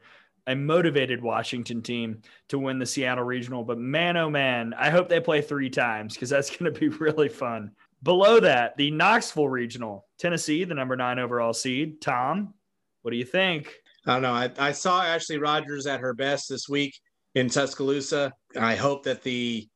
A 0.47 0.55
motivated 0.55 1.21
Washington 1.21 1.81
team 1.81 2.21
to 2.49 2.59
win 2.59 2.79
the 2.79 2.85
Seattle 2.85 3.23
Regional, 3.23 3.63
but 3.63 3.77
man 3.77 4.17
oh 4.17 4.29
man, 4.29 4.73
I 4.77 4.89
hope 4.89 5.07
they 5.07 5.19
play 5.19 5.41
3 5.41 5.69
times 5.69 6.17
cuz 6.17 6.29
that's 6.29 6.49
going 6.57 6.71
to 6.71 6.79
be 6.79 6.89
really 6.89 7.29
fun. 7.29 7.71
Below 8.01 8.41
that, 8.41 8.75
the 8.75 8.91
Knoxville 8.91 9.47
Regional, 9.47 10.05
Tennessee, 10.19 10.65
the 10.65 10.73
number 10.73 10.95
9 10.97 11.19
overall 11.19 11.53
seed. 11.53 12.01
Tom, 12.01 12.53
what 13.01 13.11
do 13.11 13.17
you 13.17 13.25
think? 13.25 13.73
I 14.05 14.13
don't 14.13 14.21
know. 14.21 14.33
I, 14.33 14.51
I 14.57 14.71
saw 14.73 15.01
Ashley 15.01 15.37
Rogers 15.37 15.87
at 15.87 16.01
her 16.01 16.13
best 16.13 16.49
this 16.49 16.67
week 16.67 16.99
in 17.35 17.49
Tuscaloosa. 17.49 18.33
I 18.59 18.75
hope 18.75 19.03
that 19.03 19.23
the 19.23 19.67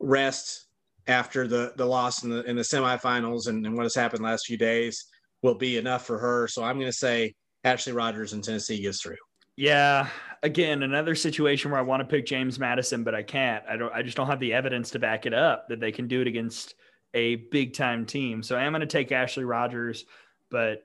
rest 0.00 0.66
after 1.06 1.48
the 1.48 1.72
the 1.76 1.86
loss 1.86 2.22
in 2.22 2.30
the 2.30 2.42
in 2.44 2.56
the 2.56 2.62
semifinals 2.62 3.48
and, 3.48 3.64
and 3.66 3.76
what 3.76 3.84
has 3.84 3.94
happened 3.94 4.22
last 4.22 4.46
few 4.46 4.58
days 4.58 5.06
will 5.42 5.54
be 5.54 5.76
enough 5.76 6.06
for 6.06 6.18
her. 6.18 6.48
So 6.48 6.62
I'm 6.62 6.76
going 6.76 6.90
to 6.90 6.92
say 6.92 7.34
Ashley 7.64 7.92
Rogers 7.92 8.32
in 8.32 8.42
Tennessee 8.42 8.80
gets 8.80 9.00
through. 9.00 9.16
Yeah, 9.58 10.08
again, 10.44 10.84
another 10.84 11.16
situation 11.16 11.72
where 11.72 11.80
I 11.80 11.82
want 11.82 11.98
to 12.00 12.04
pick 12.06 12.26
James 12.26 12.60
Madison, 12.60 13.02
but 13.02 13.12
I 13.12 13.24
can't. 13.24 13.64
I 13.68 13.76
don't. 13.76 13.92
I 13.92 14.02
just 14.02 14.16
don't 14.16 14.28
have 14.28 14.38
the 14.38 14.52
evidence 14.52 14.90
to 14.92 15.00
back 15.00 15.26
it 15.26 15.34
up 15.34 15.68
that 15.68 15.80
they 15.80 15.90
can 15.90 16.06
do 16.06 16.20
it 16.20 16.28
against 16.28 16.76
a 17.12 17.34
big 17.50 17.74
time 17.74 18.06
team. 18.06 18.40
So 18.44 18.56
I 18.56 18.62
am 18.62 18.70
going 18.70 18.82
to 18.82 18.86
take 18.86 19.10
Ashley 19.10 19.42
Rogers, 19.42 20.04
but 20.48 20.84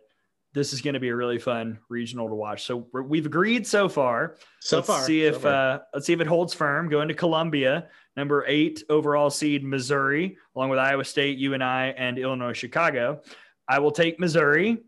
this 0.56 0.74
is 0.74 0.82
going 0.82 0.96
to 0.96 1.00
be 1.00 1.10
a 1.10 1.16
really 1.16 1.38
fun 1.38 1.78
regional 1.88 2.28
to 2.30 2.34
watch. 2.34 2.64
So 2.64 2.88
we've 2.94 3.28
agreed 3.28 3.68
so 3.68 3.88
far. 3.88 4.38
So 4.60 4.78
let's 4.78 4.88
far, 4.88 5.04
see 5.04 5.24
if 5.24 5.42
so. 5.42 5.50
Uh, 5.50 5.80
let's 5.94 6.08
see 6.08 6.14
if 6.14 6.20
it 6.20 6.26
holds 6.26 6.56
firm. 6.56 6.90
Going 6.90 7.10
to 7.10 7.14
Columbia, 7.14 7.90
number 8.18 8.44
eight 8.48 8.82
overall 8.90 9.30
seed 9.30 9.64
Missouri, 9.64 10.36
along 10.56 10.72
with 10.72 10.80
Iowa 10.80 11.06
State, 11.06 11.38
UNI, 11.38 11.94
and 11.96 12.18
Illinois 12.18 12.54
Chicago. 12.54 13.22
I 13.68 13.78
will 13.78 13.92
take 13.92 14.20
Missouri. 14.20 14.80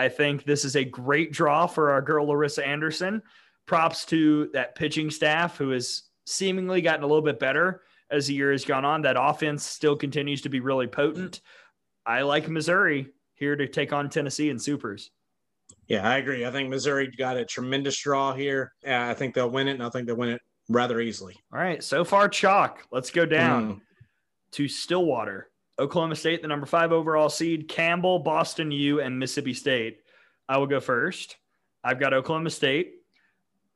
I 0.00 0.08
think 0.08 0.44
this 0.44 0.64
is 0.64 0.76
a 0.76 0.84
great 0.84 1.30
draw 1.30 1.66
for 1.66 1.90
our 1.90 2.00
girl 2.00 2.26
Larissa 2.26 2.66
Anderson. 2.66 3.20
Props 3.66 4.06
to 4.06 4.48
that 4.54 4.74
pitching 4.74 5.10
staff 5.10 5.58
who 5.58 5.70
has 5.70 6.04
seemingly 6.24 6.80
gotten 6.80 7.04
a 7.04 7.06
little 7.06 7.22
bit 7.22 7.38
better 7.38 7.82
as 8.10 8.26
the 8.26 8.32
year 8.32 8.50
has 8.50 8.64
gone 8.64 8.86
on. 8.86 9.02
That 9.02 9.16
offense 9.20 9.62
still 9.62 9.96
continues 9.96 10.40
to 10.40 10.48
be 10.48 10.60
really 10.60 10.86
potent. 10.86 11.42
I 12.06 12.22
like 12.22 12.48
Missouri 12.48 13.08
here 13.34 13.56
to 13.56 13.68
take 13.68 13.92
on 13.92 14.08
Tennessee 14.08 14.48
and 14.48 14.60
Supers. 14.60 15.10
Yeah, 15.86 16.08
I 16.08 16.16
agree. 16.16 16.46
I 16.46 16.50
think 16.50 16.70
Missouri 16.70 17.12
got 17.18 17.36
a 17.36 17.44
tremendous 17.44 18.00
draw 18.00 18.32
here. 18.32 18.72
Yeah, 18.82 19.06
I 19.06 19.12
think 19.12 19.34
they'll 19.34 19.50
win 19.50 19.68
it, 19.68 19.72
and 19.72 19.82
I 19.82 19.90
think 19.90 20.06
they'll 20.06 20.16
win 20.16 20.30
it 20.30 20.40
rather 20.70 20.98
easily. 20.98 21.36
All 21.52 21.60
right, 21.60 21.84
so 21.84 22.06
far 22.06 22.26
chalk. 22.30 22.86
Let's 22.90 23.10
go 23.10 23.26
down 23.26 23.74
mm. 23.74 23.80
to 24.52 24.66
Stillwater. 24.66 25.50
Oklahoma 25.78 26.16
State, 26.16 26.42
the 26.42 26.48
number 26.48 26.66
five 26.66 26.92
overall 26.92 27.28
seed, 27.28 27.68
Campbell, 27.68 28.18
Boston 28.18 28.70
U, 28.70 29.00
and 29.00 29.18
Mississippi 29.18 29.54
State. 29.54 30.00
I 30.48 30.58
will 30.58 30.66
go 30.66 30.80
first. 30.80 31.36
I've 31.82 32.00
got 32.00 32.12
Oklahoma 32.12 32.50
State. 32.50 32.94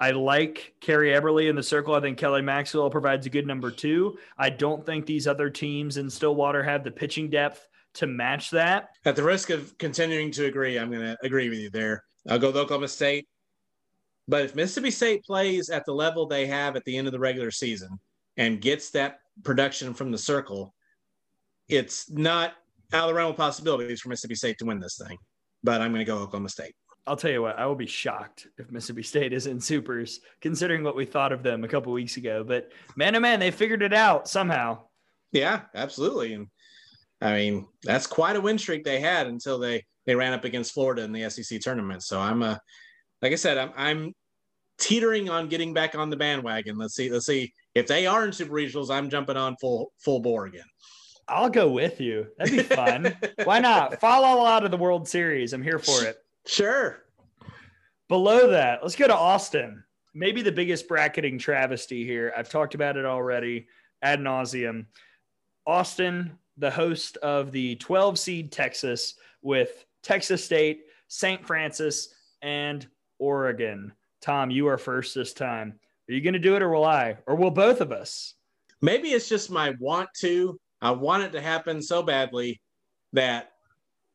I 0.01 0.11
like 0.11 0.75
Carrie 0.81 1.11
Eberle 1.11 1.49
in 1.49 1.57
the 1.57 1.63
circle. 1.63 1.95
I 1.95 2.01
think 2.01 2.19
Kelly 2.19 2.43
Maxwell 2.43 2.91
provides 2.91 3.27
a 3.27 3.31
good 3.31 3.47
number 3.47 3.71
two. 3.71 4.19
I 4.37 4.51
don't 4.51 4.85
think 4.85 5.07
these 5.07 5.27
other 5.27 5.49
teams 5.49 5.97
in 5.97 6.11
Stillwater 6.11 6.63
have 6.63 6.85
the 6.85 6.91
pitching 6.91 7.31
depth 7.31 7.67
to 7.95 8.07
match 8.07 8.51
that. 8.51 8.89
At 9.05 9.17
the 9.17 9.23
risk 9.23 9.51
of 9.51 9.79
continuing 9.79 10.31
to 10.33 10.47
agree, 10.47 10.79
I'm 10.79 10.91
going 10.91 11.03
to 11.03 11.17
agree 11.23 11.49
with 11.49 11.61
you 11.61 11.71
there. 11.71 12.05
I'll 12.29 12.39
go 12.39 12.49
with 12.49 12.57
Oklahoma 12.57 12.89
State. 12.89 13.29
But 14.27 14.45
if 14.45 14.55
Mississippi 14.55 14.91
State 14.91 15.25
plays 15.25 15.71
at 15.71 15.85
the 15.87 15.95
level 15.95 16.27
they 16.27 16.47
have 16.47 16.77
at 16.77 16.85
the 16.85 16.97
end 16.97 17.07
of 17.07 17.13
the 17.13 17.19
regular 17.19 17.51
season 17.51 18.01
and 18.37 18.61
gets 18.61 18.91
that 18.91 19.19
production 19.45 19.95
from 19.95 20.11
the 20.11 20.19
circle, 20.19 20.74
it's 21.69 22.11
not 22.11 22.55
out 22.93 23.05
of 23.05 23.09
the 23.09 23.15
realm 23.15 23.31
of 23.31 23.37
possibilities 23.37 24.01
for 24.01 24.09
Mississippi 24.09 24.35
State 24.35 24.59
to 24.59 24.65
win 24.65 24.79
this 24.79 25.01
thing. 25.05 25.19
But 25.63 25.81
I'm 25.81 25.93
going 25.93 26.05
to 26.05 26.11
go 26.11 26.19
Oklahoma 26.19 26.49
State. 26.49 26.75
I'll 27.07 27.17
tell 27.17 27.31
you 27.31 27.43
what, 27.43 27.59
I 27.59 27.67
will 27.67 27.75
be 27.75 27.87
shocked 27.87 28.47
if 28.57 28.71
Mississippi 28.71 29.03
State 29.03 29.33
is 29.35 29.47
in 29.47 29.61
supers, 29.61 30.21
considering 30.41 30.83
what 30.83 30.97
we 30.97 31.05
thought 31.05 31.33
of 31.33 31.43
them 31.43 31.63
a 31.63 31.69
couple 31.69 31.93
weeks 31.93 32.17
ago. 32.17 32.45
But 32.45 32.73
man, 32.97 33.15
oh 33.15 33.21
man, 33.21 33.41
they 33.41 33.51
figured 33.51 33.83
it 33.83 33.93
out 33.93 34.27
somehow. 34.27 34.85
Yeah, 35.33 35.63
absolutely. 35.75 36.33
And 36.33 36.47
I 37.21 37.35
mean, 37.35 37.67
that's 37.83 38.07
quite 38.07 38.37
a 38.37 38.41
win 38.41 38.57
streak 38.57 38.85
they 38.85 39.01
had 39.01 39.27
until 39.27 39.59
they 39.59 39.85
they 40.07 40.15
ran 40.15 40.33
up 40.33 40.45
against 40.45 40.73
Florida 40.73 41.03
in 41.03 41.13
the 41.13 41.29
SEC 41.29 41.61
tournament. 41.61 42.03
So 42.03 42.21
I'm 42.21 42.43
a, 42.43 42.47
uh, 42.47 42.59
like 43.21 43.33
I 43.33 43.37
said, 43.37 43.59
I'm 43.59 43.73
I'm 43.77 44.15
teetering 44.79 45.29
on 45.29 45.49
getting 45.49 45.75
back 45.75 45.95
on 45.95 46.11
the 46.11 46.17
bandwagon. 46.17 46.79
Let's 46.79 46.95
see, 46.95 47.11
let's 47.11 47.27
see 47.27 47.53
if 47.75 47.87
they 47.87 48.07
are 48.07 48.25
in 48.25 48.33
super 48.33 48.53
regionals. 48.53 48.91
I'm 48.91 49.11
jumping 49.11 49.37
on 49.37 49.57
full 49.61 49.93
full 49.99 50.21
bore 50.21 50.47
again. 50.47 50.65
I'll 51.29 51.51
go 51.51 51.69
with 51.71 52.01
you. 52.01 52.27
That'd 52.39 52.57
be 52.57 52.63
fun. 52.63 53.17
Why 53.45 53.59
not? 53.59 54.01
Follow 54.01 54.45
out 54.45 54.65
of 54.65 54.71
the 54.71 54.77
World 54.77 55.09
Series. 55.09 55.53
I'm 55.53 55.63
here 55.63 55.79
for 55.79 56.05
it. 56.05 56.19
Sure. 56.47 57.05
Below 58.09 58.51
that, 58.51 58.83
let's 58.83 58.97
go 58.97 59.07
to 59.07 59.17
Austin. 59.17 59.83
Maybe 60.15 60.43
the 60.43 60.53
biggest 60.53 60.87
bracketing 60.87 61.39
travesty 61.39 62.05
here. 62.05 62.33
I've 62.37 62.51
talked 62.51 62.75
about 62.75 62.97
it 62.97 63.05
already 63.05 63.67
ad 64.03 64.21
nauseum. 64.21 64.87
Austin 65.67 66.39
the 66.57 66.71
host 66.71 67.17
of 67.19 67.53
the 67.53 67.77
12 67.77 68.19
seed 68.19 68.53
Texas 68.53 69.15
with 69.43 69.85
Texas 70.03 70.45
State, 70.45 70.83
St. 71.09 71.45
Francis, 71.45 72.15
and 72.43 72.87
Oregon. 73.19 73.93
Tom, 74.21 74.51
you 74.51 74.69
are 74.69 74.79
first 74.79 75.15
this 75.15 75.33
time. 75.33 75.79
Are 76.09 76.13
you 76.13 76.21
going 76.21 76.35
to 76.35 76.39
do 76.39 76.57
it 76.57 76.63
or 76.63 76.71
will 76.71 76.85
I? 76.85 77.17
Or 77.27 77.35
will 77.35 77.51
both 77.51 77.81
of 77.81 77.93
us? 77.93 78.35
Maybe 78.81 79.09
it's 79.09 79.29
just 79.29 79.51
my 79.51 79.75
want 79.81 80.11
to. 80.19 80.59
I 80.81 80.91
want 80.91 81.23
it 81.23 81.33
to 81.33 81.41
happen 81.41 81.83
so 81.83 82.03
badly 82.03 82.61
that 83.13 83.53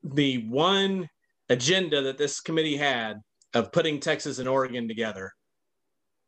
the 0.03 0.47
one 0.47 1.09
agenda 1.49 2.01
that 2.03 2.17
this 2.17 2.39
committee 2.39 2.77
had 2.77 3.21
of 3.53 3.71
putting 3.71 3.99
Texas 3.99 4.39
and 4.39 4.47
Oregon 4.47 4.87
together, 4.87 5.31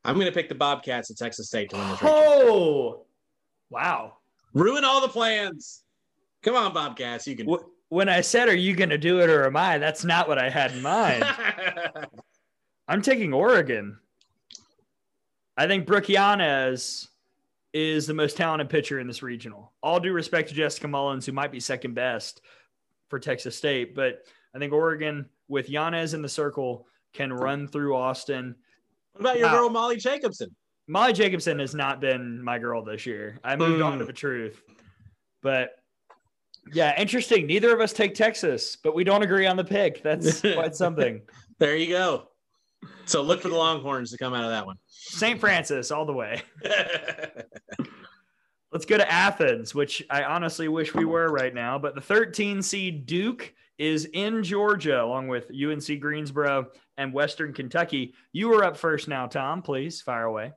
I'm 0.03 0.15
going 0.15 0.25
to 0.27 0.31
pick 0.31 0.49
the 0.49 0.55
Bobcats 0.55 1.11
at 1.11 1.17
Texas 1.17 1.47
State 1.47 1.69
to 1.69 1.77
win 1.77 1.89
this. 1.89 1.99
Oh, 2.01 3.05
wow. 3.69 4.17
Ruin 4.53 4.83
all 4.83 5.01
the 5.01 5.07
plans. 5.07 5.83
Come 6.43 6.55
on, 6.55 6.73
Bobcats, 6.73 7.27
you 7.27 7.35
can. 7.35 7.47
When 7.89 8.09
I 8.09 8.21
said, 8.21 8.47
"Are 8.47 8.55
you 8.55 8.73
going 8.73 8.89
to 8.89 8.97
do 8.97 9.19
it 9.19 9.29
or 9.29 9.45
am 9.45 9.57
I?" 9.57 9.77
That's 9.77 10.05
not 10.05 10.27
what 10.27 10.39
I 10.39 10.49
had 10.49 10.71
in 10.71 10.81
mind. 10.81 11.25
I'm 12.87 13.01
taking 13.01 13.33
Oregon. 13.33 13.97
I 15.57 15.67
think 15.67 15.85
Brooke 15.85 16.09
Yanez 16.09 17.10
is 17.73 18.05
the 18.05 18.13
most 18.13 18.37
talented 18.37 18.69
pitcher 18.69 18.99
in 18.99 19.07
this 19.07 19.23
regional. 19.23 19.73
All 19.81 19.99
due 19.99 20.13
respect 20.13 20.49
to 20.49 20.55
Jessica 20.55 20.87
Mullins, 20.87 21.25
who 21.25 21.31
might 21.31 21.51
be 21.51 21.59
second 21.59 21.93
best 21.93 22.41
for 23.09 23.19
Texas 23.19 23.55
State, 23.55 23.95
but 23.95 24.25
I 24.53 24.59
think 24.59 24.73
Oregon 24.73 25.27
with 25.47 25.69
Yanez 25.69 26.13
in 26.13 26.21
the 26.21 26.29
circle 26.29 26.87
can 27.13 27.31
run 27.31 27.67
through 27.67 27.95
Austin. 27.95 28.55
What 29.13 29.21
about 29.21 29.39
your 29.39 29.49
girl 29.49 29.69
Molly 29.69 29.97
Jacobson? 29.97 30.55
Molly 30.87 31.13
Jacobson 31.13 31.59
has 31.59 31.73
not 31.73 32.01
been 32.01 32.43
my 32.43 32.57
girl 32.57 32.83
this 32.83 33.05
year. 33.05 33.39
I 33.43 33.55
moved 33.55 33.81
on 33.81 33.93
to 33.93 34.03
hmm. 34.03 34.07
the 34.07 34.13
truth, 34.13 34.61
but 35.41 35.75
yeah, 36.73 36.99
interesting. 36.99 37.47
Neither 37.47 37.73
of 37.73 37.81
us 37.81 37.93
take 37.93 38.13
Texas, 38.13 38.77
but 38.81 38.93
we 38.93 39.03
don't 39.03 39.23
agree 39.23 39.47
on 39.47 39.57
the 39.57 39.63
pick. 39.63 40.03
That's 40.03 40.41
quite 40.53 40.75
something. 40.75 41.21
there 41.59 41.75
you 41.75 41.87
go. 41.87 42.27
So 43.05 43.21
look 43.21 43.41
for 43.41 43.49
the 43.49 43.55
Longhorns 43.55 44.11
to 44.11 44.17
come 44.17 44.33
out 44.33 44.43
of 44.43 44.51
that 44.51 44.65
one. 44.65 44.77
St. 44.87 45.39
Francis 45.39 45.91
all 45.91 46.05
the 46.05 46.13
way. 46.13 46.41
Let's 48.71 48.85
go 48.85 48.97
to 48.97 49.11
Athens, 49.11 49.75
which 49.75 50.01
I 50.09 50.23
honestly 50.23 50.69
wish 50.69 50.93
we 50.93 51.03
were 51.03 51.27
right 51.27 51.53
now. 51.53 51.77
But 51.77 51.93
the 51.93 52.01
13 52.01 52.61
seed 52.61 53.05
Duke 53.05 53.53
is 53.77 54.05
in 54.13 54.43
Georgia, 54.43 55.03
along 55.03 55.27
with 55.27 55.51
UNC 55.51 55.99
Greensboro 55.99 56.67
and 56.97 57.13
Western 57.13 57.51
Kentucky. 57.51 58.13
You 58.31 58.47
were 58.47 58.63
up 58.63 58.77
first 58.77 59.07
now, 59.09 59.27
Tom. 59.27 59.61
Please 59.61 60.01
fire 60.01 60.25
away. 60.25 60.53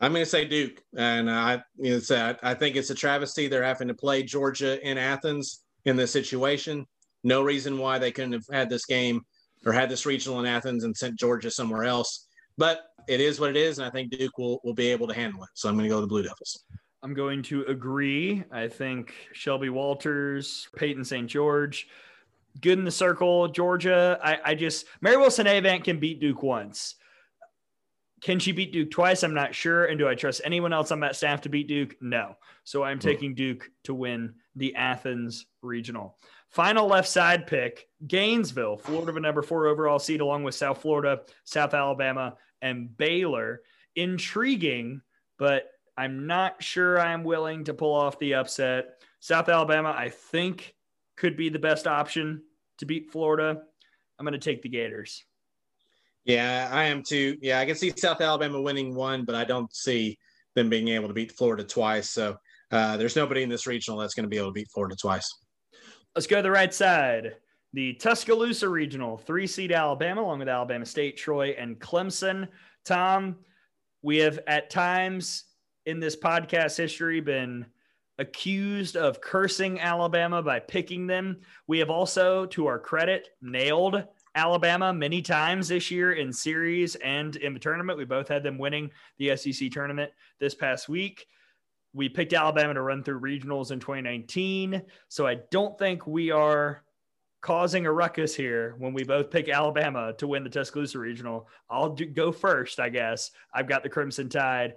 I'm 0.00 0.12
going 0.12 0.24
to 0.24 0.30
say 0.30 0.44
Duke, 0.44 0.80
and 0.96 1.28
I, 1.28 1.60
you 1.76 2.00
know, 2.08 2.36
I 2.42 2.54
think 2.54 2.76
it's 2.76 2.90
a 2.90 2.94
travesty 2.94 3.48
they're 3.48 3.64
having 3.64 3.88
to 3.88 3.94
play 3.94 4.22
Georgia 4.22 4.80
in 4.88 4.96
Athens 4.96 5.64
in 5.86 5.96
this 5.96 6.12
situation. 6.12 6.86
No 7.24 7.42
reason 7.42 7.78
why 7.78 7.98
they 7.98 8.12
couldn't 8.12 8.32
have 8.32 8.46
had 8.52 8.70
this 8.70 8.86
game 8.86 9.22
or 9.66 9.72
had 9.72 9.88
this 9.88 10.06
regional 10.06 10.40
in 10.40 10.46
Athens 10.46 10.84
and 10.84 10.96
sent 10.96 11.18
Georgia 11.18 11.50
somewhere 11.50 11.84
else. 11.84 12.26
But 12.56 12.82
it 13.08 13.20
is 13.20 13.40
what 13.40 13.50
it 13.50 13.56
is, 13.56 13.78
and 13.78 13.86
I 13.86 13.90
think 13.90 14.10
Duke 14.10 14.36
will 14.38 14.60
will 14.64 14.74
be 14.74 14.88
able 14.88 15.06
to 15.08 15.14
handle 15.14 15.42
it. 15.42 15.50
So 15.54 15.68
I'm 15.68 15.76
going 15.76 15.84
to 15.84 15.88
go 15.88 15.96
to 15.96 16.02
the 16.02 16.06
Blue 16.06 16.22
Devils. 16.22 16.64
I'm 17.02 17.14
going 17.14 17.42
to 17.44 17.62
agree. 17.64 18.44
I 18.50 18.68
think 18.68 19.14
Shelby 19.32 19.68
Walters, 19.68 20.68
Peyton 20.76 21.04
St. 21.04 21.28
George, 21.28 21.88
good 22.60 22.78
in 22.78 22.84
the 22.84 22.90
circle. 22.90 23.48
Georgia, 23.48 24.18
I, 24.22 24.38
I 24.44 24.54
just 24.54 24.86
Mary 25.00 25.16
Wilson 25.16 25.46
Avant 25.46 25.84
can 25.84 26.00
beat 26.00 26.20
Duke 26.20 26.42
once. 26.42 26.96
Can 28.20 28.40
she 28.40 28.50
beat 28.50 28.72
Duke 28.72 28.90
twice? 28.90 29.22
I'm 29.22 29.34
not 29.34 29.54
sure. 29.54 29.84
And 29.84 29.98
do 29.98 30.08
I 30.08 30.16
trust 30.16 30.40
anyone 30.44 30.72
else 30.72 30.90
on 30.90 31.00
that 31.00 31.14
staff 31.14 31.42
to 31.42 31.48
beat 31.48 31.68
Duke? 31.68 31.94
No. 32.00 32.34
So 32.64 32.82
I'm 32.82 32.96
hmm. 32.96 33.08
taking 33.08 33.34
Duke 33.34 33.70
to 33.84 33.94
win 33.94 34.34
the 34.56 34.74
Athens 34.74 35.46
regional. 35.62 36.18
Final 36.50 36.86
left 36.86 37.08
side 37.08 37.46
pick 37.46 37.88
Gainesville, 38.06 38.78
Florida, 38.78 39.18
number 39.20 39.42
four 39.42 39.66
overall 39.66 39.98
seed, 39.98 40.20
along 40.20 40.44
with 40.44 40.54
South 40.54 40.80
Florida, 40.80 41.20
South 41.44 41.74
Alabama, 41.74 42.36
and 42.62 42.96
Baylor. 42.96 43.60
Intriguing, 43.96 45.02
but 45.38 45.64
I'm 45.96 46.26
not 46.26 46.62
sure 46.62 47.00
I'm 47.00 47.24
willing 47.24 47.64
to 47.64 47.74
pull 47.74 47.94
off 47.94 48.18
the 48.18 48.34
upset. 48.34 49.02
South 49.20 49.48
Alabama, 49.48 49.94
I 49.96 50.08
think, 50.08 50.74
could 51.16 51.36
be 51.36 51.48
the 51.48 51.58
best 51.58 51.86
option 51.86 52.42
to 52.78 52.86
beat 52.86 53.10
Florida. 53.10 53.60
I'm 54.18 54.24
going 54.24 54.32
to 54.32 54.38
take 54.38 54.62
the 54.62 54.68
Gators. 54.68 55.24
Yeah, 56.24 56.68
I 56.70 56.84
am 56.84 57.02
too. 57.02 57.36
Yeah, 57.40 57.58
I 57.58 57.66
can 57.66 57.74
see 57.74 57.92
South 57.96 58.20
Alabama 58.20 58.60
winning 58.60 58.94
one, 58.94 59.24
but 59.24 59.34
I 59.34 59.44
don't 59.44 59.74
see 59.74 60.18
them 60.54 60.68
being 60.68 60.88
able 60.88 61.08
to 61.08 61.14
beat 61.14 61.32
Florida 61.32 61.64
twice. 61.64 62.10
So 62.10 62.36
uh, 62.70 62.96
there's 62.96 63.16
nobody 63.16 63.42
in 63.42 63.48
this 63.48 63.66
regional 63.66 63.98
that's 63.98 64.14
going 64.14 64.24
to 64.24 64.28
be 64.28 64.36
able 64.36 64.48
to 64.48 64.52
beat 64.52 64.70
Florida 64.72 64.94
twice. 64.94 65.28
Let's 66.18 66.26
go 66.26 66.38
to 66.38 66.42
the 66.42 66.50
right 66.50 66.74
side. 66.74 67.36
The 67.74 67.92
Tuscaloosa 67.92 68.68
Regional, 68.68 69.18
three 69.18 69.46
seed 69.46 69.70
Alabama, 69.70 70.22
along 70.22 70.40
with 70.40 70.48
Alabama 70.48 70.84
State, 70.84 71.16
Troy, 71.16 71.50
and 71.50 71.78
Clemson. 71.78 72.48
Tom, 72.84 73.36
we 74.02 74.16
have 74.16 74.40
at 74.48 74.68
times 74.68 75.44
in 75.86 76.00
this 76.00 76.16
podcast 76.16 76.76
history 76.76 77.20
been 77.20 77.66
accused 78.18 78.96
of 78.96 79.20
cursing 79.20 79.78
Alabama 79.78 80.42
by 80.42 80.58
picking 80.58 81.06
them. 81.06 81.36
We 81.68 81.78
have 81.78 81.88
also, 81.88 82.46
to 82.46 82.66
our 82.66 82.80
credit, 82.80 83.28
nailed 83.40 84.02
Alabama 84.34 84.92
many 84.92 85.22
times 85.22 85.68
this 85.68 85.88
year 85.88 86.14
in 86.14 86.32
series 86.32 86.96
and 86.96 87.36
in 87.36 87.54
the 87.54 87.60
tournament. 87.60 87.96
We 87.96 88.04
both 88.04 88.26
had 88.26 88.42
them 88.42 88.58
winning 88.58 88.90
the 89.18 89.36
SEC 89.36 89.70
tournament 89.70 90.10
this 90.40 90.56
past 90.56 90.88
week. 90.88 91.28
We 91.98 92.08
picked 92.08 92.32
Alabama 92.32 92.74
to 92.74 92.82
run 92.82 93.02
through 93.02 93.20
regionals 93.20 93.72
in 93.72 93.80
2019. 93.80 94.82
So 95.08 95.26
I 95.26 95.38
don't 95.50 95.76
think 95.76 96.06
we 96.06 96.30
are 96.30 96.84
causing 97.40 97.86
a 97.86 97.92
ruckus 97.92 98.36
here 98.36 98.76
when 98.78 98.94
we 98.94 99.02
both 99.02 99.32
pick 99.32 99.48
Alabama 99.48 100.12
to 100.18 100.28
win 100.28 100.44
the 100.44 100.48
Tuscaloosa 100.48 101.00
Regional. 101.00 101.48
I'll 101.68 101.96
do, 101.96 102.06
go 102.06 102.30
first, 102.30 102.78
I 102.78 102.88
guess. 102.88 103.32
I've 103.52 103.66
got 103.66 103.82
the 103.82 103.88
Crimson 103.88 104.28
Tide 104.28 104.74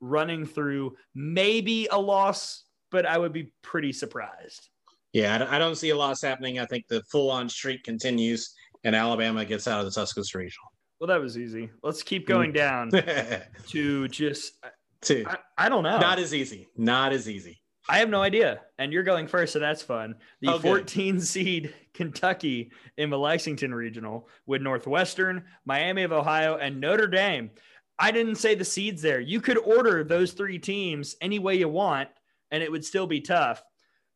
running 0.00 0.44
through 0.44 0.96
maybe 1.14 1.86
a 1.92 1.98
loss, 1.98 2.64
but 2.90 3.06
I 3.06 3.18
would 3.18 3.32
be 3.32 3.52
pretty 3.62 3.92
surprised. 3.92 4.68
Yeah, 5.12 5.46
I 5.48 5.60
don't 5.60 5.76
see 5.76 5.90
a 5.90 5.96
loss 5.96 6.22
happening. 6.22 6.58
I 6.58 6.66
think 6.66 6.88
the 6.88 7.04
full 7.04 7.30
on 7.30 7.48
streak 7.48 7.84
continues 7.84 8.52
and 8.82 8.96
Alabama 8.96 9.44
gets 9.44 9.68
out 9.68 9.78
of 9.78 9.86
the 9.86 9.92
Tuscaloosa 9.92 10.36
Regional. 10.38 10.72
Well, 10.98 11.06
that 11.06 11.20
was 11.20 11.38
easy. 11.38 11.70
Let's 11.84 12.02
keep 12.02 12.26
going 12.26 12.52
down 12.52 12.90
to 13.68 14.08
just. 14.08 14.54
To, 15.04 15.24
I, 15.26 15.66
I 15.66 15.68
don't 15.68 15.82
know. 15.82 15.98
Not 15.98 16.18
as 16.18 16.34
easy. 16.34 16.68
Not 16.76 17.12
as 17.12 17.28
easy. 17.28 17.60
I 17.88 17.98
have 17.98 18.08
no 18.08 18.22
idea. 18.22 18.62
And 18.78 18.92
you're 18.92 19.02
going 19.02 19.26
first, 19.26 19.52
so 19.52 19.58
that's 19.58 19.82
fun. 19.82 20.14
The 20.40 20.54
oh, 20.54 20.58
14 20.58 21.20
seed 21.20 21.74
Kentucky 21.92 22.70
in 22.96 23.10
the 23.10 23.18
Lexington 23.18 23.74
Regional 23.74 24.28
with 24.46 24.62
Northwestern, 24.62 25.44
Miami 25.66 26.02
of 26.02 26.12
Ohio, 26.12 26.56
and 26.56 26.80
Notre 26.80 27.06
Dame. 27.06 27.50
I 27.98 28.10
didn't 28.10 28.36
say 28.36 28.54
the 28.54 28.64
seeds 28.64 29.02
there. 29.02 29.20
You 29.20 29.40
could 29.40 29.58
order 29.58 30.02
those 30.02 30.32
three 30.32 30.58
teams 30.58 31.14
any 31.20 31.38
way 31.38 31.56
you 31.56 31.68
want, 31.68 32.08
and 32.50 32.62
it 32.62 32.72
would 32.72 32.84
still 32.84 33.06
be 33.06 33.20
tough. 33.20 33.62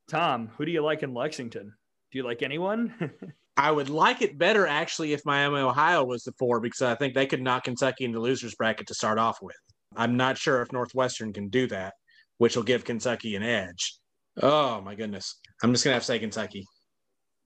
Tom, 0.09 0.51
who 0.57 0.65
do 0.65 0.73
you 0.73 0.83
like 0.83 1.03
in 1.03 1.15
Lexington? 1.15 1.75
Do 2.11 2.19
you 2.19 2.25
like 2.25 2.43
anyone? 2.43 3.13
I 3.59 3.71
would 3.71 3.91
like 3.91 4.23
it 4.23 4.39
better 4.39 4.67
actually 4.67 5.13
if 5.13 5.27
Miami, 5.27 5.59
Ohio 5.59 6.05
was 6.05 6.23
the 6.23 6.33
four 6.39 6.61
because 6.61 6.81
I 6.81 6.95
think 6.95 7.15
they 7.15 7.27
could 7.27 7.43
knock 7.43 7.65
Kentucky 7.65 8.05
into 8.05 8.21
losers 8.21 8.55
bracket 8.55 8.87
to 8.87 8.95
start 8.95 9.19
off 9.19 9.43
with. 9.43 9.57
I'm 9.99 10.17
not 10.17 10.39
sure 10.39 10.63
if 10.63 10.73
Northwestern 10.73 11.35
can 11.35 11.49
do 11.49 11.67
that 11.67 11.93
which 12.39 12.57
will 12.57 12.63
give 12.63 12.85
Kentucky 12.85 13.37
an 13.37 13.43
edge. 13.43 13.97
Oh 14.41 14.81
my 14.81 14.95
goodness. 14.95 15.37
I'm 15.63 15.73
just 15.73 15.85
gonna 15.85 15.95
have 15.95 16.03
to 16.03 16.07
say 16.07 16.19
Kentucky. 16.19 16.65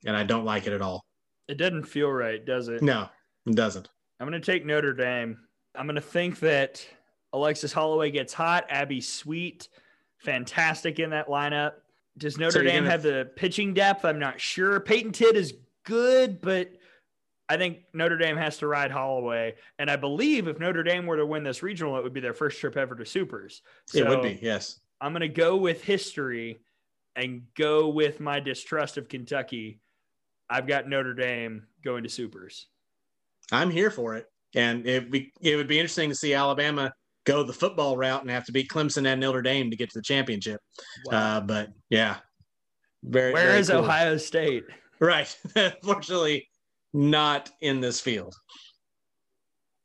And 0.06 0.16
I 0.16 0.22
don't 0.22 0.44
like 0.44 0.66
it 0.66 0.72
at 0.72 0.82
all. 0.82 1.04
It 1.48 1.56
doesn't 1.56 1.84
feel 1.84 2.10
right, 2.10 2.44
does 2.44 2.68
it? 2.68 2.82
No, 2.82 3.08
it 3.46 3.56
doesn't. 3.56 3.88
I'm 4.20 4.26
gonna 4.26 4.40
take 4.40 4.64
Notre 4.64 4.92
Dame. 4.92 5.38
I'm 5.74 5.86
gonna 5.86 6.00
think 6.00 6.38
that 6.40 6.86
Alexis 7.32 7.72
Holloway 7.72 8.10
gets 8.10 8.32
hot, 8.32 8.66
Abby 8.68 9.00
Sweet, 9.00 9.68
fantastic 10.18 10.98
in 10.98 11.10
that 11.10 11.28
lineup. 11.28 11.72
Does 12.18 12.36
Notre 12.36 12.52
so 12.52 12.62
Dame 12.62 12.80
gonna... 12.80 12.90
have 12.90 13.02
the 13.02 13.30
pitching 13.36 13.72
depth? 13.72 14.04
I'm 14.04 14.18
not 14.18 14.38
sure. 14.38 14.78
Peyton 14.80 15.12
Tidd 15.12 15.34
is 15.34 15.54
good, 15.84 16.42
but 16.42 16.70
I 17.52 17.58
think 17.58 17.80
Notre 17.92 18.16
Dame 18.16 18.38
has 18.38 18.56
to 18.58 18.66
ride 18.66 18.90
Holloway. 18.90 19.56
And 19.78 19.90
I 19.90 19.96
believe 19.96 20.48
if 20.48 20.58
Notre 20.58 20.82
Dame 20.82 21.04
were 21.04 21.18
to 21.18 21.26
win 21.26 21.42
this 21.42 21.62
regional, 21.62 21.98
it 21.98 22.02
would 22.02 22.14
be 22.14 22.20
their 22.20 22.32
first 22.32 22.58
trip 22.58 22.78
ever 22.78 22.94
to 22.94 23.04
supers. 23.04 23.60
So, 23.88 23.98
it 23.98 24.08
would 24.08 24.22
be, 24.22 24.38
yes. 24.40 24.80
I'm 25.02 25.12
going 25.12 25.20
to 25.20 25.28
go 25.28 25.58
with 25.58 25.84
history 25.84 26.62
and 27.14 27.42
go 27.54 27.90
with 27.90 28.20
my 28.20 28.40
distrust 28.40 28.96
of 28.96 29.10
Kentucky. 29.10 29.80
I've 30.48 30.66
got 30.66 30.88
Notre 30.88 31.12
Dame 31.12 31.66
going 31.84 32.04
to 32.04 32.08
supers. 32.08 32.68
I'm 33.52 33.68
here 33.68 33.90
for 33.90 34.14
it. 34.14 34.24
And 34.54 34.86
it, 34.86 35.10
be, 35.10 35.30
it 35.42 35.56
would 35.56 35.68
be 35.68 35.78
interesting 35.78 36.08
to 36.08 36.16
see 36.16 36.32
Alabama 36.32 36.90
go 37.26 37.42
the 37.42 37.52
football 37.52 37.98
route 37.98 38.22
and 38.22 38.30
have 38.30 38.46
to 38.46 38.52
beat 38.52 38.70
Clemson 38.70 39.06
and 39.06 39.20
Notre 39.20 39.42
Dame 39.42 39.70
to 39.70 39.76
get 39.76 39.90
to 39.90 39.98
the 39.98 40.02
championship. 40.02 40.58
Wow. 41.04 41.36
Uh, 41.36 41.40
but 41.42 41.68
yeah, 41.90 42.16
very. 43.04 43.34
Where 43.34 43.48
very 43.48 43.58
is 43.58 43.68
cool. 43.68 43.80
Ohio 43.80 44.16
State? 44.16 44.64
Right. 45.00 45.36
Unfortunately, 45.54 46.46
not 46.92 47.50
in 47.60 47.80
this 47.80 48.00
field. 48.00 48.34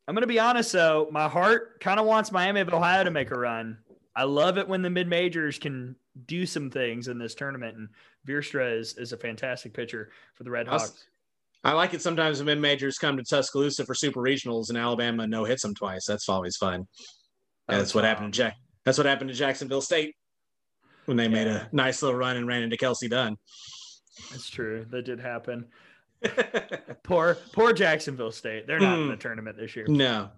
I'm 0.08 0.16
going 0.16 0.22
to 0.22 0.28
be 0.28 0.40
honest, 0.40 0.72
though. 0.72 1.08
My 1.12 1.28
heart 1.28 1.82
kind 1.82 2.00
of 2.00 2.06
wants 2.06 2.32
Miami 2.32 2.62
of 2.62 2.74
Ohio 2.74 3.04
to 3.04 3.12
make 3.12 3.32
a 3.32 3.38
run. 3.38 3.78
I 4.16 4.24
love 4.24 4.58
it 4.58 4.68
when 4.68 4.82
the 4.82 4.90
mid 4.90 5.08
majors 5.08 5.60
can 5.60 5.96
do 6.26 6.46
some 6.46 6.70
things 6.70 7.08
in 7.08 7.18
this 7.18 7.36
tournament. 7.36 7.78
And 7.78 7.90
Veerstra 8.28 8.80
is, 8.80 8.98
is 8.98 9.14
a 9.14 9.18
fantastic 9.18 9.74
pitcher 9.74 10.12
for 10.34 10.44
the 10.44 10.52
Red 10.52 10.68
Hawks. 10.68 11.06
I 11.64 11.74
like 11.74 11.94
it 11.94 12.02
sometimes 12.02 12.40
when 12.40 12.46
mid 12.46 12.60
majors 12.60 12.98
come 12.98 13.18
to 13.18 13.24
Tuscaloosa 13.24 13.86
for 13.86 13.94
super 13.94 14.22
regionals 14.22 14.70
and 14.70 14.78
Alabama 14.78 15.28
no 15.28 15.44
hits 15.44 15.62
them 15.62 15.76
twice. 15.76 16.06
That's 16.06 16.30
always 16.30 16.56
fun. 16.56 16.88
That's 17.68 17.94
what 17.94 18.06
happened 18.06 18.34
to 18.34 18.38
Jack. 18.38 18.56
That's 18.86 18.98
what 18.98 19.08
happened 19.08 19.30
to 19.30 19.36
Jacksonville 19.36 19.82
State 19.82 20.16
when 21.06 21.18
they 21.18 21.24
yeah. 21.24 21.30
made 21.30 21.48
a 21.48 21.70
nice 21.74 22.02
little 22.02 22.18
run 22.18 22.38
and 22.38 22.48
ran 22.48 22.64
into 22.64 22.78
Kelsey 22.78 23.10
Dunn. 23.10 23.36
That's 24.32 24.50
true. 24.50 24.86
That 24.90 25.04
did 25.04 25.20
happen. 25.20 25.68
Poor, 27.04 27.38
poor 27.54 27.74
Jacksonville 27.74 28.32
State. 28.32 28.68
They're 28.68 28.80
not 28.80 28.98
mm. 28.98 29.04
in 29.04 29.10
the 29.10 29.18
tournament 29.18 29.58
this 29.58 29.76
year. 29.76 29.86
No. 29.88 30.30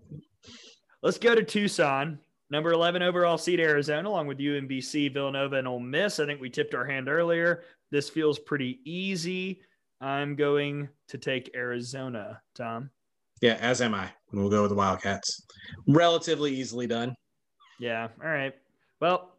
Let's 1.01 1.18
go 1.18 1.35
to 1.35 1.43
Tucson. 1.43 2.19
Number 2.51 2.72
11 2.72 3.03
overall 3.03 3.38
seed 3.38 3.60
Arizona, 3.60 4.10
along 4.10 4.27
with 4.27 4.39
UMBC, 4.39 5.14
Villanova, 5.14 5.57
and 5.57 5.68
Ole 5.68 5.80
Miss. 5.80 6.19
I 6.19 6.26
think 6.26 6.41
we 6.41 6.49
tipped 6.49 6.73
our 6.73 6.85
hand 6.85 7.07
earlier. 7.07 7.64
This 7.91 8.10
feels 8.10 8.39
pretty 8.39 8.80
easy. 8.85 9.61
I'm 10.01 10.35
going 10.35 10.89
to 11.10 11.18
take 11.18 11.51
Arizona, 11.56 12.41
Tom. 12.56 12.89
Yeah, 13.41 13.57
as 13.61 13.81
am 13.81 13.93
I. 13.93 14.10
We'll 14.31 14.49
go 14.49 14.64
with 14.64 14.72
the 14.72 14.76
Wildcats. 14.76 15.45
Relatively 15.88 16.53
easily 16.53 16.88
done. 16.88 17.15
Yeah. 17.80 18.07
All 18.22 18.30
right. 18.30 18.53
Well, 18.99 19.38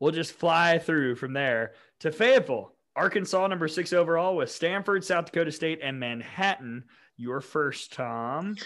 we'll 0.00 0.12
just 0.12 0.32
fly 0.32 0.78
through 0.78 1.16
from 1.16 1.32
there 1.32 1.72
to 2.00 2.12
Fayetteville. 2.12 2.72
Arkansas, 2.96 3.46
number 3.46 3.68
six 3.68 3.92
overall, 3.92 4.36
with 4.36 4.50
Stanford, 4.50 5.04
South 5.04 5.26
Dakota 5.26 5.52
State, 5.52 5.80
and 5.82 5.98
Manhattan. 5.98 6.84
Your 7.16 7.40
first, 7.40 7.92
Tom. 7.92 8.56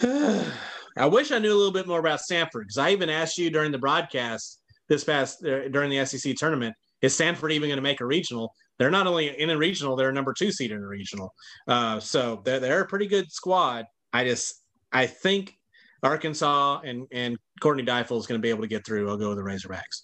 I 0.02 1.06
wish 1.06 1.30
I 1.30 1.38
knew 1.38 1.52
a 1.52 1.56
little 1.56 1.72
bit 1.72 1.86
more 1.86 2.00
about 2.00 2.20
Stanford 2.20 2.64
because 2.64 2.78
I 2.78 2.90
even 2.90 3.10
asked 3.10 3.38
you 3.38 3.50
during 3.50 3.72
the 3.72 3.78
broadcast 3.78 4.60
this 4.88 5.04
past 5.04 5.44
uh, 5.44 5.68
during 5.68 5.90
the 5.90 6.04
SEC 6.04 6.34
tournament 6.36 6.74
is 7.02 7.14
Stanford 7.14 7.52
even 7.52 7.68
going 7.68 7.78
to 7.78 7.82
make 7.82 8.00
a 8.00 8.06
regional? 8.06 8.54
They're 8.78 8.90
not 8.90 9.06
only 9.06 9.38
in 9.38 9.50
a 9.50 9.56
regional, 9.56 9.96
they're 9.96 10.10
a 10.10 10.12
number 10.12 10.32
two 10.32 10.52
seed 10.52 10.70
in 10.70 10.82
a 10.82 10.86
regional. 10.86 11.34
Uh, 11.66 12.00
so 12.00 12.42
they're, 12.44 12.60
they're 12.60 12.82
a 12.82 12.86
pretty 12.86 13.06
good 13.06 13.30
squad. 13.30 13.86
I 14.12 14.24
just, 14.24 14.62
I 14.92 15.06
think 15.06 15.54
Arkansas 16.02 16.80
and, 16.84 17.06
and 17.12 17.36
Courtney 17.60 17.84
Deifel 17.84 18.18
is 18.18 18.26
going 18.26 18.40
to 18.40 18.42
be 18.42 18.50
able 18.50 18.62
to 18.62 18.68
get 18.68 18.86
through. 18.86 19.08
I'll 19.08 19.16
go 19.16 19.34
with 19.34 19.38
the 19.38 19.44
Razorbacks. 19.44 20.02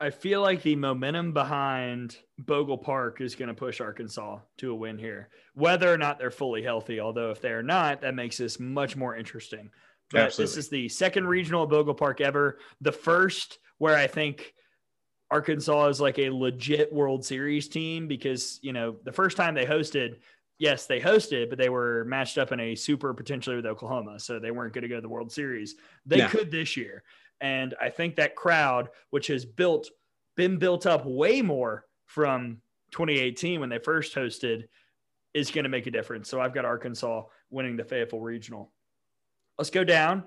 I 0.00 0.10
feel 0.10 0.40
like 0.42 0.62
the 0.62 0.76
momentum 0.76 1.32
behind 1.32 2.16
Bogle 2.38 2.78
Park 2.78 3.20
is 3.20 3.34
going 3.34 3.48
to 3.48 3.54
push 3.54 3.80
Arkansas 3.80 4.38
to 4.58 4.70
a 4.70 4.74
win 4.74 4.96
here, 4.96 5.28
whether 5.54 5.92
or 5.92 5.98
not 5.98 6.18
they're 6.18 6.30
fully 6.30 6.62
healthy. 6.62 7.00
Although, 7.00 7.30
if 7.30 7.40
they're 7.40 7.64
not, 7.64 8.02
that 8.02 8.14
makes 8.14 8.36
this 8.36 8.60
much 8.60 8.96
more 8.96 9.16
interesting. 9.16 9.70
But 10.10 10.22
Absolutely. 10.22 10.44
this 10.44 10.56
is 10.56 10.70
the 10.70 10.88
second 10.88 11.26
regional 11.26 11.64
at 11.64 11.68
Bogle 11.68 11.94
Park 11.94 12.20
ever. 12.20 12.58
The 12.80 12.92
first 12.92 13.58
where 13.78 13.96
I 13.96 14.06
think 14.06 14.54
Arkansas 15.30 15.88
is 15.88 16.00
like 16.00 16.18
a 16.18 16.30
legit 16.30 16.92
World 16.92 17.24
Series 17.24 17.68
team 17.68 18.08
because, 18.08 18.60
you 18.62 18.72
know, 18.72 18.96
the 19.04 19.12
first 19.12 19.36
time 19.36 19.54
they 19.54 19.66
hosted, 19.66 20.16
yes, 20.58 20.86
they 20.86 21.00
hosted, 21.00 21.50
but 21.50 21.58
they 21.58 21.68
were 21.68 22.04
matched 22.04 22.38
up 22.38 22.52
in 22.52 22.60
a 22.60 22.74
super 22.74 23.12
potentially 23.14 23.56
with 23.56 23.66
Oklahoma. 23.66 24.18
So 24.20 24.38
they 24.38 24.52
weren't 24.52 24.72
going 24.72 24.82
to 24.82 24.88
go 24.88 24.94
to 24.94 25.00
the 25.00 25.08
World 25.08 25.32
Series. 25.32 25.74
They 26.06 26.18
yeah. 26.18 26.28
could 26.28 26.50
this 26.50 26.76
year. 26.76 27.02
And 27.40 27.74
I 27.80 27.88
think 27.90 28.16
that 28.16 28.36
crowd, 28.36 28.88
which 29.10 29.28
has 29.28 29.44
built, 29.44 29.90
been 30.36 30.58
built 30.58 30.86
up 30.86 31.04
way 31.04 31.42
more 31.42 31.84
from 32.06 32.60
2018 32.90 33.60
when 33.60 33.68
they 33.68 33.78
first 33.78 34.14
hosted, 34.14 34.64
is 35.34 35.50
going 35.50 35.64
to 35.64 35.68
make 35.68 35.86
a 35.86 35.90
difference. 35.90 36.28
So 36.28 36.40
I've 36.40 36.54
got 36.54 36.64
Arkansas 36.64 37.24
winning 37.50 37.76
the 37.76 37.84
Fayetteville 37.84 38.20
Regional. 38.20 38.72
Let's 39.58 39.70
go 39.70 39.84
down. 39.84 40.24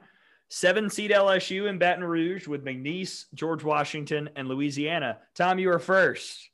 Seven 0.50 0.90
seed 0.90 1.12
LSU 1.12 1.70
in 1.70 1.78
Baton 1.78 2.04
Rouge 2.04 2.46
with 2.48 2.66
McNeese, 2.66 3.26
George 3.34 3.64
Washington, 3.64 4.30
and 4.36 4.50
Louisiana. 4.50 5.20
Tom, 5.34 5.60
you 5.60 5.72
are 5.72 5.80
first. 5.80 6.50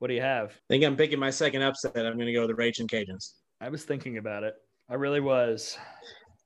What 0.00 0.08
do 0.08 0.14
you 0.14 0.20
have? 0.20 0.50
I 0.50 0.54
think 0.68 0.84
I'm 0.84 0.96
picking 0.96 1.20
my 1.20 1.30
second 1.30 1.62
upset. 1.62 1.96
I'm 1.96 2.14
going 2.14 2.26
to 2.26 2.32
go 2.32 2.40
with 2.40 2.50
the 2.50 2.54
Raging 2.56 2.88
Cajuns. 2.88 3.34
I 3.60 3.68
was 3.68 3.84
thinking 3.84 4.18
about 4.18 4.42
it. 4.42 4.54
I 4.90 4.94
really 4.94 5.20
was. 5.20 5.78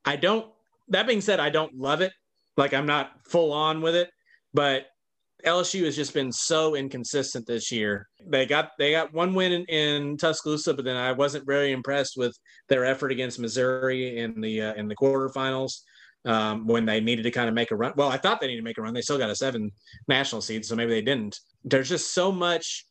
I 0.04 0.16
don't, 0.16 0.46
that 0.88 1.06
being 1.06 1.22
said, 1.22 1.40
I 1.40 1.50
don't 1.50 1.74
love 1.74 2.02
it. 2.02 2.12
Like 2.58 2.74
I'm 2.74 2.86
not 2.86 3.12
full 3.24 3.52
on 3.52 3.80
with 3.80 3.94
it, 3.94 4.10
but 4.52 4.86
LSU 5.46 5.84
has 5.84 5.94
just 5.94 6.12
been 6.12 6.32
so 6.32 6.74
inconsistent 6.74 7.46
this 7.46 7.70
year. 7.70 8.08
They 8.26 8.44
got 8.46 8.72
they 8.78 8.90
got 8.90 9.14
one 9.14 9.32
win 9.32 9.52
in, 9.52 9.64
in 9.66 10.16
Tuscaloosa, 10.16 10.74
but 10.74 10.84
then 10.84 10.96
I 10.96 11.12
wasn't 11.12 11.46
very 11.46 11.70
impressed 11.70 12.16
with 12.16 12.36
their 12.68 12.84
effort 12.84 13.12
against 13.12 13.38
Missouri 13.38 14.18
in 14.18 14.40
the 14.40 14.60
uh, 14.60 14.74
in 14.74 14.88
the 14.88 14.96
quarterfinals 14.96 15.82
um, 16.24 16.66
when 16.66 16.84
they 16.84 17.00
needed 17.00 17.22
to 17.22 17.30
kind 17.30 17.48
of 17.48 17.54
make 17.54 17.70
a 17.70 17.76
run. 17.76 17.92
Well, 17.96 18.08
I 18.08 18.16
thought 18.16 18.40
they 18.40 18.48
needed 18.48 18.60
to 18.60 18.64
make 18.64 18.78
a 18.78 18.82
run. 18.82 18.92
They 18.92 19.02
still 19.02 19.18
got 19.18 19.30
a 19.30 19.36
seven 19.36 19.70
national 20.08 20.42
seed, 20.42 20.64
so 20.64 20.74
maybe 20.74 20.90
they 20.90 21.02
didn't. 21.02 21.38
There's 21.62 21.88
just 21.88 22.12
so 22.12 22.32
much 22.32 22.84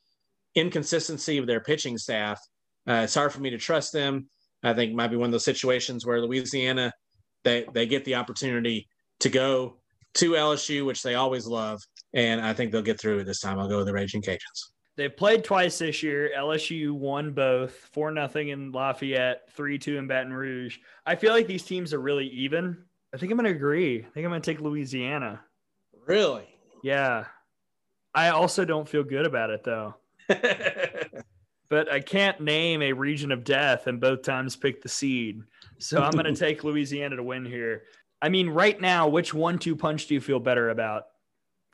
inconsistency 0.56 1.38
of 1.38 1.45
their 1.45 1.60
pitching 1.60 1.98
staff. 1.98 2.39
Uh, 2.88 3.02
it's 3.03 3.15
hard 3.15 3.34
for 3.34 3.41
me 3.41 3.49
to 3.49 3.57
trust 3.57 3.91
them. 3.91 4.30
I 4.64 4.73
think 4.73 4.94
might 4.94 5.10
be 5.10 5.18
one 5.18 5.27
of 5.27 5.34
those 5.34 5.44
situations 5.44 6.06
where 6.06 6.22
Louisiana 6.22 6.94
they 7.44 7.65
they 7.73 7.85
get 7.85 8.06
the 8.06 8.15
opportunity 8.15 8.88
to 9.19 9.30
go 9.30 9.77
to 10.15 10.31
LSU, 10.31 10.85
which 10.85 11.03
they 11.03 11.15
always 11.15 11.45
love, 11.45 11.81
and 12.14 12.41
I 12.41 12.53
think 12.53 12.72
they'll 12.72 12.81
get 12.81 12.99
through 12.99 13.19
it 13.19 13.26
this 13.26 13.39
time. 13.39 13.60
I'll 13.60 13.69
go 13.69 13.77
with 13.77 13.88
the 13.88 13.94
Raging 13.94 14.22
Cajuns. 14.22 14.72
They've 14.95 15.15
played 15.15 15.44
twice 15.44 15.77
this 15.77 16.02
year. 16.02 16.31
LSU 16.35 16.91
won 16.91 17.31
both, 17.31 17.72
four 17.91 18.10
nothing 18.10 18.49
in 18.49 18.72
Lafayette, 18.72 19.52
three 19.52 19.77
two 19.77 19.98
in 19.98 20.07
Baton 20.07 20.34
Rouge. 20.34 20.80
I 21.06 21.15
feel 21.15 21.34
like 21.34 21.45
these 21.45 21.64
teams 21.64 21.94
are 21.94 21.99
really 21.99 22.27
even. 22.30 22.77
I 23.14 23.18
think 23.18 23.31
I'm 23.31 23.38
going 23.38 23.49
to 23.49 23.56
agree. 23.56 23.99
I 23.99 24.10
think 24.10 24.26
I'm 24.26 24.31
going 24.31 24.41
to 24.41 24.52
take 24.52 24.60
Louisiana. 24.60 25.41
Really? 26.07 26.48
Yeah. 26.84 27.26
I 28.14 28.30
also 28.30 28.65
don't 28.65 28.89
feel 28.89 29.03
good 29.03 29.26
about 29.26 29.52
it 29.52 29.64
though. 29.64 29.95
but 31.69 31.91
I 31.91 31.99
can't 31.99 32.41
name 32.41 32.81
a 32.81 32.94
region 32.94 33.31
of 33.31 33.44
death 33.44 33.88
and 33.88 34.02
both 34.02 34.23
times 34.23 34.56
pick 34.56 34.81
the 34.81 34.89
seed. 34.89 35.41
So 35.77 36.02
I'm 36.02 36.11
going 36.11 36.26
to 36.34 36.35
take 36.35 36.64
Louisiana 36.64 37.15
to 37.18 37.23
win 37.23 37.45
here. 37.45 37.84
I 38.22 38.30
mean, 38.30 38.49
right 38.49 38.80
now, 38.80 39.07
which 39.07 39.34
one 39.34 39.60
two 39.60 39.76
punch 39.76 40.07
do 40.07 40.14
you 40.14 40.22
feel 40.22 40.39
better 40.39 40.69
about? 40.69 41.03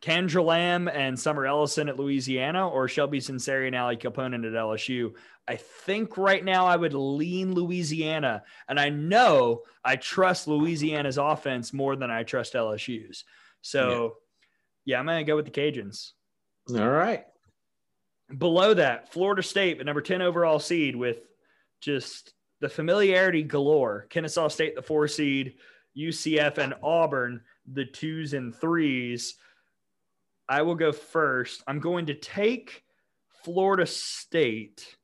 Kandra 0.04 0.44
Lamb 0.44 0.90
and 0.90 1.18
Summer 1.18 1.44
Ellyson 1.44 1.88
at 1.88 1.98
Louisiana 1.98 2.68
or 2.68 2.90
Shelby 2.90 3.20
Sunseri 3.20 3.68
and 3.68 3.76
Ali 3.76 3.96
Kilponen 3.96 4.46
at 4.46 4.52
LSU? 4.52 5.14
I 5.48 5.56
think 5.56 6.18
right 6.18 6.44
now 6.44 6.66
I 6.66 6.76
would 6.76 6.94
lean 6.94 7.54
Louisiana. 7.54 8.44
And 8.68 8.78
I 8.78 8.90
know 8.90 9.62
I 9.84 9.96
trust 9.96 10.48
Louisiana's 10.48 11.18
offense 11.18 11.72
more 11.72 11.96
than 11.96 12.12
I 12.12 12.24
trust 12.24 12.54
LSU's. 12.54 13.24
So, 13.62 14.16
yeah, 14.86 14.96
yeah 14.96 15.00
I'm 15.00 15.06
going 15.06 15.26
to 15.26 15.30
go 15.30 15.38
with 15.38 15.46
the 15.46 15.52
Cajuns. 15.52 16.12
All 16.70 16.90
right. 16.90 17.24
Below 18.38 18.74
that, 18.74 19.14
Florida 19.14 19.44
State, 19.44 19.78
the 19.78 19.84
number 19.86 20.02
10 20.02 20.22
overall 20.22 20.60
seed 20.60 20.98
with 20.98 21.20
just 21.82 22.34
the 22.60 22.70
familiarity 22.70 23.44
galore. 23.44 24.08
Kennesaw 24.10 24.50
State, 24.50 24.76
the 24.76 24.82
four 24.82 25.08
seed, 25.08 25.56
UCF, 25.98 26.58
and 26.58 26.74
Auburn, 26.84 27.42
the 27.72 27.86
twos 27.86 28.34
and 28.34 28.56
threes. 28.56 29.36
I 30.50 30.62
will 30.62 30.76
go 30.76 30.92
first. 30.92 31.64
I'm 31.68 31.80
going 31.80 32.08
to 32.08 32.14
take 32.14 32.84
Florida 33.44 33.86
State. 33.86 34.96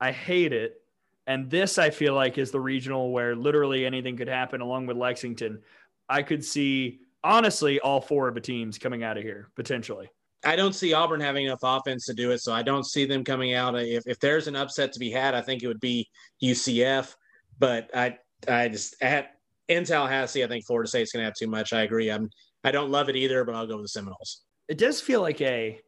I 0.00 0.12
hate 0.12 0.52
it. 0.52 0.80
And 1.26 1.50
this, 1.50 1.78
I 1.78 1.90
feel 1.90 2.14
like, 2.14 2.38
is 2.38 2.50
the 2.50 2.60
regional 2.60 3.10
where 3.10 3.34
literally 3.34 3.84
anything 3.84 4.16
could 4.16 4.28
happen 4.28 4.60
along 4.60 4.86
with 4.86 4.96
Lexington. 4.96 5.60
I 6.08 6.22
could 6.22 6.44
see, 6.44 7.00
honestly, 7.24 7.80
all 7.80 8.00
four 8.00 8.28
of 8.28 8.34
the 8.34 8.40
teams 8.40 8.78
coming 8.78 9.02
out 9.02 9.16
of 9.16 9.24
here 9.24 9.50
potentially. 9.56 10.08
I 10.44 10.54
don't 10.54 10.74
see 10.74 10.92
Auburn 10.92 11.20
having 11.20 11.46
enough 11.46 11.60
offense 11.64 12.06
to 12.06 12.14
do 12.14 12.30
it, 12.30 12.38
so 12.38 12.52
I 12.52 12.62
don't 12.62 12.84
see 12.84 13.04
them 13.04 13.24
coming 13.24 13.54
out. 13.54 13.74
If, 13.76 14.06
if 14.06 14.20
there's 14.20 14.46
an 14.46 14.54
upset 14.54 14.92
to 14.92 15.00
be 15.00 15.10
had, 15.10 15.34
I 15.34 15.40
think 15.40 15.62
it 15.62 15.66
would 15.66 15.80
be 15.80 16.08
UCF. 16.42 17.16
But 17.58 17.90
I 17.94 18.18
I 18.46 18.68
just 18.68 19.02
at 19.02 19.35
in 19.68 19.84
Tallahassee, 19.84 20.44
I 20.44 20.46
think 20.46 20.64
Florida 20.64 20.88
State's 20.88 21.12
going 21.12 21.22
to 21.22 21.26
have 21.26 21.34
too 21.34 21.48
much. 21.48 21.72
I 21.72 21.82
agree. 21.82 22.10
I'm 22.10 22.30
I 22.64 22.72
don't 22.72 22.90
love 22.90 23.08
it 23.08 23.16
either, 23.16 23.44
but 23.44 23.54
I'll 23.54 23.66
go 23.66 23.76
with 23.76 23.84
the 23.84 23.88
Seminoles. 23.88 24.42
It 24.68 24.78
does 24.78 25.00
feel 25.00 25.20
like 25.20 25.40
a 25.40 25.80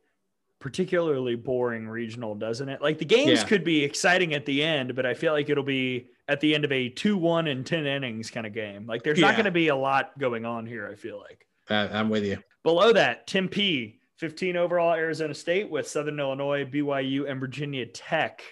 particularly 0.61 1.35
boring 1.35 1.89
regional, 1.89 2.35
doesn't 2.35 2.69
it? 2.69 2.81
Like 2.83 2.99
the 2.99 3.05
games 3.05 3.41
yeah. 3.41 3.47
could 3.47 3.65
be 3.65 3.83
exciting 3.83 4.35
at 4.35 4.47
the 4.47 4.63
end, 4.63 4.95
but 4.95 5.07
I 5.07 5.15
feel 5.15 5.33
like 5.33 5.51
it'll 5.51 5.65
be 5.65 6.09
at 6.29 6.41
the 6.41 6.55
end 6.55 6.65
of 6.65 6.73
a 6.73 6.89
2 6.89 7.17
1 7.17 7.47
and 7.47 7.65
10 7.65 7.87
innings 7.87 8.31
kind 8.31 8.47
of 8.47 8.53
game. 8.53 8.87
Like 8.87 9.03
there's 9.03 9.19
yeah. 9.19 9.27
not 9.27 9.37
going 9.37 9.47
to 9.47 9.51
be 9.51 9.69
a 9.69 9.77
lot 9.77 10.17
going 10.19 10.45
on 10.45 10.67
here, 10.67 10.89
I 10.91 10.95
feel 10.95 11.19
like. 11.19 11.47
Uh, 11.71 11.89
I'm 11.93 12.09
with 12.09 12.25
you. 12.25 12.39
Below 12.63 12.93
that, 12.93 13.27
Tim 13.27 13.49
Tempe, 13.49 14.01
15 14.17 14.57
overall 14.57 14.95
Arizona 14.95 15.35
State 15.35 15.71
with 15.71 15.89
Southern 15.89 16.19
Illinois, 16.19 16.65
BYU, 16.65 17.31
and 17.31 17.41
Virginia 17.41 17.87
Tech. 17.87 18.43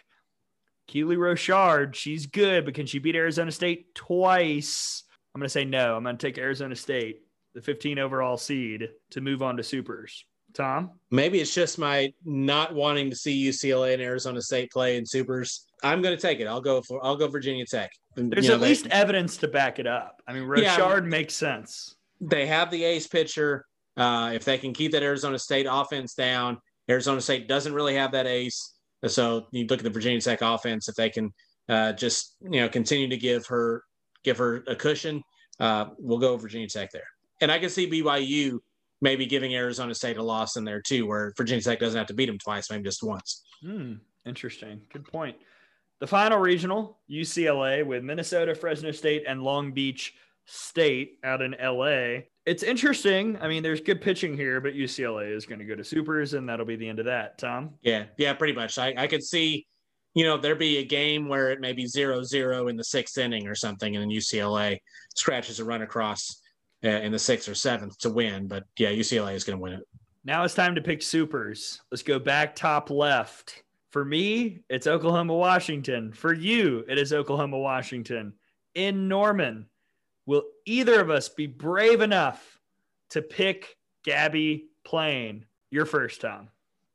Keely 0.86 1.16
Rochard, 1.16 1.96
she's 1.96 2.26
good, 2.26 2.64
but 2.64 2.74
can 2.74 2.86
she 2.86 3.00
beat 3.00 3.16
Arizona 3.16 3.50
State 3.50 3.94
twice? 3.94 5.02
I'm 5.36 5.40
going 5.40 5.48
to 5.48 5.52
say 5.52 5.66
no. 5.66 5.94
I'm 5.94 6.02
going 6.02 6.16
to 6.16 6.26
take 6.26 6.38
Arizona 6.38 6.74
State, 6.74 7.20
the 7.54 7.60
15 7.60 7.98
overall 7.98 8.38
seed, 8.38 8.88
to 9.10 9.20
move 9.20 9.42
on 9.42 9.58
to 9.58 9.62
supers. 9.62 10.24
Tom? 10.54 10.92
Maybe 11.10 11.40
it's 11.40 11.52
just 11.52 11.78
my 11.78 12.10
not 12.24 12.74
wanting 12.74 13.10
to 13.10 13.16
see 13.16 13.46
UCLA 13.46 13.92
and 13.92 14.00
Arizona 14.00 14.40
State 14.40 14.70
play 14.70 14.96
in 14.96 15.04
supers. 15.04 15.66
I'm 15.82 16.00
going 16.00 16.16
to 16.16 16.22
take 16.22 16.40
it. 16.40 16.46
I'll 16.46 16.62
go 16.62 16.80
for 16.80 17.04
I'll 17.04 17.16
go 17.16 17.28
Virginia 17.28 17.66
Tech. 17.66 17.90
There's 18.14 18.46
you 18.46 18.48
know, 18.48 18.54
at 18.54 18.62
they, 18.62 18.68
least 18.68 18.86
evidence 18.86 19.36
to 19.36 19.48
back 19.48 19.78
it 19.78 19.86
up. 19.86 20.22
I 20.26 20.32
mean, 20.32 20.44
Rochard 20.44 21.04
yeah, 21.04 21.10
makes 21.10 21.34
sense. 21.34 21.96
They 22.18 22.46
have 22.46 22.70
the 22.70 22.82
ace 22.82 23.06
pitcher. 23.06 23.66
Uh, 23.94 24.30
if 24.32 24.42
they 24.46 24.56
can 24.56 24.72
keep 24.72 24.92
that 24.92 25.02
Arizona 25.02 25.38
State 25.38 25.66
offense 25.68 26.14
down, 26.14 26.56
Arizona 26.88 27.20
State 27.20 27.46
doesn't 27.46 27.74
really 27.74 27.94
have 27.96 28.12
that 28.12 28.26
ace. 28.26 28.72
So 29.06 29.48
you 29.50 29.66
look 29.66 29.80
at 29.80 29.84
the 29.84 29.90
Virginia 29.90 30.22
Tech 30.22 30.40
offense. 30.40 30.88
If 30.88 30.94
they 30.94 31.10
can 31.10 31.30
uh, 31.68 31.92
just 31.92 32.36
you 32.40 32.62
know 32.62 32.70
continue 32.70 33.08
to 33.08 33.18
give 33.18 33.44
her 33.48 33.82
give 34.24 34.38
her 34.38 34.64
a 34.66 34.74
cushion, 34.74 35.22
uh, 35.60 35.86
we'll 35.98 36.18
go 36.18 36.36
Virginia 36.36 36.68
Tech 36.68 36.90
there. 36.90 37.08
And 37.40 37.50
I 37.52 37.58
can 37.58 37.70
see 37.70 37.88
BYU 37.88 38.58
maybe 39.00 39.26
giving 39.26 39.54
Arizona 39.54 39.94
State 39.94 40.16
a 40.16 40.22
loss 40.22 40.56
in 40.56 40.64
there 40.64 40.80
too, 40.80 41.06
where 41.06 41.32
Virginia 41.36 41.62
Tech 41.62 41.78
doesn't 41.78 41.98
have 41.98 42.06
to 42.08 42.14
beat 42.14 42.26
them 42.26 42.38
twice, 42.38 42.70
maybe 42.70 42.84
just 42.84 43.02
once. 43.02 43.44
Hmm, 43.62 43.94
interesting. 44.24 44.80
Good 44.92 45.04
point. 45.04 45.36
The 45.98 46.06
final 46.06 46.38
regional, 46.38 46.98
UCLA 47.10 47.84
with 47.84 48.04
Minnesota, 48.04 48.54
Fresno 48.54 48.90
State, 48.92 49.24
and 49.26 49.42
Long 49.42 49.72
Beach 49.72 50.14
State 50.44 51.18
out 51.24 51.42
in 51.42 51.56
LA. 51.60 52.24
It's 52.44 52.62
interesting. 52.62 53.38
I 53.40 53.48
mean, 53.48 53.62
there's 53.62 53.80
good 53.80 54.00
pitching 54.00 54.36
here, 54.36 54.60
but 54.60 54.74
UCLA 54.74 55.34
is 55.34 55.46
going 55.46 55.58
to 55.58 55.64
go 55.64 55.74
to 55.74 55.82
supers, 55.82 56.34
and 56.34 56.48
that'll 56.48 56.66
be 56.66 56.76
the 56.76 56.88
end 56.88 56.98
of 56.98 57.06
that. 57.06 57.38
Tom? 57.38 57.70
Yeah, 57.82 58.04
yeah, 58.18 58.34
pretty 58.34 58.52
much. 58.52 58.78
I, 58.78 58.94
I 58.96 59.06
could 59.06 59.24
see, 59.24 59.66
you 60.16 60.24
know, 60.24 60.38
there 60.38 60.54
be 60.54 60.78
a 60.78 60.84
game 60.84 61.28
where 61.28 61.50
it 61.50 61.60
may 61.60 61.74
be 61.74 61.86
zero 61.86 62.22
zero 62.22 62.68
in 62.68 62.76
the 62.76 62.82
sixth 62.82 63.18
inning 63.18 63.46
or 63.46 63.54
something, 63.54 63.94
and 63.94 64.02
then 64.02 64.08
UCLA 64.08 64.78
scratches 65.14 65.60
a 65.60 65.64
run 65.64 65.82
across 65.82 66.40
uh, 66.82 66.88
in 66.88 67.12
the 67.12 67.18
sixth 67.18 67.50
or 67.50 67.54
seventh 67.54 67.98
to 67.98 68.08
win. 68.08 68.48
But 68.48 68.64
yeah, 68.78 68.88
UCLA 68.88 69.34
is 69.34 69.44
going 69.44 69.58
to 69.58 69.62
win 69.62 69.74
it. 69.74 69.86
Now 70.24 70.42
it's 70.42 70.54
time 70.54 70.74
to 70.74 70.80
pick 70.80 71.02
supers. 71.02 71.82
Let's 71.90 72.02
go 72.02 72.18
back 72.18 72.56
top 72.56 72.88
left. 72.88 73.62
For 73.90 74.06
me, 74.06 74.62
it's 74.70 74.86
Oklahoma, 74.86 75.34
Washington. 75.34 76.14
For 76.14 76.32
you, 76.32 76.82
it 76.88 76.98
is 76.98 77.12
Oklahoma, 77.12 77.58
Washington. 77.58 78.32
In 78.74 79.08
Norman, 79.08 79.66
will 80.24 80.44
either 80.64 80.98
of 80.98 81.10
us 81.10 81.28
be 81.28 81.46
brave 81.46 82.00
enough 82.00 82.58
to 83.10 83.20
pick 83.20 83.76
Gabbie 84.06 84.64
Plain? 84.82 85.44
Your 85.70 85.84
first, 85.84 86.22
Tom. 86.22 86.48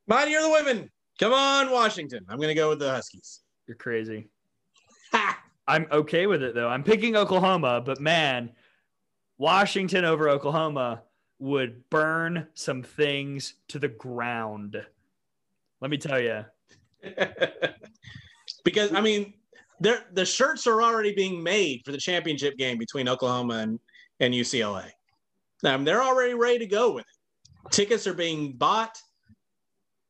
Mine, 0.08 0.28
you're 0.28 0.42
the 0.42 0.50
women. 0.50 0.90
Come 1.18 1.32
on, 1.32 1.70
Washington. 1.70 2.24
I'm 2.28 2.36
going 2.36 2.48
to 2.48 2.54
go 2.54 2.70
with 2.70 2.78
the 2.78 2.90
Huskies. 2.90 3.40
You're 3.66 3.76
crazy. 3.76 4.28
Ha! 5.12 5.38
I'm 5.68 5.86
okay 5.92 6.26
with 6.26 6.42
it, 6.42 6.54
though. 6.54 6.68
I'm 6.68 6.82
picking 6.82 7.16
Oklahoma, 7.16 7.82
but 7.84 8.00
man, 8.00 8.50
Washington 9.38 10.04
over 10.04 10.28
Oklahoma 10.28 11.02
would 11.38 11.88
burn 11.90 12.46
some 12.54 12.82
things 12.82 13.54
to 13.68 13.78
the 13.78 13.88
ground. 13.88 14.76
Let 15.80 15.90
me 15.90 15.98
tell 15.98 16.20
you. 16.20 16.44
because 18.64 18.92
I 18.92 19.00
mean, 19.00 19.34
the 19.80 20.24
shirts 20.24 20.66
are 20.66 20.82
already 20.82 21.14
being 21.14 21.42
made 21.42 21.82
for 21.84 21.92
the 21.92 21.98
championship 21.98 22.56
game 22.56 22.78
between 22.78 23.08
Oklahoma 23.08 23.54
and, 23.58 23.80
and 24.20 24.32
UCLA. 24.32 24.90
Um, 25.64 25.84
they're 25.84 26.02
already 26.02 26.34
ready 26.34 26.58
to 26.60 26.66
go 26.66 26.92
with 26.92 27.04
it. 27.04 27.70
Tickets 27.70 28.06
are 28.06 28.14
being 28.14 28.52
bought. 28.52 28.96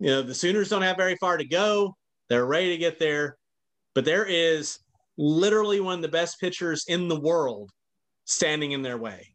You 0.03 0.09
know, 0.09 0.23
the 0.23 0.35
Sooners 0.35 0.69
don't 0.69 0.83
have 0.83 0.97
very 0.97 1.15
far 1.21 1.37
to 1.37 1.45
go. 1.45 1.97
They're 2.29 2.45
ready 2.45 2.71
to 2.71 2.77
get 2.77 2.99
there. 2.99 3.37
But 3.95 4.05
there 4.05 4.25
is 4.25 4.81
literally 5.17 5.79
one 5.79 5.95
of 5.95 6.03
the 6.03 6.09
best 6.09 6.41
pitchers 6.41 6.85
in 6.89 7.07
the 7.07 7.21
world 7.21 7.71
standing 8.25 8.73
in 8.73 8.83
their 8.83 8.99
way. 8.99 9.29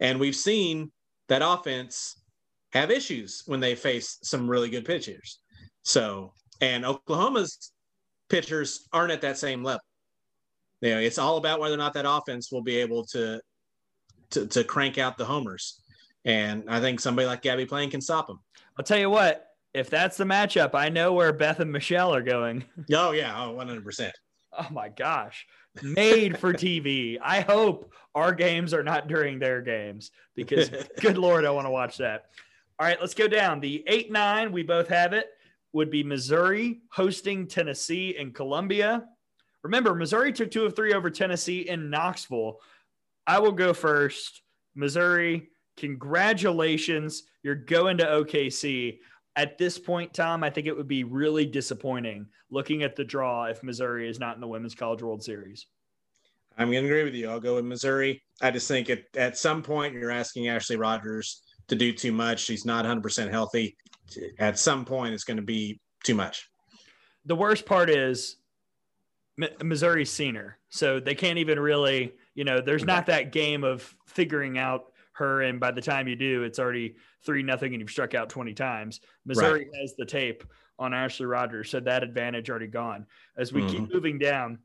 And 0.00 0.18
we've 0.18 0.34
seen 0.34 0.90
that 1.28 1.42
offense 1.44 2.20
have 2.72 2.90
issues 2.90 3.44
when 3.46 3.60
they 3.60 3.76
face 3.76 4.18
some 4.24 4.50
really 4.50 4.70
good 4.70 4.84
pitchers. 4.84 5.38
So, 5.82 6.32
and 6.60 6.84
Oklahoma's 6.84 7.72
pitchers 8.28 8.88
aren't 8.92 9.12
at 9.12 9.20
that 9.20 9.38
same 9.38 9.62
level. 9.62 9.82
You 10.80 10.94
know, 10.94 11.00
it's 11.00 11.18
all 11.18 11.36
about 11.36 11.60
whether 11.60 11.74
or 11.74 11.78
not 11.78 11.94
that 11.94 12.10
offense 12.10 12.50
will 12.50 12.62
be 12.62 12.78
able 12.78 13.04
to 13.12 13.40
to, 14.30 14.46
to 14.48 14.64
crank 14.64 14.98
out 14.98 15.16
the 15.16 15.24
homers. 15.24 15.80
And 16.24 16.64
I 16.68 16.80
think 16.80 17.00
somebody 17.00 17.26
like 17.26 17.42
Gabbie 17.42 17.68
Plain 17.68 17.90
can 17.90 18.00
stop 18.00 18.26
them. 18.26 18.40
I'll 18.78 18.84
tell 18.84 18.98
you 18.98 19.10
what, 19.10 19.46
if 19.74 19.90
that's 19.90 20.16
the 20.16 20.24
matchup, 20.24 20.74
I 20.74 20.88
know 20.88 21.12
where 21.12 21.32
Beth 21.32 21.60
and 21.60 21.72
Michelle 21.72 22.14
are 22.14 22.22
going. 22.22 22.64
Oh, 22.94 23.12
yeah. 23.12 23.34
Oh, 23.44 23.54
100%. 23.54 24.10
Oh, 24.52 24.66
my 24.70 24.88
gosh 24.88 25.46
made 25.82 26.38
for 26.38 26.52
TV. 26.52 27.18
I 27.22 27.40
hope 27.40 27.92
our 28.14 28.32
games 28.32 28.74
are 28.74 28.82
not 28.82 29.08
during 29.08 29.38
their 29.38 29.60
games 29.60 30.10
because 30.34 30.70
good 31.00 31.18
Lord, 31.18 31.44
I 31.44 31.50
want 31.50 31.66
to 31.66 31.70
watch 31.70 31.98
that. 31.98 32.26
All 32.78 32.86
right, 32.86 33.00
let's 33.00 33.14
go 33.14 33.28
down. 33.28 33.60
The 33.60 33.84
8 33.86 34.12
9, 34.12 34.52
we 34.52 34.62
both 34.62 34.88
have 34.88 35.12
it, 35.12 35.28
would 35.72 35.90
be 35.90 36.02
Missouri 36.02 36.80
hosting 36.90 37.46
Tennessee 37.46 38.16
and 38.18 38.34
Columbia. 38.34 39.04
Remember, 39.62 39.94
Missouri 39.94 40.32
took 40.32 40.50
two 40.50 40.64
of 40.64 40.76
three 40.76 40.94
over 40.94 41.10
Tennessee 41.10 41.68
in 41.68 41.90
Knoxville. 41.90 42.60
I 43.26 43.40
will 43.40 43.52
go 43.52 43.74
first. 43.74 44.42
Missouri, 44.74 45.48
congratulations. 45.78 47.22
You're 47.42 47.54
going 47.54 47.98
to 47.98 48.04
OKC 48.04 48.98
at 49.38 49.56
this 49.56 49.78
point, 49.78 50.12
Tom, 50.12 50.42
I 50.42 50.50
think 50.50 50.66
it 50.66 50.76
would 50.76 50.88
be 50.88 51.04
really 51.04 51.46
disappointing 51.46 52.26
looking 52.50 52.82
at 52.82 52.96
the 52.96 53.04
draw 53.04 53.44
if 53.44 53.62
Missouri 53.62 54.10
is 54.10 54.18
not 54.18 54.34
in 54.34 54.40
the 54.40 54.48
Women's 54.48 54.74
College 54.74 55.00
World 55.00 55.22
Series. 55.22 55.66
I'm 56.58 56.72
going 56.72 56.82
to 56.82 56.88
agree 56.88 57.04
with 57.04 57.14
you. 57.14 57.30
I'll 57.30 57.38
go 57.38 57.54
with 57.54 57.64
Missouri. 57.64 58.20
I 58.42 58.50
just 58.50 58.66
think 58.66 58.90
at, 58.90 59.04
at 59.16 59.38
some 59.38 59.62
point 59.62 59.94
you're 59.94 60.10
asking 60.10 60.48
Ashley 60.48 60.74
Rogers 60.74 61.42
to 61.68 61.76
do 61.76 61.92
too 61.92 62.10
much. 62.10 62.40
She's 62.40 62.64
not 62.64 62.84
100% 62.84 63.30
healthy. 63.30 63.76
At 64.40 64.58
some 64.58 64.84
point, 64.84 65.14
it's 65.14 65.22
going 65.22 65.36
to 65.36 65.42
be 65.44 65.78
too 66.02 66.16
much. 66.16 66.50
The 67.26 67.36
worst 67.36 67.64
part 67.64 67.90
is 67.90 68.38
Missouri's 69.62 70.10
seen 70.10 70.34
her. 70.34 70.58
So 70.68 70.98
they 70.98 71.14
can't 71.14 71.38
even 71.38 71.60
really, 71.60 72.12
you 72.34 72.42
know, 72.42 72.60
there's 72.60 72.84
not 72.84 73.06
that 73.06 73.30
game 73.30 73.62
of 73.62 73.94
figuring 74.06 74.58
out 74.58 74.86
her. 75.18 75.42
And 75.42 75.60
by 75.60 75.70
the 75.70 75.82
time 75.82 76.08
you 76.08 76.16
do, 76.16 76.42
it's 76.42 76.58
already 76.58 76.96
three 77.24 77.42
nothing 77.42 77.74
and 77.74 77.80
you've 77.80 77.90
struck 77.90 78.14
out 78.14 78.28
20 78.28 78.54
times. 78.54 79.00
Missouri 79.26 79.68
right. 79.70 79.80
has 79.80 79.94
the 79.96 80.06
tape. 80.06 80.44
on 80.78 80.94
Ashley 80.94 81.26
Rogers. 81.26 81.70
So 81.70 81.80
that 81.80 82.04
advantage 82.04 82.48
already 82.48 82.68
gone. 82.68 83.04
As 83.36 83.52
we 83.52 83.62
mm-hmm. 83.62 83.70
keep 83.70 83.92
moving 83.92 84.18
down, 84.18 84.60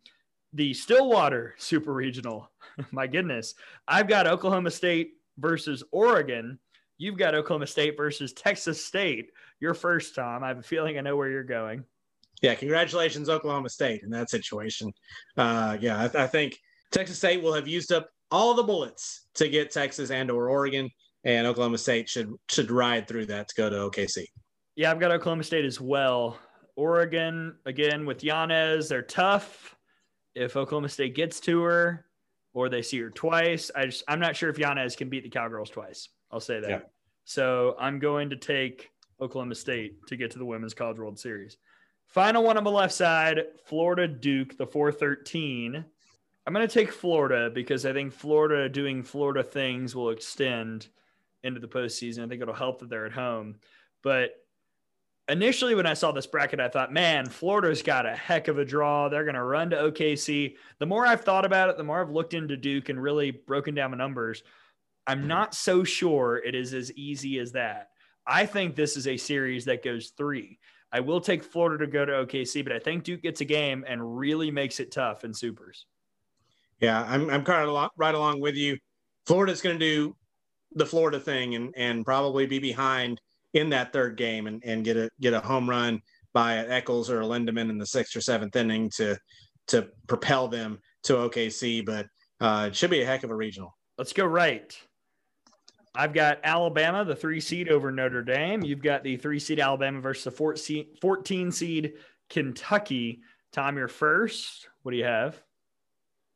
the 0.54 0.74
Stillwater 0.74 1.56
Super 1.58 1.94
Regional. 1.94 2.52
My 2.92 3.08
goodness. 3.08 3.56
I've 3.88 4.08
got 4.08 4.28
Oklahoma 4.28 4.70
State 4.70 5.14
versus 5.38 5.84
Oregon. 5.92 6.60
You've 7.00 7.18
got 7.18 7.34
Oklahoma 7.34 7.68
State 7.68 7.98
versus 7.98 8.34
Texas 8.34 8.86
State. 8.86 9.32
Your 9.60 9.74
first, 9.74 10.14
Tom. 10.14 10.44
I 10.44 10.50
have 10.50 10.60
a 10.60 10.64
feeling 10.64 10.98
I 10.98 11.02
know 11.02 11.18
where 11.18 11.30
you're 11.30 11.44
going. 11.44 11.84
Yeah, 12.44 12.56
congratulations, 12.56 13.30
Oklahoma 13.30 13.70
State, 13.70 14.04
in 14.04 14.10
that 14.12 14.30
situation. 14.30 14.94
Uh, 15.38 15.78
yeah, 15.80 15.98
I, 15.98 16.08
th- 16.08 16.16
I 16.16 16.28
think 16.28 16.60
Texas 16.92 17.18
State 17.18 17.42
will 17.42 17.54
have 17.54 17.68
used 17.68 17.92
up 17.92 18.10
all 18.34 18.56
the 18.56 18.64
bullets 18.64 19.28
to 19.36 19.48
get 19.48 19.72
Texas 19.72 20.10
and 20.10 20.32
or 20.32 20.50
Oregon, 20.50 20.90
and 21.24 21.46
Oklahoma 21.48 21.78
State 21.78 22.10
should 22.10 22.34
should 22.50 22.72
ride 22.72 23.08
through 23.08 23.28
that 23.28 23.48
to 23.48 23.56
go 23.56 23.70
to 23.70 23.76
OKC. 23.76 24.26
Yeah, 24.76 24.92
I've 24.92 25.00
got 25.00 25.12
Oklahoma 25.12 25.44
State 25.44 25.66
as 25.66 25.80
well. 25.80 26.40
Oregon 26.76 27.56
again 27.68 28.06
with 28.06 28.24
Yanez, 28.24 28.90
they're 28.90 29.04
tough. 29.04 29.76
If 30.34 30.58
Oklahoma 30.58 30.90
State 30.90 31.16
gets 31.16 31.40
to 31.42 31.62
her, 31.62 32.08
or 32.56 32.68
they 32.68 32.82
see 32.82 33.00
her 33.00 33.12
twice, 33.12 33.70
I 33.76 33.86
just 33.86 34.04
I'm 34.08 34.20
not 34.20 34.36
sure 34.36 34.50
if 34.50 34.58
Yanez 34.58 34.96
can 34.96 35.10
beat 35.10 35.24
the 35.24 35.30
Cowgirls 35.30 35.70
twice. 35.70 36.10
I'll 36.32 36.40
say 36.40 36.60
that. 36.60 36.70
Yeah. 36.70 36.80
So 37.26 37.76
I'm 37.80 38.00
going 38.00 38.32
to 38.32 38.36
take 38.36 38.90
Oklahoma 39.22 39.56
State 39.56 40.08
to 40.08 40.18
get 40.18 40.32
to 40.32 40.40
the 40.40 40.46
Women's 40.46 40.74
College 40.74 40.98
World 40.98 41.20
Series. 41.20 41.58
Final 42.08 42.44
one 42.44 42.58
on 42.58 42.64
the 42.64 42.72
left 42.72 42.94
side, 42.94 43.42
Florida 43.66 44.08
Duke, 44.08 44.58
the 44.58 44.66
413. 44.66 45.86
I'm 46.46 46.54
going 46.54 46.68
to 46.68 46.74
take 46.74 46.92
Florida 46.92 47.50
because 47.50 47.86
I 47.86 47.94
think 47.94 48.14
Florida 48.14 48.68
doing 48.68 49.04
Florida 49.04 49.44
things 49.44 49.96
will 49.96 50.10
extend 50.10 50.88
into 51.44 51.60
the 51.60 51.68
postseason. 51.68 52.24
I 52.24 52.28
think 52.28 52.42
it'll 52.42 52.54
help 52.54 52.80
that 52.80 52.90
they're 52.90 53.06
at 53.06 53.14
home. 53.14 53.56
But 54.02 54.32
initially, 55.30 55.76
when 55.76 55.86
I 55.86 55.94
saw 55.94 56.12
this 56.12 56.28
bracket, 56.28 56.60
I 56.60 56.68
thought, 56.68 56.92
man, 56.92 57.28
Florida's 57.28 57.82
got 57.82 58.06
a 58.06 58.16
heck 58.16 58.50
of 58.50 58.58
a 58.58 58.66
draw. 58.66 59.08
They're 59.08 59.24
going 59.24 59.36
to 59.36 59.44
run 59.44 59.70
to 59.70 59.78
OKC. 59.78 60.56
The 60.80 60.86
more 60.86 61.06
I've 61.06 61.22
thought 61.22 61.46
about 61.46 61.70
it, 61.70 61.78
the 61.78 61.84
more 61.84 62.02
I've 62.02 62.10
looked 62.10 62.34
into 62.34 62.58
Duke 62.58 62.90
and 62.90 63.02
really 63.02 63.32
broken 63.32 63.74
down 63.74 63.92
the 63.92 63.98
numbers. 63.98 64.44
I'm 65.08 65.22
hmm. 65.22 65.28
not 65.28 65.56
so 65.56 65.84
sure 65.84 66.38
it 66.38 66.56
is 66.56 66.74
as 66.74 66.92
easy 66.94 67.40
as 67.40 67.54
that. 67.54 67.90
I 68.26 68.46
think 68.46 68.76
this 68.76 68.96
is 68.96 69.08
a 69.08 69.18
series 69.18 69.66
that 69.66 69.84
goes 69.84 70.12
three. 70.18 70.60
I 70.92 71.00
will 71.00 71.20
take 71.20 71.44
Florida 71.44 71.86
to 71.86 71.92
go 71.92 72.06
to 72.06 72.12
OKC, 72.26 72.64
but 72.64 72.72
I 72.72 72.80
think 72.80 73.04
Duke 73.04 73.22
gets 73.22 73.42
a 73.42 73.46
game 73.46 73.84
and 73.88 74.18
really 74.18 74.52
makes 74.52 74.80
it 74.80 74.92
tough 74.92 75.24
in 75.24 75.34
supers. 75.34 75.88
Yeah, 76.84 77.06
I'm, 77.08 77.30
I'm 77.30 77.46
kind 77.46 77.70
of 77.70 77.90
right 77.96 78.14
along 78.14 78.42
with 78.42 78.56
you. 78.56 78.78
Florida's 79.26 79.62
going 79.62 79.80
to 79.80 79.86
do 79.86 80.16
the 80.74 80.86
Florida 80.86 81.18
thing 81.18 81.56
and, 81.56 81.74
and 81.78 82.04
probably 82.04 82.46
be 82.46 82.60
behind 82.60 83.22
in 83.54 83.70
that 83.70 83.94
third 83.94 84.18
game 84.18 84.48
and, 84.48 84.62
and 84.66 84.84
get 84.84 84.98
a 84.98 85.10
get 85.22 85.34
a 85.34 85.40
home 85.40 85.70
run 85.70 86.02
by 86.34 86.58
Echols 86.58 87.10
or 87.10 87.22
Lindaman 87.22 87.70
in 87.70 87.78
the 87.78 87.86
sixth 87.86 88.18
or 88.18 88.22
seventh 88.22 88.54
inning 88.58 88.90
to 88.98 89.18
to 89.68 89.88
propel 90.08 90.50
them 90.50 90.78
to 91.04 91.14
OKC. 91.14 91.86
But 91.86 92.08
uh, 92.42 92.66
it 92.68 92.76
should 92.76 92.90
be 92.90 93.02
a 93.02 93.06
heck 93.06 93.24
of 93.24 93.32
a 93.32 93.36
regional. 93.36 93.74
Let's 93.98 94.12
go 94.12 94.26
right. 94.26 94.78
I've 95.96 96.14
got 96.14 96.40
Alabama, 96.44 97.06
the 97.06 97.16
three 97.16 97.40
seed 97.40 97.70
over 97.70 97.92
Notre 97.92 98.24
Dame. 98.24 98.62
You've 98.62 98.82
got 98.82 99.04
the 99.04 99.16
three 99.16 99.40
seed 99.40 99.60
Alabama 99.60 100.02
versus 100.02 100.26
the 100.26 100.88
14 101.00 101.52
seed 101.52 101.94
Kentucky. 102.30 103.22
Tom, 103.54 103.78
you're 103.78 103.88
first. 103.88 104.68
What 104.82 104.92
do 104.92 104.98
you 104.98 105.06
have? 105.06 105.42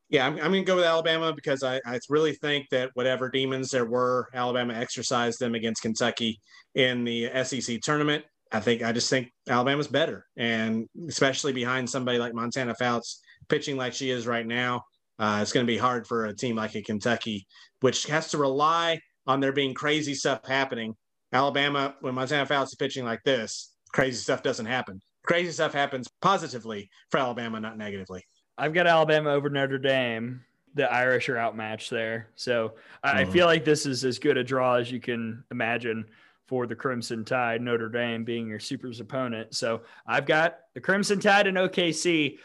Yeah, 0.10 0.26
I'm, 0.26 0.34
I'm 0.36 0.52
going 0.52 0.54
to 0.54 0.64
go 0.64 0.78
with 0.78 0.86
Alabama 0.86 1.34
because 1.34 1.64
I, 1.64 1.82
I 1.86 2.00
really 2.10 2.34
think 2.34 2.68
that 2.72 2.92
whatever 2.94 3.30
demons 3.30 3.72
there 3.72 3.86
were, 3.86 4.30
Alabama 4.34 4.74
exercised 4.74 5.40
them 5.40 5.54
against 5.54 5.82
Kentucky 5.82 6.40
in 6.76 7.04
the 7.04 7.30
SEC 7.44 7.82
tournament. 7.82 8.24
I 8.52 8.62
think 8.62 8.82
I 8.82 8.94
just 8.94 9.10
think 9.10 9.30
Alabama's 9.50 9.90
better, 9.90 10.26
and 10.38 10.88
especially 11.10 11.52
behind 11.52 11.90
somebody 11.90 12.18
like 12.18 12.34
Montana 12.34 12.74
Fouts 12.76 13.20
pitching 13.50 13.76
like 13.76 13.94
she 13.94 14.10
is 14.10 14.26
right 14.26 14.48
now, 14.48 14.84
uh, 15.20 15.40
it's 15.42 15.52
going 15.52 15.66
to 15.66 15.72
be 15.72 15.78
hard 15.78 16.08
for 16.08 16.26
a 16.26 16.36
team 16.36 16.56
like 16.56 16.76
a 16.76 16.82
Kentucky, 16.82 17.46
which 17.82 18.06
has 18.06 18.30
to 18.30 18.38
rely 18.38 19.00
on 19.26 19.40
there 19.42 19.52
being 19.52 19.74
crazy 19.74 20.14
stuff 20.14 20.40
happening. 20.48 20.96
Alabama, 21.34 21.96
when 22.00 22.16
Montana 22.16 22.46
Fouts 22.46 22.72
is 22.72 22.76
pitching 22.76 23.04
like 23.04 23.22
this, 23.26 23.74
crazy 23.94 24.18
stuff 24.18 24.44
doesn't 24.44 24.66
happen. 24.66 25.02
Crazy 25.26 25.52
stuff 25.52 25.74
happens 25.74 26.08
positively 26.22 26.90
for 27.12 27.20
Alabama, 27.20 27.60
not 27.60 27.78
negatively. 27.78 28.24
I've 28.58 28.74
got 28.74 28.88
Alabama 28.88 29.32
over 29.32 29.50
Notre 29.50 29.78
Dame. 29.78 30.44
The 30.74 30.92
Irish 30.92 31.30
are 31.30 31.38
outmatched 31.38 31.90
there. 31.90 32.30
So 32.36 32.74
I 33.04 33.24
mm-hmm. 33.24 33.32
feel 33.32 33.46
like 33.46 33.66
this 33.66 33.86
is 33.86 34.04
as 34.04 34.20
good 34.20 34.38
a 34.38 34.44
draw 34.44 34.76
as 34.76 34.92
you 34.92 35.00
can 35.00 35.44
imagine 35.52 36.06
for 36.48 36.66
the 36.66 36.76
Crimson 36.76 37.26
Tide, 37.26 37.62
Notre 37.62 37.90
Dame 37.90 38.24
being 38.24 38.48
your 38.48 38.60
super's 38.60 39.00
opponent. 39.00 39.54
So 39.54 39.82
I've 40.06 40.26
got 40.26 40.60
the 40.74 40.82
Crimson 40.82 41.20
Tide 41.20 41.48
and 41.48 41.58
OKC. 41.58 42.38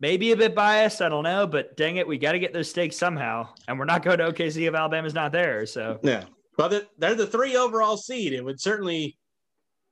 Maybe 0.00 0.32
a 0.32 0.36
bit 0.36 0.54
biased, 0.54 1.00
I 1.00 1.08
don't 1.08 1.22
know, 1.22 1.46
but 1.46 1.76
dang 1.76 1.96
it, 1.96 2.06
we 2.06 2.18
got 2.18 2.32
to 2.32 2.38
get 2.38 2.52
those 2.52 2.68
stakes 2.68 2.96
somehow. 2.96 3.48
And 3.68 3.78
we're 3.78 3.84
not 3.84 4.02
going 4.02 4.18
to 4.18 4.32
OKC 4.32 4.68
if 4.68 4.74
Alabama's 4.74 5.14
not 5.14 5.30
there. 5.30 5.64
So 5.66 6.00
yeah, 6.02 6.24
well, 6.58 6.68
they're 6.98 7.14
the 7.14 7.26
three 7.26 7.56
overall 7.56 7.96
seed. 7.96 8.32
It 8.32 8.44
would 8.44 8.60
certainly, 8.60 9.16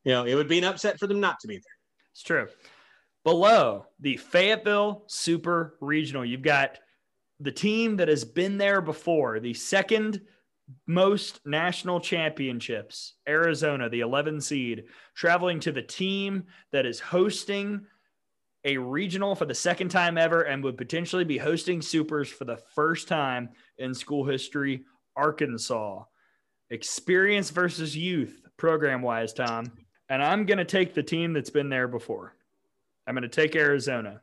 you 0.05 0.13
know, 0.13 0.25
it 0.25 0.35
would 0.35 0.49
be 0.49 0.59
an 0.59 0.65
upset 0.65 0.99
for 0.99 1.07
them 1.07 1.21
not 1.21 1.39
to 1.41 1.49
be 1.49 1.55
there. 1.55 1.77
It's 2.13 2.23
true. 2.23 2.49
Below 3.25 3.87
the 4.01 4.17
Fayetteville 4.17 5.05
Super 5.07 5.77
Regional, 5.81 6.25
you've 6.25 6.43
got 6.43 6.79
the 7.41 7.53
team 7.53 7.97
that 7.97 8.09
has 8.09 8.25
been 8.25 8.59
there 8.59 8.81
before, 8.81 9.39
the 9.39 9.55
second 9.55 10.21
most 10.87 11.41
national 11.45 12.01
championships, 12.01 13.15
Arizona, 13.29 13.89
the 13.89 14.01
11 14.01 14.41
seed, 14.41 14.85
traveling 15.15 15.61
to 15.61 15.73
the 15.73 15.83
team 15.83 16.45
that 16.73 16.87
is 16.87 17.01
hosting 17.01 17.85
a 18.65 18.77
regional 18.77 19.35
for 19.35 19.45
the 19.45 19.55
second 19.55 19.89
time 19.89 20.17
ever 20.17 20.43
and 20.43 20.63
would 20.63 20.79
potentially 20.79 21.25
be 21.25 21.39
hosting 21.39 21.83
supers 21.83 22.29
for 22.29 22.45
the 22.45 22.59
first 22.75 23.09
time 23.09 23.49
in 23.79 23.93
school 23.93 24.25
history, 24.25 24.85
Arkansas. 25.17 26.05
Experience 26.71 27.51
versus 27.51 27.97
youth, 27.97 28.41
program 28.57 29.03
wise, 29.03 29.33
Tom. 29.33 29.71
And 30.09 30.23
I'm 30.23 30.47
going 30.47 30.59
to 30.59 30.65
take 30.65 30.95
the 30.95 31.03
team 31.03 31.33
that's 31.33 31.51
been 31.51 31.69
there 31.69 31.89
before. 31.89 32.35
I'm 33.13 33.17
going 33.17 33.29
to 33.29 33.41
take 33.43 33.57
Arizona. 33.57 34.23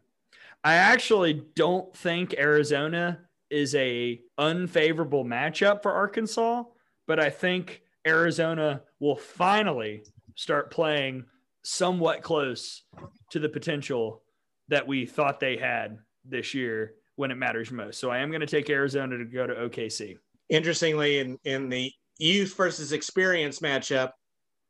I 0.64 0.74
actually 0.74 1.44
don't 1.56 1.96
think 1.96 2.34
Arizona 2.34 3.20
is 3.52 3.76
a 3.76 4.20
unfavorable 4.40 5.24
matchup 5.24 5.84
for 5.84 5.92
Arkansas, 5.92 6.64
but 7.06 7.20
I 7.20 7.30
think 7.30 7.84
Arizona 8.08 8.82
will 9.00 9.16
finally 9.16 10.02
start 10.34 10.72
playing 10.72 11.26
somewhat 11.64 12.24
close 12.24 12.82
to 13.30 13.38
the 13.38 13.48
potential 13.48 14.24
that 14.70 14.88
we 14.88 15.06
thought 15.06 15.40
they 15.40 15.58
had 15.58 16.00
this 16.26 16.56
year 16.56 16.96
when 17.16 17.30
it 17.30 17.36
matters 17.36 17.70
most. 17.70 18.00
So 18.00 18.10
I 18.10 18.18
am 18.18 18.32
going 18.32 18.42
to 18.42 18.48
take 18.48 18.72
Arizona 18.72 19.20
to 19.20 19.26
go 19.26 19.46
to 19.46 19.54
OKC. 19.54 20.18
Interestingly, 20.50 21.20
in, 21.20 21.38
in 21.44 21.70
the 21.70 21.92
youth 22.18 22.58
versus 22.58 22.92
experience 22.92 23.60
matchup, 23.60 24.14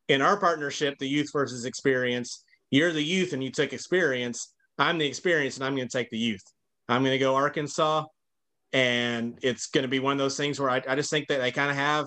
in 0.08 0.20
our 0.20 0.38
partnership, 0.38 0.98
the 0.98 1.08
youth 1.08 1.30
versus 1.32 1.64
experience, 1.64 2.44
you're 2.70 2.92
the 2.92 3.02
youth 3.02 3.32
and 3.32 3.42
you 3.42 3.50
took 3.50 3.72
experience. 3.72 4.52
I'm 4.78 4.98
the 4.98 5.06
experience 5.06 5.56
and 5.56 5.64
I'm 5.64 5.76
going 5.76 5.88
to 5.88 5.96
take 5.96 6.10
the 6.10 6.18
youth. 6.18 6.42
I'm 6.88 7.02
going 7.02 7.12
to 7.12 7.18
go 7.18 7.34
Arkansas. 7.34 8.04
And 8.72 9.38
it's 9.42 9.66
going 9.66 9.82
to 9.82 9.88
be 9.88 9.98
one 9.98 10.12
of 10.12 10.18
those 10.18 10.36
things 10.36 10.60
where 10.60 10.70
I, 10.70 10.82
I 10.88 10.94
just 10.94 11.10
think 11.10 11.26
that 11.28 11.40
they 11.40 11.50
kind 11.50 11.70
of 11.70 11.76
have, 11.76 12.06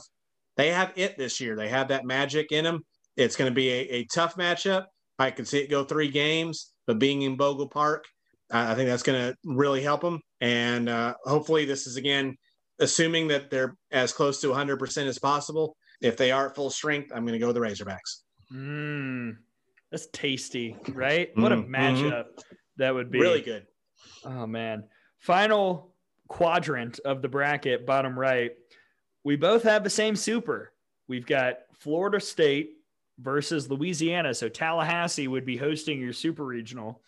they 0.55 0.69
have 0.69 0.93
it 0.95 1.17
this 1.17 1.41
year. 1.41 1.55
They 1.55 1.67
have 1.67 1.89
that 1.89 2.05
magic 2.05 2.51
in 2.51 2.63
them. 2.63 2.83
It's 3.17 3.35
going 3.35 3.51
to 3.51 3.55
be 3.55 3.69
a, 3.69 3.81
a 3.89 4.05
tough 4.05 4.35
matchup. 4.35 4.85
I 5.19 5.31
can 5.31 5.45
see 5.45 5.59
it 5.59 5.69
go 5.69 5.83
three 5.83 6.09
games, 6.09 6.71
but 6.87 6.99
being 6.99 7.21
in 7.21 7.35
Bogle 7.35 7.67
Park, 7.67 8.05
I, 8.51 8.75
think 8.75 8.89
that's 8.89 9.03
going 9.03 9.19
to 9.19 9.37
really 9.45 9.81
help 9.81 10.01
them. 10.01 10.21
And 10.41 10.89
uh, 10.89 11.15
hopefully, 11.23 11.65
this 11.65 11.87
is 11.87 11.97
again, 11.97 12.35
assuming 12.79 13.27
that 13.29 13.49
they're 13.49 13.75
as 13.91 14.13
close 14.13 14.41
to 14.41 14.47
100% 14.47 15.07
as 15.07 15.19
possible. 15.19 15.75
If 16.01 16.17
they 16.17 16.31
are 16.31 16.49
at 16.49 16.55
full 16.55 16.69
strength, 16.69 17.11
I'm 17.13 17.25
going 17.25 17.33
to 17.33 17.39
go 17.39 17.47
with 17.47 17.55
the 17.55 17.61
Razorbacks. 17.61 18.23
Mm, 18.53 19.37
that's 19.93 20.07
tasty, 20.07 20.75
right? 20.89 21.29
What 21.35 21.51
a 21.51 21.57
mm-hmm. 21.57 21.75
matchup 21.75 22.25
that 22.77 22.95
would 22.95 23.11
be. 23.11 23.19
Really 23.19 23.41
good. 23.41 23.67
Oh 24.25 24.47
man. 24.47 24.85
Final 25.19 25.93
quadrant 26.27 26.99
of 27.05 27.21
the 27.21 27.27
bracket, 27.27 27.85
bottom 27.85 28.17
right. 28.17 28.53
We 29.23 29.35
both 29.35 29.61
have 29.63 29.83
the 29.83 29.91
same 29.91 30.15
super. 30.15 30.73
We've 31.07 31.27
got 31.27 31.59
Florida 31.79 32.19
State 32.19 32.71
versus 33.19 33.69
Louisiana. 33.69 34.33
So 34.33 34.49
Tallahassee 34.49 35.27
would 35.27 35.45
be 35.45 35.57
hosting 35.57 36.01
your 36.01 36.11
super 36.11 36.43
regional 36.43 37.03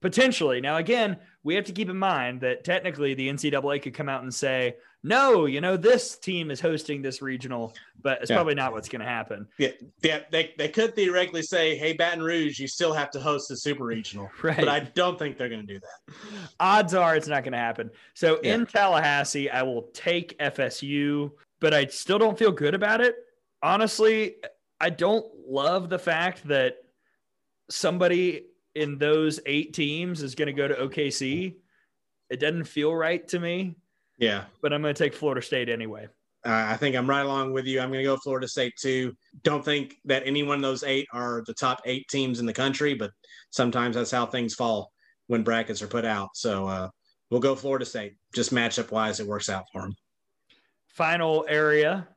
potentially. 0.00 0.60
Now, 0.60 0.76
again, 0.76 1.16
we 1.42 1.54
have 1.54 1.64
to 1.64 1.72
keep 1.72 1.88
in 1.88 1.98
mind 1.98 2.40
that 2.42 2.64
technically 2.64 3.14
the 3.14 3.28
NCAA 3.28 3.82
could 3.82 3.94
come 3.94 4.08
out 4.08 4.22
and 4.22 4.32
say, 4.32 4.76
no, 5.04 5.46
you 5.46 5.60
know, 5.60 5.76
this 5.76 6.18
team 6.18 6.50
is 6.50 6.60
hosting 6.60 7.02
this 7.02 7.22
regional, 7.22 7.72
but 8.02 8.20
it's 8.20 8.30
yeah. 8.30 8.36
probably 8.36 8.54
not 8.54 8.72
what's 8.72 8.88
going 8.88 9.00
to 9.00 9.06
happen. 9.06 9.46
Yeah, 9.56 9.70
yeah, 10.02 10.20
they, 10.30 10.54
they 10.58 10.68
could 10.68 10.96
theoretically 10.96 11.42
say, 11.42 11.76
hey, 11.76 11.92
Baton 11.92 12.22
Rouge, 12.22 12.58
you 12.58 12.66
still 12.66 12.92
have 12.92 13.10
to 13.12 13.20
host 13.20 13.48
the 13.48 13.56
super 13.56 13.84
regional. 13.84 14.28
Right. 14.42 14.56
But 14.56 14.68
I 14.68 14.80
don't 14.80 15.18
think 15.18 15.36
they're 15.36 15.48
going 15.48 15.66
to 15.66 15.74
do 15.74 15.80
that. 15.80 16.14
Odds 16.60 16.94
are 16.94 17.16
it's 17.16 17.28
not 17.28 17.42
going 17.42 17.52
to 17.52 17.58
happen. 17.58 17.90
So 18.14 18.38
yeah. 18.42 18.54
in 18.54 18.66
Tallahassee, 18.66 19.50
I 19.50 19.62
will 19.62 19.90
take 19.92 20.38
FSU, 20.38 21.32
but 21.60 21.74
I 21.74 21.86
still 21.86 22.18
don't 22.18 22.38
feel 22.38 22.52
good 22.52 22.74
about 22.74 23.00
it. 23.00 23.16
Honestly, 23.62 24.36
I 24.80 24.90
don't 24.90 25.26
love 25.46 25.88
the 25.90 25.98
fact 25.98 26.46
that 26.48 26.76
somebody 27.68 28.46
in 28.78 28.98
those 28.98 29.40
eight 29.46 29.74
teams 29.74 30.22
is 30.22 30.34
going 30.34 30.46
to 30.46 30.52
go 30.52 30.68
to 30.68 30.74
OKC. 30.74 31.56
It 32.30 32.40
doesn't 32.40 32.64
feel 32.64 32.94
right 32.94 33.26
to 33.28 33.38
me. 33.38 33.76
Yeah. 34.18 34.44
But 34.62 34.72
I'm 34.72 34.82
going 34.82 34.94
to 34.94 35.04
take 35.04 35.14
Florida 35.14 35.42
State 35.42 35.68
anyway. 35.68 36.08
Uh, 36.46 36.66
I 36.68 36.76
think 36.76 36.94
I'm 36.94 37.08
right 37.08 37.24
along 37.24 37.52
with 37.52 37.66
you. 37.66 37.80
I'm 37.80 37.90
going 37.90 38.00
to 38.00 38.08
go 38.08 38.16
Florida 38.16 38.46
State 38.46 38.74
too. 38.80 39.14
Don't 39.42 39.64
think 39.64 39.96
that 40.04 40.22
any 40.24 40.42
one 40.42 40.56
of 40.56 40.62
those 40.62 40.84
eight 40.84 41.06
are 41.12 41.42
the 41.46 41.54
top 41.54 41.80
eight 41.84 42.06
teams 42.08 42.40
in 42.40 42.46
the 42.46 42.52
country, 42.52 42.94
but 42.94 43.10
sometimes 43.50 43.96
that's 43.96 44.10
how 44.10 44.26
things 44.26 44.54
fall 44.54 44.92
when 45.26 45.42
brackets 45.42 45.82
are 45.82 45.88
put 45.88 46.04
out. 46.04 46.30
So 46.34 46.66
uh, 46.66 46.88
we'll 47.30 47.40
go 47.40 47.54
Florida 47.54 47.84
State. 47.84 48.14
Just 48.34 48.54
matchup 48.54 48.90
wise, 48.90 49.20
it 49.20 49.26
works 49.26 49.48
out 49.48 49.64
for 49.72 49.82
them. 49.82 49.94
Final 50.86 51.44
area. 51.48 52.08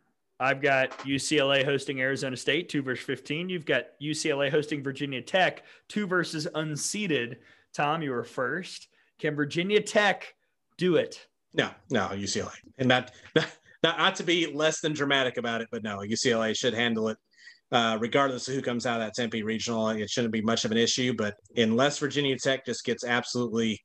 I've 0.42 0.60
got 0.60 0.98
UCLA 1.00 1.64
hosting 1.64 2.02
Arizona 2.02 2.36
State, 2.36 2.68
two 2.68 2.82
versus 2.82 3.06
15. 3.06 3.48
You've 3.48 3.66
got 3.66 3.90
UCLA 4.02 4.50
hosting 4.50 4.82
Virginia 4.82 5.22
Tech, 5.22 5.64
two 5.88 6.08
versus 6.08 6.48
unseeded. 6.56 7.36
Tom, 7.76 8.02
you 8.02 8.10
were 8.10 8.24
first. 8.24 8.88
Can 9.20 9.36
Virginia 9.36 9.80
Tech 9.80 10.34
do 10.80 10.96
it? 10.96 11.28
No, 11.54 11.70
no, 11.92 12.08
UCLA. 12.08 12.56
And 12.80 12.90
that 12.90 13.12
not, 13.36 14.00
not 14.00 14.16
to 14.16 14.24
be 14.24 14.52
less 14.52 14.82
than 14.82 14.94
dramatic 14.94 15.38
about 15.38 15.62
it, 15.62 15.68
but 15.72 15.84
no, 15.84 16.00
UCLA 16.00 16.58
should 16.58 16.74
handle 16.74 17.10
it. 17.10 17.18
Uh, 17.72 18.00
regardless 18.02 18.48
of 18.48 18.56
who 18.56 18.64
comes 18.64 18.88
out 18.88 19.00
of 19.00 19.06
that 19.06 19.14
Tempe 19.14 19.44
regional, 19.44 19.90
it 19.90 20.10
shouldn't 20.10 20.34
be 20.34 20.42
much 20.42 20.66
of 20.66 20.72
an 20.72 20.78
issue. 20.78 21.14
But 21.14 21.36
unless 21.56 22.00
Virginia 22.00 22.36
Tech 22.38 22.66
just 22.66 22.84
gets 22.84 23.04
absolutely 23.06 23.80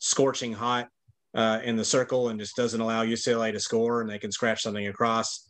scorching 0.00 0.52
hot 0.52 0.88
uh, 1.34 1.60
in 1.62 1.76
the 1.76 1.84
circle 1.84 2.30
and 2.30 2.40
just 2.40 2.56
doesn't 2.56 2.80
allow 2.80 3.04
UCLA 3.04 3.52
to 3.52 3.60
score 3.60 4.00
and 4.00 4.10
they 4.10 4.18
can 4.18 4.32
scratch 4.32 4.62
something 4.62 4.88
across, 4.88 5.46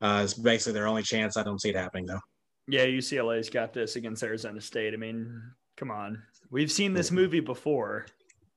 uh, 0.00 0.22
it's 0.24 0.34
basically 0.34 0.74
their 0.74 0.86
only 0.86 1.02
chance. 1.02 1.36
I 1.36 1.42
don't 1.42 1.60
see 1.60 1.70
it 1.70 1.76
happening 1.76 2.06
though. 2.06 2.20
Yeah, 2.68 2.86
UCLA's 2.86 3.50
got 3.50 3.72
this 3.72 3.96
against 3.96 4.22
Arizona 4.22 4.60
State. 4.60 4.94
I 4.94 4.96
mean, 4.96 5.40
come 5.76 5.90
on, 5.90 6.22
we've 6.50 6.70
seen 6.70 6.92
this 6.92 7.10
movie 7.10 7.40
before 7.40 8.06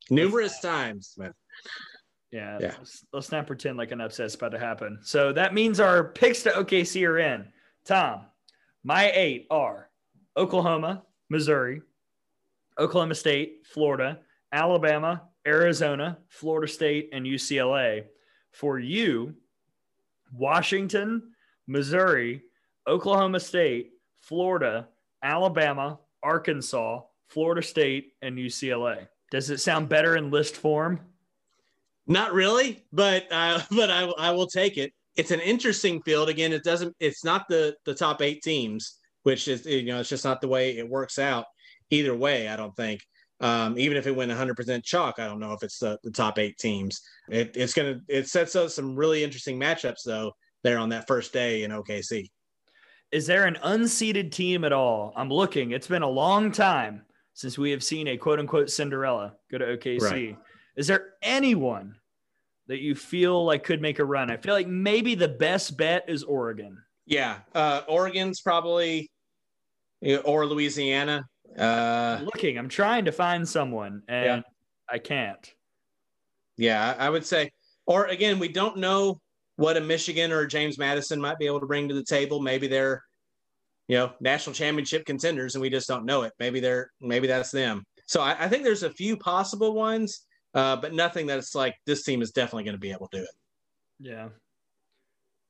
numerous 0.09 0.59
times. 0.59 1.15
Man. 1.17 1.33
Yeah, 2.31 2.57
yeah. 2.59 2.73
Let's, 2.77 3.05
let's, 3.13 3.31
not 3.31 3.45
pretend 3.47 3.77
like 3.77 3.91
an 3.91 4.01
upset's 4.01 4.35
about 4.35 4.51
to 4.51 4.59
happen. 4.59 4.99
So 5.03 5.33
that 5.33 5.53
means 5.53 5.79
our 5.79 6.03
picks 6.03 6.43
to 6.43 6.49
OKC 6.49 7.07
are 7.07 7.19
in. 7.19 7.45
Tom, 7.85 8.25
my 8.83 9.11
eight 9.13 9.45
are 9.51 9.89
Oklahoma, 10.35 11.03
Missouri, 11.29 11.81
Oklahoma 12.79 13.13
State, 13.13 13.67
Florida, 13.67 14.19
Alabama, 14.51 15.23
Arizona, 15.45 16.17
Florida 16.29 16.71
State, 16.71 17.09
and 17.13 17.25
UCLA. 17.25 18.05
For 18.51 18.79
you, 18.79 19.35
Washington, 20.31 21.32
Missouri, 21.67 22.43
Oklahoma 22.87 23.39
State, 23.39 23.91
Florida, 24.21 24.87
Alabama, 25.23 25.99
Arkansas, 26.21 27.01
Florida 27.29 27.61
State, 27.61 28.13
and 28.21 28.37
UCLA. 28.37 29.07
Does 29.31 29.49
it 29.49 29.59
sound 29.59 29.89
better 29.89 30.15
in 30.15 30.31
list 30.31 30.55
form? 30.55 30.99
Not 32.07 32.33
really, 32.33 32.83
but 32.91 33.25
uh, 33.31 33.61
but 33.71 33.89
I 33.89 34.03
I 34.17 34.31
will 34.31 34.47
take 34.47 34.77
it. 34.77 34.93
It's 35.15 35.31
an 35.31 35.39
interesting 35.39 36.01
field. 36.01 36.29
Again, 36.29 36.53
it 36.53 36.63
doesn't. 36.63 36.95
It's 36.99 37.23
not 37.23 37.47
the 37.47 37.75
the 37.85 37.95
top 37.95 38.21
eight 38.21 38.41
teams, 38.41 38.99
which 39.23 39.47
is 39.47 39.65
you 39.65 39.83
know 39.83 39.99
it's 39.99 40.09
just 40.09 40.25
not 40.25 40.41
the 40.41 40.47
way 40.47 40.77
it 40.77 40.87
works 40.87 41.19
out. 41.19 41.45
Either 41.89 42.15
way, 42.15 42.47
I 42.47 42.55
don't 42.55 42.75
think. 42.75 43.01
Um, 43.39 43.77
even 43.77 43.97
if 43.97 44.07
it 44.07 44.15
went 44.15 44.31
100% 44.31 44.85
chalk, 44.85 45.19
I 45.19 45.27
don't 45.27 45.39
know 45.39 45.51
if 45.51 45.63
it's 45.63 45.79
the, 45.79 45.99
the 46.01 46.11
top 46.11 46.39
eight 46.39 46.57
teams. 46.57 47.01
It, 47.29 47.57
it's 47.57 47.73
gonna 47.73 47.99
it 48.07 48.29
sets 48.29 48.55
up 48.55 48.69
some 48.69 48.95
really 48.95 49.23
interesting 49.23 49.59
matchups 49.59 50.03
though 50.05 50.33
there 50.63 50.77
on 50.77 50.89
that 50.89 51.07
first 51.07 51.33
day 51.33 51.63
in 51.63 51.71
OKC. 51.71 52.29
Is 53.11 53.27
there 53.27 53.45
an 53.45 53.57
unseeded 53.63 54.31
team 54.31 54.63
at 54.63 54.73
all? 54.73 55.13
I'm 55.15 55.29
looking. 55.29 55.71
It's 55.71 55.87
been 55.87 56.01
a 56.01 56.09
long 56.09 56.51
time 56.51 57.03
since 57.33 57.57
we 57.57 57.71
have 57.71 57.83
seen 57.83 58.07
a 58.07 58.17
quote 58.17 58.39
unquote 58.39 58.69
Cinderella 58.69 59.35
go 59.51 59.59
to 59.59 59.77
OKC. 59.77 60.01
Right. 60.01 60.37
Is 60.75 60.87
there 60.87 61.13
anyone 61.21 61.95
that 62.67 62.79
you 62.79 62.95
feel 62.95 63.45
like 63.45 63.63
could 63.63 63.81
make 63.81 63.99
a 63.99 64.05
run? 64.05 64.31
I 64.31 64.37
feel 64.37 64.55
like 64.55 64.67
maybe 64.67 65.13
the 65.13 65.27
best 65.27 65.77
bet 65.77 66.05
is 66.07 66.23
Oregon. 66.23 66.77
Yeah, 67.05 67.39
uh, 67.53 67.81
Oregon's 67.87 68.41
probably 68.41 69.11
or 70.25 70.45
Louisiana. 70.45 71.25
Uh, 71.57 72.17
I'm 72.19 72.25
looking, 72.25 72.57
I'm 72.57 72.69
trying 72.69 73.05
to 73.05 73.11
find 73.11 73.47
someone, 73.47 74.01
and 74.07 74.25
yeah. 74.25 74.41
I 74.89 74.97
can't. 74.97 75.53
Yeah, 76.57 76.95
I 76.97 77.09
would 77.09 77.25
say, 77.25 77.51
or 77.85 78.05
again, 78.05 78.39
we 78.39 78.47
don't 78.47 78.77
know 78.77 79.21
what 79.55 79.77
a 79.77 79.81
Michigan 79.81 80.31
or 80.31 80.45
James 80.45 80.77
Madison 80.77 81.21
might 81.21 81.37
be 81.37 81.45
able 81.45 81.59
to 81.59 81.65
bring 81.65 81.87
to 81.87 81.95
the 81.95 82.03
table. 82.03 82.41
Maybe 82.41 82.67
they're, 82.67 83.03
you 83.87 83.97
know, 83.97 84.11
national 84.19 84.53
championship 84.53 85.05
contenders, 85.05 85.55
and 85.55 85.61
we 85.61 85.69
just 85.69 85.87
don't 85.87 86.05
know 86.05 86.23
it. 86.23 86.33
Maybe 86.39 86.59
they're, 86.59 86.89
maybe 87.01 87.27
that's 87.27 87.51
them. 87.51 87.83
So 88.07 88.21
I, 88.21 88.45
I 88.45 88.47
think 88.47 88.63
there's 88.63 88.83
a 88.83 88.89
few 88.89 89.17
possible 89.17 89.73
ones 89.73 90.25
uh, 90.53 90.75
but 90.75 90.93
nothing 90.93 91.25
that's 91.25 91.55
like 91.55 91.75
this 91.85 92.03
team 92.03 92.21
is 92.21 92.31
definitely 92.31 92.63
going 92.63 92.75
to 92.75 92.79
be 92.79 92.91
able 92.91 93.07
to 93.07 93.17
do 93.17 93.23
it. 93.23 93.29
Yeah. 93.99 94.29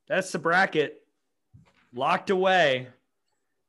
That's 0.08 0.32
the 0.32 0.40
bracket 0.40 1.02
locked 1.94 2.30
away. 2.30 2.88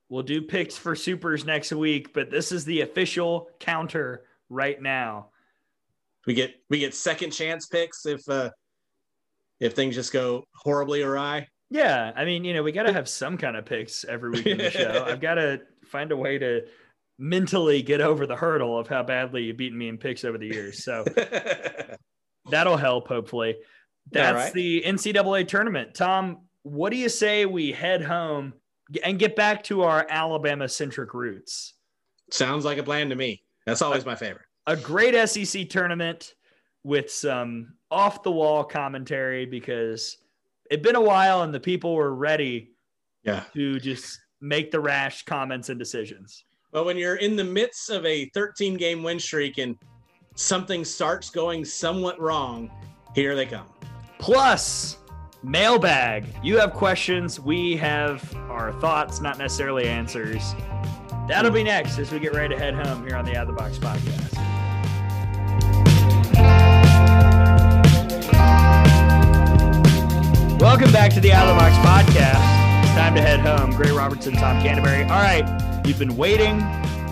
We'll 0.08 0.22
do 0.22 0.42
picks 0.42 0.76
for 0.76 0.94
supers 0.94 1.44
next 1.44 1.72
week, 1.72 2.12
but 2.12 2.30
this 2.30 2.52
is 2.52 2.64
the 2.64 2.82
official 2.82 3.48
counter 3.58 4.24
right 4.48 4.80
now. 4.80 5.30
We 6.26 6.34
get 6.34 6.54
we 6.70 6.78
get 6.78 6.94
second 6.94 7.32
chance 7.32 7.66
picks 7.66 8.06
if 8.06 8.26
uh 8.28 8.50
if 9.60 9.74
things 9.74 9.94
just 9.94 10.12
go 10.12 10.44
horribly 10.54 11.02
awry. 11.02 11.48
Yeah, 11.70 12.12
I 12.14 12.24
mean, 12.24 12.44
you 12.44 12.54
know, 12.54 12.62
we 12.62 12.72
got 12.72 12.84
to 12.84 12.92
have 12.94 13.08
some 13.08 13.36
kind 13.36 13.56
of 13.56 13.64
picks 13.64 14.04
every 14.04 14.30
week 14.30 14.46
in 14.46 14.58
the 14.58 14.70
show. 14.70 15.04
I've 15.06 15.20
got 15.20 15.34
to 15.34 15.60
find 15.84 16.12
a 16.12 16.16
way 16.16 16.38
to 16.38 16.62
mentally 17.18 17.82
get 17.82 18.00
over 18.00 18.26
the 18.26 18.36
hurdle 18.36 18.78
of 18.78 18.88
how 18.88 19.02
badly 19.02 19.44
you've 19.44 19.56
beaten 19.56 19.78
me 19.78 19.88
in 19.88 19.98
picks 19.98 20.24
over 20.24 20.38
the 20.38 20.46
years. 20.46 20.84
So 20.84 21.04
that'll 22.50 22.76
help, 22.76 23.08
hopefully. 23.08 23.56
That's 24.10 24.36
right. 24.36 24.52
the 24.52 24.82
NCAA 24.86 25.48
tournament. 25.48 25.94
Tom, 25.94 26.42
what 26.62 26.90
do 26.90 26.96
you 26.96 27.08
say 27.08 27.46
we 27.46 27.72
head 27.72 28.02
home 28.02 28.54
and 29.02 29.18
get 29.18 29.36
back 29.36 29.62
to 29.64 29.82
our 29.82 30.06
Alabama 30.08 30.68
centric 30.68 31.14
roots? 31.14 31.74
Sounds 32.30 32.64
like 32.64 32.78
a 32.78 32.82
plan 32.82 33.08
to 33.10 33.16
me. 33.16 33.42
That's 33.66 33.82
always 33.82 34.02
a, 34.02 34.06
my 34.06 34.16
favorite. 34.16 34.44
A 34.66 34.76
great 34.76 35.28
SEC 35.28 35.68
tournament 35.68 36.34
with 36.82 37.10
some 37.10 37.74
off 37.94 38.22
the 38.22 38.30
wall 38.30 38.64
commentary 38.64 39.46
because 39.46 40.18
it'd 40.70 40.82
been 40.82 40.96
a 40.96 41.00
while 41.00 41.42
and 41.42 41.54
the 41.54 41.60
people 41.60 41.94
were 41.94 42.14
ready 42.14 42.72
yeah. 43.22 43.44
to 43.54 43.78
just 43.78 44.20
make 44.40 44.70
the 44.70 44.80
rash 44.80 45.24
comments 45.24 45.68
and 45.68 45.78
decisions. 45.78 46.44
But 46.72 46.84
when 46.84 46.98
you're 46.98 47.16
in 47.16 47.36
the 47.36 47.44
midst 47.44 47.88
of 47.88 48.04
a 48.04 48.28
13 48.30 48.76
game 48.76 49.02
win 49.02 49.20
streak 49.20 49.58
and 49.58 49.76
something 50.34 50.84
starts 50.84 51.30
going 51.30 51.64
somewhat 51.64 52.20
wrong, 52.20 52.70
here 53.14 53.36
they 53.36 53.46
come. 53.46 53.68
Plus, 54.18 54.98
mailbag. 55.44 56.26
You 56.42 56.58
have 56.58 56.72
questions. 56.72 57.38
We 57.38 57.76
have 57.76 58.34
our 58.50 58.72
thoughts, 58.80 59.20
not 59.20 59.38
necessarily 59.38 59.86
answers. 59.86 60.54
That'll 61.28 61.52
be 61.52 61.62
next 61.62 61.98
as 61.98 62.10
we 62.10 62.18
get 62.18 62.34
ready 62.34 62.54
to 62.54 62.60
head 62.60 62.74
home 62.74 63.06
here 63.06 63.16
on 63.16 63.24
the 63.24 63.36
Out 63.36 63.48
of 63.48 63.54
the 63.54 63.54
Box 63.54 63.78
podcast. 63.78 64.33
Welcome 70.64 70.92
back 70.92 71.12
to 71.12 71.20
the 71.20 71.30
Out 71.30 71.46
of 71.46 71.54
the 71.54 71.60
Box 71.60 71.76
podcast. 71.86 72.84
It's 72.84 72.94
time 72.94 73.14
to 73.16 73.20
head 73.20 73.40
home. 73.40 73.72
Gray 73.72 73.90
Robertson, 73.90 74.32
Tom 74.32 74.62
Canterbury. 74.62 75.02
All 75.02 75.20
right. 75.20 75.44
You've 75.86 75.98
been 75.98 76.16
waiting. 76.16 76.56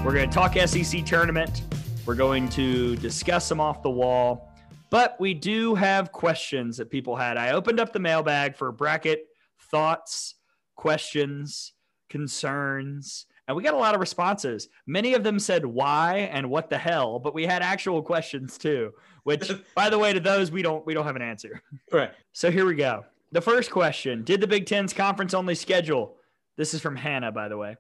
We're 0.03 0.15
going 0.15 0.31
to 0.31 0.35
talk 0.35 0.57
SEC 0.57 1.05
tournament. 1.05 1.61
We're 2.07 2.15
going 2.15 2.49
to 2.49 2.97
discuss 2.97 3.51
them 3.51 3.61
off 3.61 3.83
the 3.83 3.91
wall. 3.91 4.51
But 4.89 5.21
we 5.21 5.35
do 5.35 5.75
have 5.75 6.13
questions 6.13 6.79
that 6.79 6.89
people 6.89 7.15
had. 7.15 7.37
I 7.37 7.51
opened 7.51 7.79
up 7.79 7.93
the 7.93 7.99
mailbag 7.99 8.57
for 8.57 8.73
bracket 8.73 9.27
thoughts, 9.71 10.37
questions, 10.75 11.75
concerns, 12.09 13.27
and 13.47 13.55
we 13.55 13.63
got 13.63 13.75
a 13.75 13.77
lot 13.77 13.95
of 13.95 14.01
responses. 14.01 14.69
Many 14.87 15.13
of 15.13 15.25
them 15.25 15.39
said 15.39 15.67
why 15.67 16.31
and 16.33 16.49
what 16.49 16.71
the 16.71 16.79
hell, 16.79 17.19
but 17.19 17.35
we 17.35 17.45
had 17.45 17.61
actual 17.61 18.01
questions 18.01 18.57
too. 18.57 18.93
Which, 19.25 19.53
by 19.77 19.91
the 19.91 19.99
way, 19.99 20.15
to 20.15 20.21
those 20.21 20.51
we 20.51 20.63
don't 20.63 20.87
we 20.87 20.95
don't 20.95 21.05
have 21.05 21.17
an 21.17 21.23
answer. 21.23 21.61
Right. 21.93 22.13
So 22.33 22.51
here 22.51 22.65
we 22.65 22.77
go. 22.77 23.05
The 23.33 23.41
first 23.41 23.71
question: 23.71 24.23
Did 24.23 24.41
the 24.41 24.47
Big 24.47 24.67
Ten's 24.67 24.93
conference 24.93 25.35
only 25.35 25.55
schedule? 25.55 26.17
This 26.57 26.75
is 26.75 26.81
from 26.81 26.97
Hannah, 26.97 27.33
by 27.33 27.49
the 27.49 27.57
way 27.57 27.77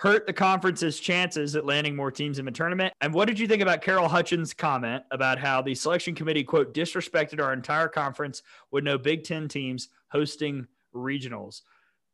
hurt 0.00 0.26
the 0.26 0.32
conference's 0.32 0.98
chances 0.98 1.54
at 1.54 1.66
landing 1.66 1.94
more 1.94 2.10
teams 2.10 2.38
in 2.38 2.46
the 2.46 2.50
tournament? 2.50 2.92
And 3.02 3.12
what 3.12 3.28
did 3.28 3.38
you 3.38 3.46
think 3.46 3.60
about 3.60 3.82
Carol 3.82 4.08
Hutchins' 4.08 4.54
comment 4.54 5.04
about 5.10 5.38
how 5.38 5.60
the 5.60 5.74
selection 5.74 6.14
committee, 6.14 6.42
quote, 6.42 6.72
disrespected 6.72 7.38
our 7.38 7.52
entire 7.52 7.86
conference 7.86 8.42
with 8.70 8.82
no 8.82 8.96
Big 8.96 9.24
Ten 9.24 9.46
teams 9.46 9.90
hosting 10.08 10.66
regionals? 10.94 11.60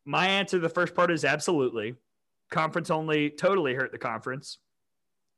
My 0.03 0.27
answer 0.27 0.57
to 0.57 0.61
the 0.61 0.67
first 0.67 0.95
part 0.95 1.11
is 1.11 1.23
absolutely. 1.23 1.95
Conference 2.51 2.91
only 2.91 3.29
totally 3.29 3.73
hurt 3.73 3.93
the 3.93 3.97
conference. 3.97 4.57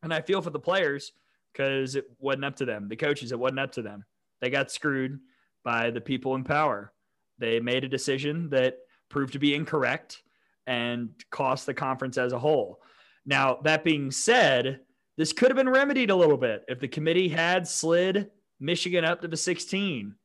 And 0.02 0.12
I 0.12 0.22
feel 0.22 0.42
for 0.42 0.50
the 0.50 0.60
players 0.60 1.12
because 1.54 1.96
it 1.96 2.06
wasn't 2.18 2.46
up 2.46 2.56
to 2.56 2.66
them. 2.66 2.88
The 2.90 2.96
coaches, 2.96 3.32
it 3.32 3.40
wasn't 3.40 3.60
up 3.60 3.74
to 3.74 3.84
them. 3.84 4.06
They 4.42 4.50
got 4.50 4.72
screwed 4.72 5.20
by 5.64 5.92
the 5.92 6.02
people 6.02 6.34
in 6.34 6.44
power. 6.44 6.94
They 7.40 7.60
made 7.60 7.84
a 7.84 7.90
decision 7.90 8.50
that 8.50 8.78
proved 9.10 9.34
to 9.34 9.40
be 9.40 9.56
incorrect 9.56 10.22
and 10.68 11.10
cost 11.32 11.66
the 11.66 11.74
conference 11.74 12.18
as 12.18 12.34
a 12.34 12.40
whole. 12.40 12.82
Now, 13.26 13.60
that 13.64 13.84
being 13.84 14.12
said, 14.12 14.82
this 15.18 15.34
could 15.34 15.50
have 15.50 15.58
been 15.58 15.70
remedied 15.70 16.12
a 16.12 16.16
little 16.16 16.38
bit 16.38 16.64
if 16.68 16.80
the 16.80 16.88
committee 16.88 17.30
had 17.30 17.68
slid 17.68 18.30
Michigan 18.60 19.04
up 19.04 19.22
to 19.22 19.28
the 19.28 19.38
16. 19.38 20.16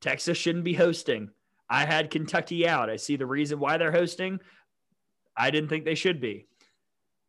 Texas 0.00 0.38
shouldn't 0.38 0.64
be 0.64 0.74
hosting. 0.74 1.30
I 1.68 1.84
had 1.84 2.10
Kentucky 2.10 2.66
out. 2.66 2.90
I 2.90 2.96
see 2.96 3.16
the 3.16 3.26
reason 3.26 3.60
why 3.60 3.76
they're 3.76 3.92
hosting. 3.92 4.40
I 5.36 5.50
didn't 5.50 5.68
think 5.68 5.84
they 5.84 5.94
should 5.94 6.20
be. 6.20 6.46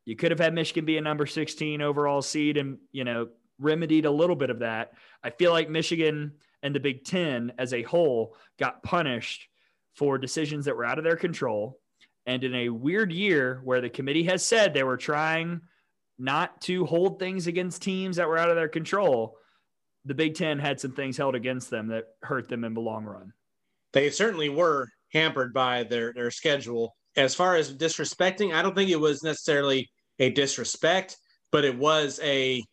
You 0.05 0.15
could 0.15 0.31
have 0.31 0.39
had 0.39 0.53
Michigan 0.53 0.85
be 0.85 0.97
a 0.97 1.01
number 1.01 1.25
16 1.25 1.81
overall 1.81 2.21
seed 2.21 2.57
and, 2.57 2.79
you 2.91 3.03
know, 3.03 3.29
remedied 3.59 4.05
a 4.05 4.11
little 4.11 4.35
bit 4.35 4.49
of 4.49 4.59
that. 4.59 4.93
I 5.23 5.29
feel 5.29 5.51
like 5.51 5.69
Michigan 5.69 6.33
and 6.63 6.75
the 6.75 6.79
Big 6.79 7.03
Ten 7.03 7.51
as 7.57 7.73
a 7.73 7.83
whole 7.83 8.35
got 8.59 8.83
punished 8.83 9.47
for 9.95 10.17
decisions 10.17 10.65
that 10.65 10.75
were 10.75 10.85
out 10.85 10.97
of 10.97 11.03
their 11.03 11.15
control. 11.15 11.79
And 12.25 12.43
in 12.43 12.53
a 12.53 12.69
weird 12.69 13.11
year 13.11 13.61
where 13.63 13.81
the 13.81 13.89
committee 13.89 14.23
has 14.23 14.45
said 14.45 14.73
they 14.73 14.83
were 14.83 14.97
trying 14.97 15.61
not 16.19 16.61
to 16.61 16.85
hold 16.85 17.19
things 17.19 17.47
against 17.47 17.81
teams 17.81 18.17
that 18.17 18.27
were 18.27 18.37
out 18.37 18.49
of 18.49 18.55
their 18.55 18.69
control, 18.69 19.37
the 20.05 20.13
Big 20.13 20.35
Ten 20.35 20.59
had 20.59 20.79
some 20.79 20.93
things 20.93 21.17
held 21.17 21.35
against 21.35 21.69
them 21.69 21.87
that 21.87 22.05
hurt 22.21 22.47
them 22.47 22.63
in 22.63 22.73
the 22.73 22.81
long 22.81 23.05
run. 23.05 23.33
They 23.93 24.09
certainly 24.09 24.49
were 24.49 24.87
hampered 25.11 25.53
by 25.53 25.83
their, 25.83 26.13
their 26.13 26.31
schedule. 26.31 26.95
As 27.17 27.35
far 27.35 27.55
as 27.55 27.75
disrespecting, 27.75 28.53
I 28.53 28.61
don't 28.61 28.75
think 28.75 28.89
it 28.89 28.99
was 28.99 29.23
necessarily 29.23 29.89
a 30.19 30.29
disrespect, 30.29 31.17
but 31.51 31.65
it 31.65 31.77
was 31.77 32.19
a 32.23 32.63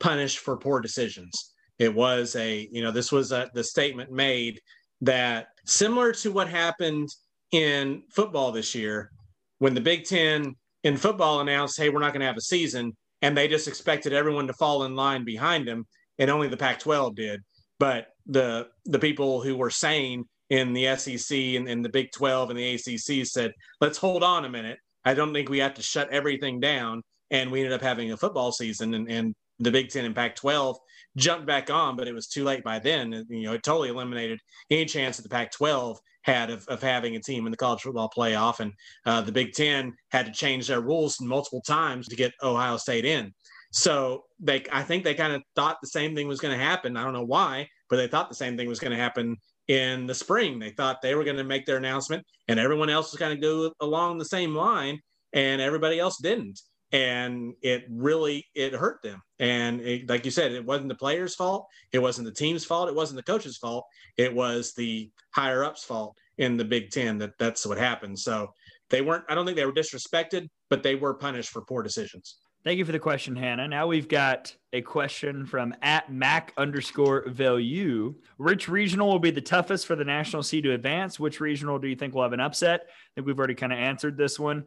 punish 0.00 0.38
for 0.38 0.56
poor 0.56 0.80
decisions. 0.80 1.51
It 1.78 1.94
was 1.94 2.36
a, 2.36 2.68
you 2.70 2.82
know, 2.82 2.90
this 2.90 3.10
was 3.10 3.32
a, 3.32 3.50
the 3.54 3.64
statement 3.64 4.10
made 4.10 4.60
that 5.00 5.48
similar 5.64 6.12
to 6.12 6.30
what 6.30 6.48
happened 6.48 7.08
in 7.50 8.02
football 8.10 8.52
this 8.52 8.74
year, 8.74 9.10
when 9.58 9.74
the 9.74 9.80
Big 9.80 10.04
Ten 10.04 10.56
in 10.84 10.96
football 10.96 11.40
announced, 11.40 11.78
hey, 11.78 11.88
we're 11.88 12.00
not 12.00 12.12
going 12.12 12.20
to 12.20 12.26
have 12.26 12.36
a 12.36 12.42
season, 12.42 12.96
and 13.20 13.36
they 13.36 13.46
just 13.46 13.68
expected 13.68 14.12
everyone 14.12 14.46
to 14.46 14.52
fall 14.54 14.84
in 14.84 14.96
line 14.96 15.24
behind 15.24 15.68
them, 15.68 15.86
and 16.18 16.30
only 16.30 16.48
the 16.48 16.56
Pac 16.56 16.80
12 16.80 17.14
did. 17.14 17.40
But 17.78 18.08
the 18.26 18.68
the 18.84 18.98
people 18.98 19.40
who 19.42 19.56
were 19.56 19.70
sane 19.70 20.24
in 20.50 20.72
the 20.72 20.96
SEC 20.96 21.36
and, 21.36 21.68
and 21.68 21.84
the 21.84 21.88
Big 21.88 22.12
12 22.12 22.50
and 22.50 22.58
the 22.58 22.74
ACC 22.74 23.26
said, 23.26 23.52
let's 23.80 23.98
hold 23.98 24.22
on 24.22 24.44
a 24.44 24.50
minute. 24.50 24.78
I 25.04 25.14
don't 25.14 25.32
think 25.32 25.48
we 25.48 25.58
have 25.58 25.74
to 25.74 25.82
shut 25.82 26.10
everything 26.10 26.60
down. 26.60 27.02
And 27.30 27.50
we 27.50 27.60
ended 27.60 27.72
up 27.72 27.80
having 27.80 28.12
a 28.12 28.16
football 28.16 28.52
season, 28.52 28.94
and, 28.94 29.10
and 29.10 29.34
the 29.58 29.70
Big 29.70 29.90
Ten 29.90 30.04
and 30.04 30.14
Pac 30.14 30.36
12 30.36 30.76
jumped 31.16 31.46
back 31.46 31.70
on, 31.70 31.96
but 31.96 32.08
it 32.08 32.14
was 32.14 32.26
too 32.26 32.44
late 32.44 32.64
by 32.64 32.78
then. 32.78 33.24
You 33.28 33.44
know, 33.44 33.52
it 33.54 33.62
totally 33.62 33.90
eliminated 33.90 34.40
any 34.70 34.84
chance 34.84 35.16
that 35.16 35.22
the 35.22 35.28
Pac 35.28 35.52
12 35.52 35.98
had 36.22 36.50
of, 36.50 36.66
of 36.68 36.82
having 36.82 37.16
a 37.16 37.20
team 37.20 37.46
in 37.46 37.50
the 37.50 37.56
college 37.56 37.82
football 37.82 38.10
playoff. 38.16 38.60
And 38.60 38.72
uh, 39.06 39.20
the 39.22 39.32
Big 39.32 39.52
Ten 39.52 39.92
had 40.10 40.26
to 40.26 40.32
change 40.32 40.68
their 40.68 40.80
rules 40.80 41.20
multiple 41.20 41.62
times 41.66 42.08
to 42.08 42.16
get 42.16 42.32
Ohio 42.42 42.76
State 42.76 43.04
in. 43.04 43.32
So 43.72 44.24
they, 44.38 44.64
I 44.70 44.82
think 44.82 45.02
they 45.02 45.14
kind 45.14 45.32
of 45.32 45.42
thought 45.56 45.78
the 45.80 45.88
same 45.88 46.14
thing 46.14 46.28
was 46.28 46.40
going 46.40 46.56
to 46.56 46.62
happen. 46.62 46.96
I 46.96 47.04
don't 47.04 47.14
know 47.14 47.24
why, 47.24 47.68
but 47.88 47.96
they 47.96 48.06
thought 48.06 48.28
the 48.28 48.34
same 48.34 48.56
thing 48.56 48.68
was 48.68 48.80
going 48.80 48.92
to 48.92 49.02
happen 49.02 49.36
in 49.68 50.06
the 50.06 50.14
spring. 50.14 50.58
They 50.58 50.70
thought 50.70 51.00
they 51.02 51.14
were 51.14 51.24
going 51.24 51.38
to 51.38 51.44
make 51.44 51.64
their 51.64 51.78
announcement, 51.78 52.24
and 52.48 52.60
everyone 52.60 52.90
else 52.90 53.12
was 53.12 53.18
going 53.18 53.34
to 53.34 53.40
go 53.40 53.72
along 53.80 54.18
the 54.18 54.24
same 54.26 54.54
line, 54.54 55.00
and 55.32 55.60
everybody 55.60 55.98
else 55.98 56.18
didn't. 56.18 56.60
And 56.92 57.54
it 57.62 57.84
really 57.90 58.46
it 58.54 58.74
hurt 58.74 59.02
them. 59.02 59.22
And 59.38 59.80
it, 59.80 60.08
like 60.08 60.24
you 60.24 60.30
said, 60.30 60.52
it 60.52 60.64
wasn't 60.64 60.88
the 60.90 60.94
players' 60.94 61.34
fault. 61.34 61.66
It 61.92 62.00
wasn't 62.00 62.26
the 62.26 62.34
team's 62.34 62.64
fault. 62.64 62.88
It 62.88 62.94
wasn't 62.94 63.16
the 63.16 63.32
coach's 63.32 63.56
fault. 63.56 63.86
It 64.16 64.32
was 64.32 64.74
the 64.74 65.10
higher 65.34 65.64
ups' 65.64 65.84
fault 65.84 66.16
in 66.38 66.56
the 66.56 66.64
Big 66.64 66.90
Ten 66.90 67.18
that 67.18 67.32
that's 67.38 67.66
what 67.66 67.78
happened. 67.78 68.18
So 68.18 68.52
they 68.90 69.00
weren't. 69.00 69.24
I 69.28 69.34
don't 69.34 69.46
think 69.46 69.56
they 69.56 69.66
were 69.66 69.72
disrespected, 69.72 70.48
but 70.68 70.82
they 70.82 70.94
were 70.94 71.14
punished 71.14 71.50
for 71.50 71.62
poor 71.62 71.82
decisions. 71.82 72.36
Thank 72.64 72.78
you 72.78 72.84
for 72.84 72.92
the 72.92 72.98
question, 73.00 73.34
Hannah. 73.34 73.66
Now 73.66 73.88
we've 73.88 74.06
got 74.06 74.54
a 74.72 74.82
question 74.82 75.46
from 75.46 75.74
at 75.82 76.12
Mac 76.12 76.52
underscore 76.56 77.28
value. 77.28 78.14
Which 78.36 78.68
regional 78.68 79.08
will 79.08 79.18
be 79.18 79.32
the 79.32 79.40
toughest 79.40 79.84
for 79.84 79.96
the 79.96 80.04
national 80.04 80.44
seed 80.44 80.62
to 80.64 80.72
advance? 80.72 81.18
Which 81.18 81.40
regional 81.40 81.80
do 81.80 81.88
you 81.88 81.96
think 81.96 82.14
will 82.14 82.22
have 82.22 82.32
an 82.32 82.38
upset? 82.38 82.82
I 82.86 82.92
think 83.16 83.26
we've 83.26 83.38
already 83.38 83.56
kind 83.56 83.72
of 83.72 83.80
answered 83.80 84.16
this 84.16 84.38
one. 84.38 84.64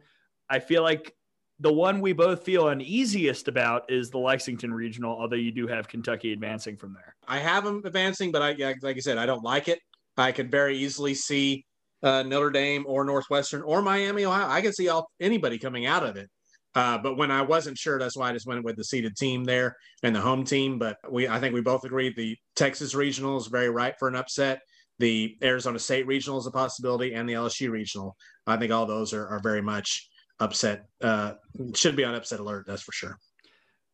I 0.50 0.58
feel 0.58 0.82
like 0.82 1.14
the 1.60 1.72
one 1.72 2.00
we 2.00 2.12
both 2.12 2.44
feel 2.44 2.68
uneasiest 2.68 3.48
about 3.48 3.90
is 3.90 4.10
the 4.10 4.18
Lexington 4.18 4.72
regional, 4.72 5.18
although 5.18 5.36
you 5.36 5.52
do 5.52 5.66
have 5.66 5.88
Kentucky 5.88 6.32
advancing 6.32 6.76
from 6.76 6.92
there. 6.92 7.14
I 7.26 7.38
have 7.38 7.64
them 7.64 7.82
advancing, 7.84 8.30
but 8.30 8.42
I, 8.42 8.52
like 8.82 8.96
I 8.96 9.00
said, 9.00 9.16
I 9.16 9.26
don't 9.26 9.42
like 9.42 9.68
it. 9.68 9.80
I 10.18 10.32
could 10.32 10.50
very 10.50 10.76
easily 10.76 11.14
see 11.14 11.64
uh, 12.02 12.22
Notre 12.22 12.50
Dame 12.50 12.84
or 12.86 13.04
Northwestern 13.04 13.62
or 13.62 13.80
Miami, 13.80 14.24
Ohio. 14.26 14.48
I 14.48 14.60
can 14.60 14.72
see 14.72 14.88
all 14.88 15.10
anybody 15.20 15.58
coming 15.58 15.86
out 15.86 16.04
of 16.04 16.16
it. 16.16 16.28
Uh, 16.74 16.98
but 16.98 17.16
when 17.16 17.30
I 17.30 17.40
wasn't 17.40 17.78
sure, 17.78 17.98
that's 17.98 18.18
why 18.18 18.28
I 18.28 18.32
just 18.34 18.46
went 18.46 18.62
with 18.62 18.76
the 18.76 18.84
seeded 18.84 19.16
team 19.16 19.44
there 19.44 19.76
and 20.02 20.14
the 20.14 20.20
home 20.20 20.44
team. 20.44 20.78
But 20.78 20.98
we, 21.10 21.26
I 21.26 21.40
think 21.40 21.54
we 21.54 21.62
both 21.62 21.84
agreed 21.84 22.14
the 22.16 22.36
Texas 22.54 22.94
regional 22.94 23.38
is 23.38 23.46
very 23.46 23.70
ripe 23.70 23.98
for 23.98 24.08
an 24.08 24.14
upset. 24.14 24.60
The 24.98 25.36
Arizona 25.42 25.78
State 25.78 26.06
regional 26.06 26.38
is 26.38 26.46
a 26.46 26.50
possibility, 26.50 27.14
and 27.14 27.26
the 27.26 27.34
LSU 27.34 27.70
regional. 27.70 28.14
I 28.46 28.58
think 28.58 28.72
all 28.72 28.84
those 28.84 29.14
are, 29.14 29.26
are 29.26 29.40
very 29.40 29.62
much 29.62 30.06
upset. 30.40 30.88
Uh, 31.00 31.34
should 31.74 31.96
be 31.96 32.04
on 32.04 32.14
upset 32.14 32.40
alert. 32.40 32.66
That's 32.66 32.82
for 32.82 32.92
sure. 32.92 33.18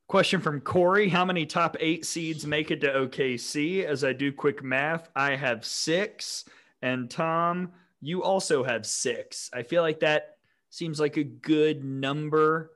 Question 0.09 0.41
from 0.41 0.61
Corey: 0.61 1.09
How 1.09 1.25
many 1.25 1.47
top 1.47 1.77
eight 1.81 2.05
seeds 2.05 2.47
make 2.47 2.71
it 2.71 2.81
to 2.83 2.89
OKC? 2.89 3.85
As 3.85 4.05
I 4.05 4.13
do 4.13 4.33
quick 4.33 4.63
math, 4.63 5.09
I 5.17 5.37
have 5.37 5.65
six, 5.65 6.45
and 6.83 7.11
Tom, 7.11 7.73
you 8.01 8.23
also 8.23 8.63
have 8.63 8.85
six. 8.85 9.49
I 9.55 9.63
feel 9.63 9.83
like 9.83 10.01
that 10.01 10.37
seems 10.71 11.01
like 11.01 11.17
a 11.17 11.25
good 11.25 11.85
number 11.85 12.73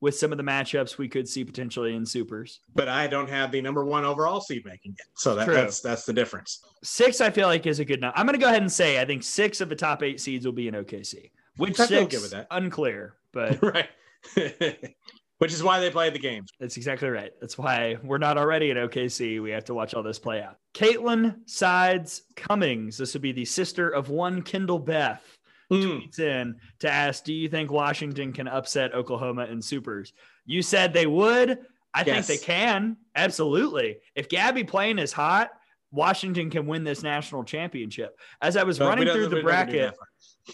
with 0.00 0.16
some 0.16 0.32
of 0.32 0.38
the 0.38 0.44
matchups 0.44 0.96
we 0.96 1.08
could 1.08 1.28
see 1.28 1.44
potentially 1.44 1.94
in 1.94 2.06
supers. 2.06 2.60
But 2.74 2.88
I 2.88 3.06
don't 3.06 3.28
have 3.28 3.52
the 3.52 3.60
number 3.60 3.84
one 3.84 4.04
overall 4.04 4.40
seed 4.40 4.64
making 4.64 4.92
it, 4.98 5.06
so 5.14 5.34
that, 5.34 5.46
that's 5.46 5.80
that's 5.80 6.04
the 6.04 6.12
difference. 6.12 6.64
Six, 6.82 7.20
I 7.20 7.30
feel 7.30 7.46
like 7.46 7.66
is 7.66 7.80
a 7.80 7.84
good 7.84 8.00
number. 8.00 8.16
I'm 8.18 8.26
going 8.26 8.38
to 8.38 8.42
go 8.42 8.48
ahead 8.48 8.62
and 8.62 8.72
say 8.72 9.00
I 9.00 9.04
think 9.04 9.22
six 9.22 9.60
of 9.60 9.68
the 9.68 9.76
top 9.76 10.02
eight 10.02 10.20
seeds 10.20 10.46
will 10.46 10.52
be 10.52 10.68
in 10.68 10.74
OKC. 10.74 11.30
Which 11.56 11.78
I 11.78 11.86
six? 11.86 12.20
With 12.20 12.30
that. 12.32 12.46
Unclear, 12.50 13.14
but 13.32 13.62
right. 13.62 13.88
Which 15.38 15.54
is 15.54 15.62
why 15.62 15.80
they 15.80 15.90
play 15.90 16.10
the 16.10 16.18
games. 16.18 16.50
That's 16.60 16.76
exactly 16.76 17.08
right. 17.08 17.32
That's 17.40 17.56
why 17.56 17.96
we're 18.02 18.18
not 18.18 18.36
already 18.36 18.70
at 18.70 18.76
OKC. 18.76 19.42
We 19.42 19.50
have 19.52 19.64
to 19.64 19.74
watch 19.74 19.94
all 19.94 20.02
this 20.02 20.18
play 20.18 20.42
out. 20.42 20.58
Caitlin 20.74 21.48
Sides 21.48 22.22
Cummings. 22.36 22.98
This 22.98 23.14
would 23.14 23.22
be 23.22 23.32
the 23.32 23.46
sister 23.46 23.88
of 23.88 24.10
one 24.10 24.42
Kendall 24.42 24.78
Beth 24.78 25.24
mm. 25.72 25.82
tweets 25.82 26.18
in 26.18 26.56
to 26.80 26.90
ask, 26.90 27.24
"Do 27.24 27.32
you 27.32 27.48
think 27.48 27.70
Washington 27.70 28.34
can 28.34 28.48
upset 28.48 28.92
Oklahoma 28.92 29.46
in 29.46 29.62
supers?" 29.62 30.12
You 30.44 30.60
said 30.60 30.92
they 30.92 31.06
would. 31.06 31.58
I 31.94 32.04
yes. 32.04 32.26
think 32.26 32.40
they 32.40 32.44
can. 32.44 32.96
Absolutely. 33.16 33.96
If 34.14 34.28
Gabbie 34.28 34.68
Plain 34.68 34.98
is 34.98 35.12
hot, 35.12 35.50
Washington 35.90 36.50
can 36.50 36.66
win 36.66 36.84
this 36.84 37.02
national 37.02 37.44
championship. 37.44 38.18
As 38.40 38.56
I 38.56 38.62
was 38.62 38.78
but 38.78 38.88
running 38.88 39.08
through 39.08 39.28
the 39.28 39.42
bracket, 39.42 39.94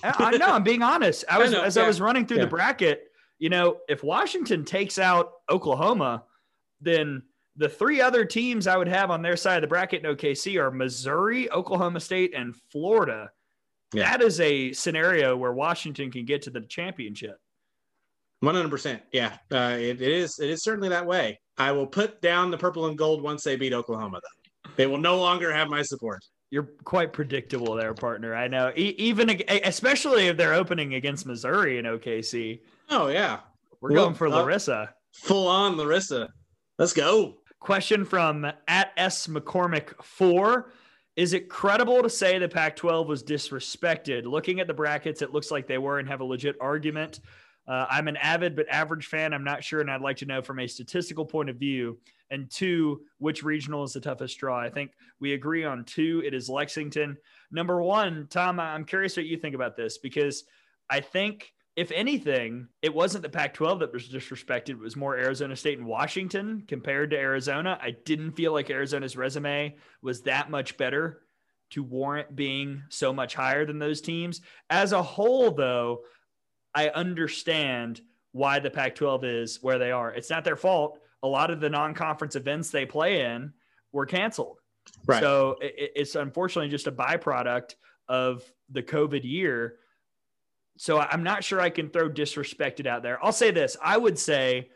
I 0.02 0.36
know 0.36 0.46
I'm 0.46 0.62
being 0.62 0.82
honest. 0.82 1.24
I 1.28 1.38
was 1.38 1.54
I 1.54 1.64
as 1.64 1.76
yeah. 1.76 1.84
I 1.84 1.86
was 1.86 2.00
running 2.00 2.26
through 2.26 2.38
yeah. 2.38 2.44
the 2.44 2.50
bracket. 2.50 3.04
You 3.38 3.50
know, 3.50 3.78
if 3.88 4.02
Washington 4.02 4.64
takes 4.64 4.98
out 4.98 5.32
Oklahoma, 5.50 6.24
then 6.80 7.22
the 7.56 7.68
three 7.68 8.00
other 8.00 8.24
teams 8.24 8.66
I 8.66 8.76
would 8.76 8.88
have 8.88 9.10
on 9.10 9.22
their 9.22 9.36
side 9.36 9.56
of 9.56 9.62
the 9.62 9.68
bracket 9.68 10.04
in 10.04 10.14
OKC 10.14 10.60
are 10.60 10.70
Missouri, 10.70 11.50
Oklahoma 11.50 12.00
State, 12.00 12.34
and 12.34 12.54
Florida. 12.70 13.30
Yeah. 13.92 14.10
That 14.10 14.22
is 14.22 14.40
a 14.40 14.72
scenario 14.72 15.36
where 15.36 15.52
Washington 15.52 16.10
can 16.10 16.24
get 16.24 16.42
to 16.42 16.50
the 16.50 16.62
championship. 16.62 17.38
One 18.40 18.54
hundred 18.54 18.70
percent. 18.70 19.02
Yeah, 19.12 19.36
uh, 19.50 19.76
it, 19.78 20.00
it 20.00 20.12
is. 20.12 20.38
It 20.38 20.50
is 20.50 20.62
certainly 20.62 20.90
that 20.90 21.06
way. 21.06 21.40
I 21.56 21.72
will 21.72 21.86
put 21.86 22.20
down 22.20 22.50
the 22.50 22.58
purple 22.58 22.86
and 22.86 22.98
gold 22.98 23.22
once 23.22 23.42
they 23.42 23.56
beat 23.56 23.72
Oklahoma. 23.72 24.20
Though 24.22 24.70
they 24.76 24.86
will 24.86 24.98
no 24.98 25.18
longer 25.18 25.52
have 25.52 25.68
my 25.68 25.82
support. 25.82 26.22
You're 26.50 26.68
quite 26.84 27.12
predictable 27.12 27.74
there, 27.74 27.92
partner. 27.94 28.34
I 28.34 28.48
know. 28.48 28.72
E- 28.76 28.94
even 28.98 29.42
especially 29.64 30.28
if 30.28 30.36
they're 30.36 30.54
opening 30.54 30.94
against 30.94 31.26
Missouri 31.26 31.78
in 31.78 31.84
OKC. 31.84 32.60
Oh 32.88 33.08
yeah, 33.08 33.40
we're 33.80 33.92
well, 33.92 34.04
going 34.04 34.14
for 34.14 34.28
uh, 34.28 34.42
Larissa. 34.42 34.94
Full 35.12 35.48
on 35.48 35.76
Larissa. 35.76 36.28
Let's 36.78 36.92
go. 36.92 37.38
Question 37.58 38.04
from 38.04 38.46
at 38.68 38.92
S 38.96 39.26
McCormick 39.26 40.02
four. 40.04 40.70
Is 41.16 41.32
it 41.32 41.48
credible 41.48 42.02
to 42.02 42.10
say 42.10 42.38
the 42.38 42.48
Pac 42.48 42.76
12 42.76 43.08
was 43.08 43.24
disrespected? 43.24 44.26
Looking 44.26 44.60
at 44.60 44.66
the 44.66 44.74
brackets, 44.74 45.22
it 45.22 45.32
looks 45.32 45.50
like 45.50 45.66
they 45.66 45.78
were 45.78 45.98
and 45.98 46.06
have 46.06 46.20
a 46.20 46.24
legit 46.24 46.56
argument. 46.60 47.20
Uh, 47.68 47.86
I'm 47.90 48.08
an 48.08 48.16
avid 48.16 48.54
but 48.54 48.68
average 48.68 49.06
fan. 49.06 49.32
I'm 49.32 49.44
not 49.44 49.64
sure, 49.64 49.80
and 49.80 49.90
I'd 49.90 50.00
like 50.00 50.18
to 50.18 50.26
know 50.26 50.42
from 50.42 50.60
a 50.60 50.66
statistical 50.66 51.24
point 51.24 51.50
of 51.50 51.56
view. 51.56 51.98
And 52.30 52.50
two, 52.50 53.02
which 53.18 53.42
regional 53.42 53.84
is 53.84 53.92
the 53.92 54.00
toughest 54.00 54.38
draw? 54.38 54.58
I 54.58 54.70
think 54.70 54.92
we 55.20 55.32
agree 55.32 55.64
on 55.64 55.84
two. 55.84 56.22
It 56.24 56.34
is 56.34 56.48
Lexington. 56.48 57.16
Number 57.50 57.80
one, 57.82 58.26
Tom, 58.30 58.58
I'm 58.58 58.84
curious 58.84 59.16
what 59.16 59.26
you 59.26 59.36
think 59.36 59.54
about 59.54 59.76
this 59.76 59.98
because 59.98 60.44
I 60.90 61.00
think 61.00 61.52
if 61.76 61.92
anything, 61.92 62.68
it 62.80 62.94
wasn't 62.94 63.22
the 63.22 63.28
Pac 63.28 63.52
12 63.54 63.80
that 63.80 63.92
was 63.92 64.08
disrespected. 64.08 64.70
It 64.70 64.78
was 64.78 64.96
more 64.96 65.16
Arizona 65.16 65.54
State 65.54 65.78
and 65.78 65.86
Washington 65.86 66.64
compared 66.66 67.10
to 67.10 67.18
Arizona. 67.18 67.78
I 67.80 67.90
didn't 67.90 68.32
feel 68.32 68.52
like 68.52 68.70
Arizona's 68.70 69.16
resume 69.16 69.76
was 70.00 70.22
that 70.22 70.50
much 70.50 70.78
better 70.78 71.22
to 71.70 71.82
warrant 71.82 72.34
being 72.34 72.82
so 72.88 73.12
much 73.12 73.34
higher 73.34 73.66
than 73.66 73.78
those 73.78 74.00
teams. 74.00 74.40
As 74.70 74.92
a 74.92 75.02
whole, 75.02 75.50
though, 75.50 76.02
I 76.76 76.90
understand 76.90 78.02
why 78.32 78.58
the 78.58 78.70
Pac 78.70 78.94
12 78.94 79.24
is 79.24 79.62
where 79.62 79.78
they 79.78 79.90
are. 79.90 80.12
It's 80.12 80.28
not 80.28 80.44
their 80.44 80.56
fault. 80.56 80.98
A 81.22 81.26
lot 81.26 81.50
of 81.50 81.58
the 81.58 81.70
non 81.70 81.94
conference 81.94 82.36
events 82.36 82.70
they 82.70 82.84
play 82.84 83.22
in 83.22 83.52
were 83.92 84.04
canceled. 84.04 84.58
Right. 85.06 85.22
So 85.22 85.56
it, 85.62 85.92
it's 85.96 86.14
unfortunately 86.14 86.68
just 86.68 86.86
a 86.86 86.92
byproduct 86.92 87.74
of 88.08 88.44
the 88.70 88.82
COVID 88.82 89.24
year. 89.24 89.76
So 90.76 91.00
I'm 91.00 91.22
not 91.22 91.42
sure 91.42 91.62
I 91.62 91.70
can 91.70 91.88
throw 91.88 92.10
disrespected 92.10 92.86
out 92.86 93.02
there. 93.02 93.18
I'll 93.24 93.32
say 93.32 93.50
this 93.50 93.78
I 93.82 93.96
would 93.96 94.18
say, 94.18 94.68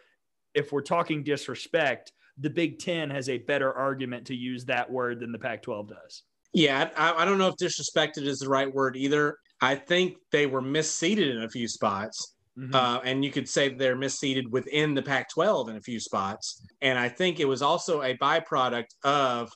if 0.55 0.73
we're 0.73 0.81
talking 0.81 1.23
disrespect, 1.23 2.13
the 2.39 2.51
Big 2.51 2.79
Ten 2.79 3.11
has 3.11 3.29
a 3.29 3.39
better 3.39 3.73
argument 3.73 4.27
to 4.29 4.35
use 4.35 4.65
that 4.65 4.91
word 4.91 5.21
than 5.21 5.33
the 5.33 5.39
Pac 5.39 5.63
12 5.63 5.91
does. 5.91 6.23
Yeah, 6.55 6.89
I, 6.97 7.23
I, 7.23 7.25
don't 7.25 7.39
know 7.39 7.49
if 7.49 7.57
disrespected 7.57 8.27
is 8.27 8.41
the 8.41 8.49
right 8.49 8.73
word 8.73 8.97
either. 8.97 9.37
I 9.61 9.75
think 9.75 10.17
they 10.33 10.47
were 10.47 10.63
misseated 10.63 11.31
in 11.31 11.43
a 11.43 11.49
few 11.49 11.69
spots. 11.69 12.35
Mm-hmm. 12.59 12.75
Uh, 12.75 13.01
and 13.05 13.25
you 13.25 13.31
could 13.31 13.49
say 13.49 13.69
they're 13.69 13.97
misseated 13.97 14.49
within 14.49 14.95
the 14.95 15.03
Pac 15.03 15.31
12 15.31 15.71
in 15.71 15.77
a 15.77 15.81
few 15.81 16.01
spots. 16.01 16.67
And 16.83 16.99
I 16.99 17.09
think 17.09 17.41
it 17.41 17.47
was 17.47 17.63
also 17.63 18.03
a 18.03 18.17
byproduct 18.19 18.89
of 19.05 19.51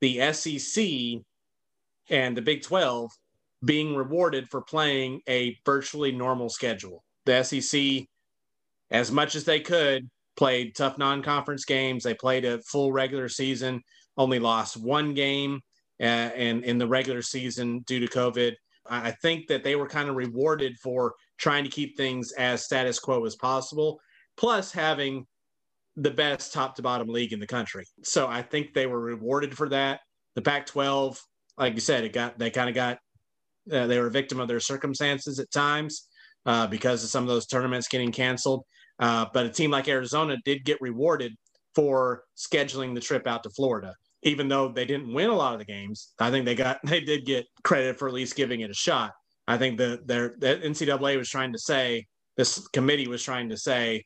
the 0.00 0.32
SEC 0.32 1.22
and 2.08 2.36
the 2.36 2.42
Big 2.42 2.62
12 2.62 3.10
being 3.64 3.94
rewarded 3.94 4.48
for 4.48 4.62
playing 4.62 5.20
a 5.28 5.56
virtually 5.64 6.12
normal 6.12 6.48
schedule. 6.48 7.04
The 7.26 7.42
SEC, 7.42 8.06
as 8.90 9.12
much 9.12 9.34
as 9.34 9.44
they 9.44 9.60
could, 9.60 10.08
played 10.36 10.74
tough 10.74 10.96
non 10.96 11.22
conference 11.22 11.64
games. 11.64 12.02
They 12.02 12.14
played 12.14 12.44
a 12.44 12.62
full 12.62 12.92
regular 12.92 13.28
season, 13.28 13.82
only 14.16 14.38
lost 14.38 14.76
one 14.76 15.12
game 15.12 15.60
uh, 16.00 16.30
in, 16.34 16.64
in 16.64 16.78
the 16.78 16.86
regular 16.86 17.22
season 17.22 17.80
due 17.80 18.00
to 18.00 18.06
COVID. 18.06 18.54
I 18.90 19.12
think 19.22 19.46
that 19.46 19.62
they 19.62 19.76
were 19.76 19.86
kind 19.86 20.08
of 20.08 20.16
rewarded 20.16 20.76
for 20.82 21.14
trying 21.38 21.64
to 21.64 21.70
keep 21.70 21.96
things 21.96 22.32
as 22.32 22.64
status 22.64 22.98
quo 22.98 23.24
as 23.24 23.36
possible, 23.36 24.00
plus 24.36 24.72
having 24.72 25.26
the 25.96 26.10
best 26.10 26.52
top 26.52 26.74
to 26.76 26.82
bottom 26.82 27.08
league 27.08 27.32
in 27.32 27.40
the 27.40 27.46
country. 27.46 27.86
So 28.02 28.26
I 28.26 28.42
think 28.42 28.74
they 28.74 28.86
were 28.86 29.00
rewarded 29.00 29.56
for 29.56 29.68
that. 29.68 30.00
The 30.34 30.42
Pac 30.42 30.66
12, 30.66 31.20
like 31.56 31.74
you 31.74 31.80
said, 31.80 32.04
it 32.04 32.12
got, 32.12 32.38
they 32.38 32.50
kind 32.50 32.68
of 32.68 32.74
got, 32.74 32.98
uh, 33.72 33.86
they 33.86 33.98
were 33.98 34.08
a 34.08 34.10
victim 34.10 34.40
of 34.40 34.48
their 34.48 34.60
circumstances 34.60 35.38
at 35.38 35.50
times 35.50 36.08
uh, 36.46 36.66
because 36.66 37.04
of 37.04 37.10
some 37.10 37.22
of 37.24 37.28
those 37.28 37.46
tournaments 37.46 37.88
getting 37.88 38.12
canceled. 38.12 38.64
Uh, 38.98 39.26
but 39.32 39.46
a 39.46 39.50
team 39.50 39.70
like 39.70 39.88
Arizona 39.88 40.36
did 40.44 40.64
get 40.64 40.80
rewarded 40.80 41.34
for 41.74 42.24
scheduling 42.36 42.94
the 42.94 43.00
trip 43.00 43.26
out 43.26 43.42
to 43.42 43.50
Florida. 43.50 43.94
Even 44.22 44.48
though 44.48 44.68
they 44.68 44.84
didn't 44.84 45.12
win 45.12 45.30
a 45.30 45.34
lot 45.34 45.54
of 45.54 45.58
the 45.58 45.64
games, 45.64 46.12
I 46.18 46.30
think 46.30 46.44
they 46.44 46.54
got 46.54 46.80
they 46.84 47.00
did 47.00 47.24
get 47.24 47.46
credit 47.62 47.98
for 47.98 48.08
at 48.08 48.14
least 48.14 48.36
giving 48.36 48.60
it 48.60 48.70
a 48.70 48.74
shot. 48.74 49.12
I 49.48 49.58
think 49.58 49.78
the 49.78 50.00
their 50.04 50.34
the 50.38 50.60
NCAA 50.62 51.16
was 51.16 51.28
trying 51.28 51.52
to 51.52 51.58
say 51.58 52.06
this 52.36 52.66
committee 52.68 53.08
was 53.08 53.22
trying 53.22 53.48
to 53.50 53.56
say, 53.56 54.04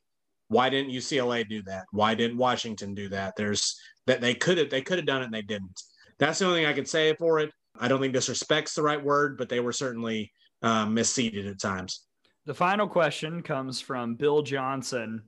why 0.48 0.68
didn't 0.68 0.92
UCLA 0.92 1.48
do 1.48 1.62
that? 1.64 1.84
Why 1.92 2.14
didn't 2.14 2.38
Washington 2.38 2.94
do 2.94 3.08
that? 3.10 3.34
There's 3.36 3.78
that 4.06 4.20
they 4.20 4.34
could 4.34 4.58
have 4.58 4.70
they 4.70 4.82
could 4.82 4.98
have 4.98 5.06
done 5.06 5.22
it 5.22 5.26
and 5.26 5.34
they 5.34 5.42
didn't. 5.42 5.80
That's 6.18 6.38
the 6.38 6.46
only 6.46 6.60
thing 6.60 6.66
I 6.66 6.72
can 6.72 6.86
say 6.86 7.14
for 7.14 7.40
it. 7.40 7.50
I 7.78 7.88
don't 7.88 8.00
think 8.00 8.12
disrespect's 8.12 8.74
the 8.74 8.82
right 8.82 9.02
word, 9.02 9.36
but 9.36 9.48
they 9.48 9.60
were 9.60 9.72
certainly 9.72 10.30
uh, 10.62 10.86
misseated 10.86 11.50
at 11.50 11.60
times. 11.60 12.06
The 12.46 12.54
final 12.54 12.86
question 12.86 13.42
comes 13.42 13.80
from 13.80 14.14
Bill 14.14 14.42
Johnson, 14.42 15.22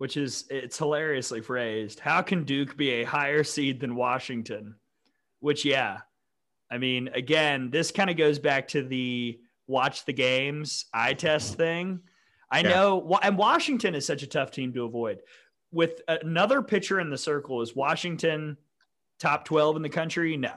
which 0.00 0.16
is 0.16 0.46
it's 0.48 0.78
hilariously 0.78 1.42
phrased. 1.42 2.00
How 2.00 2.22
can 2.22 2.44
Duke 2.44 2.74
be 2.74 2.88
a 2.88 3.04
higher 3.04 3.44
seed 3.44 3.80
than 3.80 3.94
Washington? 3.94 4.76
Which, 5.40 5.66
yeah, 5.66 5.98
I 6.72 6.78
mean, 6.78 7.08
again, 7.08 7.68
this 7.68 7.90
kind 7.90 8.08
of 8.08 8.16
goes 8.16 8.38
back 8.38 8.68
to 8.68 8.82
the 8.82 9.38
watch 9.66 10.06
the 10.06 10.14
games 10.14 10.86
eye 10.94 11.12
test 11.12 11.56
thing. 11.56 12.00
I 12.50 12.60
yeah. 12.60 12.70
know, 12.70 13.18
and 13.22 13.36
Washington 13.36 13.94
is 13.94 14.06
such 14.06 14.22
a 14.22 14.26
tough 14.26 14.50
team 14.50 14.72
to 14.72 14.84
avoid. 14.84 15.20
With 15.70 16.00
another 16.08 16.62
pitcher 16.62 16.98
in 16.98 17.10
the 17.10 17.18
circle, 17.18 17.60
is 17.60 17.76
Washington 17.76 18.56
top 19.18 19.44
12 19.44 19.76
in 19.76 19.82
the 19.82 19.90
country? 19.90 20.34
No. 20.38 20.54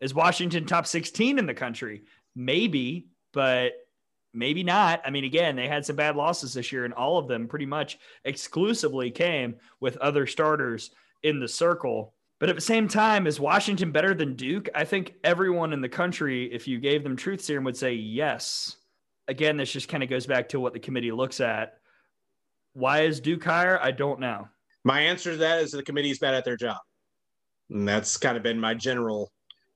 Is 0.00 0.14
Washington 0.14 0.66
top 0.66 0.88
16 0.88 1.38
in 1.38 1.46
the 1.46 1.54
country? 1.54 2.02
Maybe, 2.34 3.06
but 3.32 3.74
maybe 4.38 4.62
not. 4.62 5.02
I 5.04 5.10
mean, 5.10 5.24
again, 5.24 5.56
they 5.56 5.68
had 5.68 5.84
some 5.84 5.96
bad 5.96 6.16
losses 6.16 6.54
this 6.54 6.72
year, 6.72 6.84
and 6.84 6.94
all 6.94 7.18
of 7.18 7.28
them 7.28 7.48
pretty 7.48 7.66
much 7.66 7.98
exclusively 8.24 9.10
came 9.10 9.56
with 9.80 9.96
other 9.98 10.26
starters 10.26 10.90
in 11.22 11.40
the 11.40 11.48
circle. 11.48 12.14
But 12.38 12.48
at 12.48 12.54
the 12.54 12.62
same 12.62 12.86
time, 12.86 13.26
is 13.26 13.40
Washington 13.40 13.90
better 13.90 14.14
than 14.14 14.36
Duke? 14.36 14.68
I 14.74 14.84
think 14.84 15.14
everyone 15.24 15.72
in 15.72 15.80
the 15.80 15.88
country, 15.88 16.52
if 16.52 16.68
you 16.68 16.78
gave 16.78 17.02
them 17.02 17.16
truth 17.16 17.40
serum, 17.40 17.64
would 17.64 17.76
say 17.76 17.94
yes. 17.94 18.76
Again, 19.26 19.56
this 19.56 19.72
just 19.72 19.88
kind 19.88 20.02
of 20.02 20.08
goes 20.08 20.26
back 20.26 20.48
to 20.50 20.60
what 20.60 20.72
the 20.72 20.78
committee 20.78 21.10
looks 21.10 21.40
at. 21.40 21.74
Why 22.74 23.02
is 23.02 23.20
Duke 23.20 23.44
higher? 23.44 23.78
I 23.82 23.90
don't 23.90 24.20
know. 24.20 24.48
My 24.84 25.00
answer 25.00 25.32
to 25.32 25.36
that 25.38 25.60
is 25.60 25.72
the 25.72 25.82
committee 25.82 26.10
is 26.10 26.20
bad 26.20 26.34
at 26.34 26.44
their 26.44 26.56
job. 26.56 26.78
And 27.70 27.86
that's 27.86 28.16
kind 28.16 28.36
of 28.36 28.42
been 28.42 28.60
my 28.60 28.74
general 28.74 29.32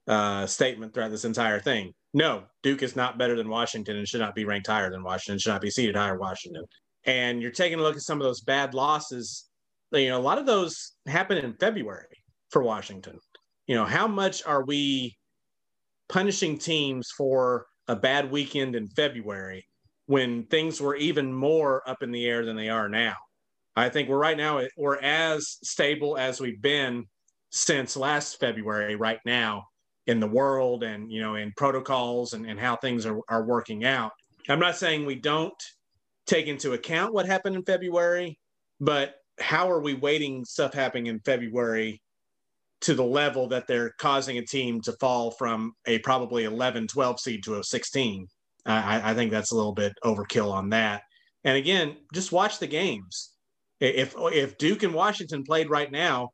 uh, 0.07 0.45
statement 0.47 0.93
throughout 0.93 1.11
this 1.11 1.25
entire 1.25 1.59
thing. 1.59 1.93
No, 2.13 2.43
Duke 2.61 2.83
is 2.83 2.95
not 2.95 3.17
better 3.17 3.35
than 3.35 3.49
Washington 3.49 3.97
and 3.97 4.07
should 4.07 4.21
not 4.21 4.35
be 4.35 4.45
ranked 4.45 4.67
higher 4.67 4.91
than 4.91 5.03
Washington, 5.03 5.39
should 5.39 5.51
not 5.51 5.61
be 5.61 5.71
seated 5.71 5.95
higher 5.95 6.17
Washington. 6.17 6.63
And 7.05 7.41
you're 7.41 7.51
taking 7.51 7.79
a 7.79 7.81
look 7.81 7.95
at 7.95 8.03
some 8.03 8.21
of 8.21 8.25
those 8.25 8.41
bad 8.41 8.73
losses. 8.73 9.49
You 9.91 10.09
know, 10.09 10.19
a 10.19 10.21
lot 10.21 10.37
of 10.37 10.45
those 10.45 10.93
happen 11.07 11.37
in 11.37 11.55
February 11.55 12.05
for 12.49 12.61
Washington. 12.61 13.17
You 13.67 13.75
know, 13.75 13.85
how 13.85 14.07
much 14.07 14.45
are 14.45 14.63
we 14.63 15.15
punishing 16.07 16.57
teams 16.57 17.09
for 17.17 17.65
a 17.87 17.95
bad 17.95 18.31
weekend 18.31 18.75
in 18.75 18.87
February 18.87 19.65
when 20.05 20.45
things 20.45 20.79
were 20.79 20.95
even 20.95 21.33
more 21.33 21.81
up 21.89 22.03
in 22.03 22.11
the 22.11 22.25
air 22.25 22.45
than 22.45 22.55
they 22.55 22.69
are 22.69 22.89
now? 22.89 23.15
I 23.75 23.89
think 23.89 24.07
we're 24.07 24.19
right 24.19 24.37
now, 24.37 24.61
we're 24.77 24.99
as 24.99 25.57
stable 25.63 26.15
as 26.17 26.39
we've 26.39 26.61
been 26.61 27.05
since 27.49 27.97
last 27.97 28.39
February 28.39 28.95
right 28.95 29.19
now 29.25 29.63
in 30.07 30.19
the 30.19 30.27
world 30.27 30.83
and 30.83 31.11
you 31.11 31.21
know 31.21 31.35
in 31.35 31.51
protocols 31.55 32.33
and, 32.33 32.45
and 32.45 32.59
how 32.59 32.75
things 32.75 33.05
are, 33.05 33.19
are 33.29 33.45
working 33.45 33.85
out. 33.85 34.11
I'm 34.49 34.59
not 34.59 34.75
saying 34.75 35.05
we 35.05 35.15
don't 35.15 35.53
take 36.25 36.47
into 36.47 36.73
account 36.73 37.13
what 37.13 37.25
happened 37.25 37.55
in 37.55 37.63
february 37.63 38.39
but 38.79 39.15
how 39.39 39.69
are 39.69 39.81
we 39.81 39.93
waiting 39.93 40.45
stuff 40.45 40.73
happening 40.73 41.07
in 41.07 41.19
february 41.19 42.01
to 42.81 42.93
the 42.93 43.03
level 43.03 43.47
that 43.47 43.67
they're 43.67 43.93
causing 43.97 44.37
a 44.37 44.45
team 44.45 44.81
to 44.81 44.91
fall 44.93 45.31
from 45.31 45.73
a 45.85 45.99
probably 45.99 46.43
11 46.43 46.87
12 46.87 47.19
seed 47.19 47.43
to 47.43 47.55
a 47.55 47.63
16 47.63 48.27
I, 48.65 49.11
I 49.11 49.13
think 49.13 49.31
that's 49.31 49.51
a 49.51 49.55
little 49.55 49.73
bit 49.73 49.91
overkill 50.05 50.51
on 50.51 50.69
that. 50.69 51.01
And 51.43 51.57
again 51.57 51.97
just 52.13 52.31
watch 52.31 52.59
the 52.59 52.67
games. 52.67 53.31
If 53.79 54.15
if 54.17 54.57
duke 54.57 54.83
and 54.83 54.93
washington 54.93 55.43
played 55.43 55.69
right 55.69 55.91
now 55.91 56.29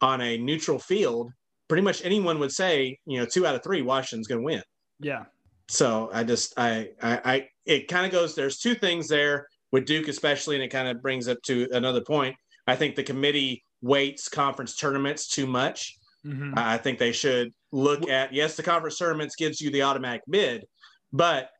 on 0.00 0.20
a 0.20 0.38
neutral 0.38 0.78
field 0.78 1.32
pretty 1.68 1.82
much 1.82 2.04
anyone 2.04 2.38
would 2.38 2.52
say, 2.52 2.98
you 3.06 3.18
know, 3.18 3.26
two 3.26 3.46
out 3.46 3.54
of 3.54 3.62
three, 3.62 3.82
Washington's 3.82 4.26
going 4.26 4.40
to 4.40 4.44
win. 4.44 4.62
Yeah. 5.00 5.24
So 5.68 6.10
I 6.12 6.24
just, 6.24 6.52
I, 6.58 6.90
I, 7.02 7.20
I 7.24 7.48
it 7.64 7.88
kind 7.88 8.04
of 8.04 8.12
goes, 8.12 8.34
there's 8.34 8.58
two 8.58 8.74
things 8.74 9.08
there 9.08 9.48
with 9.72 9.86
Duke, 9.86 10.08
especially, 10.08 10.56
and 10.56 10.64
it 10.64 10.68
kind 10.68 10.88
of 10.88 11.00
brings 11.00 11.26
up 11.26 11.38
to 11.46 11.68
another 11.72 12.02
point. 12.02 12.36
I 12.66 12.76
think 12.76 12.94
the 12.94 13.02
committee 13.02 13.64
weights 13.82 14.28
conference 14.28 14.76
tournaments 14.76 15.28
too 15.28 15.46
much. 15.46 15.96
Mm-hmm. 16.26 16.52
I 16.56 16.78
think 16.78 16.98
they 16.98 17.12
should 17.12 17.52
look 17.72 18.08
at, 18.08 18.32
yes, 18.32 18.56
the 18.56 18.62
conference 18.62 18.98
tournaments 18.98 19.36
gives 19.36 19.60
you 19.60 19.70
the 19.70 19.82
automatic 19.82 20.22
bid, 20.28 20.64
but 21.12 21.50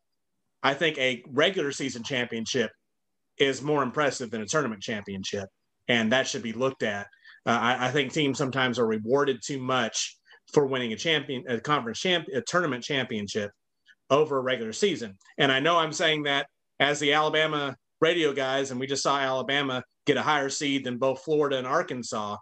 I 0.63 0.73
think 0.75 0.97
a 0.97 1.23
regular 1.29 1.73
season 1.73 2.03
championship 2.03 2.71
is 3.39 3.61
more 3.61 3.83
impressive 3.83 4.31
than 4.31 4.43
a 4.43 4.47
tournament 4.47 4.81
championship. 4.81 5.49
And 5.89 6.13
that 6.13 6.27
should 6.27 6.43
be 6.43 6.55
looked 6.55 6.83
at. 6.83 7.09
Uh, 7.47 7.51
I, 7.51 7.89
I, 7.89 7.91
think 7.91 8.12
teams 8.12 8.39
sometimes 8.39 8.79
are 8.79 8.87
rewarded 8.87 9.41
too 9.45 9.61
much 9.61 10.16
for 10.53 10.66
winning 10.66 10.93
a 10.93 10.97
champion, 10.97 11.45
a 11.49 11.61
conference 11.61 12.01
champ, 12.01 12.27
a 12.35 12.41
tournament 12.41 12.83
championship 12.83 13.51
over 14.11 14.39
a 14.39 14.43
regular 14.43 14.73
season. 14.73 15.16
And 15.39 15.53
I 15.53 15.61
know 15.61 15.77
I'm 15.77 15.93
saying 15.93 16.25
that 16.25 16.47
as 16.81 17.01
the 17.01 17.12
Alabama 17.12 17.77
radio 18.01 18.33
guys, 18.33 18.71
and 18.71 18.81
we 18.81 18.87
just 18.87 19.03
saw 19.03 19.19
Alabama 19.19 19.83
get 20.07 20.16
a 20.16 20.23
higher 20.23 20.49
seed 20.49 20.85
than 20.85 20.99
both 20.99 21.23
Florida 21.23 21.59
and 21.59 21.66
Arkansas. 21.66 22.37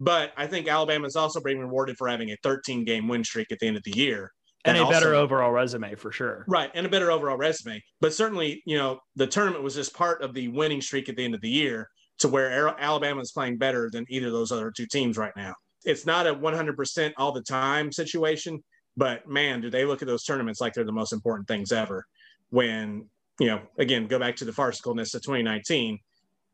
But 0.00 0.32
I 0.36 0.46
think 0.46 0.68
Alabama 0.68 1.06
is 1.06 1.16
also 1.16 1.40
being 1.40 1.58
rewarded 1.58 1.96
for 1.96 2.08
having 2.08 2.30
a 2.30 2.36
13 2.42 2.84
game 2.84 3.08
win 3.08 3.22
streak 3.22 3.52
at 3.52 3.58
the 3.58 3.66
end 3.66 3.76
of 3.76 3.82
the 3.84 3.96
year. 3.96 4.30
And, 4.64 4.76
and 4.76 4.84
a 4.84 4.86
also, 4.86 4.98
better 4.98 5.14
overall 5.14 5.50
resume 5.50 5.94
for 5.96 6.12
sure. 6.12 6.44
Right. 6.46 6.70
And 6.74 6.86
a 6.86 6.88
better 6.88 7.10
overall 7.10 7.36
resume. 7.36 7.82
But 8.00 8.14
certainly, 8.14 8.62
you 8.64 8.78
know, 8.78 9.00
the 9.16 9.26
tournament 9.26 9.64
was 9.64 9.74
just 9.74 9.94
part 9.94 10.22
of 10.22 10.34
the 10.34 10.48
winning 10.48 10.80
streak 10.80 11.08
at 11.08 11.16
the 11.16 11.24
end 11.24 11.34
of 11.34 11.40
the 11.40 11.50
year 11.50 11.88
to 12.22 12.28
where 12.28 12.80
Alabama 12.80 13.20
is 13.20 13.32
playing 13.32 13.58
better 13.58 13.90
than 13.90 14.06
either 14.08 14.28
of 14.28 14.32
those 14.32 14.52
other 14.52 14.70
two 14.70 14.86
teams 14.86 15.18
right 15.18 15.32
now. 15.36 15.52
It's 15.84 16.06
not 16.06 16.28
a 16.28 16.34
100% 16.34 17.12
all 17.16 17.32
the 17.32 17.42
time 17.42 17.90
situation, 17.90 18.62
but 18.96 19.28
man, 19.28 19.60
do 19.60 19.70
they 19.70 19.84
look 19.84 20.02
at 20.02 20.08
those 20.08 20.22
tournaments 20.22 20.60
like 20.60 20.72
they're 20.72 20.84
the 20.84 20.92
most 20.92 21.12
important 21.12 21.48
things 21.48 21.72
ever. 21.72 22.06
When, 22.50 23.08
you 23.40 23.48
know, 23.48 23.60
again, 23.78 24.06
go 24.06 24.20
back 24.20 24.36
to 24.36 24.44
the 24.44 24.52
farcicalness 24.52 25.14
of 25.16 25.22
2019, 25.22 25.98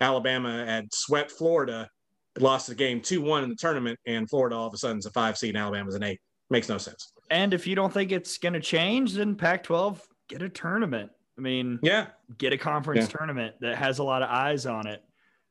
Alabama 0.01 0.65
had 0.65 0.86
swept 0.95 1.32
Florida, 1.32 1.86
lost 2.39 2.69
the 2.69 2.74
game 2.74 3.03
2 3.03 3.20
1 3.20 3.45
in 3.45 3.51
the 3.51 3.57
tournament, 3.57 3.99
and 4.07 4.28
Florida 4.31 4.57
all 4.57 4.69
of 4.69 4.73
a 4.73 4.78
sudden 4.78 4.99
is 4.99 5.07
a 5.07 5.11
five 5.11 5.36
seed 5.36 5.51
and 5.51 5.59
Alabama's 5.59 5.97
an 5.97 6.03
eight. 6.03 6.20
Makes 6.49 6.70
no 6.70 6.78
sense. 6.78 7.12
And 7.31 7.53
if 7.53 7.66
you 7.66 7.74
don't 7.74 7.93
think 7.93 8.11
it's 8.11 8.39
going 8.39 8.55
to 8.55 8.61
change, 8.61 9.12
then 9.12 9.35
Pac 9.35 9.65
12 9.65 10.01
get 10.28 10.40
a 10.40 10.49
tournament. 10.49 11.11
I 11.36 11.43
mean, 11.43 11.78
yeah, 11.82 12.07
get 12.39 12.55
a 12.55 12.59
conference 12.59 13.03
Yeah. 13.03 13.19
tournament 13.19 13.57
that 13.61 13.77
has 13.77 13.99
a 13.99 14.03
lot 14.05 14.23
of 14.23 14.31
eyes 14.31 14.65
on 14.65 14.86
it. 14.86 15.03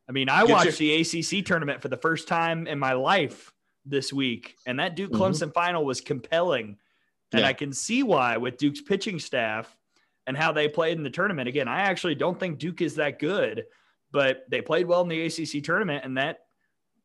I 0.10 0.12
mean, 0.14 0.30
I 0.30 0.46
Get 0.46 0.54
watched 0.54 0.78
the 0.78 1.02
ACC 1.02 1.46
tournament 1.46 1.82
for 1.82 1.90
the 1.90 1.98
first 1.98 2.28
time 2.28 2.68
in 2.68 2.80
my 2.80 2.94
life 2.94 3.54
this 3.86 4.14
week, 4.14 4.56
and 4.66 4.80
that 4.80 4.96
Duke 4.96 5.12
Clemson 5.12 5.54
final 5.54 5.84
was 5.86 6.02
compelling. 6.02 6.78
And 7.34 7.40
Mm-hmm. 7.40 7.40
Yeah. 7.40 7.48
I 7.48 7.54
can 7.54 7.74
see 7.74 8.04
why 8.04 8.38
with 8.38 8.58
Duke's 8.58 8.82
pitching 8.82 9.20
staff 9.20 9.76
and 10.28 10.38
how 10.38 10.52
they 10.52 10.70
played 10.70 10.98
in 10.98 11.04
the 11.04 11.10
tournament. 11.10 11.50
Again, 11.50 11.68
I 11.68 11.82
actually 11.82 12.16
don't 12.16 12.40
think 12.40 12.58
Duke 12.58 12.82
is 12.82 12.96
that 12.96 13.20
good, 13.20 13.66
but 14.12 14.46
they 14.50 14.62
played 14.62 14.88
well 14.88 15.02
in 15.02 15.10
the 15.10 15.26
ACC 15.26 15.64
tournament, 15.64 16.06
and 16.06 16.18
that 16.18 16.40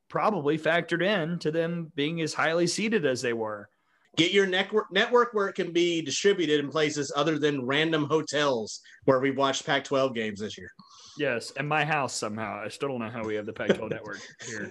probably 0.08 0.58
factored 0.58 1.02
in 1.02 1.38
to 1.40 1.50
them 1.50 1.90
being 1.94 2.20
as 2.20 2.34
highly 2.34 2.66
seeded 2.66 3.04
as 3.04 3.20
they 3.22 3.32
were. 3.32 3.68
Get 4.16 4.32
your 4.32 4.47
network 4.47 4.93
network 4.93 5.32
where 5.32 5.48
it 5.48 5.55
can 5.55 5.72
be 5.72 6.02
distributed 6.02 6.60
in 6.60 6.70
places 6.70 7.12
other 7.16 7.39
than 7.39 7.64
random 7.64 8.05
hotels 8.05 8.80
where 9.05 9.20
we've 9.20 9.36
watched 9.36 9.64
Pac-12 9.64 10.14
games 10.14 10.40
this 10.40 10.59
year. 10.59 10.70
Yes, 11.18 11.52
and 11.56 11.68
my 11.68 11.84
house 11.84 12.14
somehow. 12.14 12.62
I 12.64 12.68
still 12.68 12.89
don't 12.89 13.01
know 13.01 13.10
how 13.10 13.24
we 13.24 13.34
have 13.34 13.47
the 13.47 13.52
Pac-12 13.52 13.90
network 13.90 14.20
here. 14.47 14.70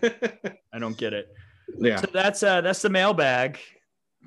I 0.73 0.79
don't 0.79 0.97
get 0.97 1.13
it. 1.13 1.27
yeah. 1.77 1.97
So 2.01 2.07
that's 2.13 2.43
uh 2.43 2.61
that's 2.61 2.81
the 2.81 2.89
mailbag. 2.89 3.59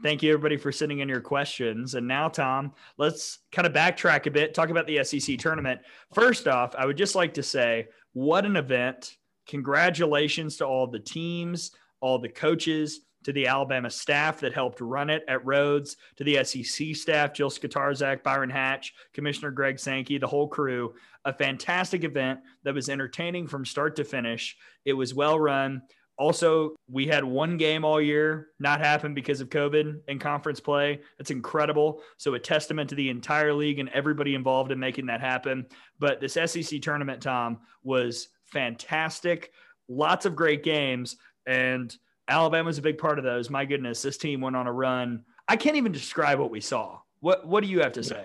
Thank 0.03 0.23
you 0.25 0.33
everybody 0.33 0.57
for 0.57 0.73
sending 0.73 0.99
in 0.99 1.09
your 1.09 1.21
questions. 1.21 1.95
And 1.95 2.09
now, 2.09 2.29
Tom, 2.29 2.73
let's 2.99 3.39
kind 3.53 3.65
of 3.65 3.73
backtrack 3.73 4.27
a 4.27 4.31
bit, 4.31 4.53
talk 4.53 4.71
about 4.71 4.89
the 4.89 5.05
SEC 5.05 5.39
tournament. 5.39 5.81
First 6.13 6.49
off, 6.49 6.75
I 6.77 6.85
would 6.85 6.97
just 6.97 7.15
like 7.15 7.33
to 7.35 7.45
say, 7.45 7.87
what 8.13 8.45
an 8.45 8.57
event! 8.57 9.17
Congratulations 9.47 10.57
to 10.57 10.67
all 10.67 10.89
the 10.89 10.99
teams, 10.99 11.71
all 12.01 12.19
the 12.19 12.29
coaches, 12.29 13.01
to 13.25 13.33
the 13.33 13.47
Alabama 13.47 13.91
staff 13.91 14.41
that 14.41 14.53
helped 14.53 14.81
run 14.81 15.11
it 15.11 15.25
at 15.29 15.45
Rhoads, 15.45 15.97
to 16.17 16.25
the 16.25 16.45
SEC 16.45 16.95
staff, 16.95 17.33
Jill 17.33 17.51
Skatarzak, 17.51 18.23
Byron 18.23 18.51
Hatch, 18.51 18.95
Commissioner 19.13 19.51
Greg 19.51 19.79
Sankey, 19.79 20.19
the 20.19 20.27
whole 20.27 20.49
crew. 20.49 20.95
A 21.25 21.33
fantastic 21.33 22.05
event 22.05 22.41
that 22.63 22.75
was 22.75 22.89
entertaining 22.89 23.47
from 23.49 23.65
start 23.65 23.97
to 23.97 24.05
finish. 24.05 24.57
It 24.85 24.93
was 24.93 25.15
well 25.15 25.39
run. 25.39 25.83
Also, 26.17 26.77
we 26.89 27.07
had 27.07 27.25
one 27.25 27.57
game 27.57 27.85
all 27.85 28.01
year 28.01 28.51
not 28.61 28.79
happen 28.79 29.15
because 29.15 29.41
of 29.41 29.49
COVID 29.49 30.01
in 30.07 30.19
conference 30.19 30.61
play. 30.61 31.01
That's 31.19 31.33
incredible. 31.33 32.03
So, 32.19 32.35
a 32.35 32.39
testament 32.39 32.89
to 32.91 32.95
the 32.95 33.09
entire 33.09 33.53
league 33.53 33.81
and 33.81 33.89
everybody 33.89 34.35
involved 34.35 34.71
in 34.71 34.79
making 34.79 35.07
that 35.07 35.21
happen. 35.21 35.67
But 35.99 36.21
this 36.21 36.35
SEC 36.35 36.81
tournament, 36.81 37.23
Tom, 37.23 37.59
was 37.83 38.29
fantastic. 38.45 39.51
Lots 39.89 40.25
of 40.25 40.37
great 40.37 40.63
games. 40.63 41.17
And 41.47 41.95
Alabama's 42.29 42.79
a 42.79 42.83
big 42.83 42.99
part 42.99 43.19
of 43.19 43.25
those. 43.25 43.51
My 43.51 43.65
goodness, 43.65 44.03
this 44.03 44.17
team 44.17 44.41
went 44.41 44.57
on 44.57 44.67
a 44.67 44.73
run. 44.73 45.25
I 45.49 45.57
can't 45.57 45.77
even 45.77 45.93
describe 45.93 46.39
what 46.39 46.51
we 46.51 46.61
saw. 46.61 46.99
What 47.21 47.47
What 47.47 47.63
do 47.63 47.71
you 47.71 47.81
have 47.81 47.93
to 47.93 48.03
say? 48.03 48.25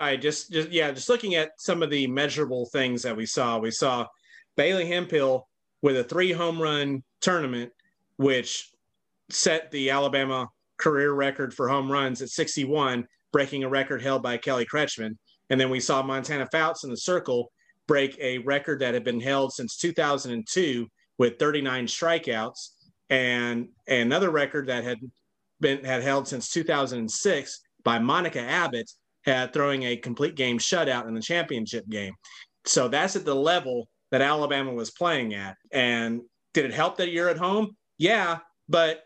Right, 0.00 0.20
just 0.20 0.50
just 0.50 0.70
yeah, 0.70 0.90
just 0.92 1.08
looking 1.08 1.34
at 1.34 1.52
some 1.58 1.82
of 1.82 1.90
the 1.90 2.06
measurable 2.06 2.66
things 2.66 3.02
that 3.02 3.16
we 3.16 3.26
saw. 3.26 3.58
We 3.58 3.70
saw 3.70 4.06
Bailey 4.56 4.86
Hemphill 4.86 5.48
with 5.82 5.96
a 5.96 6.04
three 6.04 6.32
home 6.32 6.60
run 6.60 7.02
tournament, 7.20 7.72
which 8.16 8.70
set 9.30 9.70
the 9.70 9.90
Alabama 9.90 10.48
career 10.78 11.12
record 11.12 11.52
for 11.52 11.68
home 11.68 11.90
runs 11.90 12.22
at 12.22 12.28
61, 12.30 13.06
breaking 13.32 13.64
a 13.64 13.68
record 13.68 14.00
held 14.00 14.22
by 14.22 14.36
Kelly 14.36 14.64
Kretschman. 14.64 15.16
And 15.50 15.60
then 15.60 15.70
we 15.70 15.80
saw 15.80 16.02
Montana 16.02 16.46
Fouts 16.52 16.84
in 16.84 16.90
the 16.90 16.96
circle 16.96 17.50
break 17.88 18.16
a 18.20 18.38
record 18.38 18.80
that 18.80 18.94
had 18.94 19.02
been 19.02 19.20
held 19.20 19.52
since 19.52 19.76
2002 19.78 20.86
with 21.16 21.38
39 21.38 21.86
strikeouts, 21.86 22.68
and 23.10 23.68
another 23.86 24.30
record 24.30 24.68
that 24.68 24.84
had 24.84 24.98
been 25.60 25.84
had 25.84 26.02
held 26.02 26.28
since 26.28 26.50
2006 26.50 27.60
by 27.84 27.98
Monica 27.98 28.40
Abbott 28.40 28.90
had 29.24 29.52
throwing 29.52 29.82
a 29.84 29.96
complete 29.96 30.34
game 30.34 30.58
shutout 30.58 31.08
in 31.08 31.14
the 31.14 31.20
championship 31.20 31.88
game. 31.88 32.14
So 32.64 32.88
that's 32.88 33.16
at 33.16 33.24
the 33.24 33.34
level 33.34 33.88
that 34.10 34.22
Alabama 34.22 34.72
was 34.72 34.90
playing 34.90 35.34
at. 35.34 35.56
And 35.72 36.22
did 36.54 36.64
it 36.64 36.74
help 36.74 36.96
that 36.98 37.10
you're 37.10 37.28
at 37.28 37.38
home? 37.38 37.76
Yeah, 37.98 38.38
but 38.68 39.02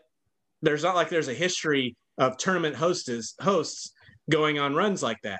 there's 0.61 0.83
not 0.83 0.95
like 0.95 1.09
there's 1.09 1.27
a 1.27 1.33
history 1.33 1.95
of 2.17 2.37
tournament 2.37 2.75
hosts 2.75 3.35
hosts 3.41 3.91
going 4.29 4.59
on 4.59 4.75
runs 4.75 5.03
like 5.03 5.19
that. 5.23 5.39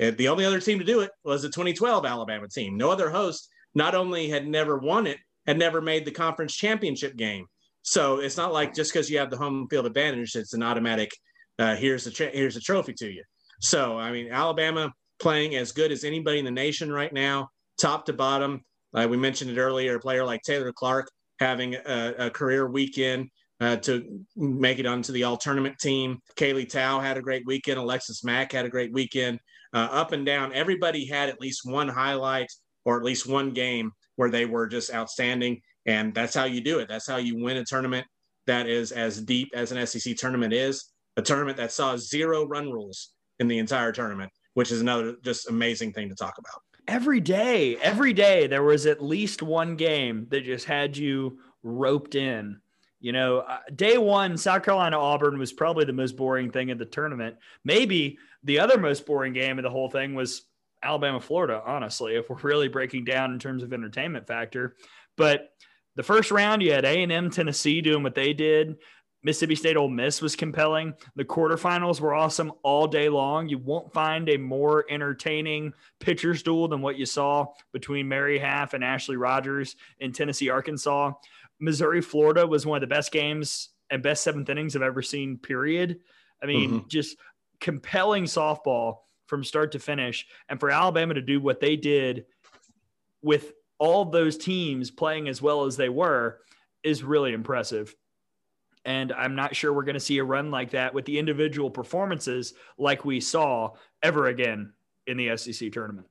Uh, 0.00 0.12
The 0.12 0.28
only 0.28 0.44
other 0.44 0.60
team 0.60 0.78
to 0.78 0.84
do 0.84 1.00
it 1.00 1.10
was 1.24 1.42
the 1.42 1.48
2012 1.48 2.06
Alabama 2.06 2.48
team. 2.48 2.76
No 2.76 2.90
other 2.90 3.10
host 3.10 3.48
not 3.74 3.94
only 3.94 4.28
had 4.28 4.46
never 4.46 4.78
won 4.78 5.06
it, 5.06 5.18
had 5.46 5.58
never 5.58 5.80
made 5.80 6.04
the 6.04 6.10
conference 6.10 6.54
championship 6.54 7.16
game. 7.16 7.46
So 7.84 8.18
it's 8.18 8.36
not 8.36 8.52
like 8.52 8.74
just 8.74 8.92
because 8.92 9.10
you 9.10 9.18
have 9.18 9.30
the 9.30 9.36
home 9.36 9.68
field 9.68 9.86
advantage, 9.86 10.34
it's 10.34 10.54
an 10.54 10.62
automatic. 10.62 11.10
Uh, 11.58 11.76
here's 11.76 12.04
the 12.04 12.10
tra- 12.10 12.30
here's 12.32 12.54
the 12.54 12.60
trophy 12.60 12.94
to 12.94 13.10
you. 13.10 13.22
So 13.60 13.98
I 13.98 14.10
mean, 14.10 14.32
Alabama 14.32 14.92
playing 15.20 15.54
as 15.54 15.70
good 15.70 15.92
as 15.92 16.02
anybody 16.02 16.38
in 16.38 16.44
the 16.44 16.50
nation 16.50 16.90
right 16.90 17.12
now, 17.12 17.48
top 17.80 18.06
to 18.06 18.12
bottom. 18.12 18.62
Like 18.92 19.10
we 19.10 19.16
mentioned 19.16 19.50
it 19.50 19.58
earlier, 19.58 19.96
a 19.96 20.00
player 20.00 20.24
like 20.24 20.40
Taylor 20.42 20.72
Clark 20.72 21.10
having 21.40 21.74
a, 21.74 22.14
a 22.18 22.30
career 22.30 22.66
weekend 22.68 23.28
uh, 23.60 23.76
to 23.76 24.24
make 24.36 24.78
it 24.78 24.86
onto 24.86 25.12
the 25.12 25.24
all 25.24 25.36
tournament 25.36 25.78
team. 25.78 26.18
Kaylee 26.36 26.68
Tao 26.68 27.00
had 27.00 27.18
a 27.18 27.22
great 27.22 27.44
weekend. 27.46 27.78
Alexis 27.78 28.24
Mack 28.24 28.52
had 28.52 28.64
a 28.64 28.70
great 28.70 28.92
weekend. 28.92 29.40
Uh, 29.74 29.88
up 29.90 30.12
and 30.12 30.24
down, 30.24 30.52
everybody 30.54 31.04
had 31.04 31.28
at 31.28 31.40
least 31.40 31.62
one 31.64 31.88
highlight 31.88 32.50
or 32.84 32.96
at 32.96 33.04
least 33.04 33.26
one 33.26 33.52
game 33.52 33.92
where 34.16 34.30
they 34.30 34.46
were 34.46 34.66
just 34.66 34.94
outstanding. 34.94 35.60
And 35.86 36.14
that's 36.14 36.34
how 36.34 36.44
you 36.44 36.60
do 36.60 36.78
it. 36.78 36.88
That's 36.88 37.06
how 37.06 37.16
you 37.16 37.42
win 37.42 37.56
a 37.58 37.64
tournament 37.64 38.06
that 38.46 38.66
is 38.66 38.92
as 38.92 39.20
deep 39.20 39.50
as 39.54 39.72
an 39.72 39.86
SEC 39.86 40.16
tournament 40.16 40.52
is. 40.52 40.90
A 41.16 41.22
tournament 41.22 41.56
that 41.58 41.72
saw 41.72 41.96
zero 41.96 42.46
run 42.46 42.70
rules 42.70 43.10
in 43.38 43.48
the 43.48 43.58
entire 43.58 43.92
tournament, 43.92 44.32
which 44.54 44.72
is 44.72 44.80
another 44.80 45.16
just 45.22 45.48
amazing 45.48 45.92
thing 45.92 46.08
to 46.08 46.14
talk 46.14 46.34
about. 46.38 46.62
Every 46.86 47.20
day, 47.20 47.76
every 47.76 48.12
day, 48.12 48.46
there 48.46 48.62
was 48.62 48.86
at 48.86 49.02
least 49.02 49.42
one 49.42 49.76
game 49.76 50.26
that 50.30 50.44
just 50.44 50.66
had 50.66 50.96
you 50.96 51.38
roped 51.62 52.14
in. 52.14 52.60
You 53.00 53.12
know, 53.12 53.38
uh, 53.38 53.58
day 53.74 53.98
one, 53.98 54.36
South 54.36 54.62
Carolina 54.62 54.98
Auburn 54.98 55.38
was 55.38 55.52
probably 55.52 55.84
the 55.84 55.92
most 55.92 56.16
boring 56.16 56.50
thing 56.50 56.70
in 56.70 56.78
the 56.78 56.84
tournament. 56.84 57.36
Maybe 57.64 58.18
the 58.42 58.58
other 58.58 58.78
most 58.78 59.06
boring 59.06 59.32
game 59.32 59.58
of 59.58 59.62
the 59.62 59.70
whole 59.70 59.90
thing 59.90 60.14
was 60.14 60.42
Alabama 60.82 61.20
Florida, 61.20 61.62
honestly, 61.64 62.16
if 62.16 62.28
we're 62.28 62.36
really 62.36 62.68
breaking 62.68 63.04
down 63.04 63.32
in 63.32 63.38
terms 63.38 63.62
of 63.62 63.72
entertainment 63.72 64.26
factor. 64.26 64.76
But 65.16 65.50
the 65.96 66.02
first 66.02 66.30
round, 66.30 66.62
you 66.62 66.72
had 66.72 66.84
A&M 66.84 67.30
Tennessee 67.30 67.80
doing 67.80 68.02
what 68.02 68.14
they 68.14 68.32
did. 68.32 68.76
Mississippi 69.22 69.54
State 69.54 69.76
Ole 69.78 69.88
Miss 69.88 70.20
was 70.20 70.36
compelling. 70.36 70.92
The 71.16 71.24
quarterfinals 71.24 71.98
were 71.98 72.14
awesome 72.14 72.52
all 72.62 72.86
day 72.86 73.08
long. 73.08 73.48
You 73.48 73.56
won't 73.56 73.92
find 73.92 74.28
a 74.28 74.36
more 74.36 74.84
entertaining 74.90 75.72
pitcher's 75.98 76.42
duel 76.42 76.68
than 76.68 76.82
what 76.82 76.98
you 76.98 77.06
saw 77.06 77.46
between 77.72 78.06
Mary 78.06 78.38
Haff 78.38 78.74
and 78.74 78.84
Ashley 78.84 79.16
Rogers 79.16 79.76
in 79.98 80.12
Tennessee, 80.12 80.50
Arkansas. 80.50 81.12
Missouri, 81.58 82.02
Florida 82.02 82.46
was 82.46 82.66
one 82.66 82.76
of 82.76 82.82
the 82.82 82.94
best 82.94 83.12
games 83.12 83.70
and 83.88 84.02
best 84.02 84.22
seventh 84.22 84.50
innings 84.50 84.76
I've 84.76 84.82
ever 84.82 85.00
seen, 85.00 85.38
period. 85.38 86.00
I 86.42 86.46
mean, 86.46 86.70
mm-hmm. 86.70 86.88
just 86.88 87.16
compelling 87.60 88.24
softball 88.24 88.98
from 89.26 89.42
start 89.42 89.72
to 89.72 89.78
finish. 89.78 90.26
And 90.50 90.60
for 90.60 90.70
Alabama 90.70 91.14
to 91.14 91.22
do 91.22 91.40
what 91.40 91.60
they 91.60 91.76
did 91.76 92.26
with 93.22 93.52
all 93.78 94.04
those 94.04 94.36
teams 94.36 94.90
playing 94.90 95.28
as 95.28 95.42
well 95.42 95.64
as 95.64 95.76
they 95.76 95.88
were 95.88 96.40
is 96.82 97.02
really 97.02 97.32
impressive. 97.32 97.94
And 98.84 99.12
I'm 99.12 99.34
not 99.34 99.56
sure 99.56 99.72
we're 99.72 99.84
going 99.84 99.94
to 99.94 100.00
see 100.00 100.18
a 100.18 100.24
run 100.24 100.50
like 100.50 100.70
that 100.70 100.92
with 100.92 101.06
the 101.06 101.18
individual 101.18 101.70
performances 101.70 102.52
like 102.78 103.04
we 103.04 103.20
saw 103.20 103.70
ever 104.02 104.26
again 104.26 104.72
in 105.06 105.16
the 105.16 105.36
SEC 105.36 105.72
tournament. 105.72 106.06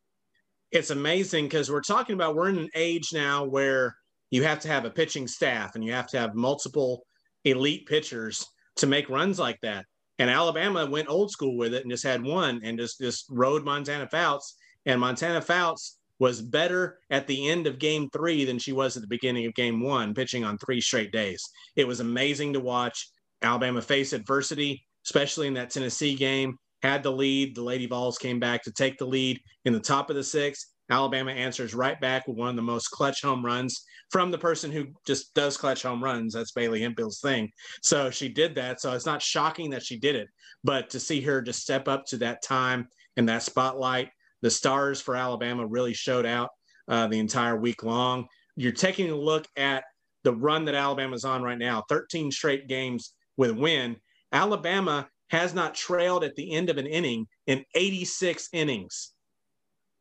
It's 0.72 0.90
amazing 0.90 1.46
because 1.46 1.70
we're 1.70 1.82
talking 1.82 2.16
about 2.16 2.36
we're 2.36 2.50
in 2.50 2.58
an 2.58 2.70
age 2.74 3.10
now 3.14 3.44
where 3.44 3.96
you 4.32 4.44
have 4.44 4.60
to 4.62 4.68
have 4.68 4.86
a 4.86 4.90
pitching 4.90 5.28
staff 5.28 5.76
and 5.76 5.84
you 5.84 5.94
have 5.94 6.08
to 6.08 6.20
have 6.20 6.34
multiple 6.34 7.06
elite 7.46 7.86
pitchers 7.86 8.48
to 8.78 8.88
make 8.88 9.10
runs 9.10 9.38
like 9.38 9.60
that. 9.62 9.86
And 10.18 10.30
Alabama 10.30 10.88
went 10.88 11.10
old 11.10 11.30
school 11.30 11.58
with 11.58 11.76
it 11.76 11.84
and 11.84 11.92
just 11.92 12.04
had 12.04 12.24
one 12.24 12.62
and 12.64 12.80
just 12.80 13.00
just 13.00 13.26
rode 13.30 13.64
Montana 13.64 14.08
Fouts. 14.08 14.56
And 14.88 15.00
Montana 15.00 15.42
Fouts 15.42 15.98
was 16.24 16.42
better 16.42 17.00
at 17.10 17.28
the 17.28 17.50
end 17.50 17.68
of 17.68 17.80
game 17.80 18.10
three 18.14 18.46
than 18.46 18.58
she 18.58 18.72
was 18.72 18.96
at 18.96 19.02
the 19.02 19.10
beginning 19.10 19.46
of 19.46 19.54
game 19.56 19.82
one, 19.82 20.14
pitching 20.14 20.46
on 20.46 20.58
three 20.58 20.80
straight 20.80 21.12
days. 21.12 21.44
It 21.76 21.86
was 21.86 22.00
amazing 22.00 22.54
to 22.54 22.62
watch 22.62 23.10
Alabama 23.42 23.82
face 23.82 24.14
adversity, 24.14 24.86
especially 25.06 25.48
in 25.48 25.54
that 25.56 25.70
Tennessee 25.70 26.16
game. 26.16 26.56
Had 26.82 27.04
the 27.04 27.12
lead. 27.12 27.58
The 27.58 27.62
Lady 27.62 27.88
Vols 27.88 28.18
came 28.18 28.40
back 28.40 28.64
to 28.64 28.72
take 28.72 28.98
the 28.98 29.06
lead 29.06 29.38
in 29.66 29.74
the 29.74 29.82
top 29.82 30.10
of 30.10 30.16
the 30.16 30.24
sixth. 30.24 30.66
Alabama 30.90 31.32
answers 31.32 31.74
right 31.74 32.00
back 32.00 32.26
with 32.26 32.38
one 32.38 32.52
of 32.52 32.56
the 32.56 32.62
most 32.62 32.88
clutch 32.88 33.22
home 33.22 33.44
runs 33.44 33.84
from 34.10 34.32
the 34.32 34.38
person 34.38 34.72
who 34.72 34.86
just 35.06 35.34
does 35.34 35.58
clutch 35.58 35.84
home 35.84 36.02
runs. 36.02 36.36
That's 36.36 36.54
Bailey 36.54 36.82
Hemphill's 36.82 37.20
thing. 37.20 37.52
So 37.82 38.10
she 38.10 38.30
did 38.30 38.56
that. 38.56 38.80
So 38.80 38.94
it's 38.94 39.06
not 39.06 39.22
shocking 39.22 39.72
that 39.72 39.84
she 39.84 40.00
did 40.00 40.16
it, 40.16 40.30
but 40.64 40.90
to 40.92 41.02
see 41.02 41.20
her 41.20 41.42
just 41.42 41.60
step 41.60 41.90
up 41.90 42.06
to 42.08 42.18
that 42.20 42.44
time 42.44 42.88
and 43.18 43.28
that 43.28 43.44
spotlight, 43.44 44.10
the 44.44 44.52
stars 44.52 45.02
for 45.02 45.16
Alabama 45.16 45.66
really 45.66 45.94
showed 45.94 46.28
out 46.28 46.50
uh, 46.88 47.08
the 47.08 47.18
entire 47.18 47.58
week 47.58 47.82
long. 47.82 48.28
You're 48.56 48.74
taking 48.74 49.10
a 49.10 49.16
look 49.16 49.48
at 49.58 49.86
the 50.24 50.36
run 50.36 50.66
that 50.66 50.76
Alabama's 50.76 51.26
on 51.26 51.42
right 51.42 51.58
now 51.58 51.84
13 51.90 52.30
straight 52.30 52.68
games 52.68 53.16
with 53.38 53.52
win. 53.52 53.96
Alabama 54.32 55.08
has 55.30 55.54
not 55.56 55.74
trailed 55.74 56.24
at 56.24 56.36
the 56.36 56.52
end 56.54 56.70
of 56.70 56.78
an 56.78 56.86
inning 56.86 57.26
in 57.48 57.64
86 57.74 58.50
innings. 58.54 59.14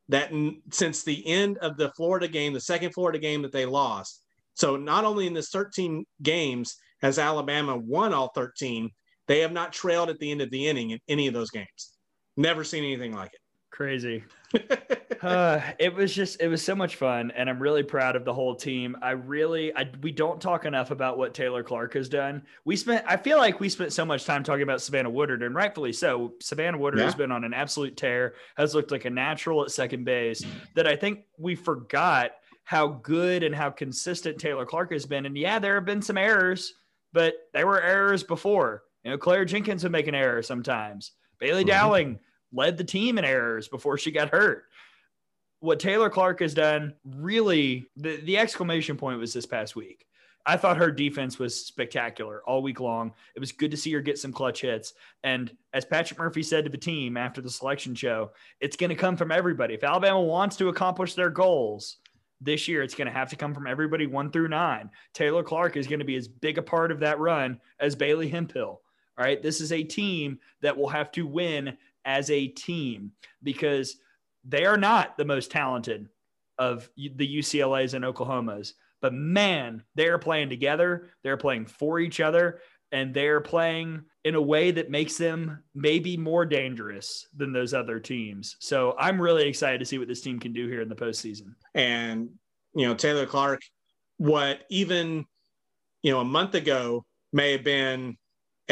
that 0.09 0.32
n- 0.32 0.60
since 0.70 1.05
the 1.05 1.27
end 1.27 1.56
of 1.59 1.77
the 1.77 1.90
Florida 1.97 2.28
game, 2.28 2.52
the 2.52 2.60
second 2.60 2.93
Florida 2.93 3.19
game 3.19 3.40
that 3.43 3.52
they 3.52 3.64
lost, 3.64 4.24
so 4.55 4.77
not 4.77 5.05
only 5.05 5.27
in 5.27 5.32
this 5.32 5.48
13 5.51 6.05
games 6.23 6.77
has 7.01 7.19
Alabama 7.19 7.77
won 7.77 8.12
all 8.12 8.31
13, 8.35 8.90
they 9.28 9.39
have 9.40 9.52
not 9.52 9.73
trailed 9.73 10.10
at 10.10 10.19
the 10.19 10.31
end 10.31 10.43
of 10.43 10.51
the 10.51 10.66
inning 10.66 10.90
in 10.90 10.98
any 11.09 11.28
of 11.28 11.35
those 11.35 11.51
games. 11.51 11.97
Never 12.36 12.64
seen 12.64 12.85
anything 12.85 13.14
like 13.14 13.32
it. 13.32 13.41
Crazy. 13.72 14.22
uh, 15.22 15.60
it 15.78 15.94
was 15.94 16.14
just 16.14 16.42
it 16.42 16.48
was 16.48 16.62
so 16.62 16.74
much 16.74 16.96
fun, 16.96 17.30
and 17.30 17.48
I'm 17.48 17.58
really 17.58 17.82
proud 17.82 18.16
of 18.16 18.26
the 18.26 18.34
whole 18.34 18.54
team. 18.54 18.98
I 19.00 19.12
really 19.12 19.74
I, 19.74 19.90
we 20.02 20.12
don't 20.12 20.42
talk 20.42 20.66
enough 20.66 20.90
about 20.90 21.16
what 21.16 21.32
Taylor 21.32 21.62
Clark 21.62 21.94
has 21.94 22.10
done. 22.10 22.42
We 22.66 22.76
spent 22.76 23.02
I 23.08 23.16
feel 23.16 23.38
like 23.38 23.60
we 23.60 23.70
spent 23.70 23.94
so 23.94 24.04
much 24.04 24.26
time 24.26 24.44
talking 24.44 24.62
about 24.62 24.82
Savannah 24.82 25.08
Woodard, 25.08 25.42
and 25.42 25.54
rightfully 25.54 25.94
so. 25.94 26.34
Savannah 26.40 26.76
Woodard 26.76 27.00
yeah. 27.00 27.06
has 27.06 27.14
been 27.14 27.32
on 27.32 27.44
an 27.44 27.54
absolute 27.54 27.96
tear, 27.96 28.34
has 28.56 28.74
looked 28.74 28.90
like 28.90 29.06
a 29.06 29.10
natural 29.10 29.64
at 29.64 29.70
second 29.70 30.04
base. 30.04 30.44
That 30.74 30.86
I 30.86 30.94
think 30.94 31.20
we 31.38 31.54
forgot 31.54 32.32
how 32.64 32.88
good 32.88 33.42
and 33.42 33.54
how 33.54 33.70
consistent 33.70 34.38
Taylor 34.38 34.66
Clark 34.66 34.92
has 34.92 35.06
been. 35.06 35.24
And 35.24 35.36
yeah, 35.36 35.58
there 35.58 35.76
have 35.76 35.86
been 35.86 36.02
some 36.02 36.18
errors, 36.18 36.74
but 37.14 37.34
there 37.54 37.66
were 37.66 37.80
errors 37.80 38.22
before. 38.22 38.82
You 39.02 39.12
know, 39.12 39.18
Claire 39.18 39.46
Jenkins 39.46 39.82
would 39.82 39.92
make 39.92 40.08
an 40.08 40.14
error 40.14 40.42
sometimes. 40.42 41.12
Bailey 41.40 41.62
mm-hmm. 41.62 41.70
Dowling 41.70 42.18
led 42.52 42.76
the 42.76 42.84
team 42.84 43.18
in 43.18 43.24
errors 43.24 43.68
before 43.68 43.98
she 43.98 44.10
got 44.10 44.30
hurt 44.30 44.64
what 45.62 45.78
Taylor 45.78 46.10
Clark 46.10 46.40
has 46.40 46.54
done 46.54 46.92
really 47.04 47.86
the, 47.96 48.16
the 48.22 48.36
exclamation 48.36 48.96
point 48.96 49.20
was 49.20 49.32
this 49.32 49.46
past 49.46 49.76
week. 49.76 50.06
I 50.44 50.56
thought 50.56 50.76
her 50.76 50.90
defense 50.90 51.38
was 51.38 51.66
spectacular 51.66 52.42
all 52.44 52.62
week 52.62 52.80
long. 52.80 53.12
It 53.36 53.38
was 53.38 53.52
good 53.52 53.70
to 53.70 53.76
see 53.76 53.92
her 53.92 54.00
get 54.00 54.18
some 54.18 54.32
clutch 54.32 54.62
hits. 54.62 54.94
And 55.22 55.56
as 55.72 55.84
Patrick 55.84 56.18
Murphy 56.18 56.42
said 56.42 56.64
to 56.64 56.70
the 56.70 56.76
team 56.76 57.16
after 57.16 57.40
the 57.40 57.48
selection 57.48 57.94
show, 57.94 58.32
it's 58.60 58.74
going 58.74 58.90
to 58.90 58.96
come 58.96 59.16
from 59.16 59.30
everybody. 59.30 59.74
If 59.74 59.84
Alabama 59.84 60.20
wants 60.20 60.56
to 60.56 60.68
accomplish 60.68 61.14
their 61.14 61.30
goals 61.30 61.98
this 62.40 62.66
year, 62.66 62.82
it's 62.82 62.96
going 62.96 63.06
to 63.06 63.14
have 63.14 63.30
to 63.30 63.36
come 63.36 63.54
from 63.54 63.68
everybody 63.68 64.08
one 64.08 64.32
through 64.32 64.48
nine. 64.48 64.90
Taylor 65.14 65.44
Clark 65.44 65.76
is 65.76 65.86
going 65.86 66.00
to 66.00 66.04
be 66.04 66.16
as 66.16 66.26
big 66.26 66.58
a 66.58 66.62
part 66.62 66.90
of 66.90 66.98
that 66.98 67.20
run 67.20 67.60
as 67.78 67.94
Bailey 67.94 68.28
Hemphill. 68.28 68.80
All 69.16 69.24
right. 69.24 69.40
This 69.40 69.60
is 69.60 69.70
a 69.70 69.84
team 69.84 70.40
that 70.60 70.76
will 70.76 70.88
have 70.88 71.12
to 71.12 71.24
win 71.24 71.76
as 72.04 72.30
a 72.30 72.48
team 72.48 73.12
because– 73.42 73.96
they 74.44 74.64
are 74.64 74.76
not 74.76 75.16
the 75.16 75.24
most 75.24 75.52
talented 75.52 76.08
of 76.58 76.90
the 76.96 77.38
UCLA's 77.38 77.94
and 77.94 78.04
Oklahomas, 78.04 78.72
but 79.00 79.14
man, 79.14 79.84
they're 79.94 80.18
playing 80.18 80.48
together. 80.48 81.10
They're 81.22 81.36
playing 81.36 81.66
for 81.66 82.00
each 82.00 82.18
other, 82.18 82.60
and 82.90 83.14
they're 83.14 83.40
playing 83.40 84.02
in 84.24 84.34
a 84.34 84.42
way 84.42 84.72
that 84.72 84.90
makes 84.90 85.16
them 85.16 85.62
maybe 85.76 86.16
more 86.16 86.44
dangerous 86.44 87.28
than 87.36 87.52
those 87.52 87.72
other 87.72 88.00
teams. 88.00 88.56
So 88.58 88.96
I'm 88.98 89.22
really 89.22 89.48
excited 89.48 89.78
to 89.78 89.84
see 89.84 89.98
what 89.98 90.08
this 90.08 90.22
team 90.22 90.40
can 90.40 90.52
do 90.52 90.66
here 90.66 90.80
in 90.80 90.88
the 90.88 90.96
postseason. 90.96 91.54
And, 91.74 92.30
you 92.74 92.88
know, 92.88 92.94
Taylor 92.94 93.26
Clark, 93.26 93.60
what 94.16 94.62
even, 94.70 95.24
you 96.02 96.10
know, 96.10 96.18
a 96.18 96.24
month 96.24 96.56
ago 96.56 97.04
may 97.32 97.52
have 97.52 97.62
been 97.62 98.16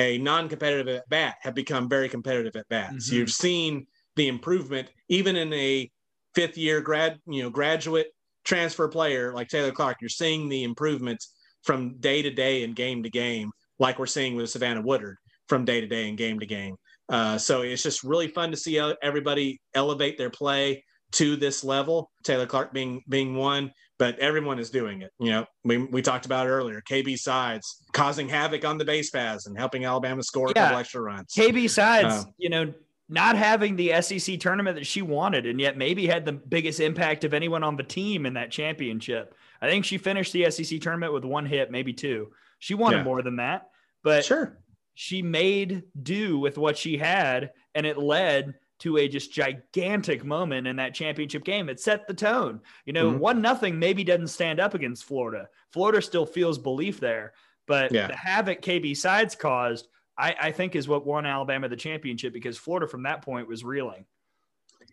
a 0.01 0.19
non 0.19 0.49
competitive 0.49 0.89
at 0.89 1.09
bat, 1.09 1.37
have 1.43 1.55
become 1.55 1.89
very 1.89 2.09
competitive 2.09 2.57
at 2.57 2.69
bats. 2.69 3.07
Mm-hmm. 3.07 3.17
You've 3.17 3.31
seen 3.31 3.87
the 4.17 4.29
improvement, 4.29 4.89
even 5.09 5.37
in 5.37 5.53
a 5.53 5.91
fifth 6.35 6.57
year 6.57 6.81
grad, 6.81 7.19
you 7.27 7.43
know, 7.43 7.51
graduate 7.51 8.09
transfer 8.45 8.89
player 8.89 9.33
like 9.35 9.49
Taylor 9.49 9.73
Clark, 9.73 9.99
you're 10.01 10.09
seeing 10.09 10.49
the 10.49 10.65
improvements 10.65 11.35
from 11.63 11.99
day 11.99 12.23
to 12.23 12.31
day 12.31 12.65
and 12.65 12.75
game 12.75 13.03
to 13.03 13.11
game, 13.11 13.51
like 13.79 13.99
we're 13.99 14.07
seeing 14.07 14.35
with 14.35 14.51
Savannah 14.51 14.81
Woodard 14.81 15.19
from 15.49 15.65
day 15.65 15.81
to 15.81 15.87
day 15.87 16.09
and 16.09 16.17
game 16.17 16.41
to 16.41 16.47
game. 16.47 16.77
Uh, 17.11 17.37
so 17.37 17.63
it's 17.63 17.83
just 17.83 18.03
really 18.03 18.29
fun 18.29 18.51
to 18.51 18.57
see 18.57 18.81
everybody 19.03 19.61
elevate 19.75 20.17
their 20.17 20.31
play 20.31 20.83
to 21.13 21.37
this 21.37 21.63
level. 21.63 22.11
Taylor 22.25 22.47
Clark 22.47 22.73
being 22.73 23.03
being 23.09 23.35
one, 23.35 23.73
but 24.01 24.19
everyone 24.19 24.59
is 24.59 24.71
doing 24.71 25.03
it. 25.03 25.13
You 25.21 25.31
know, 25.31 25.47
we, 25.63 25.77
we 25.77 26.01
talked 26.01 26.25
about 26.25 26.47
it 26.47 26.51
earlier. 26.51 26.81
KB 26.81 27.19
Sides 27.19 27.85
causing 27.93 28.31
havoc 28.31 28.65
on 28.65 28.79
the 28.79 28.85
base 28.85 29.11
paths 29.11 29.47
and 29.47 29.57
helping 29.59 29.85
Alabama 29.85 30.23
score 30.23 30.51
yeah. 30.57 30.63
a 30.63 30.65
couple 30.65 30.79
extra 30.79 31.03
runs. 31.03 31.35
KB 31.35 31.69
Sides, 31.69 32.25
uh, 32.25 32.25
you 32.39 32.49
know, 32.49 32.73
not 33.11 33.37
having 33.37 33.77
the 33.77 34.01
SEC 34.01 34.41
tournament 34.41 34.77
that 34.77 34.87
she 34.87 35.03
wanted, 35.03 35.45
and 35.45 35.61
yet 35.61 35.77
maybe 35.77 36.07
had 36.07 36.25
the 36.25 36.33
biggest 36.33 36.81
impact 36.81 37.25
of 37.25 37.35
anyone 37.35 37.63
on 37.63 37.77
the 37.77 37.83
team 37.83 38.25
in 38.25 38.33
that 38.35 38.51
championship. 38.51 39.35
I 39.61 39.69
think 39.69 39.85
she 39.85 39.99
finished 39.99 40.33
the 40.33 40.51
SEC 40.51 40.81
tournament 40.81 41.13
with 41.13 41.27
one 41.27 41.45
hit, 41.45 41.71
maybe 41.71 41.93
two. 41.93 42.29
She 42.59 42.73
wanted 42.73 42.99
yeah. 42.99 43.05
more 43.05 43.21
than 43.21 43.37
that, 43.37 43.69
but 44.03 44.25
sure, 44.25 44.59
she 44.95 45.21
made 45.21 45.83
do 46.03 46.39
with 46.39 46.57
what 46.57 46.79
she 46.79 46.97
had, 46.97 47.51
and 47.75 47.85
it 47.85 47.99
led 47.99 48.55
to 48.81 48.97
a 48.99 49.09
just 49.09 49.33
gigantic 49.33 50.25
moment 50.25 50.67
in 50.67 50.77
that 50.77 50.95
championship 50.95 51.45
game. 51.45 51.69
It 51.69 51.81
set 51.81 52.07
the 52.07 52.15
tone. 52.15 52.61
You 52.87 52.93
know, 52.93 53.11
mm-hmm. 53.11 53.19
one 53.19 53.41
nothing 53.41 53.79
maybe 53.79 54.05
doesn't 54.05 54.29
stand 54.29 54.61
up 54.61 54.75
against 54.75 55.05
Florida. 55.05 55.49
Florida 55.73 56.03
still 56.03 56.27
feels 56.27 56.59
belief 56.59 56.99
there, 57.01 57.33
but 57.67 57.93
yeah. 57.93 58.07
the 58.07 58.17
havoc 58.17 58.63
KB 58.63 58.97
Sides 58.97 59.35
caused 59.35 59.89
I, 60.21 60.37
I 60.39 60.53
think 60.53 60.77
is 60.77 60.87
what 60.87 61.07
won 61.07 61.25
Alabama 61.25 61.69
the 61.69 61.77
championship 61.77 62.35
because 62.35 62.59
Florida 62.59 62.87
from 62.87 63.03
that 63.05 63.23
point 63.23 63.49
was 63.49 63.65
reeling. 63.65 64.05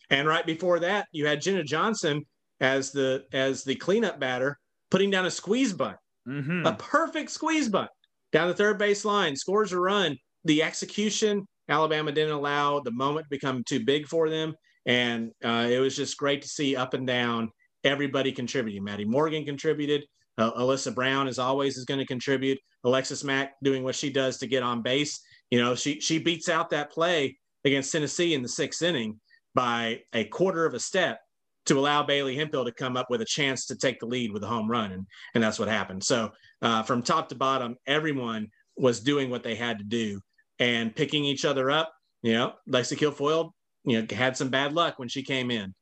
And 0.10 0.26
right 0.28 0.46
before 0.46 0.80
that, 0.80 1.08
you 1.12 1.28
had 1.28 1.42
Jenna 1.42 1.64
Johnson 1.64 2.26
as 2.62 2.92
the 2.92 3.26
as 3.34 3.64
the 3.64 3.76
cleanup 3.76 4.20
batter, 4.20 4.58
putting 4.90 5.12
down 5.12 5.26
a 5.26 5.32
squeeze 5.32 5.74
bunt, 5.74 5.98
mm-hmm. 6.28 6.66
a 6.66 6.74
perfect 6.74 7.30
squeeze 7.30 7.68
bunt 7.68 7.90
down 8.32 8.48
the 8.48 8.54
third 8.54 8.78
base 8.78 9.04
line, 9.04 9.36
scores 9.36 9.74
a 9.74 9.80
run. 9.80 10.18
The 10.46 10.64
execution, 10.64 11.46
Alabama 11.70 12.12
didn't 12.12 12.34
allow 12.34 12.80
the 12.80 12.92
moment 12.92 13.26
to 13.26 13.30
become 13.30 13.64
too 13.64 13.84
big 13.84 14.08
for 14.08 14.30
them, 14.30 14.54
and 14.86 15.32
uh, 15.44 15.68
it 15.70 15.80
was 15.80 15.96
just 15.96 16.18
great 16.18 16.42
to 16.42 16.48
see 16.48 16.76
up 16.76 16.94
and 16.94 17.06
down 17.06 17.50
everybody 17.84 18.32
contributing. 18.32 18.84
Maddie 18.84 19.06
Morgan 19.06 19.46
contributed. 19.46 20.04
Uh, 20.38 20.52
Elissa 20.58 20.92
Brown, 20.92 21.28
as 21.28 21.40
always, 21.40 21.78
is 21.78 21.86
going 21.86 22.00
to 22.00 22.06
contribute. 22.06 22.60
Alexis 22.84 23.24
Mack 23.24 23.54
doing 23.64 23.84
what 23.84 23.96
she 23.96 24.10
does 24.10 24.38
to 24.38 24.48
get 24.48 24.64
on 24.64 24.82
base. 24.82 25.20
You 25.50 25.60
know, 25.60 25.76
she 25.76 26.00
she 26.00 26.20
beats 26.20 26.50
out 26.50 26.70
that 26.70 26.92
play 26.92 27.38
against 27.66 27.92
Tennessee 27.92 28.34
in 28.34 28.42
the 28.42 28.50
sixth 28.50 28.82
inning 28.82 29.20
by 29.56 30.02
a 30.14 30.26
quarter 30.26 30.66
of 30.66 30.74
a 30.74 30.80
step 30.80 31.20
to 31.66 31.78
allow 31.78 32.04
Bailey 32.04 32.36
Hemphill 32.36 32.66
to 32.66 32.72
come 32.72 32.96
up 32.96 33.08
with 33.10 33.22
a 33.22 33.26
chance 33.26 33.66
to 33.66 33.76
take 33.76 34.00
the 34.00 34.06
lead 34.06 34.32
with 34.32 34.44
a 34.44 34.48
home 34.48 34.70
run, 34.70 34.92
and 34.92 35.06
and 35.34 35.44
that's 35.44 35.60
what 35.60 35.68
happened. 35.68 36.04
So 36.04 36.32
uh, 36.62 36.84
from 36.84 37.02
top 37.02 37.30
to 37.30 37.36
bottom, 37.36 37.76
everyone 37.88 38.48
was 38.78 39.00
doing 39.00 39.30
what 39.30 39.44
they 39.44 39.56
had 39.56 39.80
to 39.80 39.84
do 39.84 40.22
and 40.60 40.96
picking 40.96 41.26
each 41.26 41.46
other 41.46 41.70
up. 41.70 41.94
You 42.24 42.34
know, 42.34 42.54
Lexi 42.70 42.98
Kilfoyle, 42.98 43.52
you 43.86 44.02
know, 44.02 44.16
had 44.16 44.36
some 44.36 44.50
bad 44.50 44.74
luck 44.74 45.00
when 45.00 45.08
she 45.08 45.24
came 45.24 45.52
in 45.52 45.74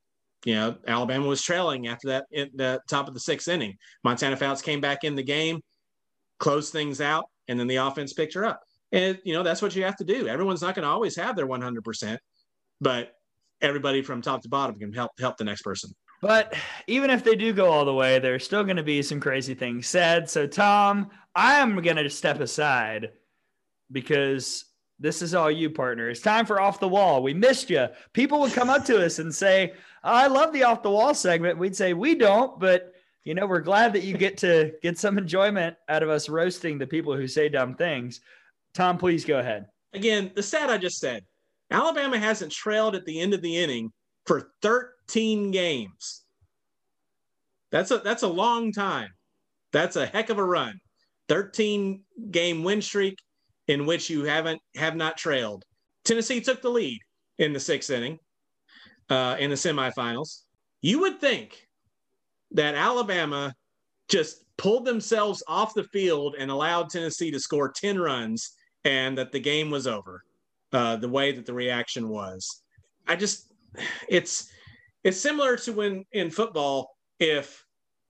you 0.45 0.53
know, 0.53 0.77
Alabama 0.87 1.25
was 1.25 1.41
trailing 1.41 1.87
after 1.87 2.07
that 2.09 2.27
at 2.35 2.55
the 2.55 2.79
top 2.87 3.07
of 3.07 3.13
the 3.13 3.19
sixth 3.19 3.47
inning. 3.47 3.77
Montana 4.03 4.37
Fouts 4.37 4.61
came 4.61 4.79
back 4.79 5.03
in 5.03 5.15
the 5.15 5.23
game, 5.23 5.59
closed 6.37 6.71
things 6.71 7.01
out, 7.01 7.25
and 7.47 7.59
then 7.59 7.67
the 7.67 7.77
offense 7.77 8.13
picked 8.13 8.35
her 8.35 8.45
up. 8.45 8.61
And, 8.91 9.19
you 9.25 9.33
know, 9.33 9.41
that's 9.41 9.61
what 9.61 9.75
you 9.75 9.83
have 9.83 9.97
to 9.97 10.03
do. 10.03 10.27
Everyone's 10.27 10.61
not 10.61 10.75
going 10.75 10.83
to 10.83 10.89
always 10.89 11.15
have 11.15 11.35
their 11.35 11.47
100%, 11.47 12.17
but 12.79 13.13
everybody 13.59 14.03
from 14.03 14.21
top 14.21 14.43
to 14.43 14.49
bottom 14.49 14.77
can 14.77 14.93
help 14.93 15.11
help 15.19 15.37
the 15.37 15.43
next 15.43 15.63
person. 15.63 15.91
But 16.21 16.53
even 16.87 17.09
if 17.09 17.23
they 17.23 17.35
do 17.35 17.51
go 17.51 17.71
all 17.71 17.83
the 17.83 17.93
way, 17.93 18.19
there's 18.19 18.45
still 18.45 18.63
going 18.63 18.77
to 18.77 18.83
be 18.83 19.01
some 19.01 19.19
crazy 19.19 19.55
things 19.55 19.87
said. 19.87 20.29
So, 20.29 20.45
Tom, 20.45 21.09
I 21.33 21.55
am 21.55 21.81
going 21.81 21.97
to 21.97 22.09
step 22.09 22.39
aside 22.39 23.09
because 23.91 24.65
this 24.99 25.21
is 25.21 25.33
all 25.33 25.51
you, 25.51 25.69
partner. 25.69 26.09
It's 26.09 26.21
time 26.21 26.45
for 26.45 26.61
Off 26.61 26.79
the 26.79 26.87
Wall. 26.87 27.21
We 27.21 27.33
missed 27.33 27.69
you. 27.69 27.87
People 28.13 28.39
would 28.39 28.53
come 28.53 28.69
up 28.69 28.85
to 28.85 29.03
us 29.03 29.19
and 29.19 29.33
say, 29.33 29.73
oh, 30.03 30.11
I 30.11 30.27
love 30.27 30.53
the 30.53 30.63
off 30.63 30.83
the 30.83 30.91
wall 30.91 31.13
segment. 31.13 31.57
We'd 31.57 31.75
say 31.75 31.93
we 31.93 32.15
don't, 32.15 32.59
but 32.59 32.93
you 33.25 33.33
know, 33.33 33.47
we're 33.47 33.59
glad 33.59 33.91
that 33.93 34.03
you 34.03 34.15
get 34.17 34.37
to 34.37 34.73
get 34.81 34.97
some 34.97 35.17
enjoyment 35.17 35.75
out 35.89 36.03
of 36.03 36.09
us 36.09 36.29
roasting 36.29 36.77
the 36.77 36.87
people 36.87 37.15
who 37.15 37.27
say 37.27 37.49
dumb 37.49 37.75
things. 37.75 38.21
Tom, 38.73 38.97
please 38.97 39.25
go 39.25 39.39
ahead. 39.39 39.65
Again, 39.93 40.31
the 40.35 40.43
stat 40.43 40.69
I 40.69 40.77
just 40.77 40.99
said 40.99 41.23
Alabama 41.71 42.19
hasn't 42.19 42.51
trailed 42.51 42.95
at 42.95 43.05
the 43.05 43.19
end 43.19 43.33
of 43.33 43.41
the 43.41 43.57
inning 43.57 43.91
for 44.25 44.51
13 44.61 45.51
games. 45.51 46.23
That's 47.71 47.91
a 47.91 47.97
that's 47.97 48.23
a 48.23 48.27
long 48.27 48.71
time. 48.71 49.09
That's 49.73 49.95
a 49.95 50.05
heck 50.05 50.29
of 50.29 50.37
a 50.37 50.43
run. 50.43 50.79
13 51.27 52.03
game 52.29 52.63
win 52.63 52.81
streak 52.81 53.17
in 53.67 53.85
which 53.85 54.09
you 54.09 54.23
haven't 54.23 54.61
have 54.75 54.95
not 54.95 55.17
trailed. 55.17 55.63
Tennessee 56.03 56.41
took 56.41 56.61
the 56.61 56.69
lead 56.69 56.99
in 57.39 57.53
the 57.53 57.59
sixth 57.59 57.89
inning 57.89 58.19
uh, 59.09 59.35
in 59.39 59.49
the 59.49 59.55
semifinals. 59.55 60.43
You 60.81 60.99
would 61.01 61.19
think 61.19 61.67
that 62.51 62.75
Alabama 62.75 63.53
just 64.07 64.45
pulled 64.57 64.85
themselves 64.85 65.43
off 65.47 65.73
the 65.73 65.83
field 65.85 66.35
and 66.37 66.49
allowed 66.51 66.89
Tennessee 66.89 67.31
to 67.31 67.39
score 67.39 67.69
10 67.71 67.99
runs 67.99 68.51
and 68.83 69.17
that 69.17 69.31
the 69.31 69.39
game 69.39 69.71
was 69.71 69.87
over 69.87 70.23
uh, 70.71 70.95
the 70.95 71.09
way 71.09 71.31
that 71.31 71.45
the 71.45 71.53
reaction 71.53 72.07
was. 72.07 72.61
I 73.07 73.15
just, 73.15 73.51
it's, 74.07 74.49
it's 75.03 75.19
similar 75.19 75.57
to 75.57 75.73
when 75.73 76.05
in 76.11 76.29
football, 76.29 76.95
if 77.19 77.65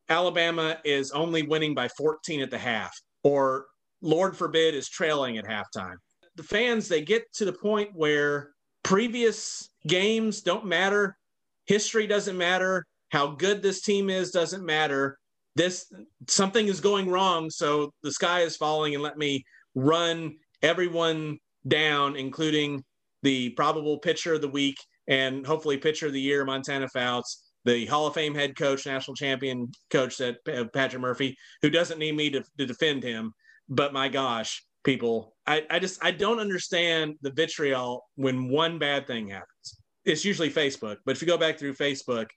Alabama 0.09 0.77
is 0.83 1.11
only 1.11 1.43
winning 1.43 1.73
by 1.73 1.87
14 1.87 2.41
at 2.41 2.51
the 2.51 2.57
half, 2.57 2.95
or 3.23 3.65
Lord 4.01 4.37
forbid 4.37 4.75
is 4.75 4.89
trailing 4.89 5.37
at 5.37 5.45
halftime. 5.45 5.95
The 6.35 6.43
fans, 6.43 6.87
they 6.87 7.01
get 7.01 7.31
to 7.33 7.45
the 7.45 7.53
point 7.53 7.89
where 7.93 8.51
previous 8.83 9.69
games 9.87 10.41
don't 10.41 10.65
matter. 10.65 11.17
history 11.65 12.05
doesn't 12.05 12.37
matter. 12.37 12.85
How 13.09 13.27
good 13.27 13.61
this 13.61 13.81
team 13.81 14.09
is 14.09 14.31
doesn't 14.31 14.65
matter. 14.65 15.17
This 15.55 15.91
something 16.27 16.67
is 16.67 16.81
going 16.81 17.09
wrong, 17.09 17.49
so 17.49 17.91
the 18.03 18.11
sky 18.11 18.41
is 18.41 18.57
falling, 18.57 18.93
and 18.93 19.01
let 19.01 19.17
me 19.17 19.43
run 19.73 20.35
everyone 20.61 21.37
down, 21.67 22.15
including 22.15 22.83
the 23.23 23.49
probable 23.51 23.97
pitcher 23.99 24.33
of 24.33 24.41
the 24.41 24.49
week 24.49 24.77
and 25.07 25.45
hopefully 25.45 25.77
pitcher 25.77 26.07
of 26.07 26.13
the 26.13 26.21
year, 26.21 26.45
Montana 26.45 26.87
Fouts, 26.89 27.43
the 27.63 27.85
Hall 27.85 28.07
of 28.07 28.13
Fame 28.13 28.35
head 28.35 28.55
coach, 28.55 28.85
national 28.85 29.15
champion 29.15 29.71
coach, 29.89 30.17
that 30.17 30.37
uh, 30.47 30.65
Patrick 30.73 31.01
Murphy, 31.01 31.37
who 31.61 31.69
doesn't 31.69 31.99
need 31.99 32.15
me 32.15 32.29
to, 32.29 32.43
to 32.57 32.65
defend 32.65 33.03
him. 33.03 33.33
But 33.69 33.93
my 33.93 34.09
gosh, 34.09 34.63
people, 34.83 35.35
I, 35.47 35.63
I 35.69 35.79
just 35.79 36.03
I 36.03 36.11
don't 36.11 36.39
understand 36.39 37.15
the 37.21 37.31
vitriol 37.31 38.05
when 38.15 38.49
one 38.49 38.79
bad 38.79 39.07
thing 39.07 39.29
happens. 39.29 39.81
It's 40.05 40.23
usually 40.23 40.51
Facebook, 40.51 40.97
but 41.05 41.15
if 41.15 41.21
you 41.21 41.27
go 41.27 41.37
back 41.37 41.57
through 41.57 41.73
Facebook 41.73 42.27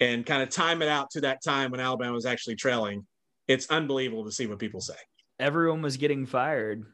and 0.00 0.26
kind 0.26 0.42
of 0.42 0.50
time 0.50 0.82
it 0.82 0.88
out 0.88 1.10
to 1.12 1.22
that 1.22 1.42
time 1.42 1.70
when 1.70 1.80
Alabama 1.80 2.12
was 2.12 2.26
actually 2.26 2.56
trailing, 2.56 3.06
it's 3.48 3.70
unbelievable 3.70 4.24
to 4.24 4.32
see 4.32 4.46
what 4.46 4.58
people 4.58 4.80
say. 4.80 4.94
Everyone 5.40 5.82
was 5.82 5.96
getting 5.96 6.26
fired. 6.26 6.84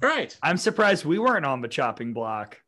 Right. 0.00 0.36
I'm 0.42 0.56
surprised 0.56 1.04
we 1.04 1.18
weren't 1.18 1.46
on 1.46 1.60
the 1.60 1.68
chopping 1.68 2.12
block. 2.12 2.58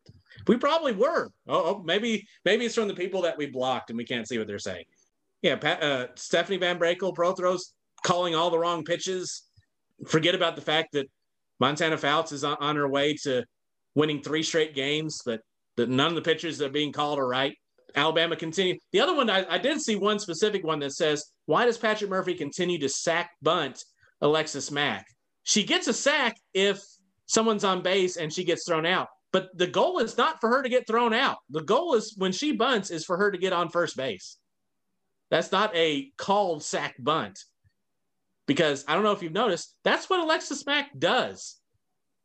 We 0.47 0.57
probably 0.57 0.93
were. 0.93 1.31
Oh, 1.49 1.63
oh, 1.65 1.83
maybe 1.85 2.27
maybe 2.45 2.65
it's 2.65 2.75
from 2.75 2.89
the 2.89 2.95
people 2.95 3.23
that 3.23 3.37
we 3.37 3.47
blocked 3.47 3.91
and 3.91 3.97
we 3.97 4.05
can't 4.05 4.27
see 4.27 4.39
what 4.39 4.47
they're 4.47 4.59
saying. 4.59 4.85
Yeah, 5.43 5.57
Pat, 5.57 5.83
uh, 5.83 6.07
Stephanie 6.17 6.59
VanBrakle, 6.59 7.15
pro 7.15 7.33
throws, 7.33 7.73
calling 8.05 8.35
all 8.35 8.51
the 8.51 8.59
wrong 8.59 8.85
pitches. 8.85 9.48
Forget 10.07 10.35
about 10.35 10.57
the 10.57 10.63
fact 10.63 10.93
that 10.93 11.09
Montana 11.61 11.99
Fouts 11.99 12.33
is 12.33 12.45
on, 12.45 12.57
on 12.61 12.77
her 12.77 12.89
way 12.89 13.15
to 13.25 13.45
winning 13.95 14.23
three 14.23 14.43
straight 14.43 14.75
games, 14.75 15.21
but 15.25 15.41
that 15.77 15.89
none 15.89 16.09
of 16.09 16.15
the 16.15 16.23
pitches 16.23 16.59
that 16.59 16.67
are 16.67 16.71
being 16.71 16.93
called 16.93 17.19
are 17.19 17.27
right. 17.27 17.57
Alabama 17.97 18.37
continue. 18.37 18.77
The 18.93 19.01
other 19.01 19.15
one, 19.15 19.31
I, 19.31 19.47
I 19.49 19.59
did 19.59 19.81
see 19.81 19.97
one 19.97 20.19
specific 20.19 20.65
one 20.65 20.79
that 20.81 20.93
says, 20.93 21.25
why 21.47 21.65
does 21.65 21.79
Patrick 21.79 22.11
Murphy 22.11 22.35
continue 22.35 22.79
to 22.79 22.89
sack 22.89 23.31
bunt 23.43 23.83
Alexis 24.21 24.71
Mack? 24.71 25.07
She 25.45 25.65
gets 25.65 25.89
a 25.89 25.95
sack 25.95 26.37
if 26.53 26.81
someone's 27.27 27.65
on 27.65 27.83
base 27.83 28.17
and 28.17 28.33
she 28.33 28.45
gets 28.45 28.67
thrown 28.67 28.87
out. 28.87 29.09
But 29.33 29.49
the 29.57 29.67
goal 29.67 29.99
is 29.99 30.17
not 30.17 30.41
for 30.41 30.49
her 30.51 30.63
to 30.63 30.69
get 30.69 30.87
thrown 30.87 31.13
out. 31.13 31.39
The 31.51 31.63
goal 31.63 31.95
is 31.95 32.15
when 32.17 32.33
she 32.33 32.53
bunts 32.53 32.91
is 32.91 33.05
for 33.05 33.17
her 33.17 33.31
to 33.31 33.39
get 33.39 33.53
on 33.53 33.69
first 33.69 33.97
base. 33.97 34.37
That's 35.31 35.53
not 35.53 35.75
a 35.75 36.11
called 36.17 36.63
sack 36.63 36.95
bunt. 36.99 37.39
Because 38.49 38.85
I 38.89 38.95
don't 38.95 39.05
know 39.05 39.13
if 39.13 39.23
you've 39.23 39.33
noticed, 39.33 39.77
that's 39.85 40.11
what 40.11 40.19
Alexis 40.19 40.67
Mack 40.67 40.99
does. 40.99 41.57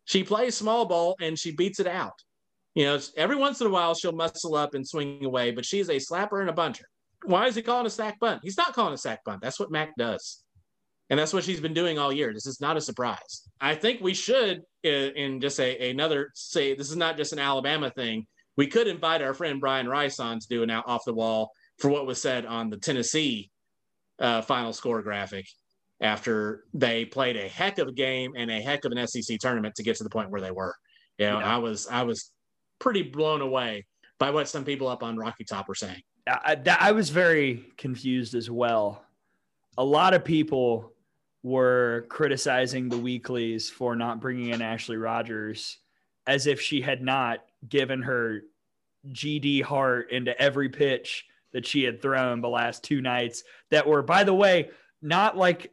She 0.06 0.24
plays 0.24 0.56
small 0.56 0.86
ball 0.86 1.16
and 1.22 1.38
she 1.38 1.52
beats 1.52 1.80
it 1.80 1.86
out. 1.86 2.14
You 2.76 2.86
know, 2.86 3.00
every 3.18 3.36
once 3.36 3.62
in 3.62 3.68
a 3.68 3.70
while 3.70 3.94
she'll 3.94 4.14
muscle 4.14 4.56
up 4.56 4.74
and 4.74 4.88
swing 4.88 5.24
away, 5.24 5.52
but 5.52 5.66
she's 5.66 5.90
a 5.90 5.98
slapper 5.98 6.40
and 6.40 6.50
a 6.50 6.54
bunter. 6.54 6.86
Why 7.26 7.46
is 7.48 7.56
he 7.56 7.62
calling 7.62 7.86
a 7.86 7.90
sack 7.90 8.20
bunt? 8.20 8.40
He's 8.42 8.58
not 8.58 8.74
calling 8.74 8.94
a 8.94 8.98
sack 8.98 9.24
bunt. 9.24 9.42
That's 9.42 9.60
what 9.60 9.70
Mack 9.70 9.96
does. 9.98 10.42
And 11.10 11.20
that's 11.20 11.34
what 11.34 11.44
she's 11.44 11.60
been 11.60 11.74
doing 11.74 12.00
all 12.00 12.12
year. 12.12 12.34
This 12.34 12.48
is 12.48 12.60
not 12.60 12.78
a 12.78 12.82
surprise. 12.82 13.50
I 13.62 13.76
think 13.76 14.02
we 14.02 14.14
should, 14.14 14.62
uh, 14.86 14.90
in 14.90 15.42
just 15.42 15.60
a, 15.60 15.92
another 15.92 16.32
say, 16.34 16.74
this 16.74 16.90
is 16.90 16.98
not 16.98 17.18
just 17.18 17.34
an 17.34 17.40
Alabama 17.40 17.92
thing. 17.92 18.26
We 18.56 18.68
could 18.68 18.88
invite 18.88 19.22
our 19.22 19.34
friend 19.34 19.60
Brian 19.60 19.88
Rice 19.88 20.20
on 20.20 20.40
to 20.40 20.48
do 20.48 20.64
an 20.64 20.72
off 20.72 21.06
the 21.06 21.14
wall 21.14 21.52
for 21.80 21.90
what 21.90 22.08
was 22.08 22.22
said 22.22 22.46
on 22.46 22.70
the 22.70 22.78
Tennessee 22.78 23.52
uh, 24.20 24.42
final 24.42 24.72
score 24.74 25.02
graphic 25.02 25.46
after 26.04 26.66
they 26.74 27.06
played 27.06 27.38
a 27.38 27.48
heck 27.48 27.80
of 27.80 27.88
a 27.88 27.92
game 27.92 28.34
and 28.36 28.52
a 28.52 28.62
heck 28.62 28.86
of 28.86 28.92
an 28.92 29.08
SEC 29.08 29.40
tournament 29.40 29.74
to 29.76 29.84
get 29.84 29.96
to 29.96 30.04
the 30.04 30.10
point 30.10 30.30
where 30.30 30.42
they 30.42 30.52
were. 30.52 30.76
You 31.18 31.28
know, 31.28 31.40
yeah. 31.40 31.56
I 31.56 31.58
was 31.58 31.88
I 31.88 32.04
was 32.04 32.32
pretty 32.80 33.02
blown 33.02 33.42
away 33.42 33.86
by 34.20 34.30
what 34.30 34.50
some 34.50 34.66
people 34.66 34.88
up 34.88 35.02
on 35.02 35.18
Rocky 35.18 35.46
Top 35.46 35.68
were 35.68 35.76
saying. 35.76 36.02
I, 36.28 36.58
I 36.80 36.92
was 36.92 37.10
very 37.10 37.66
confused 37.78 38.36
as 38.36 38.50
well. 38.50 39.04
A 39.78 39.84
lot 39.84 40.14
of 40.14 40.24
people 40.24 40.94
were 41.42 42.06
criticizing 42.10 42.88
the 42.88 42.98
weeklies 42.98 43.70
for 43.70 43.96
not 43.96 44.22
bringing 44.22 44.50
in 44.50 44.62
Ashley 44.62 44.98
Rogers 44.98 45.80
as 46.28 46.48
if 46.48 46.62
she 46.62 46.82
had 46.82 47.02
not 47.02 47.44
given 47.68 48.02
her 48.02 48.44
GD 49.12 49.64
heart 49.64 50.12
into 50.12 50.40
every 50.42 50.70
pitch 50.70 51.26
that 51.52 51.66
she 51.66 51.84
had 51.84 52.02
thrown 52.02 52.42
the 52.42 52.50
last 52.50 52.84
two 52.84 53.02
nights 53.02 53.44
that 53.70 53.86
were, 53.86 54.02
by 54.02 54.24
the 54.24 54.34
way, 54.34 54.70
not 55.02 55.38
like 55.38 55.72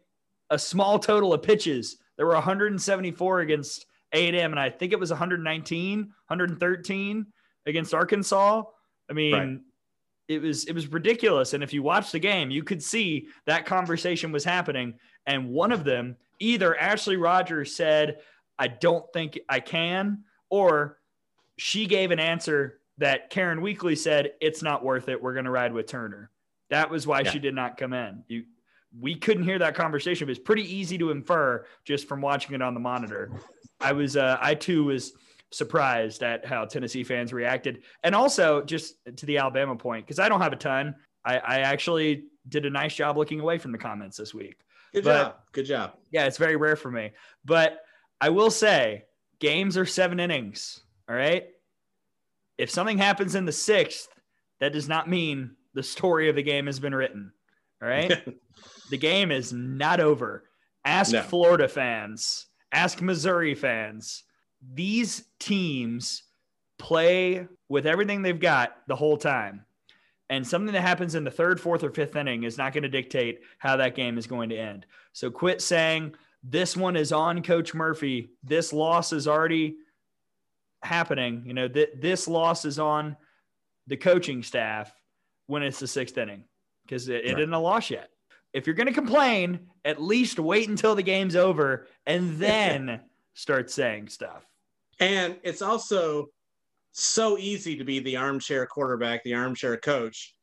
a 0.51 0.59
small 0.59 0.99
total 0.99 1.33
of 1.33 1.43
pitches. 1.43 1.97
There 2.17 2.27
were 2.27 2.35
174 2.35 3.41
against 3.41 3.87
A&M, 4.13 4.51
and 4.51 4.61
I 4.61 4.71
think 4.71 4.93
it 4.93 5.01
was 5.01 5.11
119, 5.11 5.99
113 6.01 7.27
against 7.67 7.95
Arkansas. 7.95 8.63
I 9.09 9.13
mean, 9.13 9.33
right. 9.33 9.59
it 10.29 10.43
was 10.43 10.65
it 10.65 10.75
was 10.75 10.89
ridiculous. 10.89 11.55
And 11.55 11.63
if 11.63 11.73
you 11.73 11.83
watch 11.83 12.13
the 12.13 12.19
game, 12.19 12.51
you 12.51 12.63
could 12.63 12.83
see 12.83 13.29
that 13.47 13.67
conversation 13.67 14.33
was 14.33 14.45
happening. 14.45 14.95
And 15.27 15.51
one 15.51 15.73
of 15.73 15.85
them, 15.85 16.17
either 16.39 16.77
Ashley 16.77 17.17
Rogers 17.17 17.75
said, 17.75 18.19
I 18.59 18.69
don't 18.69 19.11
think 19.13 19.39
I 19.49 19.61
can, 19.61 20.25
or 20.51 20.99
she 21.57 21.87
gave 21.87 22.11
an 22.11 22.21
answer 22.21 22.81
that 22.99 23.31
Karen 23.31 23.63
Weekly 23.63 23.97
said, 23.97 24.33
it's 24.41 24.63
not 24.63 24.85
worth 24.85 25.09
it. 25.09 25.23
We're 25.23 25.33
going 25.33 25.47
to 25.47 25.51
ride 25.51 25.73
with 25.73 25.87
Turner. 25.87 26.31
That 26.69 26.91
was 26.91 27.07
why 27.07 27.21
yeah. 27.21 27.31
she 27.31 27.39
did 27.39 27.55
not 27.55 27.77
come 27.77 27.93
in. 27.93 28.23
You, 28.29 28.45
we 28.99 29.15
couldn't 29.15 29.45
hear 29.45 29.59
that 29.59 29.75
conversation. 29.75 30.27
but 30.27 30.33
it's 30.33 30.41
pretty 30.41 30.75
easy 30.75 30.99
to 30.99 31.11
infer 31.11 31.65
just 31.85 32.09
from 32.09 32.21
watching 32.21 32.55
it 32.55 32.63
on 32.63 32.75
the 32.75 32.81
monitor. 32.81 33.31
I 33.81 33.93
was, 33.93 34.17
uh, 34.17 34.37
I 34.41 34.55
too 34.55 34.85
was 34.85 35.13
surprised 35.53 36.23
at 36.23 36.45
how 36.45 36.65
Tennessee 36.65 37.05
fans 37.05 37.33
reacted. 37.33 37.83
And 38.03 38.15
also 38.15 38.63
just 38.63 38.97
to 39.17 39.27
the 39.27 39.39
Alabama 39.39 39.77
point, 39.77 40.07
because 40.07 40.19
I 40.19 40.29
don't 40.29 40.41
have 40.41 40.53
a 40.53 40.57
ton. 40.57 40.95
I, 41.25 41.39
I 41.39 41.59
actually 41.61 42.25
did 42.49 42.67
a 42.67 42.71
nice 42.71 42.95
job 42.95 43.17
looking 43.17 43.41
away 43.41 43.59
from 43.59 43.73
the 43.73 43.79
comments 43.79 44.17
this 44.17 44.35
week. 44.35 44.57
Good 44.93 45.05
but, 45.05 45.23
job. 45.23 45.35
Good 45.53 45.67
job. 45.67 45.93
Yeah, 46.11 46.27
it's 46.27 46.39
very 46.39 46.57
rare 46.57 46.77
for 46.77 46.91
me. 46.91 47.13
But 47.45 47.81
I 48.21 48.31
will 48.31 48.51
say 48.51 49.05
games 49.39 49.77
are 49.77 49.87
seven 49.87 50.21
innings. 50.21 50.81
All 51.09 51.15
right. 51.15 51.49
If 52.59 52.71
something 52.71 52.99
happens 52.99 53.35
in 53.35 53.45
the 53.45 53.53
sixth, 53.53 54.09
that 54.61 54.73
does 54.73 54.89
not 54.89 55.09
mean 55.09 55.57
the 55.75 55.83
story 55.83 56.29
of 56.29 56.37
the 56.37 56.43
game 56.43 56.67
has 56.67 56.79
been 56.79 56.95
written. 56.95 57.33
All 57.83 57.89
right. 57.89 58.13
the 58.91 58.99
game 58.99 59.31
is 59.31 59.53
not 59.53 60.01
over. 60.01 60.45
Ask 60.85 61.13
no. 61.13 61.23
Florida 61.23 61.69
fans, 61.69 62.47
ask 62.73 63.01
Missouri 63.01 63.55
fans. 63.55 64.25
These 64.75 65.25
teams 65.39 66.25
play 66.79 67.47
with 67.69 67.87
everything 67.87 68.23
they've 68.23 68.39
got 68.39 68.77
the 68.89 68.97
whole 68.97 69.17
time. 69.17 69.65
And 70.29 70.47
something 70.47 70.73
that 70.73 70.83
happens 70.83 71.15
in 71.15 71.25
the 71.25 71.31
third, 71.31 71.61
fourth, 71.61 71.83
or 71.83 71.91
fifth 71.91 72.15
inning 72.15 72.45
is 72.45 72.57
not 72.57 72.73
going 72.73 72.85
to 72.85 72.89
dictate 72.89 73.41
how 73.59 73.77
that 73.77 73.97
game 73.97 74.17
is 74.17 74.27
going 74.27 74.51
to 74.51 74.57
end. 74.57 74.87
So 75.13 75.31
quit 75.31 75.61
saying 75.61 76.15
this 76.43 76.77
one 76.77 76.97
is 76.97 77.13
on 77.13 77.43
Coach 77.43 77.75
Murphy. 77.75 78.31
This 78.43 78.73
loss 78.73 79.13
is 79.13 79.27
already 79.27 79.77
happening. 80.83 81.43
You 81.47 81.55
know, 81.55 81.69
th- 81.69 81.91
this 81.99 82.29
loss 82.29 82.65
is 82.65 82.79
on 82.79 83.17
the 83.87 83.97
coaching 83.97 84.43
staff 84.43 84.93
when 85.49 85.63
it's 85.63 85.81
the 85.81 85.89
sixth 85.89 86.17
inning 86.17 86.45
because 86.87 87.09
it, 87.09 87.25
it 87.25 87.33
right. 87.33 87.41
isn't 87.41 87.53
a 87.53 87.59
loss 87.61 87.91
yet. 87.91 88.10
If 88.53 88.67
you're 88.67 88.75
going 88.75 88.89
to 88.89 88.93
complain, 88.93 89.61
at 89.85 90.03
least 90.03 90.39
wait 90.39 90.69
until 90.69 90.95
the 90.95 91.03
game's 91.03 91.37
over 91.37 91.87
and 92.07 92.37
then 92.39 93.01
start 93.35 93.71
saying 93.71 94.09
stuff. 94.09 94.45
And 94.99 95.37
it's 95.43 95.63
also 95.63 96.27
so 96.93 97.39
easy 97.39 97.77
to 97.77 97.85
be 97.85 98.01
the 98.01 98.17
armchair 98.17 98.67
quarterback, 98.67 99.23
the 99.25 99.35
armchair 99.35 99.77
coach, 99.77 100.35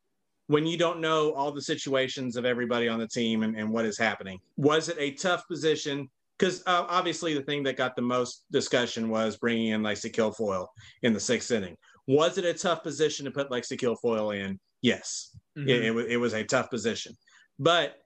when 0.46 0.66
you 0.66 0.78
don't 0.78 1.00
know 1.00 1.32
all 1.32 1.52
the 1.52 1.62
situations 1.62 2.36
of 2.36 2.44
everybody 2.44 2.88
on 2.88 2.98
the 2.98 3.06
team 3.06 3.42
and, 3.42 3.56
and 3.56 3.70
what 3.70 3.84
is 3.84 3.98
happening. 3.98 4.40
Was 4.56 4.88
it 4.88 4.96
a 4.98 5.12
tough 5.12 5.46
position? 5.46 6.08
Because 6.38 6.62
uh, 6.66 6.86
obviously, 6.88 7.34
the 7.34 7.42
thing 7.42 7.62
that 7.64 7.76
got 7.76 7.96
the 7.96 8.02
most 8.02 8.44
discussion 8.50 9.08
was 9.08 9.36
bringing 9.36 9.68
in 9.68 9.82
Lexi 9.82 10.10
Kilfoyle 10.12 10.68
in 11.02 11.12
the 11.12 11.20
sixth 11.20 11.50
inning. 11.50 11.76
Was 12.06 12.38
it 12.38 12.44
a 12.44 12.54
tough 12.54 12.82
position 12.82 13.24
to 13.26 13.30
put 13.30 13.50
Lexi 13.50 13.78
Kilfoyle 13.78 14.36
in? 14.36 14.58
Yes, 14.80 15.36
mm-hmm. 15.56 15.68
it, 15.68 15.84
it, 15.84 16.12
it 16.12 16.16
was 16.16 16.34
a 16.34 16.44
tough 16.44 16.70
position. 16.70 17.12
But 17.58 17.96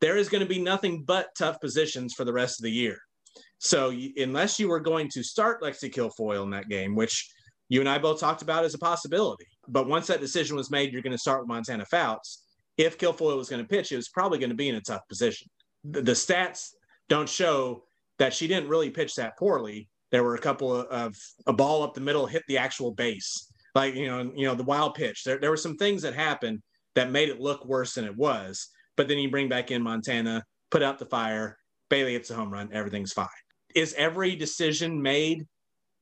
there 0.00 0.16
is 0.16 0.28
going 0.28 0.42
to 0.42 0.48
be 0.48 0.60
nothing 0.60 1.04
but 1.04 1.28
tough 1.36 1.60
positions 1.60 2.14
for 2.14 2.24
the 2.24 2.32
rest 2.32 2.60
of 2.60 2.64
the 2.64 2.70
year. 2.70 2.98
So, 3.58 3.92
unless 4.16 4.60
you 4.60 4.68
were 4.68 4.80
going 4.80 5.08
to 5.10 5.22
start 5.22 5.62
Lexi 5.62 5.92
Kilfoyle 5.92 6.44
in 6.44 6.50
that 6.50 6.68
game, 6.68 6.94
which 6.94 7.28
you 7.68 7.80
and 7.80 7.88
I 7.88 7.98
both 7.98 8.20
talked 8.20 8.42
about 8.42 8.64
as 8.64 8.74
a 8.74 8.78
possibility. 8.78 9.46
But 9.66 9.88
once 9.88 10.06
that 10.06 10.20
decision 10.20 10.56
was 10.56 10.70
made, 10.70 10.92
you're 10.92 11.02
going 11.02 11.12
to 11.12 11.18
start 11.18 11.40
with 11.40 11.48
Montana 11.48 11.84
Fouts. 11.84 12.44
If 12.76 12.98
Kilfoyle 12.98 13.36
was 13.36 13.48
going 13.48 13.62
to 13.62 13.68
pitch, 13.68 13.92
it 13.92 13.96
was 13.96 14.08
probably 14.08 14.38
going 14.38 14.50
to 14.50 14.56
be 14.56 14.68
in 14.68 14.76
a 14.76 14.80
tough 14.80 15.06
position. 15.08 15.48
The, 15.84 16.02
the, 16.02 16.12
stats 16.12 16.70
don't 17.08 17.28
show 17.28 17.84
that 18.18 18.32
she 18.32 18.46
didn't 18.46 18.68
really 18.68 18.90
pitch 18.90 19.16
that 19.16 19.36
poorly. 19.36 19.88
There 20.10 20.24
were 20.24 20.34
a 20.34 20.40
couple 20.40 20.74
of, 20.74 20.86
of 20.86 21.16
a 21.46 21.52
ball 21.52 21.82
up 21.82 21.94
the 21.94 22.00
middle 22.00 22.26
hit 22.26 22.42
the 22.48 22.58
actual 22.58 22.92
base, 22.92 23.52
like 23.74 23.94
you 23.94 24.06
know, 24.06 24.32
you 24.34 24.46
know 24.46 24.54
the 24.54 24.64
wild 24.64 24.94
pitch. 24.94 25.24
There, 25.24 25.38
there 25.38 25.50
were 25.50 25.56
some 25.56 25.76
things 25.76 26.02
that 26.02 26.14
happened 26.14 26.62
that 26.94 27.10
made 27.10 27.28
it 27.28 27.40
look 27.40 27.66
worse 27.66 27.94
than 27.94 28.04
it 28.04 28.16
was. 28.16 28.68
But 28.98 29.08
then 29.08 29.16
you 29.18 29.30
bring 29.30 29.48
back 29.48 29.70
in 29.70 29.80
Montana, 29.82 30.44
put 30.70 30.82
out 30.82 30.98
the 30.98 31.06
fire. 31.06 31.56
Bailey 31.88 32.12
hits 32.12 32.28
a 32.30 32.34
home 32.34 32.52
run. 32.52 32.68
Everything's 32.72 33.12
fine. 33.12 33.28
Is 33.74 33.94
every 33.96 34.34
decision 34.36 35.00
made 35.00 35.46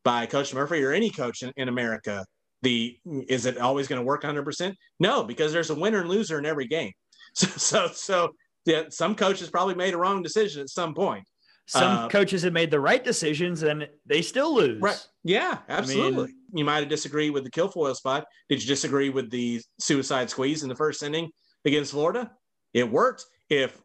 by 0.02 0.24
Coach 0.26 0.52
Murphy 0.54 0.82
or 0.82 0.92
any 0.92 1.10
coach 1.10 1.42
in, 1.42 1.52
in 1.56 1.68
America 1.68 2.24
The 2.62 2.96
is 3.28 3.44
it 3.44 3.58
always 3.58 3.86
going 3.86 4.00
to 4.00 4.04
work 4.04 4.22
100? 4.22 4.44
percent 4.44 4.74
No, 4.98 5.22
because 5.22 5.52
there's 5.52 5.70
a 5.70 5.74
winner 5.74 6.00
and 6.00 6.08
loser 6.08 6.38
in 6.38 6.46
every 6.46 6.66
game. 6.66 6.92
So 7.34 7.46
so 7.48 7.88
so 7.92 8.28
yeah, 8.64 8.84
some 8.88 9.14
coaches 9.14 9.50
probably 9.50 9.74
made 9.74 9.92
a 9.94 9.98
wrong 9.98 10.22
decision 10.22 10.62
at 10.62 10.70
some 10.70 10.94
point. 10.94 11.24
Some 11.68 11.98
Uh, 11.98 12.08
coaches 12.08 12.42
have 12.42 12.52
made 12.54 12.70
the 12.70 12.80
right 12.80 13.04
decisions 13.04 13.62
and 13.62 13.86
they 14.06 14.22
still 14.22 14.54
lose. 14.54 14.80
Right. 14.80 15.06
Yeah, 15.22 15.58
absolutely. 15.68 16.32
you 16.54 16.64
might 16.64 16.78
have 16.80 16.88
disagreed 16.88 17.32
with 17.32 17.44
the 17.44 17.50
Kilfoyle 17.50 17.94
spot. 17.94 18.24
Did 18.48 18.62
you 18.62 18.66
disagree 18.68 19.10
with 19.10 19.30
the 19.30 19.60
suicide 19.78 20.30
squeeze 20.30 20.62
in 20.62 20.68
the 20.70 20.76
first 20.76 21.02
inning 21.02 21.28
against 21.66 21.90
Florida? 21.90 22.30
It 22.76 22.92
worked. 22.92 23.24
If 23.48 23.80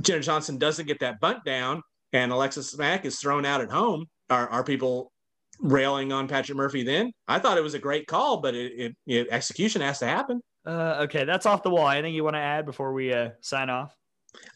Jenna 0.00 0.20
Johnson 0.20 0.58
doesn't 0.58 0.86
get 0.86 0.98
that 0.98 1.20
bunt 1.20 1.44
down 1.44 1.82
and 2.12 2.32
Alexis 2.32 2.76
Mack 2.76 3.04
is 3.04 3.20
thrown 3.20 3.46
out 3.46 3.60
at 3.60 3.70
home, 3.70 4.06
are, 4.28 4.48
are 4.48 4.64
people 4.64 5.12
railing 5.60 6.12
on 6.12 6.26
Patrick 6.26 6.58
Murphy 6.58 6.82
then? 6.82 7.12
I 7.28 7.38
thought 7.38 7.58
it 7.58 7.62
was 7.62 7.74
a 7.74 7.78
great 7.78 8.08
call, 8.08 8.40
but 8.40 8.56
it, 8.56 8.72
it, 8.72 8.96
it 9.06 9.28
execution 9.30 9.82
has 9.82 10.00
to 10.00 10.06
happen. 10.06 10.40
Uh, 10.66 10.96
okay, 11.02 11.24
that's 11.24 11.46
off 11.46 11.62
the 11.62 11.70
wall. 11.70 11.88
Anything 11.88 12.12
you 12.12 12.24
want 12.24 12.34
to 12.34 12.40
add 12.40 12.66
before 12.66 12.92
we 12.92 13.12
uh, 13.12 13.30
sign 13.40 13.70
off? 13.70 13.94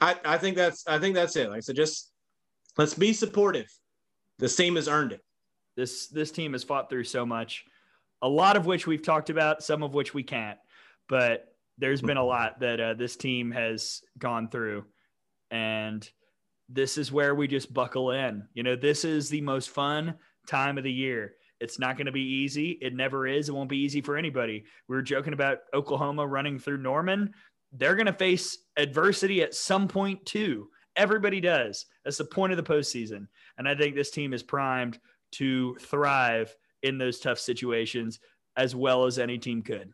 I, 0.00 0.16
I 0.24 0.38
think 0.38 0.56
that's 0.56 0.84
I 0.88 0.98
think 0.98 1.14
that's 1.14 1.36
it. 1.36 1.48
Like 1.48 1.58
I 1.58 1.60
said, 1.60 1.76
just 1.76 2.10
let's 2.76 2.94
be 2.94 3.12
supportive. 3.12 3.66
This 4.40 4.56
team 4.56 4.74
has 4.74 4.88
earned 4.88 5.12
it. 5.12 5.20
This 5.76 6.08
this 6.08 6.32
team 6.32 6.52
has 6.52 6.64
fought 6.64 6.90
through 6.90 7.04
so 7.04 7.24
much, 7.24 7.64
a 8.22 8.28
lot 8.28 8.56
of 8.56 8.66
which 8.66 8.88
we've 8.88 9.02
talked 9.02 9.30
about, 9.30 9.62
some 9.62 9.84
of 9.84 9.94
which 9.94 10.12
we 10.12 10.24
can't. 10.24 10.58
But 11.08 11.51
there's 11.78 12.02
been 12.02 12.16
a 12.16 12.24
lot 12.24 12.60
that 12.60 12.80
uh, 12.80 12.94
this 12.94 13.16
team 13.16 13.50
has 13.50 14.02
gone 14.18 14.48
through, 14.48 14.84
and 15.50 16.08
this 16.68 16.98
is 16.98 17.12
where 17.12 17.34
we 17.34 17.48
just 17.48 17.72
buckle 17.72 18.12
in. 18.12 18.44
You 18.54 18.62
know, 18.62 18.76
this 18.76 19.04
is 19.04 19.28
the 19.28 19.40
most 19.40 19.70
fun 19.70 20.14
time 20.46 20.78
of 20.78 20.84
the 20.84 20.92
year. 20.92 21.34
It's 21.60 21.78
not 21.78 21.96
going 21.96 22.06
to 22.06 22.12
be 22.12 22.20
easy. 22.20 22.78
It 22.82 22.94
never 22.94 23.26
is. 23.26 23.48
It 23.48 23.54
won't 23.54 23.70
be 23.70 23.78
easy 23.78 24.00
for 24.00 24.16
anybody. 24.16 24.64
We 24.88 24.96
were 24.96 25.02
joking 25.02 25.32
about 25.32 25.58
Oklahoma 25.72 26.26
running 26.26 26.58
through 26.58 26.78
Norman. 26.78 27.32
They're 27.72 27.94
going 27.94 28.06
to 28.06 28.12
face 28.12 28.58
adversity 28.76 29.42
at 29.42 29.54
some 29.54 29.86
point 29.86 30.26
too. 30.26 30.68
Everybody 30.96 31.40
does. 31.40 31.86
That's 32.04 32.18
the 32.18 32.24
point 32.24 32.52
of 32.52 32.56
the 32.56 32.64
postseason. 32.64 33.28
And 33.58 33.68
I 33.68 33.74
think 33.74 33.94
this 33.94 34.10
team 34.10 34.32
is 34.32 34.42
primed 34.42 34.98
to 35.32 35.76
thrive 35.76 36.54
in 36.82 36.98
those 36.98 37.20
tough 37.20 37.38
situations 37.38 38.18
as 38.56 38.74
well 38.74 39.06
as 39.06 39.18
any 39.18 39.38
team 39.38 39.62
could. 39.62 39.92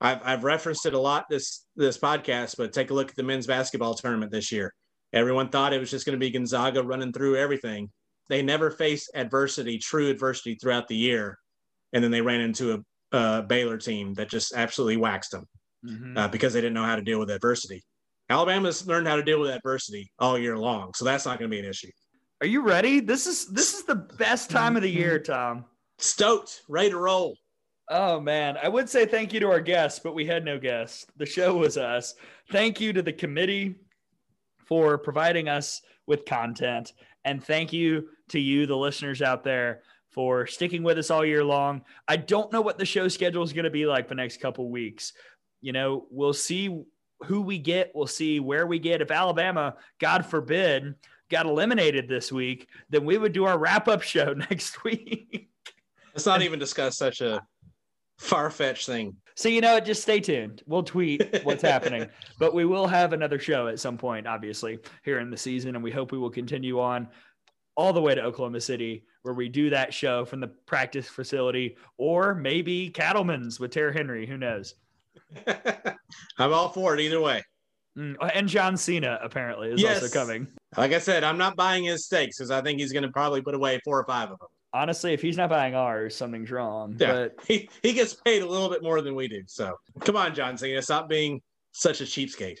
I've, 0.00 0.20
I've 0.24 0.44
referenced 0.44 0.86
it 0.86 0.94
a 0.94 0.98
lot 0.98 1.26
this 1.30 1.66
this 1.76 1.98
podcast, 1.98 2.56
but 2.56 2.72
take 2.72 2.90
a 2.90 2.94
look 2.94 3.10
at 3.10 3.16
the 3.16 3.22
men's 3.22 3.46
basketball 3.46 3.94
tournament 3.94 4.30
this 4.30 4.52
year. 4.52 4.74
Everyone 5.12 5.48
thought 5.48 5.72
it 5.72 5.78
was 5.80 5.90
just 5.90 6.04
going 6.04 6.18
to 6.18 6.24
be 6.24 6.30
Gonzaga 6.30 6.82
running 6.82 7.12
through 7.12 7.36
everything. 7.36 7.90
They 8.28 8.42
never 8.42 8.70
faced 8.70 9.10
adversity, 9.14 9.78
true 9.78 10.10
adversity, 10.10 10.56
throughout 10.56 10.88
the 10.88 10.96
year, 10.96 11.38
and 11.92 12.02
then 12.02 12.10
they 12.10 12.20
ran 12.20 12.40
into 12.40 12.74
a, 13.12 13.16
a 13.16 13.42
Baylor 13.42 13.78
team 13.78 14.14
that 14.14 14.28
just 14.28 14.52
absolutely 14.54 14.96
waxed 14.96 15.30
them 15.32 15.44
Mm-hmm. 15.84 16.18
uh, 16.18 16.28
because 16.28 16.52
they 16.52 16.60
didn't 16.60 16.74
know 16.74 16.84
how 16.84 16.96
to 16.96 17.02
deal 17.02 17.20
with 17.20 17.30
adversity. 17.30 17.84
Alabama's 18.28 18.86
learned 18.88 19.06
how 19.06 19.14
to 19.14 19.22
deal 19.22 19.38
with 19.38 19.50
adversity 19.50 20.10
all 20.18 20.36
year 20.36 20.58
long, 20.58 20.92
so 20.94 21.04
that's 21.04 21.24
not 21.24 21.38
going 21.38 21.48
to 21.48 21.54
be 21.54 21.60
an 21.60 21.68
issue. 21.68 21.90
Are 22.40 22.46
you 22.46 22.62
ready? 22.62 22.98
This 22.98 23.26
is 23.26 23.46
this 23.48 23.74
is 23.74 23.84
the 23.84 23.94
best 23.94 24.50
time 24.50 24.74
of 24.74 24.82
the 24.82 24.90
year, 24.90 25.20
Tom. 25.20 25.64
Stoked, 25.98 26.62
ready 26.68 26.90
to 26.90 26.98
roll. 26.98 27.36
Oh 27.88 28.18
man, 28.20 28.56
I 28.60 28.68
would 28.68 28.88
say 28.88 29.06
thank 29.06 29.32
you 29.32 29.40
to 29.40 29.50
our 29.50 29.60
guests, 29.60 30.00
but 30.00 30.14
we 30.14 30.26
had 30.26 30.44
no 30.44 30.58
guests. 30.58 31.06
The 31.16 31.26
show 31.26 31.54
was 31.54 31.76
us. 31.76 32.14
Thank 32.50 32.80
you 32.80 32.92
to 32.92 33.02
the 33.02 33.12
committee 33.12 33.76
for 34.64 34.98
providing 34.98 35.48
us 35.48 35.82
with 36.06 36.24
content, 36.24 36.92
and 37.24 37.42
thank 37.42 37.72
you 37.72 38.08
to 38.30 38.40
you, 38.40 38.66
the 38.66 38.76
listeners 38.76 39.22
out 39.22 39.44
there, 39.44 39.82
for 40.10 40.46
sticking 40.46 40.82
with 40.82 40.98
us 40.98 41.10
all 41.10 41.24
year 41.24 41.44
long. 41.44 41.82
I 42.08 42.16
don't 42.16 42.52
know 42.52 42.60
what 42.60 42.78
the 42.78 42.84
show 42.84 43.06
schedule 43.06 43.44
is 43.44 43.52
going 43.52 43.64
to 43.64 43.70
be 43.70 43.86
like 43.86 44.08
the 44.08 44.14
next 44.16 44.40
couple 44.40 44.68
weeks. 44.68 45.12
You 45.60 45.72
know, 45.72 46.06
we'll 46.10 46.32
see 46.32 46.82
who 47.24 47.40
we 47.40 47.58
get. 47.58 47.92
We'll 47.94 48.06
see 48.08 48.40
where 48.40 48.66
we 48.66 48.80
get. 48.80 49.00
If 49.00 49.12
Alabama, 49.12 49.76
God 50.00 50.26
forbid, 50.26 50.94
got 51.30 51.46
eliminated 51.46 52.08
this 52.08 52.32
week, 52.32 52.68
then 52.90 53.04
we 53.04 53.16
would 53.16 53.32
do 53.32 53.44
our 53.44 53.58
wrap 53.58 53.86
up 53.86 54.02
show 54.02 54.32
next 54.50 54.82
week. 54.82 55.50
Let's 56.14 56.26
not 56.26 56.42
even 56.42 56.58
discuss 56.58 56.96
such 56.96 57.20
a 57.20 57.42
far 58.18 58.50
fetched 58.50 58.86
thing. 58.86 59.16
So 59.34 59.48
you 59.48 59.60
know, 59.60 59.78
just 59.80 60.02
stay 60.02 60.20
tuned. 60.20 60.62
We'll 60.66 60.82
tweet 60.82 61.40
what's 61.44 61.62
happening, 61.74 62.08
but 62.38 62.54
we 62.54 62.64
will 62.64 62.86
have 62.86 63.12
another 63.12 63.38
show 63.38 63.68
at 63.68 63.78
some 63.78 63.98
point, 63.98 64.26
obviously, 64.26 64.78
here 65.04 65.18
in 65.20 65.30
the 65.30 65.36
season, 65.36 65.74
and 65.74 65.84
we 65.84 65.90
hope 65.90 66.10
we 66.12 66.18
will 66.18 66.30
continue 66.30 66.80
on 66.80 67.08
all 67.76 67.92
the 67.92 68.00
way 68.00 68.14
to 68.14 68.22
Oklahoma 68.22 68.60
City, 68.60 69.04
where 69.22 69.34
we 69.34 69.50
do 69.50 69.68
that 69.68 69.92
show 69.92 70.24
from 70.24 70.40
the 70.40 70.48
practice 70.48 71.06
facility, 71.06 71.76
or 71.98 72.34
maybe 72.34 72.90
Cattleman's 72.90 73.60
with 73.60 73.70
Tara 73.72 73.92
Henry. 73.92 74.26
Who 74.26 74.38
knows? 74.38 74.74
I'm 75.46 76.52
all 76.52 76.70
for 76.70 76.94
it 76.94 77.00
either 77.00 77.20
way. 77.20 77.42
Mm, 77.98 78.16
And 78.34 78.48
John 78.48 78.76
Cena 78.78 79.18
apparently 79.22 79.70
is 79.70 79.82
Yes. 79.82 80.02
also 80.02 80.18
coming. 80.18 80.46
Like 80.76 80.92
I 80.92 80.98
said, 80.98 81.24
I'm 81.24 81.38
not 81.38 81.56
buying 81.56 81.84
his 81.84 82.04
steaks 82.06 82.38
because 82.38 82.50
I 82.50 82.60
think 82.62 82.78
he's 82.78 82.92
going 82.92 83.02
to 83.02 83.10
probably 83.10 83.42
put 83.42 83.54
away 83.54 83.80
four 83.84 83.98
or 83.98 84.04
five 84.06 84.30
of 84.30 84.38
them. 84.38 84.48
Honestly, 84.76 85.12
if 85.14 85.22
he's 85.22 85.36
not 85.36 85.50
buying 85.50 85.74
ours, 85.74 86.14
something's 86.14 86.50
wrong. 86.50 86.96
Yeah. 86.98 87.12
But 87.12 87.36
He, 87.46 87.68
he 87.82 87.92
gets 87.92 88.14
paid 88.14 88.42
a 88.42 88.46
little 88.46 88.68
bit 88.68 88.82
more 88.82 89.00
than 89.00 89.14
we 89.14 89.26
do. 89.28 89.42
So 89.46 89.74
come 90.00 90.16
on, 90.16 90.34
John 90.34 90.58
Cena, 90.58 90.82
stop 90.82 91.08
being 91.08 91.40
such 91.72 92.00
a 92.00 92.04
cheapskate. 92.04 92.58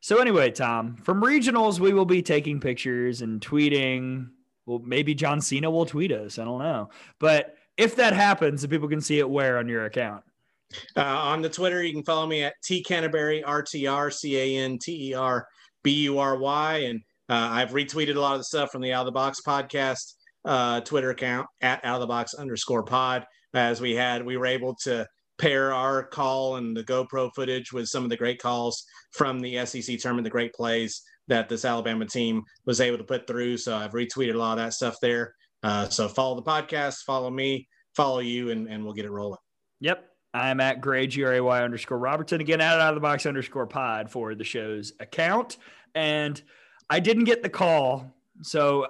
So 0.00 0.18
anyway, 0.18 0.50
Tom, 0.50 0.96
from 0.96 1.22
regionals, 1.22 1.80
we 1.80 1.92
will 1.92 2.04
be 2.04 2.22
taking 2.22 2.60
pictures 2.60 3.22
and 3.22 3.40
tweeting. 3.40 4.28
Well, 4.64 4.80
maybe 4.84 5.14
John 5.14 5.40
Cena 5.40 5.70
will 5.70 5.86
tweet 5.86 6.12
us. 6.12 6.38
I 6.38 6.44
don't 6.44 6.60
know. 6.60 6.90
But 7.18 7.56
if 7.76 7.96
that 7.96 8.14
happens, 8.14 8.62
the 8.62 8.68
people 8.68 8.88
can 8.88 9.00
see 9.00 9.18
it 9.18 9.28
where 9.28 9.58
on 9.58 9.68
your 9.68 9.84
account. 9.84 10.24
Uh, 10.96 11.02
on 11.02 11.42
the 11.42 11.48
Twitter, 11.48 11.82
you 11.82 11.92
can 11.92 12.02
follow 12.02 12.26
me 12.26 12.42
at 12.42 12.54
T 12.64 12.82
Canterbury, 12.82 13.44
R 13.44 13.62
T 13.62 13.86
R 13.86 14.10
C 14.10 14.36
A 14.38 14.64
N 14.64 14.78
T 14.78 15.10
E 15.10 15.14
R 15.14 15.46
B 15.82 16.02
U 16.04 16.18
R 16.18 16.38
Y. 16.38 16.76
And 16.78 17.00
uh, 17.28 17.48
I've 17.52 17.70
retweeted 17.70 18.16
a 18.16 18.20
lot 18.20 18.34
of 18.34 18.40
the 18.40 18.44
stuff 18.44 18.70
from 18.72 18.82
the 18.82 18.92
Out 18.92 19.02
of 19.02 19.06
the 19.06 19.12
Box 19.12 19.40
podcast 19.46 20.14
uh, 20.46 20.80
Twitter 20.80 21.10
account 21.10 21.46
at 21.60 21.84
Out 21.84 21.96
of 21.96 22.00
the 22.00 22.06
Box 22.06 22.34
underscore 22.34 22.84
pod. 22.84 23.26
As 23.52 23.80
we 23.80 23.94
had, 23.94 24.24
we 24.24 24.36
were 24.36 24.46
able 24.46 24.74
to 24.84 25.06
pair 25.38 25.72
our 25.72 26.02
call 26.02 26.56
and 26.56 26.76
the 26.76 26.84
GoPro 26.84 27.30
footage 27.34 27.72
with 27.72 27.88
some 27.88 28.04
of 28.04 28.10
the 28.10 28.16
great 28.16 28.40
calls 28.40 28.84
from 29.12 29.40
the 29.40 29.64
SEC 29.66 29.98
tournament, 29.98 30.24
the 30.24 30.30
great 30.30 30.54
plays 30.54 31.02
that 31.28 31.48
this 31.48 31.64
Alabama 31.64 32.06
team 32.06 32.42
was 32.64 32.80
able 32.80 32.98
to 32.98 33.04
put 33.04 33.26
through. 33.26 33.56
So 33.56 33.76
I've 33.76 33.92
retweeted 33.92 34.34
a 34.34 34.38
lot 34.38 34.58
of 34.58 34.64
that 34.64 34.72
stuff 34.72 34.96
there. 35.02 35.34
Uh, 35.62 35.88
so 35.88 36.08
follow 36.08 36.36
the 36.36 36.42
podcast, 36.42 36.98
follow 37.06 37.30
me, 37.30 37.66
follow 37.94 38.20
you, 38.20 38.50
and, 38.50 38.68
and 38.68 38.84
we'll 38.84 38.94
get 38.94 39.04
it 39.04 39.10
rolling. 39.10 39.38
Yep. 39.80 40.04
I'm 40.32 40.60
at 40.60 40.80
Gray, 40.82 41.06
G 41.06 41.24
R 41.24 41.34
A 41.34 41.40
Y 41.40 41.62
underscore 41.62 41.98
Robertson. 41.98 42.40
Again, 42.40 42.60
at 42.60 42.78
out 42.78 42.90
of 42.90 42.94
the 42.94 43.00
box 43.00 43.24
underscore 43.24 43.66
pod 43.66 44.10
for 44.10 44.34
the 44.34 44.44
show's 44.44 44.92
account. 45.00 45.56
And 45.94 46.40
I 46.90 47.00
didn't 47.00 47.24
get 47.24 47.42
the 47.42 47.48
call. 47.48 48.12
So 48.42 48.86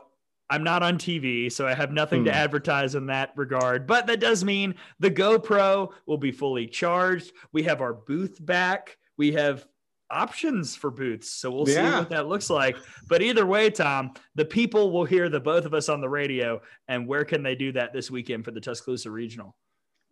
I'm 0.48 0.62
not 0.62 0.82
on 0.82 0.96
TV. 0.98 1.50
So 1.50 1.66
I 1.66 1.74
have 1.74 1.90
nothing 1.92 2.24
to 2.26 2.30
Hmm. 2.30 2.36
advertise 2.36 2.94
in 2.94 3.06
that 3.06 3.32
regard. 3.36 3.86
But 3.86 4.06
that 4.06 4.20
does 4.20 4.44
mean 4.44 4.74
the 5.00 5.10
GoPro 5.10 5.92
will 6.06 6.18
be 6.18 6.30
fully 6.32 6.66
charged. 6.66 7.32
We 7.52 7.64
have 7.64 7.80
our 7.80 7.92
booth 7.94 8.44
back. 8.44 8.96
We 9.16 9.32
have 9.32 9.66
options 10.08 10.76
for 10.76 10.92
booths. 10.92 11.32
So 11.32 11.50
we'll 11.50 11.66
see 11.66 11.82
what 11.82 12.10
that 12.10 12.28
looks 12.28 12.48
like. 12.48 12.76
But 13.08 13.22
either 13.22 13.44
way, 13.44 13.70
Tom, 13.70 14.12
the 14.36 14.44
people 14.44 14.92
will 14.92 15.04
hear 15.04 15.28
the 15.28 15.40
both 15.40 15.64
of 15.64 15.74
us 15.74 15.88
on 15.88 16.00
the 16.00 16.08
radio. 16.08 16.60
And 16.86 17.08
where 17.08 17.24
can 17.24 17.42
they 17.42 17.56
do 17.56 17.72
that 17.72 17.92
this 17.92 18.08
weekend 18.08 18.44
for 18.44 18.52
the 18.52 18.60
Tuscaloosa 18.60 19.10
Regional? 19.10 19.56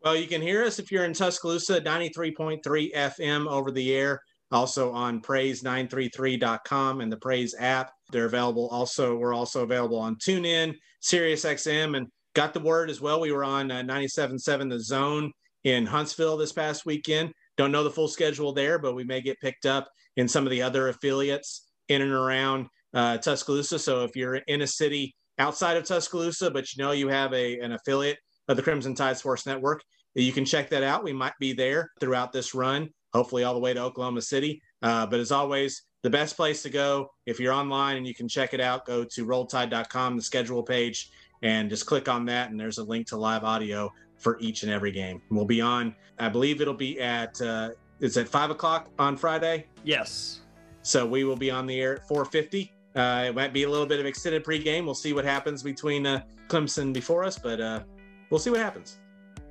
Well, 0.02 0.16
you 0.16 0.26
can 0.26 0.42
hear 0.42 0.64
us 0.64 0.80
if 0.80 0.90
you're 0.90 1.04
in 1.04 1.12
Tuscaloosa, 1.14 1.80
93.3 1.80 2.92
FM 2.92 3.46
over 3.46 3.70
the 3.70 3.94
air. 3.94 4.20
Also 4.50 4.92
on 4.92 5.20
praise933.com 5.22 7.00
and 7.00 7.10
the 7.10 7.16
Praise 7.16 7.54
app. 7.58 7.92
They're 8.10 8.26
available. 8.26 8.68
Also, 8.70 9.16
we're 9.16 9.34
also 9.34 9.62
available 9.62 9.98
on 9.98 10.16
TuneIn, 10.16 10.74
SiriusXM, 11.02 11.96
and 11.96 12.06
got 12.34 12.54
the 12.54 12.60
word 12.60 12.90
as 12.90 13.00
well. 13.00 13.20
We 13.20 13.32
were 13.32 13.44
on 13.44 13.70
uh, 13.70 13.82
97.7 13.82 14.70
The 14.70 14.80
Zone 14.80 15.32
in 15.64 15.86
Huntsville 15.86 16.36
this 16.36 16.52
past 16.52 16.84
weekend. 16.84 17.32
Don't 17.56 17.72
know 17.72 17.84
the 17.84 17.90
full 17.90 18.08
schedule 18.08 18.52
there, 18.52 18.78
but 18.78 18.94
we 18.94 19.04
may 19.04 19.20
get 19.20 19.40
picked 19.40 19.66
up 19.66 19.88
in 20.16 20.28
some 20.28 20.44
of 20.44 20.50
the 20.50 20.62
other 20.62 20.88
affiliates 20.88 21.68
in 21.88 22.02
and 22.02 22.12
around 22.12 22.66
uh, 22.92 23.18
Tuscaloosa. 23.18 23.78
So 23.78 24.04
if 24.04 24.16
you're 24.16 24.36
in 24.36 24.62
a 24.62 24.66
city 24.66 25.14
outside 25.38 25.76
of 25.76 25.84
Tuscaloosa, 25.84 26.50
but 26.50 26.72
you 26.72 26.82
know 26.82 26.92
you 26.92 27.08
have 27.08 27.32
a, 27.32 27.58
an 27.60 27.72
affiliate 27.72 28.18
of 28.48 28.56
the 28.56 28.62
Crimson 28.62 28.94
Tide 28.94 29.16
Sports 29.16 29.46
Network, 29.46 29.82
you 30.14 30.32
can 30.32 30.44
check 30.44 30.70
that 30.70 30.82
out. 30.82 31.02
We 31.02 31.12
might 31.12 31.32
be 31.40 31.52
there 31.52 31.90
throughout 32.00 32.32
this 32.32 32.54
run, 32.54 32.88
hopefully 33.12 33.44
all 33.44 33.54
the 33.54 33.60
way 33.60 33.74
to 33.74 33.82
Oklahoma 33.82 34.22
City. 34.22 34.60
Uh, 34.82 35.06
but 35.06 35.18
as 35.18 35.32
always, 35.32 35.82
the 36.04 36.10
best 36.10 36.36
place 36.36 36.62
to 36.62 36.68
go 36.68 37.10
if 37.24 37.40
you're 37.40 37.54
online 37.54 37.96
and 37.96 38.06
you 38.06 38.14
can 38.14 38.28
check 38.28 38.52
it 38.52 38.60
out, 38.60 38.84
go 38.84 39.04
to 39.04 39.24
rolltide.com, 39.24 40.16
the 40.16 40.22
schedule 40.22 40.62
page, 40.62 41.10
and 41.42 41.70
just 41.70 41.86
click 41.86 42.10
on 42.10 42.26
that. 42.26 42.50
And 42.50 42.60
there's 42.60 42.76
a 42.76 42.84
link 42.84 43.06
to 43.06 43.16
live 43.16 43.42
audio 43.42 43.90
for 44.18 44.38
each 44.38 44.64
and 44.64 44.70
every 44.70 44.92
game. 44.92 45.22
We'll 45.30 45.46
be 45.46 45.62
on, 45.62 45.96
I 46.18 46.28
believe 46.28 46.60
it'll 46.60 46.74
be 46.74 47.00
at, 47.00 47.40
uh, 47.40 47.70
it's 48.00 48.18
at 48.18 48.28
five 48.28 48.50
o'clock 48.50 48.90
on 48.98 49.16
Friday. 49.16 49.66
Yes. 49.82 50.42
So 50.82 51.06
we 51.06 51.24
will 51.24 51.36
be 51.36 51.50
on 51.50 51.66
the 51.66 51.80
air 51.80 51.96
at 51.96 52.06
450. 52.06 52.70
Uh, 52.94 53.24
it 53.28 53.34
might 53.34 53.54
be 53.54 53.62
a 53.62 53.70
little 53.70 53.86
bit 53.86 53.98
of 53.98 54.04
extended 54.04 54.44
pregame. 54.44 54.84
We'll 54.84 54.94
see 54.94 55.14
what 55.14 55.24
happens 55.24 55.62
between 55.62 56.06
uh, 56.06 56.22
Clemson 56.48 56.92
before 56.92 57.24
us, 57.24 57.38
but 57.38 57.62
uh, 57.62 57.80
we'll 58.28 58.40
see 58.40 58.50
what 58.50 58.60
happens. 58.60 58.98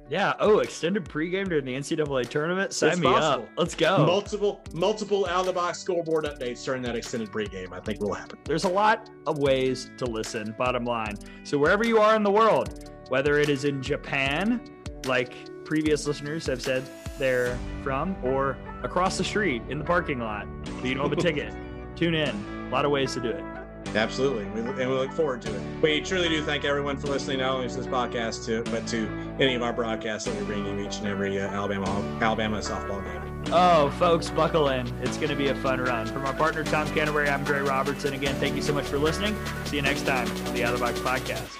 Yeah. 0.09 0.33
Oh, 0.39 0.59
extended 0.59 1.05
pregame 1.05 1.47
during 1.49 1.65
the 1.65 1.73
NCAA 1.75 2.27
tournament. 2.29 2.73
Sign 2.73 2.91
It's 2.91 2.99
me 2.99 3.07
possible. 3.07 3.45
up. 3.45 3.49
Let's 3.57 3.73
go. 3.75 4.05
Multiple, 4.05 4.61
multiple 4.73 5.25
out 5.25 5.41
of 5.41 5.45
the 5.47 5.53
box 5.53 5.79
scoreboard 5.79 6.25
updates 6.25 6.63
during 6.65 6.81
that 6.83 6.95
extended 6.95 7.31
pregame. 7.31 7.71
I 7.71 7.79
think 7.79 7.99
will 8.01 8.13
happen. 8.13 8.37
There's 8.43 8.65
a 8.65 8.69
lot 8.69 9.09
of 9.27 9.39
ways 9.39 9.89
to 9.97 10.05
listen, 10.05 10.53
bottom 10.57 10.83
line. 10.85 11.17
So, 11.43 11.57
wherever 11.57 11.85
you 11.85 11.99
are 11.99 12.15
in 12.15 12.23
the 12.23 12.31
world, 12.31 12.89
whether 13.09 13.39
it 13.39 13.49
is 13.49 13.65
in 13.65 13.81
Japan, 13.81 14.61
like 15.05 15.33
previous 15.65 16.05
listeners 16.05 16.45
have 16.47 16.61
said 16.61 16.83
they're 17.17 17.57
from, 17.81 18.15
or 18.23 18.57
across 18.83 19.17
the 19.17 19.23
street 19.23 19.61
in 19.69 19.79
the 19.79 19.85
parking 19.85 20.19
lot, 20.19 20.47
but 20.65 20.85
you 20.85 20.95
don't 20.95 21.09
have 21.09 21.17
a 21.17 21.21
ticket, 21.21 21.53
tune 21.95 22.13
in. 22.13 22.65
A 22.67 22.69
lot 22.69 22.85
of 22.85 22.91
ways 22.91 23.13
to 23.13 23.19
do 23.21 23.29
it. 23.29 23.43
Absolutely, 23.95 24.45
we, 24.45 24.61
and 24.61 24.77
we 24.77 24.95
look 24.95 25.11
forward 25.11 25.41
to 25.43 25.55
it. 25.55 25.61
We 25.81 26.01
truly 26.01 26.29
do 26.29 26.43
thank 26.43 26.65
everyone 26.65 26.97
for 26.97 27.07
listening, 27.07 27.39
not 27.39 27.51
only 27.51 27.67
to 27.67 27.75
this 27.75 27.87
podcast, 27.87 28.45
to 28.45 28.63
but 28.71 28.87
to 28.87 29.07
any 29.39 29.55
of 29.55 29.61
our 29.61 29.73
broadcasts 29.73 30.27
that 30.27 30.35
we 30.39 30.45
bring 30.45 30.65
you 30.65 30.85
each 30.85 30.97
and 30.97 31.07
every 31.07 31.39
uh, 31.39 31.47
Alabama 31.47 31.85
Alabama 32.21 32.59
softball 32.59 33.03
game. 33.03 33.51
Oh, 33.51 33.91
folks, 33.99 34.29
buckle 34.29 34.69
in. 34.69 34.87
It's 35.01 35.17
going 35.17 35.29
to 35.29 35.35
be 35.35 35.49
a 35.49 35.55
fun 35.55 35.79
run. 35.81 36.07
From 36.07 36.25
our 36.25 36.33
partner, 36.33 36.63
Tom 36.63 36.87
Canterbury, 36.93 37.29
I'm 37.29 37.43
Gray 37.43 37.61
Robertson. 37.61 38.13
Again, 38.13 38.35
thank 38.35 38.55
you 38.55 38.61
so 38.61 38.73
much 38.73 38.85
for 38.85 38.97
listening. 38.97 39.35
See 39.65 39.75
you 39.75 39.81
next 39.81 40.05
time 40.05 40.27
on 40.47 40.53
the 40.53 40.63
Out 40.63 40.73
of 40.73 40.79
the 40.79 40.85
Box 40.85 40.99
Podcast. 40.99 41.59